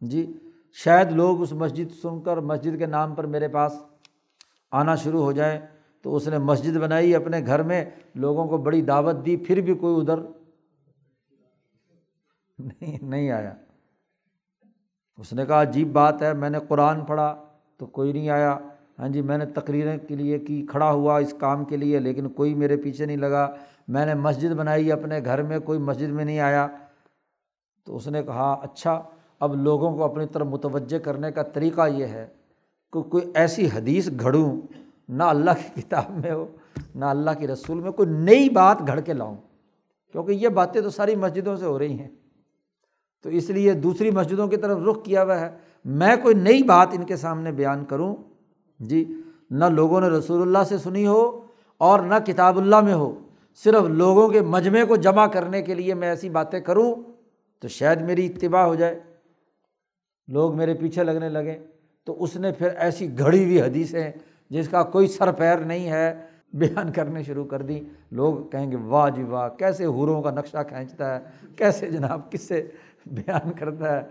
جی 0.00 0.32
شاید 0.72 1.12
لوگ 1.12 1.42
اس 1.42 1.52
مسجد 1.52 2.02
سن 2.02 2.20
کر 2.20 2.36
مسجد 2.36 2.78
کے 2.78 2.86
نام 2.86 3.14
پر 3.14 3.26
میرے 3.26 3.48
پاس 3.48 3.72
آنا 4.72 4.94
شروع 4.94 5.22
ہو 5.22 5.32
جائیں۔ 5.32 5.60
تو 6.02 6.16
اس 6.16 6.28
نے 6.28 6.38
مسجد 6.38 6.76
بنائی 6.76 7.14
اپنے 7.14 7.40
گھر 7.46 7.62
میں، 7.62 7.84
لوگوں 8.14 8.46
کو 8.46 8.56
بڑی 8.56 8.82
دعوت 8.82 9.26
دی، 9.26 9.36
پھر 9.36 9.60
بھی 9.60 9.74
کوئی 9.74 9.96
ادھر 10.00 10.18
نہیں 12.58 12.98
نہیں 13.02 13.30
آیا۔ 13.30 13.54
اس 15.18 15.32
نے 15.32 15.46
کہا، 15.46 15.62
عجیب 15.62 15.92
بات 15.92 16.22
ہے، 16.22 16.32
میں 16.32 16.50
نے 16.50 16.58
قرآن 16.68 17.04
پڑھا 17.04 17.36
تو 17.76 17.86
کوئی 17.86 18.12
نہیں 18.12 18.30
آیا۔ 18.30 18.58
ہاں 18.98 19.08
جی 19.08 19.22
میں 19.22 19.38
نے 19.38 19.46
تقریریں 19.46 19.98
کے 20.08 20.16
لیے 20.16 20.38
کی، 20.38 20.66
کھڑا 20.70 20.90
ہوا 20.90 21.18
اس 21.18 21.34
کام 21.38 21.64
کے 21.64 21.76
لیے، 21.76 21.98
لیکن 21.98 22.28
کوئی 22.28 22.54
میرے 22.54 22.76
پیچھے 22.76 23.06
نہیں 23.06 23.16
لگا۔ 23.16 23.54
میں 23.88 24.06
نے 24.06 24.14
مسجد 24.14 24.48
بنائی، 24.48 24.92
اپنے 24.92 25.20
گھر 25.24 25.42
میں 25.42 25.58
کوئی 25.58 25.78
مسجد 25.78 26.08
میں 26.08 26.24
نہیں 26.24 26.40
آیا۔ 26.40 26.66
تو 27.84 27.96
اس 27.96 28.08
نے 28.08 28.22
کہا 28.22 28.52
اچھا 28.52 29.02
اب 29.40 29.56
لوگوں 29.56 29.96
کو 29.96 30.04
اپنی 30.04 30.26
طرف 30.26 30.46
متوجہ 30.46 30.98
کرنے 30.98 31.32
کا 31.32 31.42
طریقہ 31.42 31.88
یہ 31.88 32.06
ہے 32.06 32.26
کہ 32.92 33.02
کوئی 33.02 33.30
ایسی 33.34 33.66
حدیث 33.66 34.08
گھڑوں، 34.20 34.60
نہ 35.08 35.22
اللہ 35.22 35.50
کی 35.50 35.82
کتاب 35.82 36.10
میں 36.10 36.32
ہو، 36.32 36.46
نہ 36.94 37.04
اللہ 37.04 37.30
کی 37.38 37.46
رسول 37.46 37.80
میں، 37.80 37.90
کوئی 37.90 38.08
نئی 38.08 38.48
بات 38.48 38.76
گھڑ 38.86 39.00
کے 39.00 39.12
لاؤں۔ 39.12 39.36
کیونکہ 40.12 40.32
یہ 40.32 40.48
باتیں 40.48 40.80
تو 40.80 40.90
ساری 40.90 41.16
مسجدوں 41.16 41.56
سے 41.56 41.66
ہو 41.66 41.78
رہی 41.78 41.98
ہیں۔ 41.98 42.08
تو 43.22 43.28
اس 43.28 43.50
لیے 43.50 43.72
دوسری 43.72 44.10
مسجدوں 44.10 44.48
کی 44.48 44.56
طرف 44.56 44.78
رخ 44.78 45.04
کیا 45.04 45.22
ہوا 45.22 45.40
ہے۔ 45.40 45.50
میں 45.84 46.16
کوئی 46.22 46.34
نئی 46.34 46.62
بات 46.62 46.88
ان 46.92 47.04
کے 47.04 47.16
سامنے 47.16 47.52
بیان 47.52 47.84
کروں۔ 47.84 48.16
جی 48.80 49.12
نہ 49.50 49.64
لوگوں 49.64 50.00
نے 50.00 50.08
رسول 50.08 50.42
اللہ 50.42 50.64
سے 50.68 50.78
سنی 50.78 51.06
ہو 51.06 51.40
اور 51.78 52.00
نہ 52.00 52.14
کتاب 52.26 52.58
اللہ 52.58 52.80
میں 52.80 52.94
ہو۔ 52.94 53.18
صرف 53.64 53.82
لوگوں 53.88 54.28
کے 54.28 54.40
مجمعے 54.40 54.84
کو 54.84 54.96
جمع 54.96 55.26
کرنے 55.26 55.62
کے 55.62 55.74
لیے 55.74 55.94
میں 55.94 56.08
ایسی 56.08 56.28
باتیں 56.28 56.60
کروں 56.60 56.94
تو 57.60 57.68
شاید 57.68 58.00
میری 58.00 58.26
اتباع 58.26 58.64
ہو 58.66 58.74
جائے۔ 58.74 59.00
لوگ 60.28 60.56
میرے 60.56 60.74
پیچھے 60.74 61.04
لگنے 61.04 61.28
لگے۔ 61.28 61.58
تو 62.04 62.22
اس 62.22 62.36
نے 62.36 62.52
پھر 62.52 62.68
ایسی 62.76 63.18
گھڑی 63.18 63.44
ہوئی 63.44 63.60
حدیثیں 63.60 64.10
جس 64.50 64.68
کا 64.68 64.82
کوئی 64.82 65.06
سر 65.06 65.32
پیر 65.32 65.56
نہیں 65.56 65.90
ہے۔ 65.90 66.14
بیان 66.52 66.92
کرنے 66.92 67.22
شروع 67.22 67.44
کر 67.44 67.62
دی 67.62 67.80
لوگ 68.10 68.34
کہیں 68.50 68.70
گے، 68.70 68.76
واہ 68.76 69.10
جی 69.10 69.22
واہ، 69.22 69.48
کیسے 69.48 69.84
حوروں 69.84 70.22
کا 70.22 70.30
نقشہ 70.30 70.56
کھینچتا 70.68 71.14
ہے، 71.14 71.24
کیسے 71.56 71.86
جناب، 71.86 72.30
کس 72.30 72.40
سے 72.40 72.68
بیان 73.06 73.52
کرتا 73.52 73.96
ہے۔ 73.96 74.02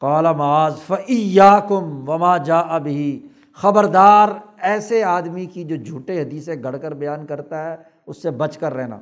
کالا 0.00 0.32
معاذ 0.32 0.74
فیا 0.86 1.60
کم 1.68 2.08
وما 2.08 2.36
جا 2.36 2.58
ابھی 2.58 3.28
خبردار، 3.52 4.28
ایسے 4.58 5.04
آدمی 5.04 5.46
کی 5.46 5.64
جو 5.64 5.76
جھوٹے 5.76 6.22
حدیثیں 6.22 6.56
گڑھ 6.62 6.76
کر 6.82 6.94
بیان 6.94 7.26
کرتا 7.26 7.70
ہے، 7.70 7.76
اس 8.06 8.22
سے 8.22 8.30
بچ 8.30 8.58
کر 8.58 8.74
رہنا۔ 8.74 9.00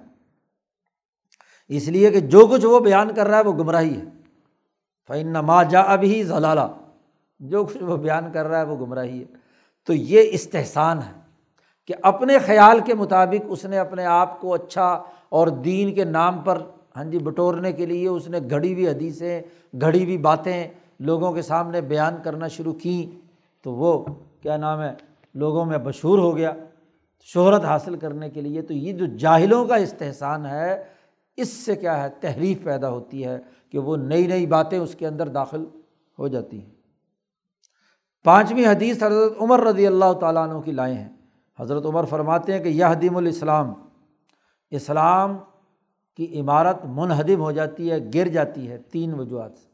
اس 1.68 1.88
لیے 1.88 2.10
کہ 2.10 2.20
جو 2.20 2.46
کچھ 2.46 2.66
وہ 2.66 2.80
بیان 2.80 3.14
کر 3.14 3.26
رہا 3.26 3.38
ہے، 3.38 3.42
وہ 3.42 3.52
گمراہی 3.52 3.96
ہے۔ 3.96 4.04
فعن 5.08 5.32
ما 5.32 5.62
جا 5.62 5.80
ابھی 5.80 6.22
ضلالہ 6.22 6.60
جو 7.38 7.64
کچھ 7.64 7.82
وہ 7.82 7.96
بیان 7.96 8.32
کر 8.32 8.46
رہا 8.46 8.58
ہے، 8.58 8.64
وہ 8.64 8.86
گمراہی 8.86 9.20
ہے۔ 9.20 9.24
تو 9.86 9.92
یہ 9.92 10.22
استحصان 10.32 10.98
ہے 10.98 11.20
کہ 11.86 11.94
اپنے 12.02 12.38
خیال 12.38 12.80
کے 12.80 12.94
مطابق 12.94 13.46
اس 13.48 13.64
نے 13.64 13.78
اپنے 13.78 14.04
آپ 14.04 14.40
کو 14.40 14.54
اچھا 14.54 15.02
اور 15.28 15.46
دین 15.46 15.94
کے 15.94 16.04
نام 16.04 16.38
پر 16.38 16.62
ہاں 17.00 17.10
جی 17.10 17.18
بٹورنے 17.18 17.72
کے 17.72 17.86
لیے 17.86 18.08
اس 18.08 18.28
نے 18.28 18.38
گھڑی 18.50 18.72
ہوئی 18.72 18.88
حدیثیں، 18.88 19.42
گھڑی 19.80 20.04
ہوئی 20.04 20.18
باتیں 20.18 20.68
لوگوں 21.00 21.32
کے 21.32 21.42
سامنے 21.42 21.80
بیان 21.80 22.14
کرنا 22.24 22.48
شروع 22.48 22.72
کیں 22.72 23.20
تو 23.62 23.72
وہ 23.72 24.04
کیا 24.40 24.56
نام 24.56 24.82
ہے، 24.82 24.94
لوگوں 25.34 25.64
میں 25.64 25.78
مشہور 25.78 26.18
ہو 26.18 26.36
گیا۔ 26.36 26.52
شہرت 27.20 27.64
حاصل 27.64 27.96
کرنے 27.96 28.30
کے 28.30 28.40
لیے 28.40 28.62
تو 28.62 28.74
یہ 28.74 28.92
جو 28.92 29.06
جاہلوں 29.06 29.64
کا 29.64 29.74
استحصان 29.74 30.46
ہے، 30.46 30.84
اس 31.36 31.48
سے 31.48 31.76
کیا 31.76 32.02
ہے، 32.02 32.08
تحریف 32.20 32.62
پیدا 32.64 32.90
ہوتی 32.90 33.24
ہے 33.24 33.38
کہ 33.70 33.78
وہ 33.78 33.96
نئی 33.96 34.26
نئی 34.26 34.46
باتیں 34.46 34.78
اس 34.78 34.94
کے 34.94 35.06
اندر 35.06 35.28
داخل 35.28 35.64
ہو 36.18 36.28
جاتی 36.28 36.62
ہیں۔ 36.62 36.70
پانچویں 38.24 38.66
حدیث 38.66 39.02
حضرت 39.02 39.32
عمر 39.40 39.60
رضی 39.60 39.86
اللہ 39.86 40.12
تعالیٰ 40.12 40.48
عنہ 40.48 40.60
کی 40.60 40.72
لائیں 40.72 40.94
ہیں۔ 40.94 41.08
حضرت 41.58 41.86
عمر 41.86 42.04
فرماتے 42.04 42.52
ہیں 42.52 42.60
کہ 42.60 42.68
یہ 42.68 42.84
حدیم 42.84 43.16
الاسلام، 43.16 43.72
اسلام 44.70 45.36
کی 46.16 46.40
عمارت 46.40 46.76
منہدم 46.84 47.40
ہو 47.40 47.52
جاتی 47.52 47.90
ہے، 47.90 47.96
گر 48.14 48.28
جاتی 48.28 48.68
ہے 48.68 48.78
تین 48.78 49.14
وجوہات 49.14 49.52
سے۔ 49.58 49.70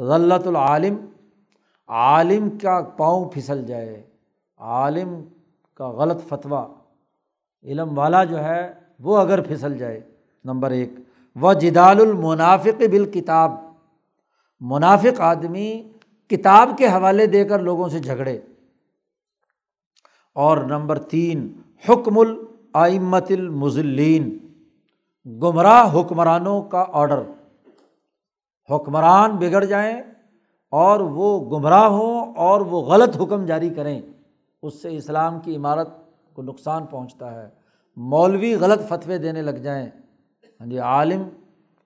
غلط 0.00 0.46
العالم، 0.46 0.96
عالم 1.88 2.58
کا 2.58 2.80
پاؤں 2.96 3.30
پھسل 3.30 3.66
جائے، 3.66 4.02
عالم 4.56 5.22
کا 5.74 5.88
غلط 5.90 6.28
فتویٰ، 6.28 6.74
علم 7.62 7.98
والا 7.98 8.24
جو 8.24 8.44
ہے 8.44 8.74
وہ 8.98 9.18
اگر 9.18 9.40
پھسل 9.40 9.78
جائے۔ 9.78 10.00
نمبر 10.44 10.70
ایک، 10.70 10.90
و 11.42 11.52
جدال 11.52 12.00
المنافق 12.00 12.82
بال 12.90 13.04
کتاب 13.04 13.52
منافق 14.60 15.20
آدمی 15.20 15.82
کتاب 16.28 16.70
کے 16.78 16.86
حوالے 16.86 17.26
دے 17.26 17.44
کر 17.44 17.58
لوگوں 17.58 17.88
سے 17.88 17.98
جھگڑے۔ 17.98 18.40
اور 20.32 20.58
نمبر 20.58 20.98
تین، 20.98 21.52
حکم 21.88 22.18
العمت 22.18 23.26
المزلین 23.30 24.38
گمراہ 25.26 26.00
حکمرانوں 26.00 26.62
کا 26.62 26.84
آڈر 26.92 27.22
حکمران 28.70 29.36
بگڑ 29.36 29.64
جائیں 29.64 30.00
اور 30.70 31.00
وہ 31.00 31.28
گمراہ 31.50 31.84
ہوں 31.84 32.34
اور 32.34 32.60
وہ 32.60 32.82
غلط 32.82 33.16
حکم 33.20 33.44
جاری 33.46 33.68
کریں، 33.68 34.00
اس 34.62 34.82
سے 34.82 34.96
اسلام 34.96 35.40
کی 35.40 35.56
عمارت 35.56 35.88
کو 36.34 36.42
نقصان 36.42 36.86
پہنچتا 36.86 37.34
ہے۔ 37.34 37.48
مولوی 37.96 38.54
غلط 38.54 38.88
فتوے 38.88 39.18
دینے 39.18 39.42
لگ 39.42 39.58
جائیں۔ 39.62 39.86
ہاں 40.60 40.66
جی 40.66 40.78
عالم 40.78 41.22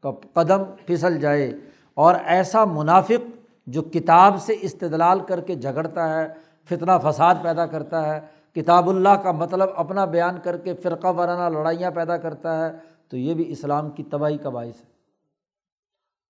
کا 0.02 0.10
قدم 0.32 0.62
پھسل 0.86 1.20
جائے 1.20 1.50
اور 1.94 2.14
ایسا 2.24 2.64
منافق 2.64 3.30
جو 3.66 3.82
کتاب 3.82 4.40
سے 4.40 4.54
استدلال 4.60 5.20
کر 5.20 5.40
کے 5.40 5.54
جھگڑتا 5.54 6.08
ہے، 6.14 6.28
فتنہ 6.64 6.92
فساد 7.02 7.34
پیدا 7.42 7.66
کرتا 7.66 8.06
ہے، 8.06 8.20
کتاب 8.54 8.88
اللہ 8.88 9.08
کا 9.08 9.32
مطلب 9.32 9.68
اپنا 9.76 10.04
بیان 10.04 10.38
کر 10.42 10.56
کے 10.56 10.74
فرقہ 10.74 11.06
وارانہ 11.06 11.56
لڑائیاں 11.56 11.90
پیدا 11.90 12.16
کرتا 12.16 12.66
ہے 12.66 12.87
تو 13.08 13.16
یہ 13.16 13.34
بھی 13.34 13.52
اسلام 13.52 13.90
کی 13.90 14.02
تباہی 14.02 14.38
کا 14.38 14.48
باعث 14.48 14.80
ہے۔ 14.80 14.98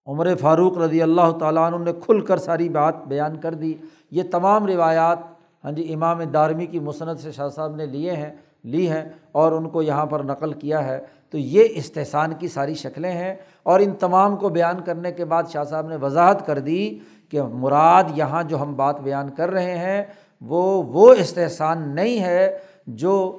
عمر 0.07 0.35
فاروق 0.35 0.79
رضی 0.79 1.03
اللہ 1.03 1.31
تعالیٰ 1.41 1.73
عنہ 1.73 1.85
نے 1.85 1.93
کھل 1.93 2.21
کر 2.21 2.37
ساری 2.37 2.69
بات 2.69 3.07
بیان 3.07 3.41
کر 3.41 3.55
دی۔ 3.55 3.75
یہ 4.11 4.23
تمام 4.31 4.67
روایات 4.67 5.19
ہاں 5.65 5.73
جی 5.73 5.95
امام 5.95 6.23
دارمی 6.23 6.67
کی 6.67 6.79
مصنت 6.79 7.19
سے 7.19 7.33
شاہ 7.33 7.49
صاحب 7.49 7.77
نے 7.77 7.87
لیے 7.87 8.13
ہیں، 8.13 8.31
لی 8.65 8.91
ہیں 8.91 9.05
اور 9.33 9.53
ان 9.53 9.69
کو 9.69 9.83
یہاں 9.83 10.07
پر 10.07 10.21
نقل 10.21 10.53
کیا 10.53 10.87
ہے۔ 10.87 11.01
تو 11.31 11.39
یہ 11.39 11.69
استحصان 11.71 12.35
کی 12.35 12.49
ساری 12.49 12.75
شکلیں 12.75 13.13
ہیں 13.13 13.35
اور 13.63 13.81
ان 13.81 13.95
تمام 13.95 14.37
کو 14.37 14.49
بیان 14.49 14.83
کرنے 14.85 15.13
کے 15.13 15.25
بعد 15.25 15.43
شاہ 15.53 15.65
صاحب 15.65 15.89
نے 15.89 15.97
وضاحت 15.97 16.47
کر 16.47 16.59
دی 16.59 16.99
کہ 17.31 17.43
مراد 17.43 18.05
یہاں 18.15 18.43
جو 18.43 18.63
ہم 18.63 18.77
بات 18.77 19.01
بیان 19.01 19.31
کر 19.31 19.51
رہے 19.51 19.79
ہیں، 19.79 20.03
وہ 20.41 20.83
وہ 20.83 21.15
استحصان 21.15 21.95
نہیں 21.95 22.21
ہے 22.21 22.59
جو 22.87 23.39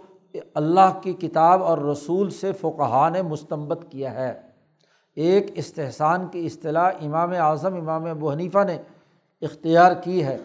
اللہ 0.54 1.00
کی 1.02 1.14
کتاب 1.14 1.64
اور 1.64 1.78
رسول 1.78 2.30
سے 2.30 2.52
فقہ 2.52 3.10
نے 3.14 3.22
مستمت 3.22 3.92
کیا 3.92 4.14
ہے۔ 4.14 4.42
ایک 5.16 5.52
استحصان 5.56 6.28
کی 6.28 6.46
اصطلاح 6.46 6.92
امام 7.02 7.32
اعظم، 7.32 7.74
امام 7.74 8.06
ابو 8.06 8.32
حنیفہ 8.32 8.64
نے 8.68 8.78
اختیار 9.42 9.92
کی 9.94 10.24
ہے۔ 10.24 10.38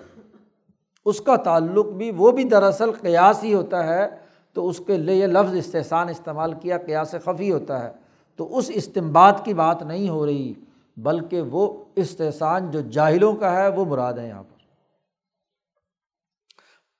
اس 1.05 1.21
کا 1.21 1.37
تعلق 1.37 1.87
بھی 1.87 2.11
وہ 2.11 2.33
بھی 2.33 2.45
دراصل 2.45 2.93
قیاس 2.93 3.45
ہی 3.45 3.55
ہوتا 3.55 3.87
ہے، 3.87 4.07
تو 4.53 4.69
اس 4.69 4.81
کے 4.87 4.97
لیے 4.97 5.17
یہ 5.17 5.27
لفظ 5.27 5.55
استحصان 5.55 6.09
استعمال 6.09 6.53
کیا 6.53 6.79
قیاس 6.79 7.15
خفی 7.25 7.53
ہوتا 7.53 7.85
ہے۔ 7.85 7.93
تو 8.37 8.59
اس 8.59 8.71
استمباد 8.75 9.33
کی 9.45 9.55
بات 9.55 9.83
نہیں 9.83 10.09
ہو 10.09 10.27
رہی، 10.27 10.53
بلکہ 10.97 11.41
وہ 11.41 11.85
استحصان 11.97 12.71
جو 12.71 12.81
جاہلوں 12.81 13.33
کا 13.33 13.53
ہے 13.53 13.69
وہ 13.69 13.85
مراد 13.85 14.15
ہے 14.15 14.29
یہاں 14.29 14.43
پر۔ 14.43 14.54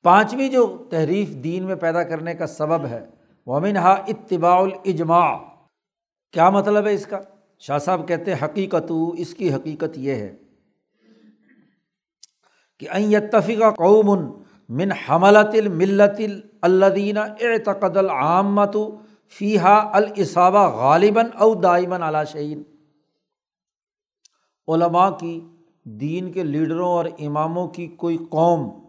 پانچویں 0.05 0.49
جو 0.49 0.85
تحریف 0.91 1.29
دین 1.45 1.65
میں 1.65 1.75
پیدا 1.75 2.03
کرنے 2.03 2.35
کا 2.35 2.47
سبب 2.47 2.87
ہے 2.87 3.07
ومن 3.47 3.77
ہا 3.77 3.93
اتباع 3.93 4.57
الاجماع۔ 4.61 5.37
کیا 6.33 6.51
مطلب 6.51 6.87
ہے 6.87 6.93
اس 6.95 7.07
کا؟ 7.07 7.21
شاہ 7.59 7.79
صاحب 7.79 8.09
کہتے 8.09 8.35
ہیں، 8.35 8.45
حقیقت، 8.45 8.93
اس 9.19 9.35
کی 9.35 9.55
حقیقت 9.55 9.99
یہ 9.99 10.15
ہے 10.15 10.37
کہ 12.79 12.89
اتفقہ 12.91 13.71
قومن 13.71 14.27
من 14.69 14.93
حملت 14.93 15.55
الملت 15.55 16.21
الدین 16.63 17.19
اعتقد 17.19 17.97
العامت 17.97 18.77
فیحہ 19.39 19.91
الصابہ 19.93 20.69
غالباً 20.69 21.27
او 21.39 21.55
دائمن 21.55 22.03
علا 22.03 22.25
شعین 22.25 22.63
علماء 24.69 25.11
کی، 25.11 25.41
دین 25.85 26.33
کے 26.33 26.43
لیڈروں 26.43 26.89
اور 26.89 27.05
اماموں 27.19 27.69
کی 27.69 27.87
کوئی 27.87 28.19
قوم 28.31 28.84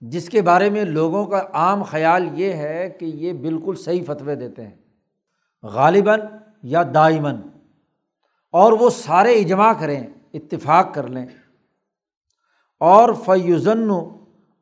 جس 0.00 0.28
کے 0.28 0.42
بارے 0.42 0.70
میں 0.70 0.84
لوگوں 0.84 1.26
کا 1.26 1.42
عام 1.52 1.82
خیال 1.82 2.40
یہ 2.40 2.52
ہے 2.52 2.90
کہ 3.00 3.04
یہ 3.04 3.32
بالکل 3.32 3.74
صحیح 3.74 4.02
فتوے 4.06 4.34
دیتے 4.34 4.66
ہیں۔ 4.66 4.76
غالباً 5.62 6.20
یا 6.62 6.82
دائمن 6.94 7.34
اور 8.52 8.72
وہ 8.72 8.90
سارے 8.90 9.32
اجماع 9.32 9.72
کریں، 9.80 10.06
اتفاق 10.34 10.94
کر 10.94 11.06
لیں۔ 11.06 11.26
اور 12.80 13.14
فیوزن 13.24 13.90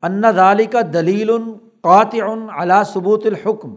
ان 0.01 0.23
دالی 0.35 0.65
کا 0.65 0.79
دلیل 0.93 1.31
قاطع 1.81 2.35
علا 2.61 2.83
ثبوت 2.83 3.25
الحکم 3.25 3.75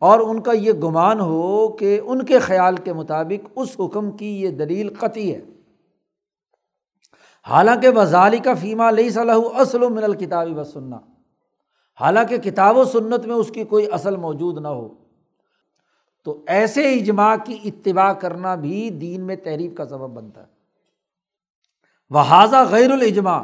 اور 0.00 0.20
ان 0.20 0.40
کا 0.40 0.52
یہ 0.52 0.72
گمان 0.72 1.20
ہو 1.20 1.68
کہ 1.68 2.00
ان 2.04 2.24
کے 2.24 2.38
خیال 2.38 2.76
کے 2.76 2.92
مطابق 2.92 3.48
اس 3.56 3.68
حکم 3.80 4.10
کی 4.10 4.42
یہ 4.42 4.50
دلیل 4.50 4.94
قطعی 4.94 5.34
ہے۔ 5.34 5.40
حالانکہ 7.50 7.88
وزالی 7.88 8.38
کا 8.38 8.54
فیمہ 8.54 8.90
لئی 8.90 9.10
صلاح 9.10 9.36
اصل 9.54 9.82
و 9.82 9.90
من 9.90 10.04
الکتابی 10.04 10.54
و 10.54 10.64
سننا 10.64 10.98
حالانکہ 12.00 12.38
کتاب 12.38 12.76
و 12.76 12.84
سنت 12.84 13.26
میں 13.26 13.34
اس 13.34 13.50
کی 13.50 13.64
کوئی 13.64 13.92
اصل 13.92 14.16
موجود 14.16 14.58
نہ 14.58 14.68
ہو۔ 14.68 14.88
تو 16.24 16.44
ایسے 16.46 16.94
اجماع 16.94 17.36
کی 17.44 17.58
اتباع 17.64 18.12
کرنا 18.12 18.54
بھی 18.54 18.90
دین 18.90 19.20
میں 19.20 19.36
تحریف 19.36 19.74
کا 19.74 19.86
سبب 19.86 20.10
بنتا 20.10 20.40
ہے۔ 20.40 20.46
وہ 22.10 22.64
غیر 22.70 22.90
الاجماع 22.90 23.42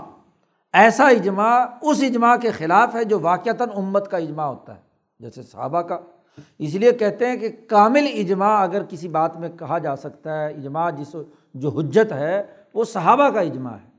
ایسا 0.73 1.09
اجماع 1.09 1.67
اس 1.83 2.03
اجماع 2.03 2.37
کے 2.37 2.51
خلاف 2.51 2.95
ہے 2.95 3.05
جو 3.05 3.21
واقعتاً 3.21 3.69
امت 3.77 4.11
کا 4.11 4.17
اجماع 4.17 4.47
ہوتا 4.47 4.75
ہے، 4.75 4.81
جیسے 5.21 5.43
صحابہ 5.43 5.81
کا۔ 5.81 5.99
اس 6.59 6.75
لیے 6.75 6.93
کہتے 6.93 7.27
ہیں 7.27 7.37
کہ 7.37 7.49
کامل 7.69 8.07
اجماع 8.15 8.63
اگر 8.63 8.83
کسی 8.89 9.09
بات 9.09 9.37
میں 9.37 9.49
کہا 9.49 9.79
جا 9.79 9.97
سکتا 9.97 10.41
ہے، 10.41 10.49
اجماع 10.53 10.91
جس 10.91 11.17
جو 11.55 11.69
حجت 11.69 12.13
ہے، 12.13 12.43
وہ 12.75 12.85
صحابہ 12.85 13.29
کا 13.29 13.41
اجماع 13.41 13.73
ہے۔ 13.73 13.92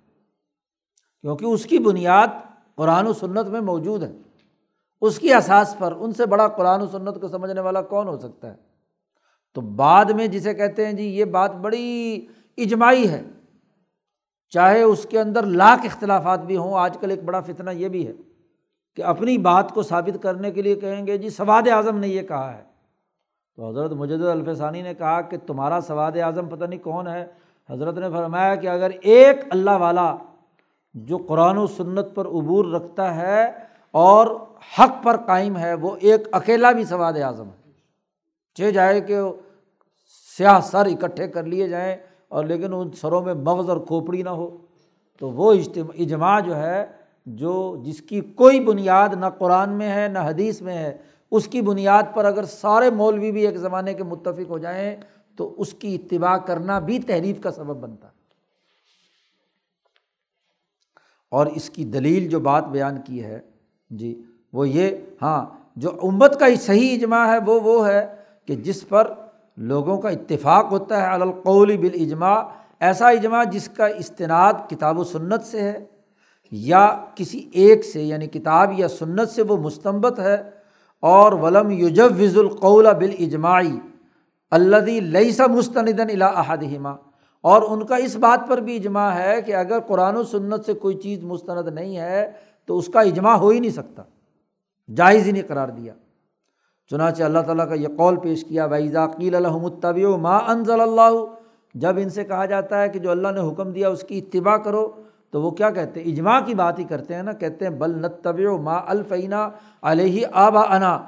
کیونکہ 1.24 1.46
اس 1.46 1.66
کی 1.66 1.80
بنیاد 1.80 2.28
قرآن 2.76 3.08
و 3.08 3.14
سنت 3.14 3.48
میں 3.48 3.62
موجود 3.62 4.04
ہے۔ 4.04 4.12
اس 5.02 5.20
کی 5.20 5.34
اساس 5.34 5.76
پر 5.78 5.94
ان 6.00 6.14
سے 6.14 6.26
بڑا 6.26 6.48
قرآن 6.48 6.82
و 6.82 6.88
سنت 6.88 7.22
کو 7.22 7.28
سمجھنے 7.28 7.62
والا 7.62 7.82
کون 7.82 8.08
ہو 8.08 8.18
سکتا 8.18 8.52
ہے؟ 8.52 8.56
تو 9.54 9.62
بعد 9.62 10.06
میں 10.06 10.28
جسے 10.28 10.54
کہتے 10.54 10.86
ہیں 10.86 10.94
جی 10.94 11.04
یہ 11.04 11.26
بات 11.26 11.56
بڑی 11.56 12.26
اجماعی 12.58 13.10
ہے۔ 13.10 13.24
چاہے 14.50 14.82
اس 14.82 15.08
کے 15.10 15.20
اندر 15.20 15.44
لاکھ 15.44 15.86
اختلافات 15.86 16.40
بھی 16.40 16.58
ہوں، 16.58 16.74
آج 16.74 16.98
کل 16.98 17.12
ایک 17.12 17.24
بڑا 17.24 17.42
فتنہ 17.42 17.70
یہ 17.70 17.88
بھی 17.88 18.08
ہے 18.08 18.14
کہ 18.96 19.02
اپنی 19.02 19.38
بات 19.38 19.72
کو 19.72 19.84
ثابت 19.84 20.24
کرنے 20.24 20.52
کے 20.52 20.62
لیے 20.62 20.76
کہیں 20.76 21.08
گے 21.08 21.18
جی 21.18 21.30
سواد 21.30 21.68
اعظم 21.68 21.98
نے 21.98 22.08
یہ 22.08 22.22
کہا 22.22 22.58
ہے۔ 22.58 22.64
تو 23.56 23.70
حضرت 23.70 23.92
مجد 23.92 24.22
الفسانی 24.22 24.82
نے 24.82 24.94
کہا 24.94 25.22
کہ 25.22 25.38
تمہارا 25.48 25.80
سواد 25.82 26.12
اعظم 26.24 26.50
پتہ 26.50 26.66
نہیں 26.66 26.80
کون 26.80 27.08
ہے۔ 27.08 27.26
حضرت 27.70 27.98
نے 27.98 28.10
فرمایا 28.10 28.56
کہ 28.56 28.68
اگر 28.68 28.92
ایک 29.02 29.38
اللہ 29.50 29.72
والا 29.72 30.16
جو 30.94 31.18
قرآن 31.18 31.58
و 31.58 31.68
سنت 31.68 32.06
پر 32.16 32.26
عبور 32.26 32.66
رکھتا 32.66 33.16
ہے 33.16 33.52
اور 33.92 34.28
حق 34.80 35.04
پر 35.04 35.18
قائم 35.18 35.58
ہے، 35.58 35.74
وہ 35.74 35.96
ایک 36.00 36.28
اکیلا 36.32 36.72
بھی 36.72 36.84
سواد 36.84 37.14
اعظم 37.14 37.48
ہے۔ 37.48 37.72
چھ 38.56 38.72
جائے 38.72 39.02
کہ 39.02 39.20
سیاہ 40.38 40.60
سر 40.60 40.86
اکٹھے 40.86 41.28
کر 41.28 41.44
لیے 41.44 41.68
جائیں 41.68 41.98
اور 42.28 42.46
لیکن 42.46 42.74
ان 42.74 42.92
سروں 42.92 43.22
میں 43.22 43.34
مغز 43.34 43.70
اور 43.70 43.78
کھوپڑی 43.78 44.22
نہ 44.22 44.30
ہو، 44.30 44.58
تو 45.20 45.30
وہ 45.30 45.54
اجتماع 45.54 46.02
اجماع 46.02 46.40
جو 46.40 46.56
ہے، 46.56 46.86
جو 47.26 47.78
جس 47.86 48.02
کی 48.02 48.22
کوئی 48.22 48.60
بنیاد 48.60 49.10
نہ 49.20 49.26
قرآن 49.38 49.70
میں 49.70 49.92
ہے، 49.92 50.08
نہ 50.08 50.20
حدیث 50.20 50.62
میں 50.62 50.78
ہے، 50.78 50.98
اس 51.32 51.48
کی 51.48 51.62
بنیاد 51.62 52.04
پر 52.14 52.26
اگر 52.26 52.44
سارے 52.44 52.90
مولوی 52.90 53.32
بھی 53.32 53.48
ایک 53.48 53.58
زمانے 53.58 53.94
کے 53.94 54.04
متفق 54.04 54.50
ہو 54.50 54.58
جائیں، 54.58 54.96
تو 55.36 55.54
اس 55.58 55.74
کی 55.74 55.96
اتباع 55.96 56.38
کرنا 56.38 56.80
بھی 56.80 57.00
تحریف 57.00 57.42
کا 57.42 57.52
سبب 57.52 57.78
بنتا 57.78 58.08
ہے۔ 58.08 58.23
اور 61.34 61.48
اس 61.56 61.70
کی 61.70 61.84
دلیل 61.92 62.28
جو 62.30 62.40
بات 62.40 62.68
بیان 62.70 62.98
کی 63.02 63.24
ہے 63.24 63.40
جی 63.92 64.14
وہ 64.54 64.68
یہ 64.70 64.90
ہاں 65.22 65.46
جو 65.78 65.92
امت 66.04 66.40
کا 66.40 66.48
صحیح 66.62 66.94
اجماع 66.96 67.26
ہے، 67.28 67.38
وہ 67.46 67.60
وہ 67.62 67.88
ہے 67.88 68.06
کہ 68.48 68.56
جس 68.58 68.88
پر 68.90 69.12
لوگوں 69.58 69.98
کا 69.98 70.10
اتفاق 70.10 70.72
ہوتا 70.72 71.02
ہے 71.02 71.08
القول 71.14 71.76
بالاجماع، 71.78 72.36
ایسا 72.80 73.10
اجماع 73.10 73.44
جس 73.52 73.68
کا 73.70 73.86
استناد 73.86 74.54
کتاب 74.70 75.00
و 75.00 75.04
سنت 75.04 75.46
سے 75.46 75.62
ہے 75.62 75.78
یا 76.52 76.86
کسی 77.16 77.40
ایک 77.54 77.86
سے 77.86 78.02
یعنی 78.04 78.28
کتاب 78.28 78.80
یا 78.80 78.88
سنت 78.90 79.30
سے 79.30 79.42
وہ 79.42 79.58
مستمت 79.58 80.20
ہے، 80.20 80.38
اور 81.04 81.32
ولم 81.34 81.72
یوجوز 81.72 82.38
القول 82.38 82.88
بالاجماعی 83.00 83.78
الدی 84.52 85.00
لئی 85.00 85.32
سا 85.32 85.48
مستندن 85.48 86.10
الا 86.10 86.28
احدہما۔ 86.40 86.96
اور 87.44 87.62
ان 87.68 87.86
کا 87.86 87.96
اس 87.96 88.16
بات 88.16 88.48
پر 88.48 88.58
بھی 88.58 88.76
اجماع 88.76 89.10
ہے 89.12 89.42
کہ 89.42 89.56
اگر 89.56 89.80
قرآن 89.80 90.16
و 90.16 90.24
سنت 90.24 90.66
سے 90.66 90.74
کوئی 90.74 90.96
چیز 90.96 91.24
مستند 91.24 91.68
نہیں 91.68 91.98
ہے 91.98 92.32
تو 92.66 92.78
اس 92.78 92.88
کا 92.88 93.00
اجماع 93.00 93.36
ہو 93.36 93.50
ہی 93.50 93.60
نہیں 93.60 93.72
سکتا۔ 93.72 94.04
جائز 94.96 95.26
ہی 95.26 95.32
نہیں 95.32 95.48
قرار 95.48 95.68
دیا۔ 95.68 95.94
چنانچہ 96.90 97.24
اللہ 97.24 97.40
تعالیٰ 97.40 97.68
کا 97.68 97.74
یہ 97.74 97.88
قول 97.88 98.16
پیش 98.16 98.44
کیا 98.44 98.68
بھائی 98.68 98.88
ذاکیل 98.88 99.36
الحمۃ 99.36 99.86
ما 100.20 100.38
انضل 100.38 100.82
اللہ 100.82 101.26
جب 101.76 101.98
ان 101.98 102.10
سے 102.10 102.24
کہا 102.24 102.46
جاتا 102.46 102.82
ہے 102.82 102.90
کہ 102.90 103.00
جو 103.00 103.12
اللہ 103.12 103.28
نے 103.28 103.52
حکم 103.52 103.72
دیا 103.72 103.90
اس 103.90 104.04
کی 104.04 104.18
اتباع 104.18 104.58
کرو، 104.58 104.92
تو 105.32 105.42
وہ 105.42 105.52
کیا 105.52 105.70
کہتے 105.70 106.00
ہیں؟ 106.00 106.12
اجماع 106.12 106.40
کی 106.46 106.54
بات 106.54 106.80
ہی 106.80 106.84
کرتے 106.84 107.16
ہیں 107.16 107.24
نا، 107.24 107.34
کہتے 107.34 107.66
ہیں 107.66 107.72
بل 107.72 107.92
نتب 107.92 108.40
ما 108.40 108.80
الفینہ 108.86 109.50
علیہ 109.82 110.26
آبا 110.32 110.62
انا 110.62 111.00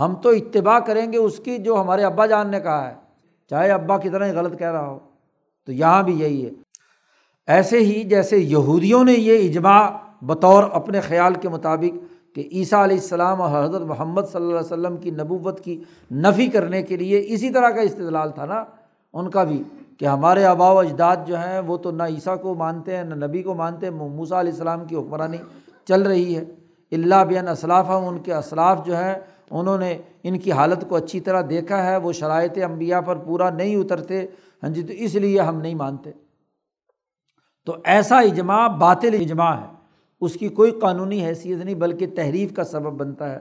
ہم 0.00 0.14
تو 0.14 0.28
اتباع 0.28 0.78
کریں 0.78 1.12
گے 1.12 1.18
اس 1.18 1.38
کی 1.38 1.58
جو 1.58 1.80
ہمارے 1.80 2.04
ابا 2.04 2.26
جان 2.26 2.50
نے 2.50 2.60
کہا 2.60 2.88
ہے، 2.88 2.94
چاہے 3.50 3.70
ابا 3.70 3.98
کتنا 3.98 4.26
ہی 4.26 4.32
غلط 4.32 4.58
کہہ 4.58 4.70
رہا 4.70 4.86
ہو۔ 4.86 4.98
تو 5.66 5.72
یہاں 5.72 6.02
بھی 6.02 6.20
یہی 6.20 6.44
ہے۔ 6.46 6.50
ایسے 7.46 7.78
ہی 7.78 8.02
جیسے 8.02 8.36
یہودیوں 8.36 9.04
نے 9.04 9.12
یہ 9.12 9.48
اجماع 9.48 9.88
بطور 10.22 10.64
اپنے 10.72 11.00
خیال 11.00 11.34
کے 11.34 11.48
مطابق 11.48 11.98
کہ 12.34 12.48
عیسیٰ 12.52 12.82
علیہ 12.82 12.96
السلام 12.96 13.42
اور 13.42 13.64
حضرت 13.64 13.82
محمد 13.82 14.22
صلی 14.32 14.42
اللہ 14.42 14.58
علیہ 14.58 14.72
وسلم 14.72 14.96
کی 14.96 15.10
نبوت 15.10 15.60
کی 15.60 15.82
نفی 16.12 16.46
کرنے 16.46 16.82
کے 16.82 16.96
لیے 16.96 17.22
اسی 17.26 17.50
طرح 17.50 17.70
کا 17.70 17.80
استدلال 17.80 18.30
تھا 18.30 18.44
نا، 18.44 18.64
ان 19.12 19.30
کا 19.30 19.44
بھی 19.44 19.62
کہ 19.98 20.04
ہمارے 20.04 20.44
آبا 20.44 20.72
و 20.72 20.78
اجداد 20.78 21.16
جو 21.26 21.36
ہیں 21.36 21.60
وہ 21.60 21.76
تو 21.76 21.90
نہ 21.90 22.02
عیسیٰ 22.02 22.40
کو 22.40 22.54
مانتے 22.54 22.96
ہیں، 22.96 23.04
نہ 23.04 23.24
نبی 23.24 23.42
کو 23.42 23.54
مانتے 23.54 23.86
ہیں، 23.86 23.94
موسیٰ 23.94 24.38
علیہ 24.38 24.52
السلام 24.52 24.84
کی 24.84 24.96
حکمرانی 24.96 25.36
چل 25.88 26.02
رہی 26.02 26.36
ہے۔ 26.36 26.44
اللہ 26.92 27.24
بین 27.28 27.48
اسلاف 27.48 27.90
ان 27.90 28.18
کے 28.18 28.34
اسلاف 28.34 28.86
جو 28.86 28.96
ہیں، 28.96 29.14
انہوں 29.50 29.78
نے 29.78 29.98
ان 30.22 30.38
کی 30.38 30.52
حالت 30.52 30.84
کو 30.88 30.96
اچھی 30.96 31.20
طرح 31.20 31.42
دیکھا 31.50 31.86
ہے، 31.86 31.96
وہ 31.96 32.12
شرائط 32.12 32.58
انبیاء 32.64 33.00
پر 33.00 33.16
پورا 33.16 33.50
نہیں 33.50 33.76
اترتے۔ 33.76 34.26
ہاں 34.62 34.70
جی 34.70 34.82
تو 34.82 34.92
اس 34.92 35.14
لیے 35.14 35.40
ہم 35.40 35.60
نہیں 35.60 35.74
مانتے۔ 35.74 36.10
تو 37.66 37.76
ایسا 37.84 38.18
اجماع 38.18 38.68
باطل 38.68 39.16
اجماع 39.20 39.60
ہے۔ 39.60 39.66
اس 40.20 40.34
کی 40.34 40.48
کوئی 40.48 40.70
قانونی 40.70 41.26
حیثیت 41.26 41.58
نہیں، 41.58 41.74
بلکہ 41.74 42.06
تحریف 42.16 42.54
کا 42.54 42.64
سبب 42.64 42.92
بنتا 42.92 43.32
ہے۔ 43.32 43.38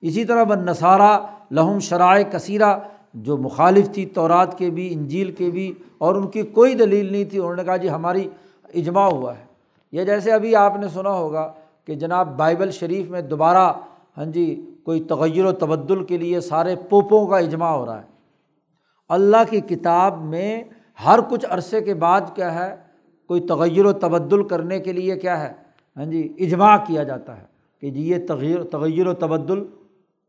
اسی 0.00 0.24
طرح 0.24 0.44
بن 0.44 0.64
نصارہ، 0.64 1.18
لہم 1.50 1.78
شرائع 1.78 2.24
کثیرہ، 2.32 2.78
جو 3.14 3.36
مخالف 3.36 3.90
تھی 3.90 4.06
تورات 4.06 4.58
کے 4.58 4.70
بھی، 4.70 4.94
انجیل 4.94 5.32
کے 5.32 5.50
بھی، 5.50 5.72
اور 5.98 6.14
ان 6.14 6.26
کی 6.26 6.42
کوئی 6.42 6.74
دلیل 6.74 7.12
نہیں 7.12 7.24
تھی، 7.24 7.38
انہوں 7.38 7.56
نے 7.56 7.64
کہا 7.64 7.76
جی 7.76 7.90
ہماری 7.90 8.28
اجماع 8.74 9.08
ہوا 9.08 9.38
ہے۔ 9.38 9.44
یہ 9.92 10.04
جیسے 10.04 10.32
ابھی 10.32 10.56
آپ 10.56 10.76
نے 10.76 10.88
سنا 10.88 11.10
ہوگا 11.10 11.52
کہ 11.84 11.94
جناب 11.94 12.36
بائبل 12.36 12.70
شریف 12.70 13.08
میں 13.08 13.20
دوبارہ 13.20 13.72
ہاں 14.16 14.24
جی 14.24 14.74
کوئی 14.84 15.00
تغیر 15.00 15.44
و 15.44 15.52
تبدل 15.52 16.04
کے 16.04 16.16
لیے 16.16 16.40
سارے 16.40 16.76
پوپوں 16.76 17.26
کا 17.26 17.38
اجماع 17.38 17.70
ہو 17.70 17.86
رہا 17.86 18.02
ہے۔ 18.02 18.15
اللہ 19.08 19.36
کی 19.50 19.60
کتاب 19.60 20.24
میں 20.24 20.64
ہر 21.06 21.18
کچھ 21.30 21.46
عرصے 21.50 21.80
کے 21.80 21.94
بعد 21.94 22.20
کیا 22.34 22.54
ہے؟ 22.54 22.76
کوئی 23.28 23.40
تغیر 23.40 23.84
و 23.84 23.92
تبدل 23.92 24.48
کرنے 24.48 24.80
کے 24.80 24.92
لیے 24.92 25.16
کیا 25.16 25.42
ہے؟ 25.42 25.52
ہاں 25.96 26.04
جی 26.04 26.32
اجماع 26.38 26.76
کیا 26.86 27.02
جاتا 27.02 27.36
ہے 27.36 27.44
کہ 27.80 27.90
جی 27.90 28.08
یہ 28.08 28.16
تغیر 28.28 28.62
تغیر 28.62 29.06
و 29.06 29.14
تبدل 29.14 29.64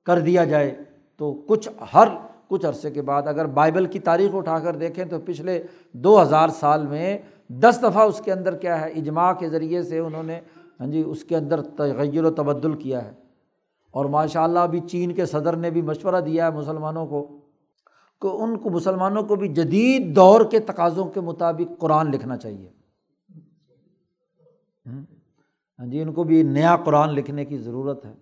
کر 0.06 0.20
دیا 0.20 0.44
جائے۔ 0.44 0.84
تو 1.18 1.34
کچھ 1.48 1.70
ہر 1.94 2.08
کچھ 2.48 2.66
عرصے 2.66 2.92
کے 2.92 3.02
بعد 3.02 3.24
اگر 3.26 3.46
بائبل 3.46 3.86
کی 3.86 4.00
تاریخ 4.00 4.36
اٹھا 4.36 4.60
کر 4.60 4.76
دیکھیں 4.76 5.06
تو 5.06 5.20
پچھلے 5.26 5.64
دو 5.92 6.22
ہزار 6.22 6.48
سال 6.48 6.88
میں 6.88 7.18
دس 7.50 7.80
دفعہ 7.84 8.04
اس 8.04 8.22
کے 8.26 8.32
اندر 8.32 8.56
کیا 8.56 8.82
ہے؟ 8.82 8.90
اجماع 8.90 9.34
کے 9.34 9.50
ذریعے 9.50 9.84
سے 9.84 10.00
انہوں 10.00 10.24
نے 10.24 10.40
ہاں 10.80 10.88
جی 10.88 11.04
اس 11.06 11.24
کے 11.24 11.38
اندر 11.38 11.62
تغیر 11.62 12.24
و 12.24 12.30
تبدل 12.30 12.74
کیا 12.74 13.06
ہے۔ 13.06 13.12
اور 13.92 14.06
ماشاء 14.06 14.44
اللہ 14.44 14.60
ابھی 14.60 14.80
چین 14.80 15.12
کے 15.12 15.26
صدر 15.26 15.56
نے 15.56 15.70
بھی 15.70 15.82
مشورہ 15.82 16.22
دیا 16.22 16.46
ہے 16.46 16.52
مسلمانوں 16.52 17.08
کو 17.08 17.37
کہ 18.22 18.28
ان 18.28 18.58
کو 18.58 18.70
مسلمانوں 18.70 19.24
کو 19.24 19.36
بھی 19.36 19.48
جدید 19.48 20.16
دور 20.16 20.42
کے 20.52 20.60
تقاضوں 20.60 21.06
کے 21.06 21.22
مطابق 21.22 21.80
قرآن 21.80 22.12
لکھنا 22.12 22.38
چاہیے۔ 22.38 22.70
ہاں 25.80 25.86
جی 25.88 26.02
ان 26.02 26.14
کو 26.14 26.24
بھی 26.24 26.44
نیا 26.44 26.76
قرآن 26.76 27.10
لکھنے 27.10 27.46
کی 27.46 27.58
ضرورت 27.58 28.06
ہے۔ 28.06 28.14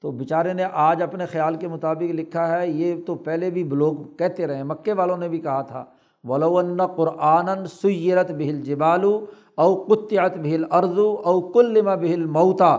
تو 0.00 0.10
بیچارے 0.10 0.52
نے 0.52 0.64
آج 0.72 1.02
اپنے 1.02 1.26
خیال 1.26 1.56
کے 1.56 1.68
مطابق 1.68 2.14
لکھا 2.14 2.46
ہے، 2.48 2.68
یہ 2.68 2.94
تو 3.06 3.14
پہلے 3.14 3.50
بھی 3.50 3.62
لوگ 3.62 3.96
کہتے 4.18 4.46
رہے 4.46 4.62
مکے 4.62 4.92
والوں 4.92 5.16
نے 5.16 5.28
بھی 5.28 5.38
کہا 5.38 5.62
تھا 5.62 5.84
ولون 6.24 6.86
قرآن 6.86 7.66
سیرت 7.66 8.30
بہل 8.30 8.60
جبالو 8.60 9.24
او 9.54 9.84
قطعت 9.84 10.36
بہل 10.36 10.64
اردو 10.70 11.22
او 11.24 11.40
کلما 11.40 11.94
بہل 11.94 12.24
موتا 12.24 12.76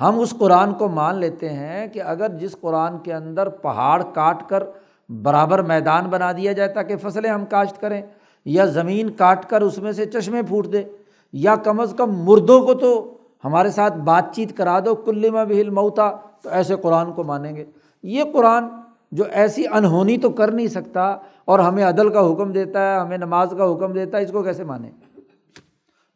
ہم 0.00 0.20
اس 0.20 0.34
قرآن 0.38 0.74
کو 0.74 0.88
مان 0.88 1.18
لیتے 1.18 1.48
ہیں 1.48 1.86
کہ 1.86 2.02
اگر 2.02 2.28
جس 2.28 2.56
قرآن 2.60 2.98
کے 2.98 3.14
اندر 3.14 3.48
پہاڑ 3.48 4.02
کاٹ 4.02 4.48
کر 4.48 4.62
برابر 5.08 5.62
میدان 5.62 6.04
بنا 6.04 6.32
دیا 6.32 6.52
جائے 6.52 6.68
تاکہ 6.68 6.96
فصلیں 6.96 7.30
ہم 7.30 7.46
کاشت 7.46 7.80
کریں، 7.80 8.02
یا 8.44 8.64
زمین 8.64 9.10
کاٹ 9.10 9.50
کر 9.50 9.60
اس 9.60 9.78
میں 9.78 9.92
سے 9.92 10.06
چشمے 10.06 10.42
پھوٹ 10.42 10.72
دے، 10.72 10.84
یا 11.32 11.56
کم 11.56 11.80
از 11.80 11.94
کم 11.96 12.10
مردوں 12.12 12.60
کو 12.60 12.74
تو 12.74 13.16
ہمارے 13.44 13.70
ساتھ 13.70 13.96
بات 13.96 14.24
چیت 14.32 14.56
کرا 14.56 14.80
دو 14.80 14.94
کلمہ 14.94 15.38
بہل 15.48 15.70
موتا، 15.70 16.16
تو 16.42 16.50
ایسے 16.50 16.76
قرآن 16.76 17.12
کو 17.12 17.24
مانیں 17.24 17.56
گے۔ 17.56 17.64
یہ 18.02 18.24
قرآن 18.32 18.64
جو 19.12 19.24
ایسی 19.30 19.64
انہونی 19.66 20.18
تو 20.18 20.30
کر 20.30 20.50
نہیں 20.50 20.66
سکتا 20.66 21.16
اور 21.44 21.58
ہمیں 21.58 21.84
عدل 21.84 22.08
کا 22.08 22.32
حکم 22.32 22.52
دیتا 22.52 22.94
ہے، 22.94 23.00
ہمیں 23.00 23.18
نماز 23.18 23.54
کا 23.58 23.72
حکم 23.72 23.92
دیتا 23.92 24.18
ہے، 24.18 24.22
اس 24.22 24.32
کو 24.32 24.42
کیسے 24.42 24.64
مانیں؟ 24.64 24.90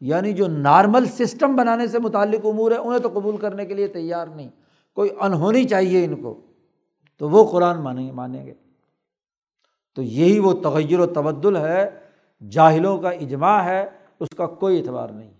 یعنی 0.00 0.32
جو 0.32 0.46
نارمل 0.46 1.06
سسٹم 1.06 1.56
بنانے 1.56 1.86
سے 1.86 1.98
متعلق 1.98 2.46
امور 2.46 2.72
ہے 2.72 2.76
انہیں 2.76 2.98
تو 2.98 3.08
قبول 3.08 3.36
کرنے 3.36 3.66
کے 3.66 3.74
لیے 3.74 3.86
تیار 3.86 4.26
نہیں۔ 4.26 4.48
کوئی 4.94 5.10
انہونی 5.20 5.64
چاہیے 5.64 6.04
ان 6.04 6.14
کو، 6.14 6.34
تو 7.18 7.28
وہ 7.28 7.46
قرآن 7.50 7.82
مانیں 7.82 8.06
گے 8.06 8.12
مانیں 8.12 8.46
گے۔ 8.46 8.54
تو 9.98 10.02
یہی 10.02 10.38
وہ 10.38 10.52
تغیر 10.52 10.98
و 10.98 11.06
تبدل 11.06 11.56
ہے، 11.56 11.90
جاہلوں 12.50 12.98
کا 12.98 13.10
اجماع 13.10 13.62
ہے، 13.62 13.90
اس 14.20 14.28
کا 14.36 14.46
کوئی 14.46 14.80
اعتبار 14.80 15.08
نہیں 15.08 15.28
ہے۔ 15.28 15.34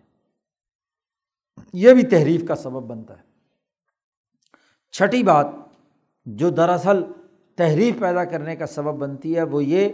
یہ 1.73 1.95
بھی 1.95 2.03
تحریف 2.03 2.49
کا 2.49 2.55
سبب 2.55 2.83
بنتا 2.83 3.19
ہے۔ 3.19 3.23
چھٹی 4.91 5.23
بات 5.23 5.47
جو 6.27 6.51
دراصل 6.51 7.03
تحریف 7.57 7.99
پیدا 7.99 8.25
کرنے 8.25 8.57
کا 8.57 8.67
سبب 8.67 8.95
بنتی 8.95 9.37
ہے، 9.37 9.43
وہ 9.43 9.65
یہ 9.65 9.89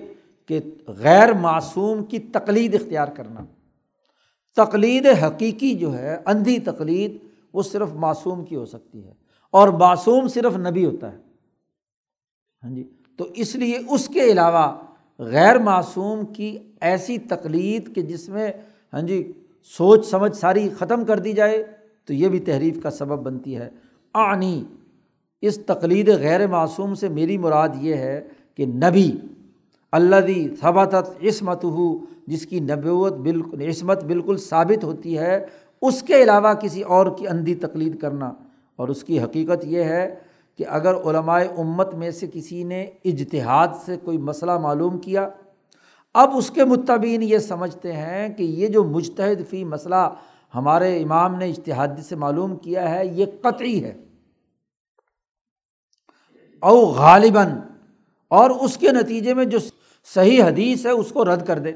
کہ 0.46 0.60
غیر 0.86 1.32
معصوم 1.32 2.04
کی 2.04 2.18
تقلید 2.18 2.74
اختیار 2.74 3.08
کرنا۔ 3.08 3.40
تقلید 4.56 5.06
حقیقی 5.06 5.74
جو 5.74 5.98
ہے، 5.98 6.16
اندھی 6.26 6.58
تقلید، 6.58 7.16
وہ 7.52 7.62
صرف 7.62 7.88
معصوم 7.92 8.44
کی 8.44 8.56
ہو 8.56 8.66
سکتی 8.66 9.04
ہے۔ 9.04 9.14
اور 9.50 9.68
معصوم 9.68 10.28
صرف 10.28 10.56
نبی 10.56 10.84
ہوتا 10.84 11.12
ہے۔ 11.12 11.18
ہاں 12.64 12.70
جی؟ 12.70 12.88
تو 13.16 13.26
اس 13.34 13.56
لیے 13.56 13.78
اس 13.90 14.08
کے 14.08 14.20
علاوہ 14.20 14.76
غیر 15.18 15.58
معصوم 15.58 16.24
کی 16.24 16.58
ایسی 16.80 17.18
تقلید 17.18 17.94
کہ 17.94 18.02
جس 18.02 18.28
میں 18.28 18.52
ہاں 18.92 19.02
جی 19.02 19.32
سوچ 19.64 20.06
سمجھ 20.06 20.36
ساری 20.36 20.68
ختم 20.78 21.04
کر 21.04 21.18
دی 21.18 21.32
جائے، 21.32 21.64
تو 22.04 22.12
یہ 22.12 22.28
بھی 22.28 22.40
تحریف 22.40 22.82
کا 22.82 22.90
سبب 22.90 23.22
بنتی 23.22 23.56
ہے۔ 23.56 23.70
آنی 24.12 24.64
اس 25.42 25.58
تقلید 25.66 26.08
غیر 26.08 26.46
معصوم 26.46 26.94
سے 26.94 27.08
میری 27.08 27.38
مراد 27.38 27.68
یہ 27.80 27.94
ہے 27.94 28.28
کہ 28.54 28.66
نبی 28.66 29.12
اللہ 29.92 30.16
دی 30.16 30.48
ثبت 30.60 30.94
عصمت 30.94 31.64
ہو 31.64 31.98
جس 32.26 32.46
کی 32.46 32.60
نبوت 32.60 33.12
بالکل، 33.12 33.68
عصمت 33.68 34.04
بالکل 34.04 34.36
ثابت 34.36 34.84
ہوتی 34.84 35.18
ہے، 35.18 35.46
اس 35.82 36.02
کے 36.02 36.22
علاوہ 36.22 36.54
کسی 36.54 36.82
اور 36.82 37.06
کی 37.18 37.28
اندھی 37.28 37.54
تقلید 37.54 38.00
کرنا۔ 38.00 38.32
اور 38.76 38.88
اس 38.88 39.04
کی 39.04 39.20
حقیقت 39.20 39.64
یہ 39.64 39.82
ہے 39.82 40.14
کہ 40.58 40.64
اگر 40.68 40.94
علمائے 40.94 41.48
امت 41.58 41.94
میں 41.94 42.10
سے 42.10 42.26
کسی 42.32 42.62
نے 42.64 42.82
اجتہاد 43.04 43.68
سے 43.84 43.96
کوئی 43.96 44.18
مسئلہ 44.18 44.58
معلوم 44.58 44.98
کیا، 44.98 45.28
اب 46.14 46.36
اس 46.36 46.50
کے 46.50 46.64
متبین 46.64 47.22
یہ 47.22 47.38
سمجھتے 47.38 47.92
ہیں 47.92 48.28
کہ 48.28 48.42
یہ 48.42 48.68
جو 48.68 48.84
مجتہد 48.84 49.40
فی 49.50 49.64
مسئلہ 49.64 50.10
ہمارے 50.54 51.02
امام 51.02 51.34
نے 51.34 51.50
اشتہادی 51.50 52.02
سے 52.02 52.16
معلوم 52.16 52.56
کیا 52.56 52.90
ہے، 52.90 53.06
یہ 53.06 53.26
قطعی 53.40 53.84
ہے۔ 53.84 53.96
او 56.60 56.84
غالباً، 56.84 57.46
اور 58.28 58.50
اس 58.50 58.76
کے 58.76 58.92
نتیجے 58.92 59.34
میں 59.34 59.44
جو 59.44 59.58
صحیح 60.14 60.42
حدیث 60.42 60.86
ہے، 60.86 60.90
اس 60.90 61.10
کو 61.10 61.24
رد 61.24 61.46
کر 61.46 61.58
دے۔ 61.58 61.72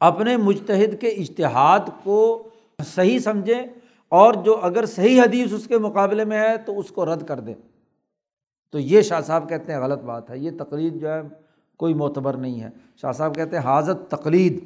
اپنے 0.00 0.36
مجتہد 0.36 1.00
کے 1.00 1.08
اشتہاد 1.08 1.80
کو 2.02 2.48
صحیح 2.84 3.18
سمجھیں 3.18 3.62
اور 4.12 4.34
جو 4.34 4.56
اگر 4.62 4.86
صحیح 4.86 5.20
حدیث 5.22 5.52
اس 5.52 5.66
کے 5.66 5.78
مقابلے 5.78 6.24
میں 6.24 6.38
ہے 6.40 6.56
تو 6.56 6.78
اس 6.78 6.88
کو 6.88 7.04
رد 7.06 7.26
کر 7.26 7.40
دیں۔ 7.40 7.54
تو 8.70 8.78
یہ 8.78 9.02
شاہ 9.02 9.20
صاحب 9.20 9.48
کہتے 9.48 9.72
ہیں 9.72 9.80
غلط 9.80 10.02
بات 10.02 10.30
ہے، 10.30 10.38
یہ 10.38 10.50
تقریر 10.58 10.92
جو 10.92 11.08
ہے 11.08 11.20
کوئی 11.80 11.94
معتبر 11.94 12.36
نہیں 12.36 12.60
ہے۔ 12.60 12.68
شاہ 12.96 13.12
صاحب 13.12 13.34
کہتے 13.34 13.56
ہیں 13.56 13.64
حاضت 13.64 14.10
تقلید، 14.10 14.58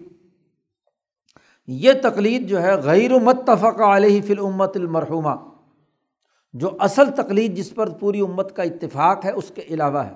یہ 1.69 1.93
تقلید 2.03 2.49
جو 2.49 2.63
ہے 2.63 2.75
غیر 2.75 3.13
و 3.13 3.19
متفق 3.21 3.81
علیہ 3.81 4.21
فی 4.23 4.33
الامت 4.33 4.77
المرحومہ، 4.77 5.35
جو 6.55 6.71
اصل 6.79 7.11
تقلید 7.17 7.57
جس 7.57 7.75
پر 7.75 7.91
پوری 7.91 8.21
امت 8.21 8.55
کا 8.57 8.63
اتفاق 8.63 9.25
ہے 9.25 9.31
اس 9.31 9.53
کے 9.55 9.63
علاوہ 9.71 10.05
ہے۔ 10.05 10.15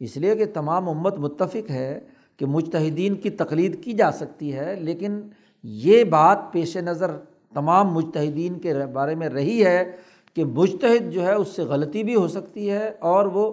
اس 0.00 0.16
لیے 0.16 0.34
کہ 0.36 0.44
تمام 0.54 0.88
امت 0.88 1.18
متفق 1.18 1.70
ہے 1.70 2.00
کہ 2.36 2.46
مجتہدین 2.46 3.14
کی 3.14 3.30
تقلید 3.30 3.82
کی 3.84 3.92
جا 3.92 4.10
سکتی 4.12 4.56
ہے، 4.56 4.74
لیکن 4.74 5.20
یہ 5.62 6.04
بات 6.04 6.38
پیش 6.52 6.76
نظر 6.76 7.10
تمام 7.54 7.92
مجتہدین 7.94 8.58
کے 8.58 8.74
بارے 8.92 9.14
میں 9.14 9.28
رہی 9.28 9.64
ہے 9.64 9.90
کہ 10.36 10.44
مجتہد 10.44 11.10
جو 11.12 11.26
ہے 11.26 11.32
اس 11.32 11.48
سے 11.48 11.62
غلطی 11.62 12.02
بھی 12.02 12.14
ہو 12.14 12.26
سکتی 12.28 12.70
ہے 12.70 12.90
اور 13.12 13.26
وہ 13.26 13.52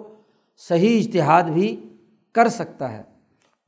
صحیح 0.68 0.98
اشتہاد 0.98 1.50
بھی 1.52 1.74
کر 2.34 2.48
سکتا 2.48 2.92
ہے۔ 2.92 3.02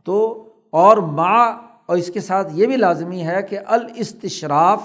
تو 0.07 0.45
اور 0.71 0.97
ماں 0.97 1.47
اور 1.87 1.97
اس 1.97 2.11
کے 2.11 2.21
ساتھ 2.21 2.53
یہ 2.55 2.67
بھی 2.67 2.77
لازمی 2.77 3.23
ہے 3.23 3.43
کہ 3.51 3.59
الاستشراف 3.67 4.83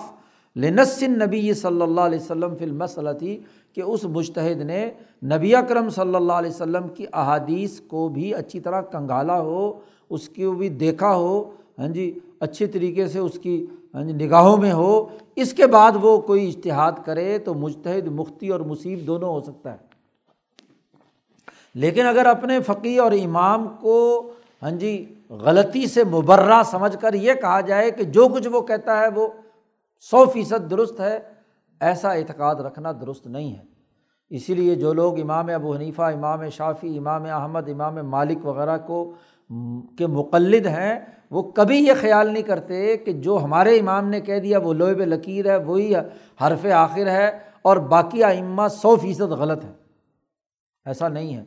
لنسن 0.55 1.17
نبی 1.19 1.53
صلی 1.53 1.81
اللہ 1.81 2.01
علیہ 2.01 2.19
وسلم 2.19 2.55
فی 2.55 2.65
المسلطی، 2.65 3.37
کہ 3.73 3.81
اس 3.81 4.03
مشتحد 4.05 4.61
نے 4.61 4.89
نبی 5.23 5.55
اکرم 5.55 5.89
صلی 5.89 6.15
اللہ 6.15 6.33
علیہ 6.33 6.49
وسلم 6.49 6.87
کی 6.87 7.05
احادیث 7.13 7.79
کو 7.81 8.07
بھی 8.09 8.33
اچھی 8.33 8.59
طرح 8.59 8.81
کنگالا 8.91 9.39
ہو، 9.39 9.71
اس 10.09 10.29
کو 10.29 10.51
بھی 10.51 10.69
دیکھا 10.69 11.15
ہو 11.15 11.43
ہاں 11.79 11.87
جی 11.87 12.11
اچھی 12.39 12.65
طریقے 12.67 13.07
سے 13.07 13.19
اس 13.19 13.39
کی 13.41 13.65
ہاں 13.93 14.03
جی 14.03 14.25
نگاہوں 14.25 14.57
میں 14.57 14.71
ہو، 14.71 15.07
اس 15.35 15.53
کے 15.53 15.67
بعد 15.67 15.91
وہ 16.01 16.21
کوئی 16.21 16.47
اشتہاد 16.47 16.91
کرے 17.05 17.37
تو 17.37 17.53
مشتحد 17.53 18.07
مفتی 18.07 18.49
اور 18.49 18.59
مصیب 18.59 19.07
دونوں 19.07 19.29
ہو 19.29 19.41
سکتا 19.41 19.71
ہے۔ 19.71 19.77
لیکن 21.75 22.05
اگر 22.05 22.25
اپنے 22.25 22.61
فقی 22.61 22.97
اور 22.97 23.11
امام 23.11 23.67
کو 23.81 24.31
ہاں 24.61 24.71
جی 24.71 25.15
غلطی 25.29 25.87
سے 25.87 26.03
مبرہ 26.03 26.63
سمجھ 26.63 26.97
کر 27.01 27.13
یہ 27.13 27.33
کہا 27.33 27.61
جائے 27.61 27.91
کہ 27.91 28.03
جو 28.03 28.27
کچھ 28.27 28.47
وہ 28.47 28.61
کہتا 28.61 28.99
ہے 28.99 29.07
وہ 29.15 29.27
سو 30.01 30.25
فیصد 30.25 30.71
درست 30.71 30.99
ہے، 30.99 31.19
ایسا 31.79 32.11
اعتقاد 32.11 32.55
رکھنا 32.55 32.91
درست 32.91 33.27
نہیں 33.27 33.55
ہے۔ 33.55 33.63
اسی 34.29 34.53
لیے 34.53 34.75
جو 34.75 34.93
لوگ 34.93 35.19
امام 35.19 35.49
ابو 35.55 35.75
حنیفہ، 35.75 36.01
امام 36.01 36.49
شافی 36.49 36.97
امام 36.97 37.23
احمد، 37.25 37.69
امام 37.69 37.95
مالک 37.95 38.45
وغیرہ 38.45 38.77
کو 38.77 39.13
کے 39.97 40.07
مقلد 40.07 40.65
ہیں، 40.65 40.99
وہ 41.31 41.41
کبھی 41.51 41.77
یہ 41.77 41.93
خیال 42.01 42.33
نہیں 42.33 42.43
کرتے 42.43 42.97
کہ 42.97 43.11
جو 43.11 43.39
ہمارے 43.43 43.79
امام 43.79 44.09
نے 44.09 44.21
کہہ 44.21 44.39
دیا 44.39 44.59
وہ 44.59 44.73
لوہب 44.73 44.99
لکیر 44.99 45.45
ہے، 45.49 45.55
وہی 45.55 45.95
حرف 46.41 46.65
آخر 46.65 47.07
ہے 47.07 47.39
اور 47.61 47.77
باقی 47.77 48.23
ائمہ 48.23 48.67
سو 48.67 48.95
فیصد 48.95 49.21
غلط 49.21 49.65
ہے 49.65 49.71
ایسا 50.85 51.07
نہیں 51.07 51.35
ہے۔ 51.35 51.43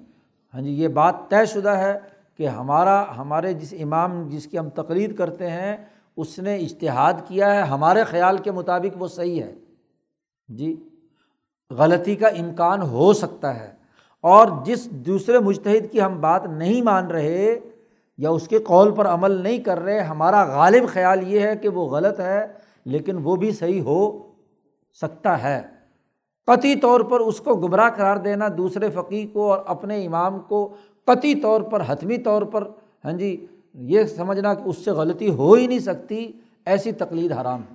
ہاں 0.55 0.61
جی 0.61 0.71
یہ 0.71 0.89
بات 0.89 1.15
طے 1.29 1.47
شدہ 1.47 1.69
ہے 1.69 1.99
کہ 2.37 2.49
ہمارا، 2.49 3.05
ہمارے 3.17 3.53
جس 3.53 3.75
امام 3.83 4.29
جس 4.29 4.47
کی 4.47 4.59
ہم 4.59 4.69
تقریر 4.69 5.13
کرتے 5.13 5.51
ہیں، 5.51 5.77
اس 6.17 6.39
نے 6.39 6.57
اشتہاد 6.57 7.13
کیا 7.29 7.55
ہے، 7.55 7.61
ہمارے 7.61 8.05
خیال 8.05 8.39
کے 8.39 8.51
مطابق 8.51 9.03
وہ 9.03 9.07
صحیح 9.07 9.43
ہے۔ 9.43 9.55
جی 10.49 10.89
غلطی 11.71 12.17
کا 12.17 12.29
امکان 12.29 12.83
ہو 12.83 13.13
سکتا 13.13 13.61
ہے۔ 13.61 13.77
اور 14.21 14.47
جس 14.65 14.91
دوسرے 14.91 15.39
مشتحد 15.39 15.93
کی 15.93 16.03
ہم 16.03 16.21
بات 16.21 16.47
نہیں 16.47 16.83
مان 16.83 17.07
رہے 17.07 17.59
یا 18.19 18.31
اس 18.31 18.49
کے 18.49 18.59
قول 18.59 18.95
پر 18.95 19.07
عمل 19.07 19.31
نہیں 19.31 19.59
کر 19.59 19.81
رہے، 19.81 20.01
ہمارا 20.01 20.45
غالب 20.45 20.89
خیال 20.89 21.29
یہ 21.29 21.41
ہے 21.41 21.57
کہ 21.57 21.69
وہ 21.69 21.87
غلط 21.87 22.21
ہے، 22.21 22.47
لیکن 22.85 23.17
وہ 23.17 23.37
بھی 23.37 23.53
صحیح 23.53 23.81
ہو 23.81 24.33
سکتا 24.93 25.43
ہے۔ 25.43 25.63
قطعی 26.47 26.77
طور 26.77 27.01
پر 27.01 27.21
اس 27.21 27.41
کو 27.41 27.55
گمراہ 27.55 27.91
قرار 27.91 28.17
دینا 28.17 28.49
دوسرے 28.59 28.91
فقی 28.91 29.27
کو 29.27 29.53
اور 29.53 29.65
اپنے 29.67 30.07
امام 30.07 30.41
کو 30.41 30.75
قطعی 31.05 31.35
طور 31.35 31.61
پر، 31.61 31.83
حتمی 31.87 32.19
طور 32.19 32.43
پر 32.43 32.69
ہاں 33.05 33.13
جی 33.13 33.47
یہ 33.75 34.05
سمجھنا 34.05 34.55
کہ 34.55 34.63
اس 34.65 34.85
سے 34.85 34.91
غلطی 34.91 35.31
ہو 35.31 35.55
ہی 35.55 35.67
نہیں 35.67 35.79
سکتی، 35.79 36.33
ایسی 36.65 36.93
تقلید 36.93 37.33
حرام 37.33 37.61
ہے۔ 37.61 37.75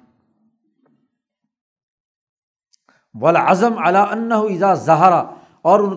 ولازم 3.22 3.78
علا 3.78 4.04
انزا 4.04 4.74
زہرا 4.74 5.24
اور 5.62 5.80
ان 5.80 5.96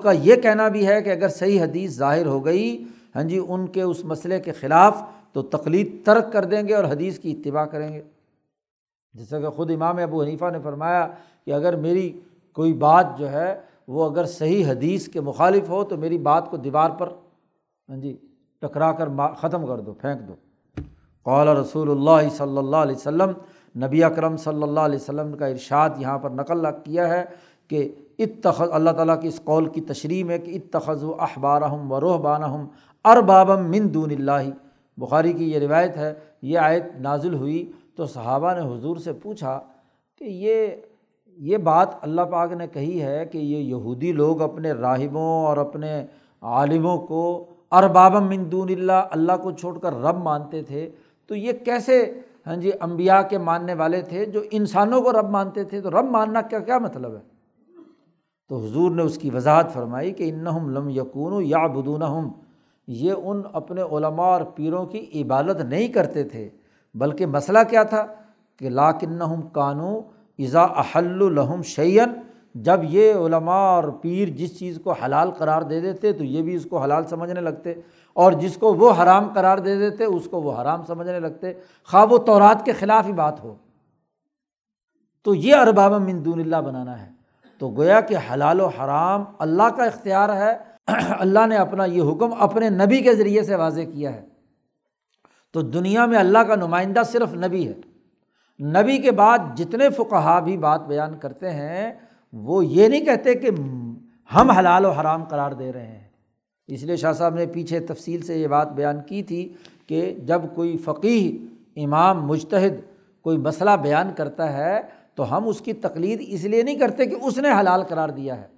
ہاں 3.15 3.23
جی 3.23 3.41
ان 3.49 3.67
کے 3.67 3.83
اس 3.83 4.05
مسئلے 4.05 4.41
کے 4.41 4.53
خلاف 4.53 5.03
تو 5.33 5.43
تقلید 5.43 5.95
ترک 6.07 6.33
کر 6.33 6.45
دیں 6.45 6.67
گے 6.69 6.75
اور 6.75 6.85
حدیث 6.85 7.19
کی 7.19 7.31
اتباع 7.31 7.65
کریں 7.65 7.93
گے۔ 7.93 8.03
جیسا 9.15 9.41
کہ 9.41 9.51
خود 9.51 9.71
امام 9.71 9.99
ابو 9.99 10.23
حنیفہ 10.23 10.51
نے 10.53 10.59
فرمایا 10.63 11.07
کہ 11.45 11.53
اگر 11.53 11.77
میری 11.77 12.11
کوئی 12.57 12.73
بات 12.73 13.19
جو 13.19 13.31
ہے 13.33 13.55
وہ 13.89 14.11
اگر 14.11 14.25
صحیح 14.27 14.67
حدیث 14.67 15.09
کے 15.09 15.21
مخالف 15.21 15.69
ہو 15.69 15.83
تو 15.85 15.97
میری 15.97 16.19
بات 16.19 16.51
کو 16.51 16.57
دیوار 16.57 16.91
پر 16.91 17.09
ہاں 17.89 17.97
جی 17.97 18.17
ٹکرا 18.63 18.91
کر 18.93 19.09
ختم 19.41 19.67
کر 19.67 19.81
دو، 19.81 19.93
پھینک 19.93 20.29
دو۔ 20.29 20.35
قال 21.27 21.49
رسول 21.49 21.91
اللہ 21.91 22.29
صلی 22.37 22.59
اللہ 22.59 22.77
علیہ 22.77 22.97
وسلم، 22.97 23.33
نبی 23.77 24.03
اکرم 24.05 24.37
صلی 24.37 24.63
اللہ 24.63 24.81
علیہ 24.81 24.99
وسلم 24.99 25.33
کا 25.37 25.47
ارشاد 25.47 25.91
یہاں 25.99 26.19
پر 26.19 26.31
نقل 26.31 26.67
کیا 26.85 27.09
ہے 27.09 27.25
کہ 27.71 27.89
اتخذ، 28.19 28.69
اللہ 28.73 28.91
تعالیٰ 28.91 29.21
کی 29.21 29.29
اس 29.29 29.41
قول 29.45 29.67
کی 29.67 29.81
تشریح 29.81 30.25
ہے 30.29 30.39
کہ 30.39 30.59
اتخذ 30.59 31.05
و 31.05 31.15
احبارہم 31.23 31.93
و 31.93 32.01
روحبانہ 32.01 32.47
اربابم 33.05 33.71
من 33.71 33.95
دون 33.95 34.11
اللہ۔ 34.11 34.51
بخاری 34.97 35.33
کی 35.33 35.53
یہ 35.53 35.59
روایت 35.59 35.97
ہے، 35.97 36.15
یہ 36.43 36.59
آیت 36.59 36.85
نازل 36.99 37.35
ہوئی 37.35 37.73
تو 37.97 38.07
صحابہ 38.07 38.55
نے 38.55 38.61
حضور 38.61 38.97
سے 38.97 39.13
پوچھا 39.13 39.61
کہ 40.19 40.25
یہ 40.25 40.67
یہ 41.37 41.57
بات 41.57 41.89
اللہ 42.01 42.21
پاک 42.21 42.53
نے 42.53 42.67
کہی 42.67 43.03
ہے 43.03 43.25
کہ 43.27 43.39
یہ 43.39 43.57
یہودی 43.57 44.13
لوگ 44.13 44.43
اپنے 44.43 44.73
راہبوں 44.73 45.45
اور 45.45 45.57
اپنے 45.57 46.07
عالموں 46.41 46.99
کو 46.99 47.45
اربابم 47.73 48.29
من 48.29 48.53
دون 48.53 48.69
اللہ 48.71 49.07
اللہ 49.11 49.33
کو 49.43 49.51
چھوڑ 49.51 49.79
کر 49.79 49.93
رب 49.93 50.17
مانتے 50.17 50.63
تھے۔ 50.63 50.91
تو 51.27 51.35
یہ 51.35 51.53
کیسے 51.65 52.21
ہاں 52.47 52.57
جی 52.57 52.71
امبیا 52.81 53.23
کے 53.23 53.39
ماننے 53.39 53.75
والے 53.75 54.01
تھے 54.01 54.27
جو 54.27 54.41
انسانوں 54.51 55.03
کو 55.03 55.13
رب 55.13 55.31
مانتے 55.31 55.65
تھے؟ 55.65 55.81
تو 55.81 55.91
رب 55.91 56.05
ماننا 56.05 56.41
کیا 56.41 56.59
کیا 56.59 56.79
مطلب 56.79 57.15
ہے؟ 57.15 57.21
تو 58.49 58.57
حضور 58.57 58.91
نے 58.91 59.03
اس 59.03 59.19
کی 59.19 59.31
وضاحت 59.31 59.73
فرمائی 59.73 60.13
کہ 60.13 60.31
ان 60.31 60.47
یہ 62.89 63.13
ان 63.13 63.43
اپنے 63.53 63.83
علماء 63.83 64.27
اور 64.27 64.43
پیروں 64.55 64.85
کی 64.87 65.23
عبادت 65.23 65.61
نہیں 65.61 65.89
کرتے 65.89 66.25
تھے، 66.25 66.49
بلکہ 66.95 67.27
مسئلہ 67.27 67.59
کیا 67.71 67.83
تھا 67.83 68.07
کہ 68.61 68.71
لاکن 68.71 69.21
کانو 69.53 70.01
ازا 70.39 70.63
احل 70.63 71.23
الحم 71.23 71.63
شعین 71.63 72.13
جب 72.55 72.81
یہ 72.83 73.15
علماء 73.15 73.65
اور 73.67 73.85
پیر 74.03 74.29
جس 74.29 74.59
چیز 74.59 74.79
کو 74.85 74.93
حلال 74.93 75.31
قرار 75.31 75.63
دے 75.63 75.81
دیتے 75.81 76.13
تو 76.13 76.25
یہ 76.25 76.43
بھی 76.43 76.55
اس 76.55 76.67
کو 76.71 76.79
حلال 76.79 77.05
سمجھنے 77.05 77.41
لگتے، 77.41 77.75
اور 78.17 78.33
جس 78.33 78.57
کو 78.57 78.75
وہ 78.75 78.93
حرام 79.03 79.29
قرار 79.35 79.59
دے 79.59 79.77
دیتے 79.79 80.05
اس 80.05 80.29
کو 80.31 80.41
وہ 80.43 80.61
حرام 80.61 80.83
سمجھنے 80.83 81.21
لگتے۔ 81.21 81.53
خواہ 81.89 82.07
و 82.11 82.19
تورات 82.19 82.65
کے 82.65 82.73
خلاف 82.73 83.07
ہی 83.07 83.13
بات 83.13 83.43
ہو۔ 83.45 83.55
تو 85.25 85.35
یہ 85.35 85.55
ارباب 85.55 85.93
دون 86.25 86.41
اللہ 86.41 86.57
بنانا 86.57 87.01
ہے۔ 87.03 87.11
تو 87.61 87.69
گویا 87.69 88.01
کہ 88.01 88.17
حلال 88.33 88.61
و 88.61 88.67
حرام 88.67 89.25
اللہ 89.39 89.69
کا 89.77 89.85
اختیار 89.85 90.29
ہے 90.37 90.57
اللہ 91.19 91.47
نے 91.47 91.57
اپنا 91.57 91.85
یہ 91.85 92.03
حکم 92.03 92.31
اپنے 92.39 92.71
نبی 92.71 93.01
کے 93.01 93.15
ذریعے 93.15 93.43
سے 93.43 93.55
واضح 93.55 93.81
کیا 93.81 94.13
ہے۔ 94.15 94.23
تو 95.53 95.63
دنیا 95.63 96.07
میں 96.07 96.19
اللہ 96.19 96.39
کا 96.39 96.55
نمائندہ 96.55 97.03
صرف 97.07 97.35
نبی 97.35 97.69
ہے۔ 97.69 97.75
نبی 98.65 98.99
کے 98.99 99.11
بعد 99.11 99.39
جتنے 99.57 99.91
فقہا 99.91 100.41
بھی 100.41 100.57
بات 100.57 100.87
بیان 100.87 101.19
کرتے 101.19 101.51
ہیں، 101.51 101.93
وہ 102.33 102.67
یہ 102.67 102.89
نہیں 102.89 103.05
کہتے 103.05 103.35
کہ 103.35 103.51
ہم 104.35 104.51
حلال 104.51 104.85
و 104.85 104.91
حرام 104.91 105.25
قرار 105.25 105.53
دے 105.53 105.73
رہے 105.73 105.87
ہیں۔ 105.87 106.09
اس 106.67 106.83
لیے 106.83 106.97
شاہ 106.97 107.13
صاحب 107.13 107.35
نے 107.35 107.47
پیچھے 107.47 107.81
تفصیل 107.81 108.23
سے 108.23 108.39
یہ 108.39 108.47
بات 108.47 108.73
بیان 108.73 109.01
کی 109.01 109.23
تھی 109.23 109.53
کہ 109.87 110.15
جب 110.15 110.43
کوئی 110.55 110.79
فقیر 110.79 111.55
امام 111.77 112.27
مشتحد 112.27 112.95
کوئی 113.23 113.39
مسئلہ 113.39 113.71
بیان 113.83 114.11
کرتا 114.17 114.53
ہے 114.53 114.81
تو 115.15 115.37
ہم 115.37 115.49
اس 115.49 115.61
کی 115.61 115.73
تقلید 115.73 116.25
اس 116.27 116.45
لیے 116.45 116.63
نہیں 116.63 116.79
کرتے 116.79 117.07
کہ 117.07 117.17
اس 117.23 117.39
نے 117.39 117.49
حلال 117.61 117.83
قرار 117.83 118.09
دیا 118.09 118.41
ہے۔ 118.41 118.54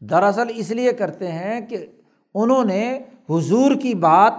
دراصل 0.00 0.46
اس 0.54 0.70
لیے 0.70 0.92
کرتے 0.92 1.32
ہیں 1.32 1.60
کہ 1.60 1.86
انہوں 2.34 2.64
نے 2.64 2.98
حضور 3.30 3.74
کی 3.74 3.94
بات 3.94 4.32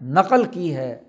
نقل 0.00 0.44
کی 0.44 0.76
ہے 0.76 1.02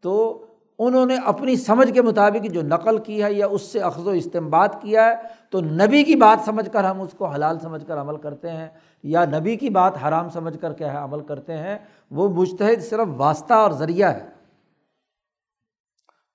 تو 0.00 0.46
انہوں 0.78 1.06
نے 1.06 1.16
اپنی 1.24 1.56
سمجھ 1.56 1.94
کے 1.94 2.02
مطابق 2.02 2.46
جو 2.52 2.62
نقل 2.62 2.98
کی 2.98 3.22
ہے 3.22 3.32
یا 3.32 3.46
اس 3.46 3.62
سے 3.62 3.80
اخذ 3.80 4.06
و 4.06 4.10
استعمال 4.10 4.68
کیا 4.80 5.04
ہے، 5.04 5.14
تو 5.50 5.60
نبی 5.60 6.04
کی 6.04 6.16
بات 6.16 6.44
سمجھ 6.44 6.70
کر 6.70 6.84
ہم 6.84 7.00
اس 7.00 7.12
کو 7.12 7.26
حلال 7.26 7.58
سمجھ 7.60 7.86
کر 7.86 8.00
عمل 8.00 8.16
کرتے 8.16 8.50
ہیں 8.50 8.68
یا 9.02 9.24
نبی 9.24 9.56
کی 9.56 9.68
بات 9.68 9.92
حرام 10.08 10.28
سمجھ 10.28 10.58
کر 10.60 10.72
کے 10.72 10.84
عمل 10.84 11.20
کرتے 11.20 11.56
ہیں، 11.56 11.78
وہ 12.10 12.28
مشتحد 12.28 12.82
صرف 12.82 13.08
واسطہ 13.16 13.54
اور 13.54 13.70
ذریعہ 13.70 14.14
ہے۔ 14.14 14.26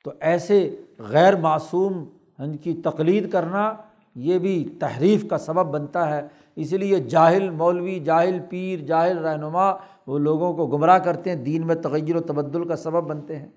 تو 0.03 0.11
ایسے 0.19 0.75
غیر 0.99 1.35
معصوم 1.35 2.05
ان 2.39 2.57
کی 2.57 2.73
تقلید 2.73 3.31
کرنا 3.31 3.73
یہ 4.15 4.39
بھی 4.39 4.77
تحریف 4.79 5.29
کا 5.29 5.37
سبب 5.37 5.65
بنتا 5.65 6.15
ہے۔ 6.15 6.27
اس 6.55 6.73
لیے 6.73 6.99
جاہل 6.99 7.49
مولوی، 7.49 7.99
جاہل 7.99 8.39
پیر، 8.49 8.79
جاہل 8.79 9.17
رہنما 9.17 9.71
وہ 10.07 10.19
لوگوں 10.19 10.53
کو 10.53 10.67
گمراہ 10.67 10.97
کرتے 10.97 11.29
ہیں، 11.29 11.37
دین 11.37 11.67
میں 11.67 11.75
تغیر 11.75 12.15
و 12.15 12.19
تبدل 12.19 12.67
کا 12.67 12.75
سبب 12.75 13.07
بنتے 13.07 13.35
ہیں۔ 13.35 13.47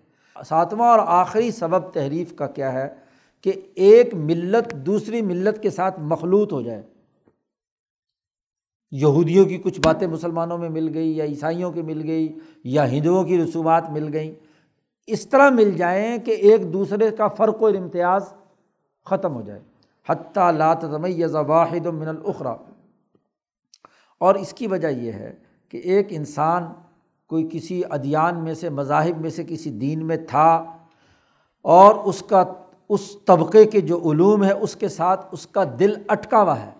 ساتواں 0.46 0.90
اور 0.90 0.98
آخری 1.06 1.50
سبب 1.50 1.90
تحریف 1.90 2.34
کا 2.36 2.46
کیا 2.46 2.72
ہے 2.72 2.88
کہ 3.42 3.52
ایک 3.74 4.14
ملت 4.14 4.74
دوسری 4.74 5.22
ملت 5.22 5.62
کے 5.62 5.70
ساتھ 5.70 6.00
مخلوط 6.00 6.52
ہو 6.52 6.62
جائے۔ 6.62 6.82
یہودیوں 8.90 9.44
کی 9.44 9.56
کچھ 9.56 9.80
باتیں 9.84 10.06
مسلمانوں 10.06 10.58
میں 10.58 10.68
مل 10.68 10.90
گئی 10.94 11.16
یا 11.16 11.24
عیسائیوں 11.24 11.72
کی 11.72 11.82
مل 11.82 12.02
گئی 12.06 12.38
یا 12.64 12.90
ہندوؤں 12.90 13.24
کی 13.24 13.44
رسومات 13.44 13.90
مل 13.90 14.12
گئیں۔ 14.12 14.34
اس 15.06 15.28
طرح 15.28 15.50
مل 15.50 15.70
جائیں 15.70 16.18
کہ 16.18 16.30
ایک 16.30 16.72
دوسرے 16.72 17.10
کا 17.10 17.28
فرق 17.28 17.62
و 17.62 17.66
امتیاز 17.66 18.34
ختم 19.04 19.34
ہو 19.34 19.42
جائے۔ 19.42 19.60
حتیٰ 20.08 20.52
لاتمیز 20.52 21.34
واحد 21.34 21.86
و 21.86 21.92
من 21.92 22.08
الخرا 22.08 22.56
اور 24.18 24.34
اس 24.34 24.52
کی 24.52 24.66
وجہ 24.66 24.88
یہ 24.88 25.12
ہے 25.12 25.32
کہ 25.68 25.76
ایک 25.76 26.06
انسان 26.10 26.64
کوئی 27.26 27.48
کسی 27.52 27.82
ادیان 27.90 28.44
میں 28.44 28.54
سے، 28.54 28.68
مذاہب 28.68 29.20
میں 29.20 29.30
سے 29.30 29.44
کسی 29.48 29.70
دین 29.70 30.06
میں 30.06 30.16
تھا 30.16 30.76
اور 31.62 31.94
اس 31.94 32.22
کا، 32.28 32.44
اس 32.88 33.16
طبقے 33.24 33.64
کے 33.64 33.80
جو 33.80 34.10
علوم 34.10 34.44
ہے، 34.44 34.52
اس 34.52 34.76
کے 34.76 34.88
ساتھ 34.88 35.26
اس 35.32 35.46
کا 35.46 35.64
دل 35.78 35.92
اٹکا 36.08 36.42
ہوا 36.42 36.60
ہے۔ 36.60 36.70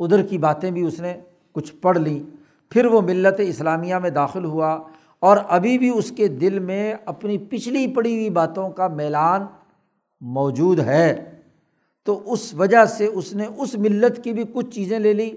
ادھر 0.00 0.22
کی 0.22 0.38
باتیں 0.38 0.70
بھی 0.70 0.86
اس 0.86 1.00
نے 1.00 1.16
کچھ 1.52 1.74
پڑھ 1.80 1.98
لیں۔ 1.98 2.36
پھر 2.70 2.84
وہ 2.84 3.00
ملت 3.00 3.34
اسلامیہ 3.38 3.94
میں 3.94 4.10
داخل 4.10 4.44
ہوا 4.44 4.78
اور 5.18 5.36
ابھی 5.48 5.78
بھی 5.78 5.90
اس 5.94 6.12
کے 6.16 6.28
دل 6.28 6.58
میں 6.58 6.94
اپنی 7.04 7.38
پچھلی 7.38 7.86
پڑی 7.86 8.14
ہوئی 8.14 8.30
باتوں 8.30 8.70
کا 8.70 8.88
میلان 8.88 9.46
موجود 10.20 10.80
ہے۔ 10.80 11.36
تو 12.04 12.32
اس 12.32 12.54
وجہ 12.54 12.84
سے 12.84 13.06
اس 13.06 13.34
نے، 13.34 13.46
اس 13.56 13.74
ملت 13.74 14.24
کی 14.24 14.32
بھی 14.32 14.44
کچھ 14.52 14.70
چیزیں 14.70 14.98
لے 14.98 15.12
لی 15.12 15.30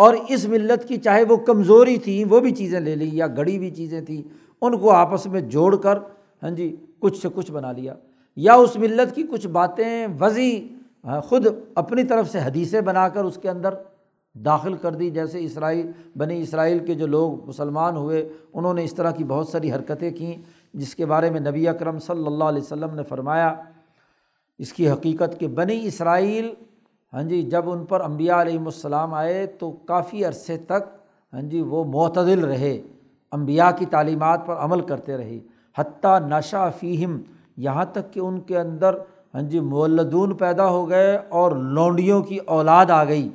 اور 0.00 0.14
اس 0.28 0.44
ملت 0.44 0.88
کی 0.88 0.96
چاہے 0.96 1.24
وہ 1.24 1.36
کمزوری 1.36 1.96
تھیں 1.96 2.24
وہ 2.24 2.40
بھی 2.40 2.50
چیزیں 2.50 2.80
لے 2.80 2.94
لی 2.96 3.08
یا 3.12 3.26
گڑی 3.26 3.56
ہوئی 3.56 3.70
چیزیں 3.70 4.00
تھیں، 4.00 4.22
ان 4.60 4.78
کو 4.78 4.90
آپس 4.90 5.26
میں 5.26 5.40
جوڑ 5.40 5.76
کر 5.76 5.98
ہاں 6.42 6.50
جی 6.50 6.76
کچھ 6.98 7.20
سے 7.22 7.28
کچھ 7.34 7.52
بنا 7.52 7.72
لیا۔ 7.72 7.94
یا 8.36 8.54
اس 8.54 8.76
ملت 8.76 9.14
کی 9.14 9.22
کچھ 9.22 9.46
باتیں 9.46 10.06
وضی 10.20 10.68
ہاں، 11.04 11.20
خود 11.20 11.46
اپنی 11.74 12.04
طرف 12.04 12.30
سے 12.30 12.38
حدیثیں 12.38 12.80
بنا 12.80 13.08
کر 13.08 13.24
اس 13.24 13.38
کے 13.42 13.50
اندر 13.50 13.74
داخل 14.34 14.74
کر 14.74 14.94
دی۔ 14.94 15.10
جیسے 15.10 15.44
اسرائیل، 15.44 15.90
بنی 16.16 16.40
اسرائیل 16.40 16.78
کے 16.78 16.94
جو 16.94 17.06
لوگ 17.06 17.48
مسلمان 17.48 17.96
ہوئے، 17.96 18.28
انہوں 18.54 18.74
نے 18.74 18.84
اس 18.84 18.94
طرح 18.94 19.10
کی 19.10 19.24
بہت 19.24 19.48
ساری 19.48 19.72
حرکتیں 19.72 20.10
کیں، 20.10 20.34
جس 20.74 20.94
کے 20.94 21.06
بارے 21.06 21.30
میں 21.30 21.40
نبی 21.40 21.68
اکرم 21.68 21.98
صلی 21.98 22.26
اللہ 22.26 22.44
علیہ 22.44 22.62
وسلم 22.62 22.94
نے 22.94 23.02
فرمایا، 23.02 23.54
اس 24.58 24.72
کی 24.72 24.90
حقیقت 24.90 25.40
کہ 25.40 25.48
بنی 25.48 25.80
اسرائیل 25.86 26.50
ہاں 27.12 27.22
جی 27.22 27.42
جب 27.42 27.70
ان 27.70 27.84
پر 27.84 28.00
امبیا 28.00 28.40
علیہم 28.42 28.64
السلام 28.64 29.14
آئے 29.14 29.46
تو 29.46 29.70
کافی 29.70 30.24
عرصے 30.24 30.56
تک 30.56 30.82
ہاں 31.32 31.42
جی 31.42 31.60
وہ 31.60 31.84
معتدل 31.84 32.44
رہے 32.44 32.80
امبیا 33.32 33.70
کی 33.70 33.86
تعلیمات 33.86 34.46
پر 34.46 34.54
عمل 34.54 34.80
کرتے 34.80 35.16
رہے۔ 35.16 35.38
حتیٰ 35.78 36.18
نشہ 36.20 36.70
فیم 36.80 37.20
یہاں 37.56 37.84
تک 37.84 38.12
کہ 38.12 38.20
ان 38.20 38.40
کے 38.40 38.58
اندر 38.58 38.94
ہاں 39.34 39.42
جی 39.42 39.60
مولدون 39.60 40.34
پیدا 40.34 40.68
ہو 40.70 40.88
گئے 40.90 41.16
اور 41.28 41.52
لونڈیوں 41.52 42.22
کی 42.22 42.38
اولاد 42.46 42.90
آ 42.90 43.04
گئی۔ 43.04 43.28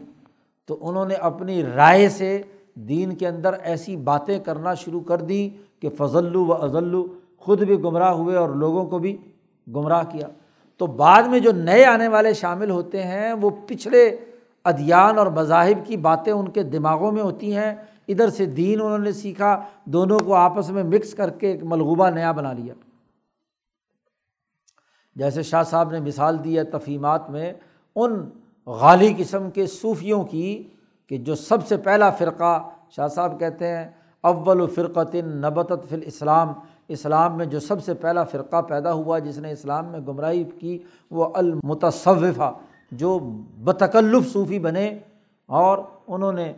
تو 0.66 0.78
انہوں 0.82 1.06
نے 1.06 1.14
اپنی 1.14 1.64
رائے 1.64 2.10
سے 2.10 2.42
دین 2.76 3.16
کے 3.16 3.28
اندر 3.28 3.54
ایسی 3.54 3.96
باتیں 3.98 4.40
کرنا 4.40 4.74
شروع 4.74 5.02
کر 5.02 5.22
دی 5.22 5.50
کہ 5.80 5.90
فضل 5.90 6.36
و 6.36 6.54
اضلو 6.54 7.06
خود 7.38 7.64
بھی 7.64 7.84
گمراہ 7.84 8.12
ہوئے 8.12 8.36
اور 8.36 8.50
لوگوں 8.50 8.86
کو 8.86 9.00
بھی 9.00 9.18
گمراہ 9.76 10.04
کیا۔ 10.12 10.28
تو 10.78 10.88
بعد 10.88 11.24
میں 11.24 11.40
جو 11.40 11.52
نئے 11.52 11.86
آنے 11.86 12.08
والے 12.08 12.34
شامل 12.34 12.70
ہوتے 12.70 13.04
ہیں، 13.04 13.34
وہ 13.34 13.50
پچھلے 13.68 14.18
ادیان 14.64 15.18
اور 15.18 15.28
مذاہب 15.28 15.86
کی 15.88 15.98
باتیں 15.98 16.34
ان 16.34 16.50
کے 16.50 16.64
دماغوں 16.64 17.12
میں 17.12 17.22
ہوتی 17.22 17.56
ہیں۔ 17.56 17.76
ادھر 18.08 18.30
سے 18.30 18.46
دین 18.46 18.82
انہوں 18.82 18.98
نے 18.98 19.12
سیکھا، 19.12 19.62
دونوں 19.86 20.20
کو 20.20 20.34
آپس 20.34 20.70
میں 20.70 20.84
مکس 20.84 21.14
کر 21.14 21.30
کے 21.30 21.48
ایک 21.48 21.64
ملغوبہ 21.64 22.10
نیا 22.10 22.32
بنا 22.32 22.54
لیا۔ 22.54 22.74
جیسے 25.16 25.44
شاہ 25.44 25.64
صاحب 25.64 25.92
نے 25.92 26.00
مثال 26.00 26.44
دی 26.44 26.58
ہے 26.58 26.64
تفہیمات 26.64 27.30
میں 27.30 27.54
ان 27.96 28.30
غالی 28.68 29.14
قسم 29.18 29.50
کے 29.52 29.68
صوفیوں 29.68 30.24
کی 30.24 30.68
کہ 31.08 31.18
جو 31.18 31.36
سب 31.36 31.68
سے 31.68 31.78
پہلا 31.78 32.10
فرقہ 32.10 32.70
شاہ 32.90 33.08
صاحب 33.08 33.40
کہتے 33.40 33.68
ہیں، 33.68 33.90
اول 34.22 34.62
و 34.62 34.68
فرقت 34.68 35.16
نبتت 35.16 35.90
فی 35.90 35.96
الاسلام 35.96 36.54
اسلام 36.88 37.38
میں 37.38 37.46
جو 37.46 37.60
سب 37.60 37.84
سے 37.84 37.94
پہلا 37.94 38.24
فرقہ 38.24 38.62
پیدا 38.62 38.94
ہوا، 38.94 39.20
جس 39.20 39.38
نے 39.38 39.52
اسلام 39.52 39.86
میں 39.86 40.00
گمراہی 40.00 40.44
کی، 40.44 40.80
وہ 41.12 41.28
المتصوفہ، 41.34 42.54
جو 42.92 43.20
بتکلف 43.64 44.34
صوفی 44.34 44.60
بنے 44.60 45.00
اور 45.46 45.78
انہوں 46.08 46.32
نے 46.32 46.54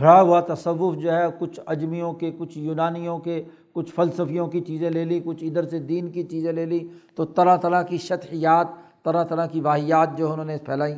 گھڑا 0.00 0.20
ہوا 0.20 0.40
تصوف 0.40 0.96
جو 0.96 1.12
ہے، 1.12 1.24
کچھ 1.38 1.60
اجمیوں 1.66 2.12
کے، 2.12 2.30
کچھ 2.38 2.58
یونانیوں 2.58 3.18
کے، 3.18 3.44
کچھ 3.72 3.92
فلسفیوں 3.92 4.46
کی 4.46 4.60
چیزیں 4.60 4.90
لے 4.90 5.04
لی، 5.04 5.20
کچھ 5.24 5.44
ادھر 5.44 5.68
سے 5.68 5.78
دین 5.78 6.10
کی 6.10 6.22
چیزیں 6.22 6.52
لے 6.52 6.64
لی، 6.64 6.88
تو 7.14 7.24
طرح 7.24 7.56
طرح 7.56 7.82
کی 7.82 7.98
شطحیات، 7.98 8.66
طرح 9.04 9.24
طرح 9.24 9.46
کی 9.46 9.60
واحیات 9.60 10.18
جو 10.18 10.32
انہوں 10.32 10.46
نے 10.46 10.56
پھیلائیں۔ 10.56 10.96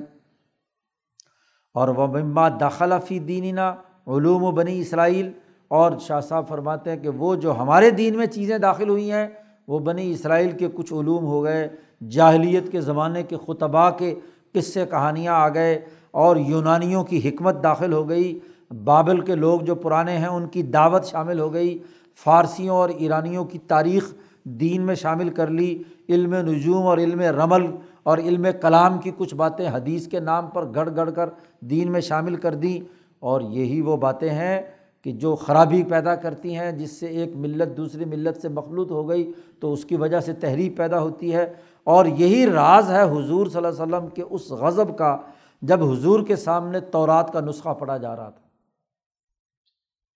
اور 1.74 1.88
وہ 1.88 2.06
مما 2.06 2.48
داخلہ 2.48 2.94
فی 3.04 3.18
دیننا 3.18 3.74
علوم 4.06 4.42
و 4.42 4.50
بنی 4.50 4.78
اسرائیل 4.78 5.32
اور 5.68 5.92
شاہ 6.00 6.20
صاحب 6.20 6.48
فرماتے 6.48 6.90
ہیں 6.90 6.96
کہ 6.96 7.08
وہ 7.08 7.34
جو 7.36 7.58
ہمارے 7.58 7.90
دین 7.90 8.16
میں 8.16 8.26
چیزیں 8.26 8.58
داخل 8.58 8.88
ہوئی 8.88 9.10
ہیں، 9.12 9.26
وہ 9.68 9.78
بنی 9.78 10.10
اسرائیل 10.10 10.50
کے 10.50 10.68
کچھ 10.74 10.92
علوم 10.92 11.24
ہو 11.24 11.44
گئے، 11.44 11.68
جاہلیت 12.10 12.70
کے 12.72 12.80
زمانے 12.80 13.22
کے 13.22 13.36
خطبہ 13.46 13.90
کے 13.90 14.14
قصے 14.52 14.84
کہانیاں 14.86 15.34
آ 15.34 15.48
گئے 15.48 15.78
اور 16.10 16.36
یونانیوں 16.36 17.04
کی 17.04 17.28
حکمت 17.28 17.62
داخل 17.62 17.92
ہو 17.92 18.08
گئی، 18.08 18.38
بابل 18.84 19.20
کے 19.20 19.34
لوگ 19.34 19.60
جو 19.60 19.74
پرانے 19.74 20.16
ہیں 20.18 20.26
ان 20.26 20.46
کی 20.46 20.62
دعوت 20.62 21.04
شامل 21.04 21.40
ہو 21.40 21.52
گئی، 21.52 21.78
فارسیوں 22.24 22.76
اور 22.76 22.88
ایرانیوں 22.88 23.44
کی 23.44 23.58
تاریخ 23.58 24.12
دین 24.44 24.82
میں 24.82 24.94
شامل 24.94 25.28
کر 25.28 25.46
لی، 25.46 25.82
علم 26.08 26.34
نجوم 26.34 26.86
اور 26.86 26.98
علم 26.98 27.20
رمل 27.20 27.66
اور 28.02 28.18
علم 28.18 28.46
کلام 28.62 28.98
کی 28.98 29.10
کچھ 29.16 29.34
باتیں 29.34 29.68
حدیث 29.68 30.06
کے 30.08 30.20
نام 30.20 30.46
پر 30.46 30.64
گڑ 30.74 30.88
گڑ 30.96 31.10
کر 31.10 31.28
دین 31.60 31.92
میں 31.92 32.00
شامل 32.00 32.36
کر 32.36 32.54
دیں 32.54 32.78
اور 33.18 33.40
یہی 33.40 33.80
وہ 33.80 33.96
باتیں 33.96 34.30
ہیں۔ 34.30 34.60
کہ 35.06 35.12
جو 35.12 35.36
خرابی 35.36 35.82
پیدا 35.82 36.14
کرتی 36.14 36.56
ہیں، 36.56 36.72
جس 36.72 36.90
سے 36.90 37.06
ایک 37.06 37.36
ملت 37.36 37.76
دوسری 37.76 38.04
ملت 38.04 38.42
سے 38.42 38.48
مخلوط 38.48 38.90
ہو 38.90 39.08
گئی، 39.08 39.32
تو 39.60 39.72
اس 39.72 39.84
کی 39.84 39.96
وجہ 39.96 40.20
سے 40.20 40.32
تحریک 40.32 40.76
پیدا 40.76 41.00
ہوتی 41.00 41.34
ہے۔ 41.34 41.52
اور 41.84 42.06
یہی 42.06 42.46
راز 42.46 42.90
ہے 42.90 43.02
حضور 43.02 43.46
صلی 43.46 43.66
اللہ 43.66 43.82
علیہ 43.82 43.96
وسلم 43.96 44.08
کے 44.08 44.22
اس 44.22 44.50
غضب 44.50 44.98
کا، 44.98 45.16
جب 45.62 45.84
حضور 45.84 46.20
کے 46.26 46.36
سامنے 46.36 46.80
تورات 46.80 47.32
کا 47.32 47.40
نسخہ 47.40 47.68
پڑھا 47.68 47.96
جا 47.96 48.16
رہا 48.16 48.30
تھا۔ 48.30 48.48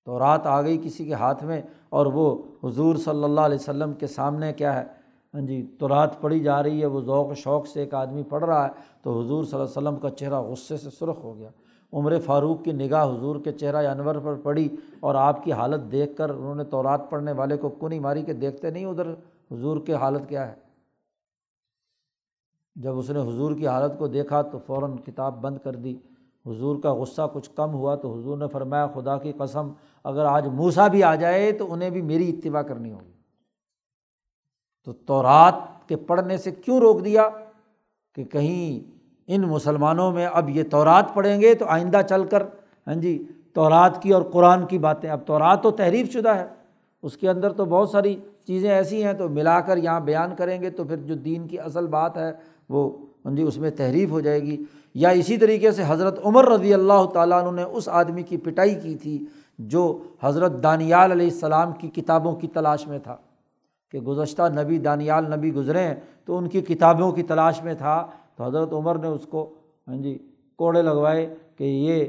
تو 0.04 0.18
رات 0.18 0.46
آ 0.46 0.62
گئی 0.62 0.78
کسی 0.84 1.04
کے 1.04 1.14
ہاتھ 1.14 1.44
میں 1.44 1.62
اور 1.88 2.06
وہ 2.06 2.42
حضور 2.64 2.96
صلی 2.96 3.24
اللہ 3.24 3.40
علیہ 3.40 3.58
وسلم 3.60 3.92
کے 3.92 4.06
سامنے 4.06 4.52
کیا 4.52 4.80
ہے؟ 4.80 4.84
ہاں 5.34 5.40
جی 5.40 5.76
تو 5.78 5.88
رات 5.88 6.20
پڑھی 6.20 6.40
جا 6.40 6.62
رہی 6.62 6.80
ہے، 6.80 6.86
وہ 6.86 7.00
ذوق 7.00 7.34
شوق 7.36 7.66
سے 7.66 7.80
ایک 7.80 7.94
آدمی 7.94 8.22
پڑھ 8.22 8.44
رہا 8.44 8.66
ہے، 8.66 8.72
تو 9.02 9.20
حضور 9.20 9.44
صلی 9.44 9.60
اللہ 9.60 9.78
علیہ 9.78 9.88
وسلم 9.88 9.96
کا 9.96 10.10
چہرہ 10.10 10.40
غصے 10.40 10.76
سے 10.76 10.90
سرخ 10.90 11.24
ہو 11.24 11.38
گیا۔ 11.38 11.50
عمر 11.92 12.18
فاروق 12.20 12.64
کی 12.64 12.72
نگاہ 12.72 13.04
حضور 13.04 13.36
کے 13.40 13.52
چہرہ 13.52 13.86
انور 13.86 14.14
پر 14.14 14.34
پڑی 14.34 14.68
اور 15.00 15.14
آپ 15.14 15.44
کی 15.44 15.52
حالت 15.52 15.92
دیکھ 15.92 16.16
کر 16.16 16.30
انہوں 16.30 16.54
نے 16.54 16.64
تورات 16.64 17.10
پڑھنے 17.10 17.32
والے 17.32 17.56
کو 17.56 17.68
کنی 17.68 17.98
ماری 17.98 18.22
کے 18.22 18.32
دیکھتے 18.32 18.70
نہیں 18.70 18.84
ادھر 18.84 19.12
حضور 19.52 19.80
کی 19.80 19.94
حالت 19.94 20.28
کیا 20.28 20.48
ہے؟ 20.48 20.54
جب 22.76 22.98
اس 22.98 23.10
نے 23.10 23.20
حضور 23.20 23.56
کی 23.56 23.66
حالت 23.66 23.98
کو 23.98 24.08
دیکھا 24.08 24.42
تو 24.42 24.58
فوراً 24.58 24.96
کتاب 24.96 25.40
بند 25.40 25.58
کر 25.58 25.76
دی۔ 25.76 25.96
حضور 26.46 26.76
کا 26.82 26.94
غصہ 26.94 27.30
کچھ 27.32 27.50
کم 27.54 27.74
ہوا 27.74 27.94
تو 27.94 28.18
حضور 28.18 28.38
نے 28.38 28.48
فرمایا، 28.48 28.86
خدا 28.86 29.18
کی 29.18 29.32
قسم، 29.32 29.72
اگر 30.04 30.24
آج 30.24 30.46
موسا 30.46 30.88
بھی 30.88 31.02
آ 31.02 31.14
جائے 31.14 31.52
تو 31.52 31.72
انہیں 31.72 31.90
بھی 31.90 32.02
میری 32.02 32.30
اتباع 32.30 32.62
کرنی 32.62 32.92
ہوگی۔ 32.92 33.12
تو 34.84 34.92
تورات 34.92 35.88
کے 35.88 35.96
پڑھنے 35.96 36.36
سے 36.36 36.50
کیوں 36.50 36.80
روک 36.80 37.04
دیا؟ 37.04 37.28
کہ 38.14 38.24
کہیں 38.24 38.99
ان 39.34 39.42
مسلمانوں 39.42 40.10
میں 40.12 40.26
اب 40.26 40.48
یہ 40.50 40.62
تورات 40.70 41.14
پڑھیں 41.14 41.40
گے 41.40 41.54
تو 41.54 41.66
آئندہ 41.68 42.00
چل 42.08 42.24
کر 42.24 42.42
ہاں 42.86 42.94
جی 42.94 43.22
تورات 43.54 44.02
کی 44.02 44.12
اور 44.12 44.22
قرآن 44.22 44.66
کی 44.66 44.78
باتیں۔ 44.78 45.10
اب 45.10 45.20
تورات 45.26 45.62
تو 45.62 45.70
تحریف 45.70 46.12
شدہ 46.12 46.34
ہے، 46.34 46.46
اس 47.02 47.16
کے 47.16 47.28
اندر 47.30 47.52
تو 47.52 47.64
بہت 47.64 47.90
ساری 47.90 48.14
چیزیں 48.46 48.70
ایسی 48.70 49.02
ہیں 49.04 49.12
تو 49.12 49.28
ملا 49.28 49.60
کر 49.60 49.76
یہاں 49.76 50.00
بیان 50.00 50.34
کریں 50.36 50.60
گے 50.62 50.70
تو 50.70 50.84
پھر 50.84 50.96
جو 50.96 51.14
دین 51.14 51.46
کی 51.48 51.58
اصل 51.60 51.86
بات 51.86 52.16
ہے 52.16 52.30
وہ 52.68 52.88
ہاں 53.24 53.34
جی 53.36 53.42
اس 53.42 53.56
میں 53.58 53.70
تحریف 53.70 54.10
ہو 54.10 54.20
جائے 54.20 54.40
گی۔ 54.42 54.56
یا 54.94 55.08
اسی 55.08 55.36
طریقے 55.36 55.70
سے 55.70 55.82
حضرت 55.86 56.18
عمر 56.24 56.48
رضی 56.48 56.74
اللہ 56.74 57.04
تعالیٰ 57.14 57.42
عنہ 57.42 57.50
نے 57.56 57.62
اس 57.62 57.88
آدمی 57.88 58.22
کی 58.22 58.36
پٹائی 58.36 58.74
کی 58.74 58.94
تھی 58.94 59.18
جو 59.58 59.82
حضرت 60.22 60.62
دانیال 60.62 61.12
علیہ 61.12 61.30
السلام 61.30 61.72
کی 61.72 61.88
کتابوں 61.88 62.34
کی 62.36 62.48
تلاش 62.48 62.86
میں 62.86 62.98
تھا، 62.98 63.16
کہ 63.92 64.00
گزشتہ 64.00 64.42
نبی 64.56 64.78
دانیال 64.78 65.30
نبی 65.30 65.52
گزرے 65.54 65.82
ہیں 65.82 65.94
تو 66.24 66.38
ان 66.38 66.48
کی 66.48 66.60
کتابوں 66.60 67.10
کی 67.12 67.22
تلاش 67.22 67.62
میں 67.62 67.74
تھا۔ 67.74 68.06
تو 68.40 68.46
حضرت 68.46 68.72
عمر 68.72 68.98
نے 68.98 69.06
اس 69.06 69.26
کو 69.26 69.54
ہاں 69.88 69.96
جی 69.96 70.18
کوڑے 70.56 70.82
لگوائے 70.82 71.34
کہ 71.56 71.64
یہ 71.64 72.04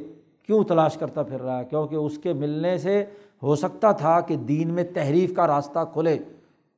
کیوں 0.46 0.64
تلاش 0.64 0.98
کرتا 0.98 1.24
پھر 1.24 1.42
رہا 1.42 1.60
ہے؟ 1.60 1.66
کیونکہ 1.66 1.96
اس 1.96 2.18
کے 2.18 2.34
ملنے 2.34 2.78
سے 2.78 3.06
ہو 3.44 3.56
سکتا 3.56 3.92
تھا 3.92 4.20
کہ 4.20 4.36
دین 4.36 4.74
میں 4.74 4.84
تحریف 4.94 5.36
کا 5.36 5.48
راستہ 5.48 5.80
کھلے۔ 5.94 6.18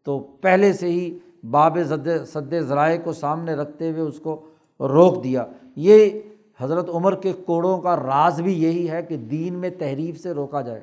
تو 0.04 0.20
پہلے 0.20 0.74
سے 0.74 0.88
ہی 0.88 1.18
باب 1.50 1.78
زد، 1.80 2.08
سد 2.28 2.54
ذرائع 2.60 3.00
کو 3.04 3.14
سامنے 3.14 3.54
رکھتے 3.54 3.92
ہوئے 3.92 4.02
اس 4.02 4.20
کو 4.20 4.46
روک 4.80 5.24
دیا۔ 5.24 5.46
یہ 5.76 6.10
حضرت 6.58 6.90
عمر 6.90 7.16
کے 7.16 7.34
کوڑوں 7.34 7.82
کا 7.82 7.96
راز 7.96 8.42
بھی 8.42 8.64
یہی 8.64 8.90
ہے 8.90 9.02
کہ 9.02 9.18
دین 9.18 9.54
میں 9.54 9.70
تحریف 9.70 10.20
سے 10.20 10.32
روکا 10.32 10.62
جائے۔ 10.62 10.82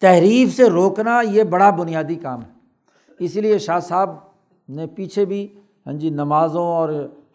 تحریف 0.00 0.56
سے 0.56 0.70
روکنا 0.70 1.20
یہ 1.20 1.42
بڑا 1.42 1.70
بنیادی 1.70 2.14
کام 2.14 2.42
ہے۔ 2.42 2.50
اسی 3.18 3.40
لیے 3.40 3.58
شاہ 3.58 3.80
صاحب 3.80 4.10
نے 4.68 4.86
پیچھے 4.86 5.24
بھی 5.24 5.48
ہاں 5.86 5.92
جی 5.92 6.10
نمازوں 6.10 6.66
اور 6.66 6.88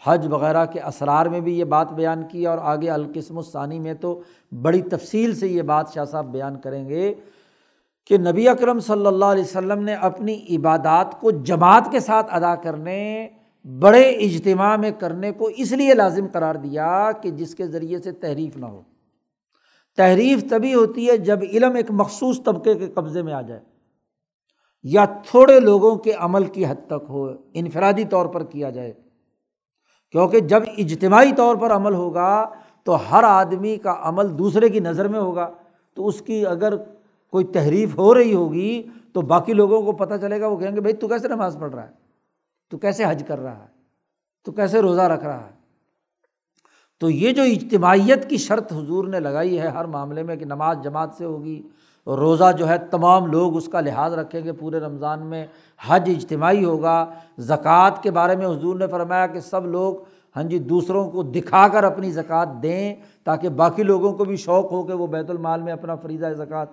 حج 0.05 0.27
وغیرہ 0.31 0.65
کے 0.65 0.81
اسرار 0.81 1.25
میں 1.25 1.39
بھی 1.39 1.59
یہ 1.59 1.63
بات 1.63 1.93
بیان 1.93 2.23
کی 2.27 2.47
اور 2.47 2.57
آگے 2.61 2.89
القسم 2.89 3.37
الثانی 3.37 3.79
میں 3.79 3.93
تو 3.93 4.21
بڑی 4.61 4.81
تفصیل 4.81 5.35
سے 5.35 5.47
یہ 5.47 5.61
بات 5.61 5.93
شاہ 5.93 6.05
صاحب 6.05 6.25
بیان 6.25 6.59
کریں 6.59 6.89
گے 6.89 7.13
کہ 8.05 8.17
نبی 8.17 8.47
اکرم 8.47 8.79
صلی 8.79 9.05
اللہ 9.05 9.25
علیہ 9.25 9.43
وسلم 9.43 9.83
نے 9.83 9.93
اپنی 9.93 10.39
عبادات 10.57 11.21
کو 11.21 11.31
جماعت 11.31 11.91
کے 11.91 11.99
ساتھ 11.99 12.27
ادا 12.29 12.55
کرنے، 12.55 13.27
بڑے 13.79 14.09
اجتماع 14.09 14.75
میں 14.75 14.91
کرنے 14.91 15.31
کو 15.31 15.49
اس 15.57 15.71
لیے 15.71 15.93
لازم 15.93 16.27
قرار 16.31 16.55
دیا 16.55 17.11
کہ 17.21 17.31
جس 17.31 17.55
کے 17.55 17.67
ذریعے 17.67 17.99
سے 17.99 18.11
تحریف 18.11 18.57
نہ 18.57 18.65
ہو۔ 18.65 18.81
تحریف 19.97 20.49
تبھی 20.49 20.73
ہوتی 20.73 21.09
ہے 21.09 21.17
جب 21.17 21.39
علم 21.51 21.75
ایک 21.75 21.91
مخصوص 21.91 22.43
طبقے 22.43 22.75
کے 22.75 22.87
قبضے 22.87 23.21
میں 23.21 23.33
آ 23.33 23.41
جائے۔ 23.41 23.61
یا 24.83 25.05
تھوڑے 25.05 25.59
لوگوں 25.59 25.95
کے 25.95 26.11
عمل 26.11 26.45
کی 26.45 26.65
حد 26.65 26.87
تک 26.87 27.05
ہو، 27.09 27.31
انفرادی 27.53 28.05
طور 28.05 28.25
پر 28.25 28.43
کیا 28.43 28.69
جائے۔ 28.69 28.93
کیونکہ 30.11 30.39
جب 30.39 30.63
اجتماعی 30.77 31.31
طور 31.37 31.55
پر 31.55 31.71
عمل 31.71 31.93
ہوگا 31.93 32.49
تو 32.83 33.11
ہر 33.11 33.23
آدمی 33.23 33.77
کا 33.77 33.95
عمل 33.99 34.37
دوسرے 34.37 34.69
کی 34.69 34.79
نظر 34.79 35.07
میں 35.07 35.19
ہوگا۔ 35.19 35.51
تو 35.93 36.07
اس 36.07 36.21
کی 36.21 36.45
اگر 36.45 36.75
کوئی 37.31 37.45
تحریف 37.45 37.97
ہو 37.97 38.13
رہی 38.13 38.33
ہوگی 38.33 38.83
تو 39.13 39.21
باقی 39.21 39.53
لوگوں 39.53 39.81
کو 39.81 39.91
پتہ 39.91 40.13
چلے 40.21 40.41
گا، 40.41 40.47
وہ 40.47 40.57
کہیں 40.57 40.75
گے، 40.75 40.81
بھائی، 40.81 40.93
تو 40.93 41.07
کیسے 41.07 41.27
نماز 41.27 41.57
پڑھ 41.59 41.75
رہا 41.75 41.83
ہے؟ 41.83 41.91
تو 42.71 42.77
کیسے 42.77 43.03
حج 43.05 43.23
کر 43.27 43.39
رہا 43.39 43.59
ہے؟ 43.59 43.67
تو 44.45 44.51
کیسے 44.51 44.81
روزہ 44.81 45.01
رکھ 45.01 45.23
رہا 45.23 45.45
ہے؟ 45.45 45.57
تو 46.99 47.09
یہ 47.09 47.31
جو 47.31 47.43
اجتماعیت 47.43 48.29
کی 48.29 48.37
شرط 48.37 48.73
حضور 48.73 49.07
نے 49.07 49.19
لگائی 49.19 49.59
ہے 49.59 49.67
ہر 49.67 49.85
معاملے 49.85 50.23
میں 50.23 50.35
کہ 50.35 50.45
نماز 50.45 50.77
جماعت 50.83 51.09
سے 51.17 51.25
ہوگی 51.25 51.61
روزہ 52.07 52.51
جو 52.57 52.69
ہے 52.69 52.77
تمام 52.77 53.25
لوگ 53.25 53.57
اس 53.57 53.67
کا 53.67 53.81
لحاظ 53.81 54.13
رکھیں 54.13 54.43
گے، 54.43 54.51
پورے 54.51 54.79
رمضان 54.79 55.25
میں 55.25 55.47
حج 55.87 56.09
اجتماعی 56.17 56.65
ہوگا۔ 56.65 57.05
زکوٰۃ 57.37 58.01
کے 58.01 58.11
بارے 58.11 58.35
میں 58.35 58.45
حضور 58.45 58.75
نے 58.75 58.87
فرمایا 58.87 59.27
کہ 59.27 59.39
سب 59.39 59.65
لوگ 59.65 59.95
ہاں 60.35 60.43
جی 60.43 60.59
دوسروں 60.59 61.11
کو 61.11 61.23
دکھا 61.23 61.67
کر 61.67 61.83
اپنی 61.83 62.11
زکوٰۃ 62.11 62.63
دیں 62.63 62.95
تاکہ 63.23 63.49
باقی 63.49 63.83
لوگوں 63.83 64.13
کو 64.13 64.25
بھی 64.25 64.35
شوق 64.35 64.71
ہو 64.71 64.83
کہ 64.83 64.93
وہ 64.93 65.07
بیت 65.07 65.29
المال 65.29 65.61
میں 65.61 65.73
اپنا 65.73 65.95
فریضہ 65.95 66.25
زکوٰۃ 66.37 66.65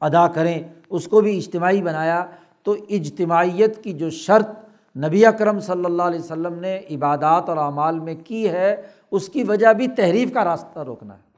ادا 0.00 0.26
کریں۔ 0.26 0.62
اس 0.90 1.08
کو 1.08 1.20
بھی 1.20 1.38
اجتماعی 1.38 1.82
بنایا۔ 1.82 2.24
تو 2.62 2.76
اجتماعیت 2.88 3.84
کی 3.84 3.92
جو 3.92 4.10
شرط 4.10 4.50
نبی 4.96 5.26
اکرم 5.26 5.60
صلی 5.60 5.84
اللہ 5.84 6.02
علیہ 6.02 6.18
وسلم 6.18 6.54
نے 6.54 6.80
عبادات 6.90 7.48
اور 7.48 7.56
اعمال 7.56 7.98
میں 7.98 8.14
کی 8.24 8.48
ہے، 8.48 8.82
اس 9.10 9.28
کی 9.28 9.42
وجہ 9.42 9.72
بھی 9.72 9.88
تحریف 9.88 10.32
کا 10.32 10.44
راستہ 10.44 10.78
روکنا 10.78 11.14
ہے۔ 11.14 11.31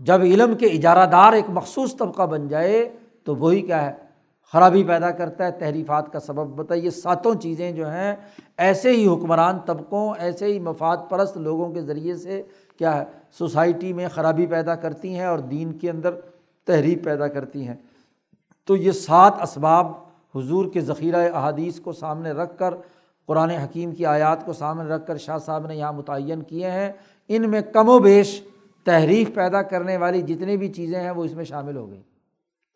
جب 0.00 0.20
علم 0.20 0.54
کے 0.54 0.66
اجارہ 0.66 1.06
دار 1.06 1.32
ایک 1.32 1.44
مخصوص 1.48 1.96
طبقہ 1.96 2.22
بن 2.22 2.48
جائے 2.48 2.88
تو 3.24 3.36
وہی 3.36 3.62
کیا 3.62 3.86
ہے؟ 3.86 3.92
خرابی 4.52 4.84
پیدا 4.84 5.10
کرتا 5.10 5.46
ہے، 5.46 5.50
تحریفات 5.50 6.12
کا 6.12 6.20
سبب 6.20 6.46
بتائیے 6.56 6.84
یہ 6.84 6.90
ساتوں 6.90 7.34
چیزیں 7.34 7.72
جو 7.72 7.90
ہیں، 7.90 8.16
ایسے 8.56 8.90
ہی 8.90 9.06
حکمران 9.06 9.58
طبقوں، 9.66 10.14
ایسے 10.18 10.46
ہی 10.46 10.58
مفاد 10.58 10.96
پرست 11.08 11.36
لوگوں 11.36 11.70
کے 11.70 11.82
ذریعے 11.82 12.16
سے 12.16 12.42
کیا 12.78 12.96
ہے؟ 12.96 13.04
سوسائٹی 13.32 13.92
میں 13.92 14.08
خرابی 14.08 14.46
پیدا 14.46 14.74
کرتی 14.74 15.14
ہیں 15.14 15.26
اور 15.26 15.38
دین 15.38 15.72
کے 15.72 15.90
اندر 15.90 16.10
تحریف 16.66 17.04
پیدا 17.04 17.28
کرتی 17.28 17.68
ہیں۔ 17.68 17.74
تو 18.66 18.76
یہ 18.76 18.92
سات 18.92 19.42
اسباب 19.42 19.86
حضور 20.34 20.66
کے 20.72 20.80
ذخیرہ 20.80 21.28
احادیث 21.34 21.80
کو 21.80 21.92
سامنے 21.92 22.30
رکھ 22.30 22.58
کر، 22.58 22.74
قرآن 23.26 23.50
حکیم 23.50 23.92
کی 23.92 24.06
آیات 24.06 24.46
کو 24.46 24.52
سامنے 24.52 24.88
رکھ 24.88 25.06
کر 25.06 25.16
شاہ 25.16 25.38
صاحب 25.38 25.66
نے 25.66 25.76
یہاں 25.76 25.92
متعین 25.92 26.42
کیے 26.42 26.70
ہیں۔ 26.70 26.92
ان 27.28 27.50
میں 27.50 27.60
کم 27.60 27.88
و 27.88 27.98
بیش 27.98 28.42
تحریف 28.84 29.34
پیدا 29.34 29.62
کرنے 29.62 29.96
والی 29.96 30.22
جتنی 30.22 30.56
بھی 30.56 30.68
چیزیں 30.68 31.00
ہیں 31.00 31.10
وہ 31.10 31.24
اس 31.24 31.34
میں 31.34 31.44
شامل 31.44 31.76
ہو 31.76 31.90
گئی 31.90 32.00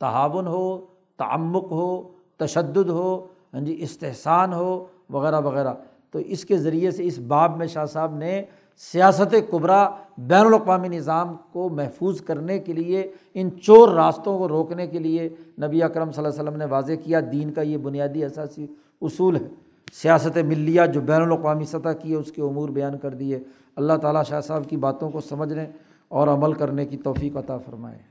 تعاون 0.01 0.47
ہو 0.47 0.87
تعمک 1.17 1.67
ہو، 1.71 2.03
تشدد 2.37 2.89
ہو 2.89 3.27
ہاں 3.55 3.61
جی 3.61 3.77
استحصان 3.81 4.53
ہو، 4.53 4.85
وغیرہ 5.11 5.41
وغیرہ۔ 5.41 5.75
تو 6.11 6.19
اس 6.19 6.45
کے 6.45 6.59
ذریعے 6.59 6.91
سے 6.91 7.07
اس 7.07 7.19
باب 7.19 7.57
میں 7.57 7.67
شاہ 7.67 7.85
صاحب 7.85 8.17
نے 8.17 8.43
سیاست 8.77 9.35
قبرا 9.51 9.91
بین 10.19 10.47
الاقوامی 10.47 10.89
نظام 10.89 11.37
کو 11.53 11.69
محفوظ 11.69 12.21
کرنے 12.21 12.59
کے 12.59 12.73
لیے، 12.73 13.13
ان 13.35 13.51
چور 13.63 13.89
راستوں 13.89 14.39
کو 14.39 14.49
روکنے 14.49 14.87
کے 14.87 14.99
لیے 14.99 15.29
نبی 15.63 15.83
اکرم 15.83 16.13
صلی 16.13 16.25
اللہ 16.25 16.35
علیہ 16.35 16.49
وسلم 16.49 16.59
نے 16.59 16.65
واضح 16.65 16.93
کیا۔ 17.05 17.21
دین 17.33 17.53
کا 17.53 17.63
یہ 17.63 17.77
بنیادی 17.77 18.25
اثاثی 18.25 18.67
اصول 19.03 19.37
ہے۔ 19.37 19.49
سیاست 19.93 20.39
ملیہ 20.39 20.83
جو 20.87 21.01
بین 21.01 21.23
الاقوامی 21.23 21.65
سطح 21.65 21.89
کی 21.89 22.11
ہے، 22.11 22.17
اس 22.17 22.33
کے 22.33 22.43
امور 22.43 22.69
بیان 22.69 22.99
کر 22.99 23.11
دیے۔ 23.11 23.39
اللہ 23.77 23.93
تعالیٰ 23.93 24.25
شاہ 24.25 24.41
صاحب 24.41 24.69
کی 24.69 24.77
باتوں 24.77 25.11
کو 25.11 25.21
سمجھنے 25.21 25.67
اور 26.09 26.29
عمل 26.29 26.59
کرنے 26.59 26.87
کی 26.87 26.97
توفیق 26.97 27.37
عطا 27.37 27.59
فرمائے۔ 27.59 28.03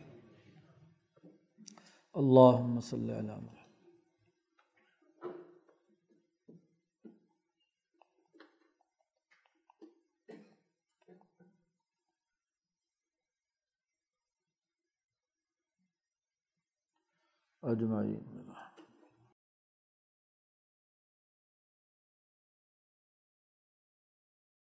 اللہ 2.14 2.57
مسلم 2.60 3.48
اجمائی 17.61 18.15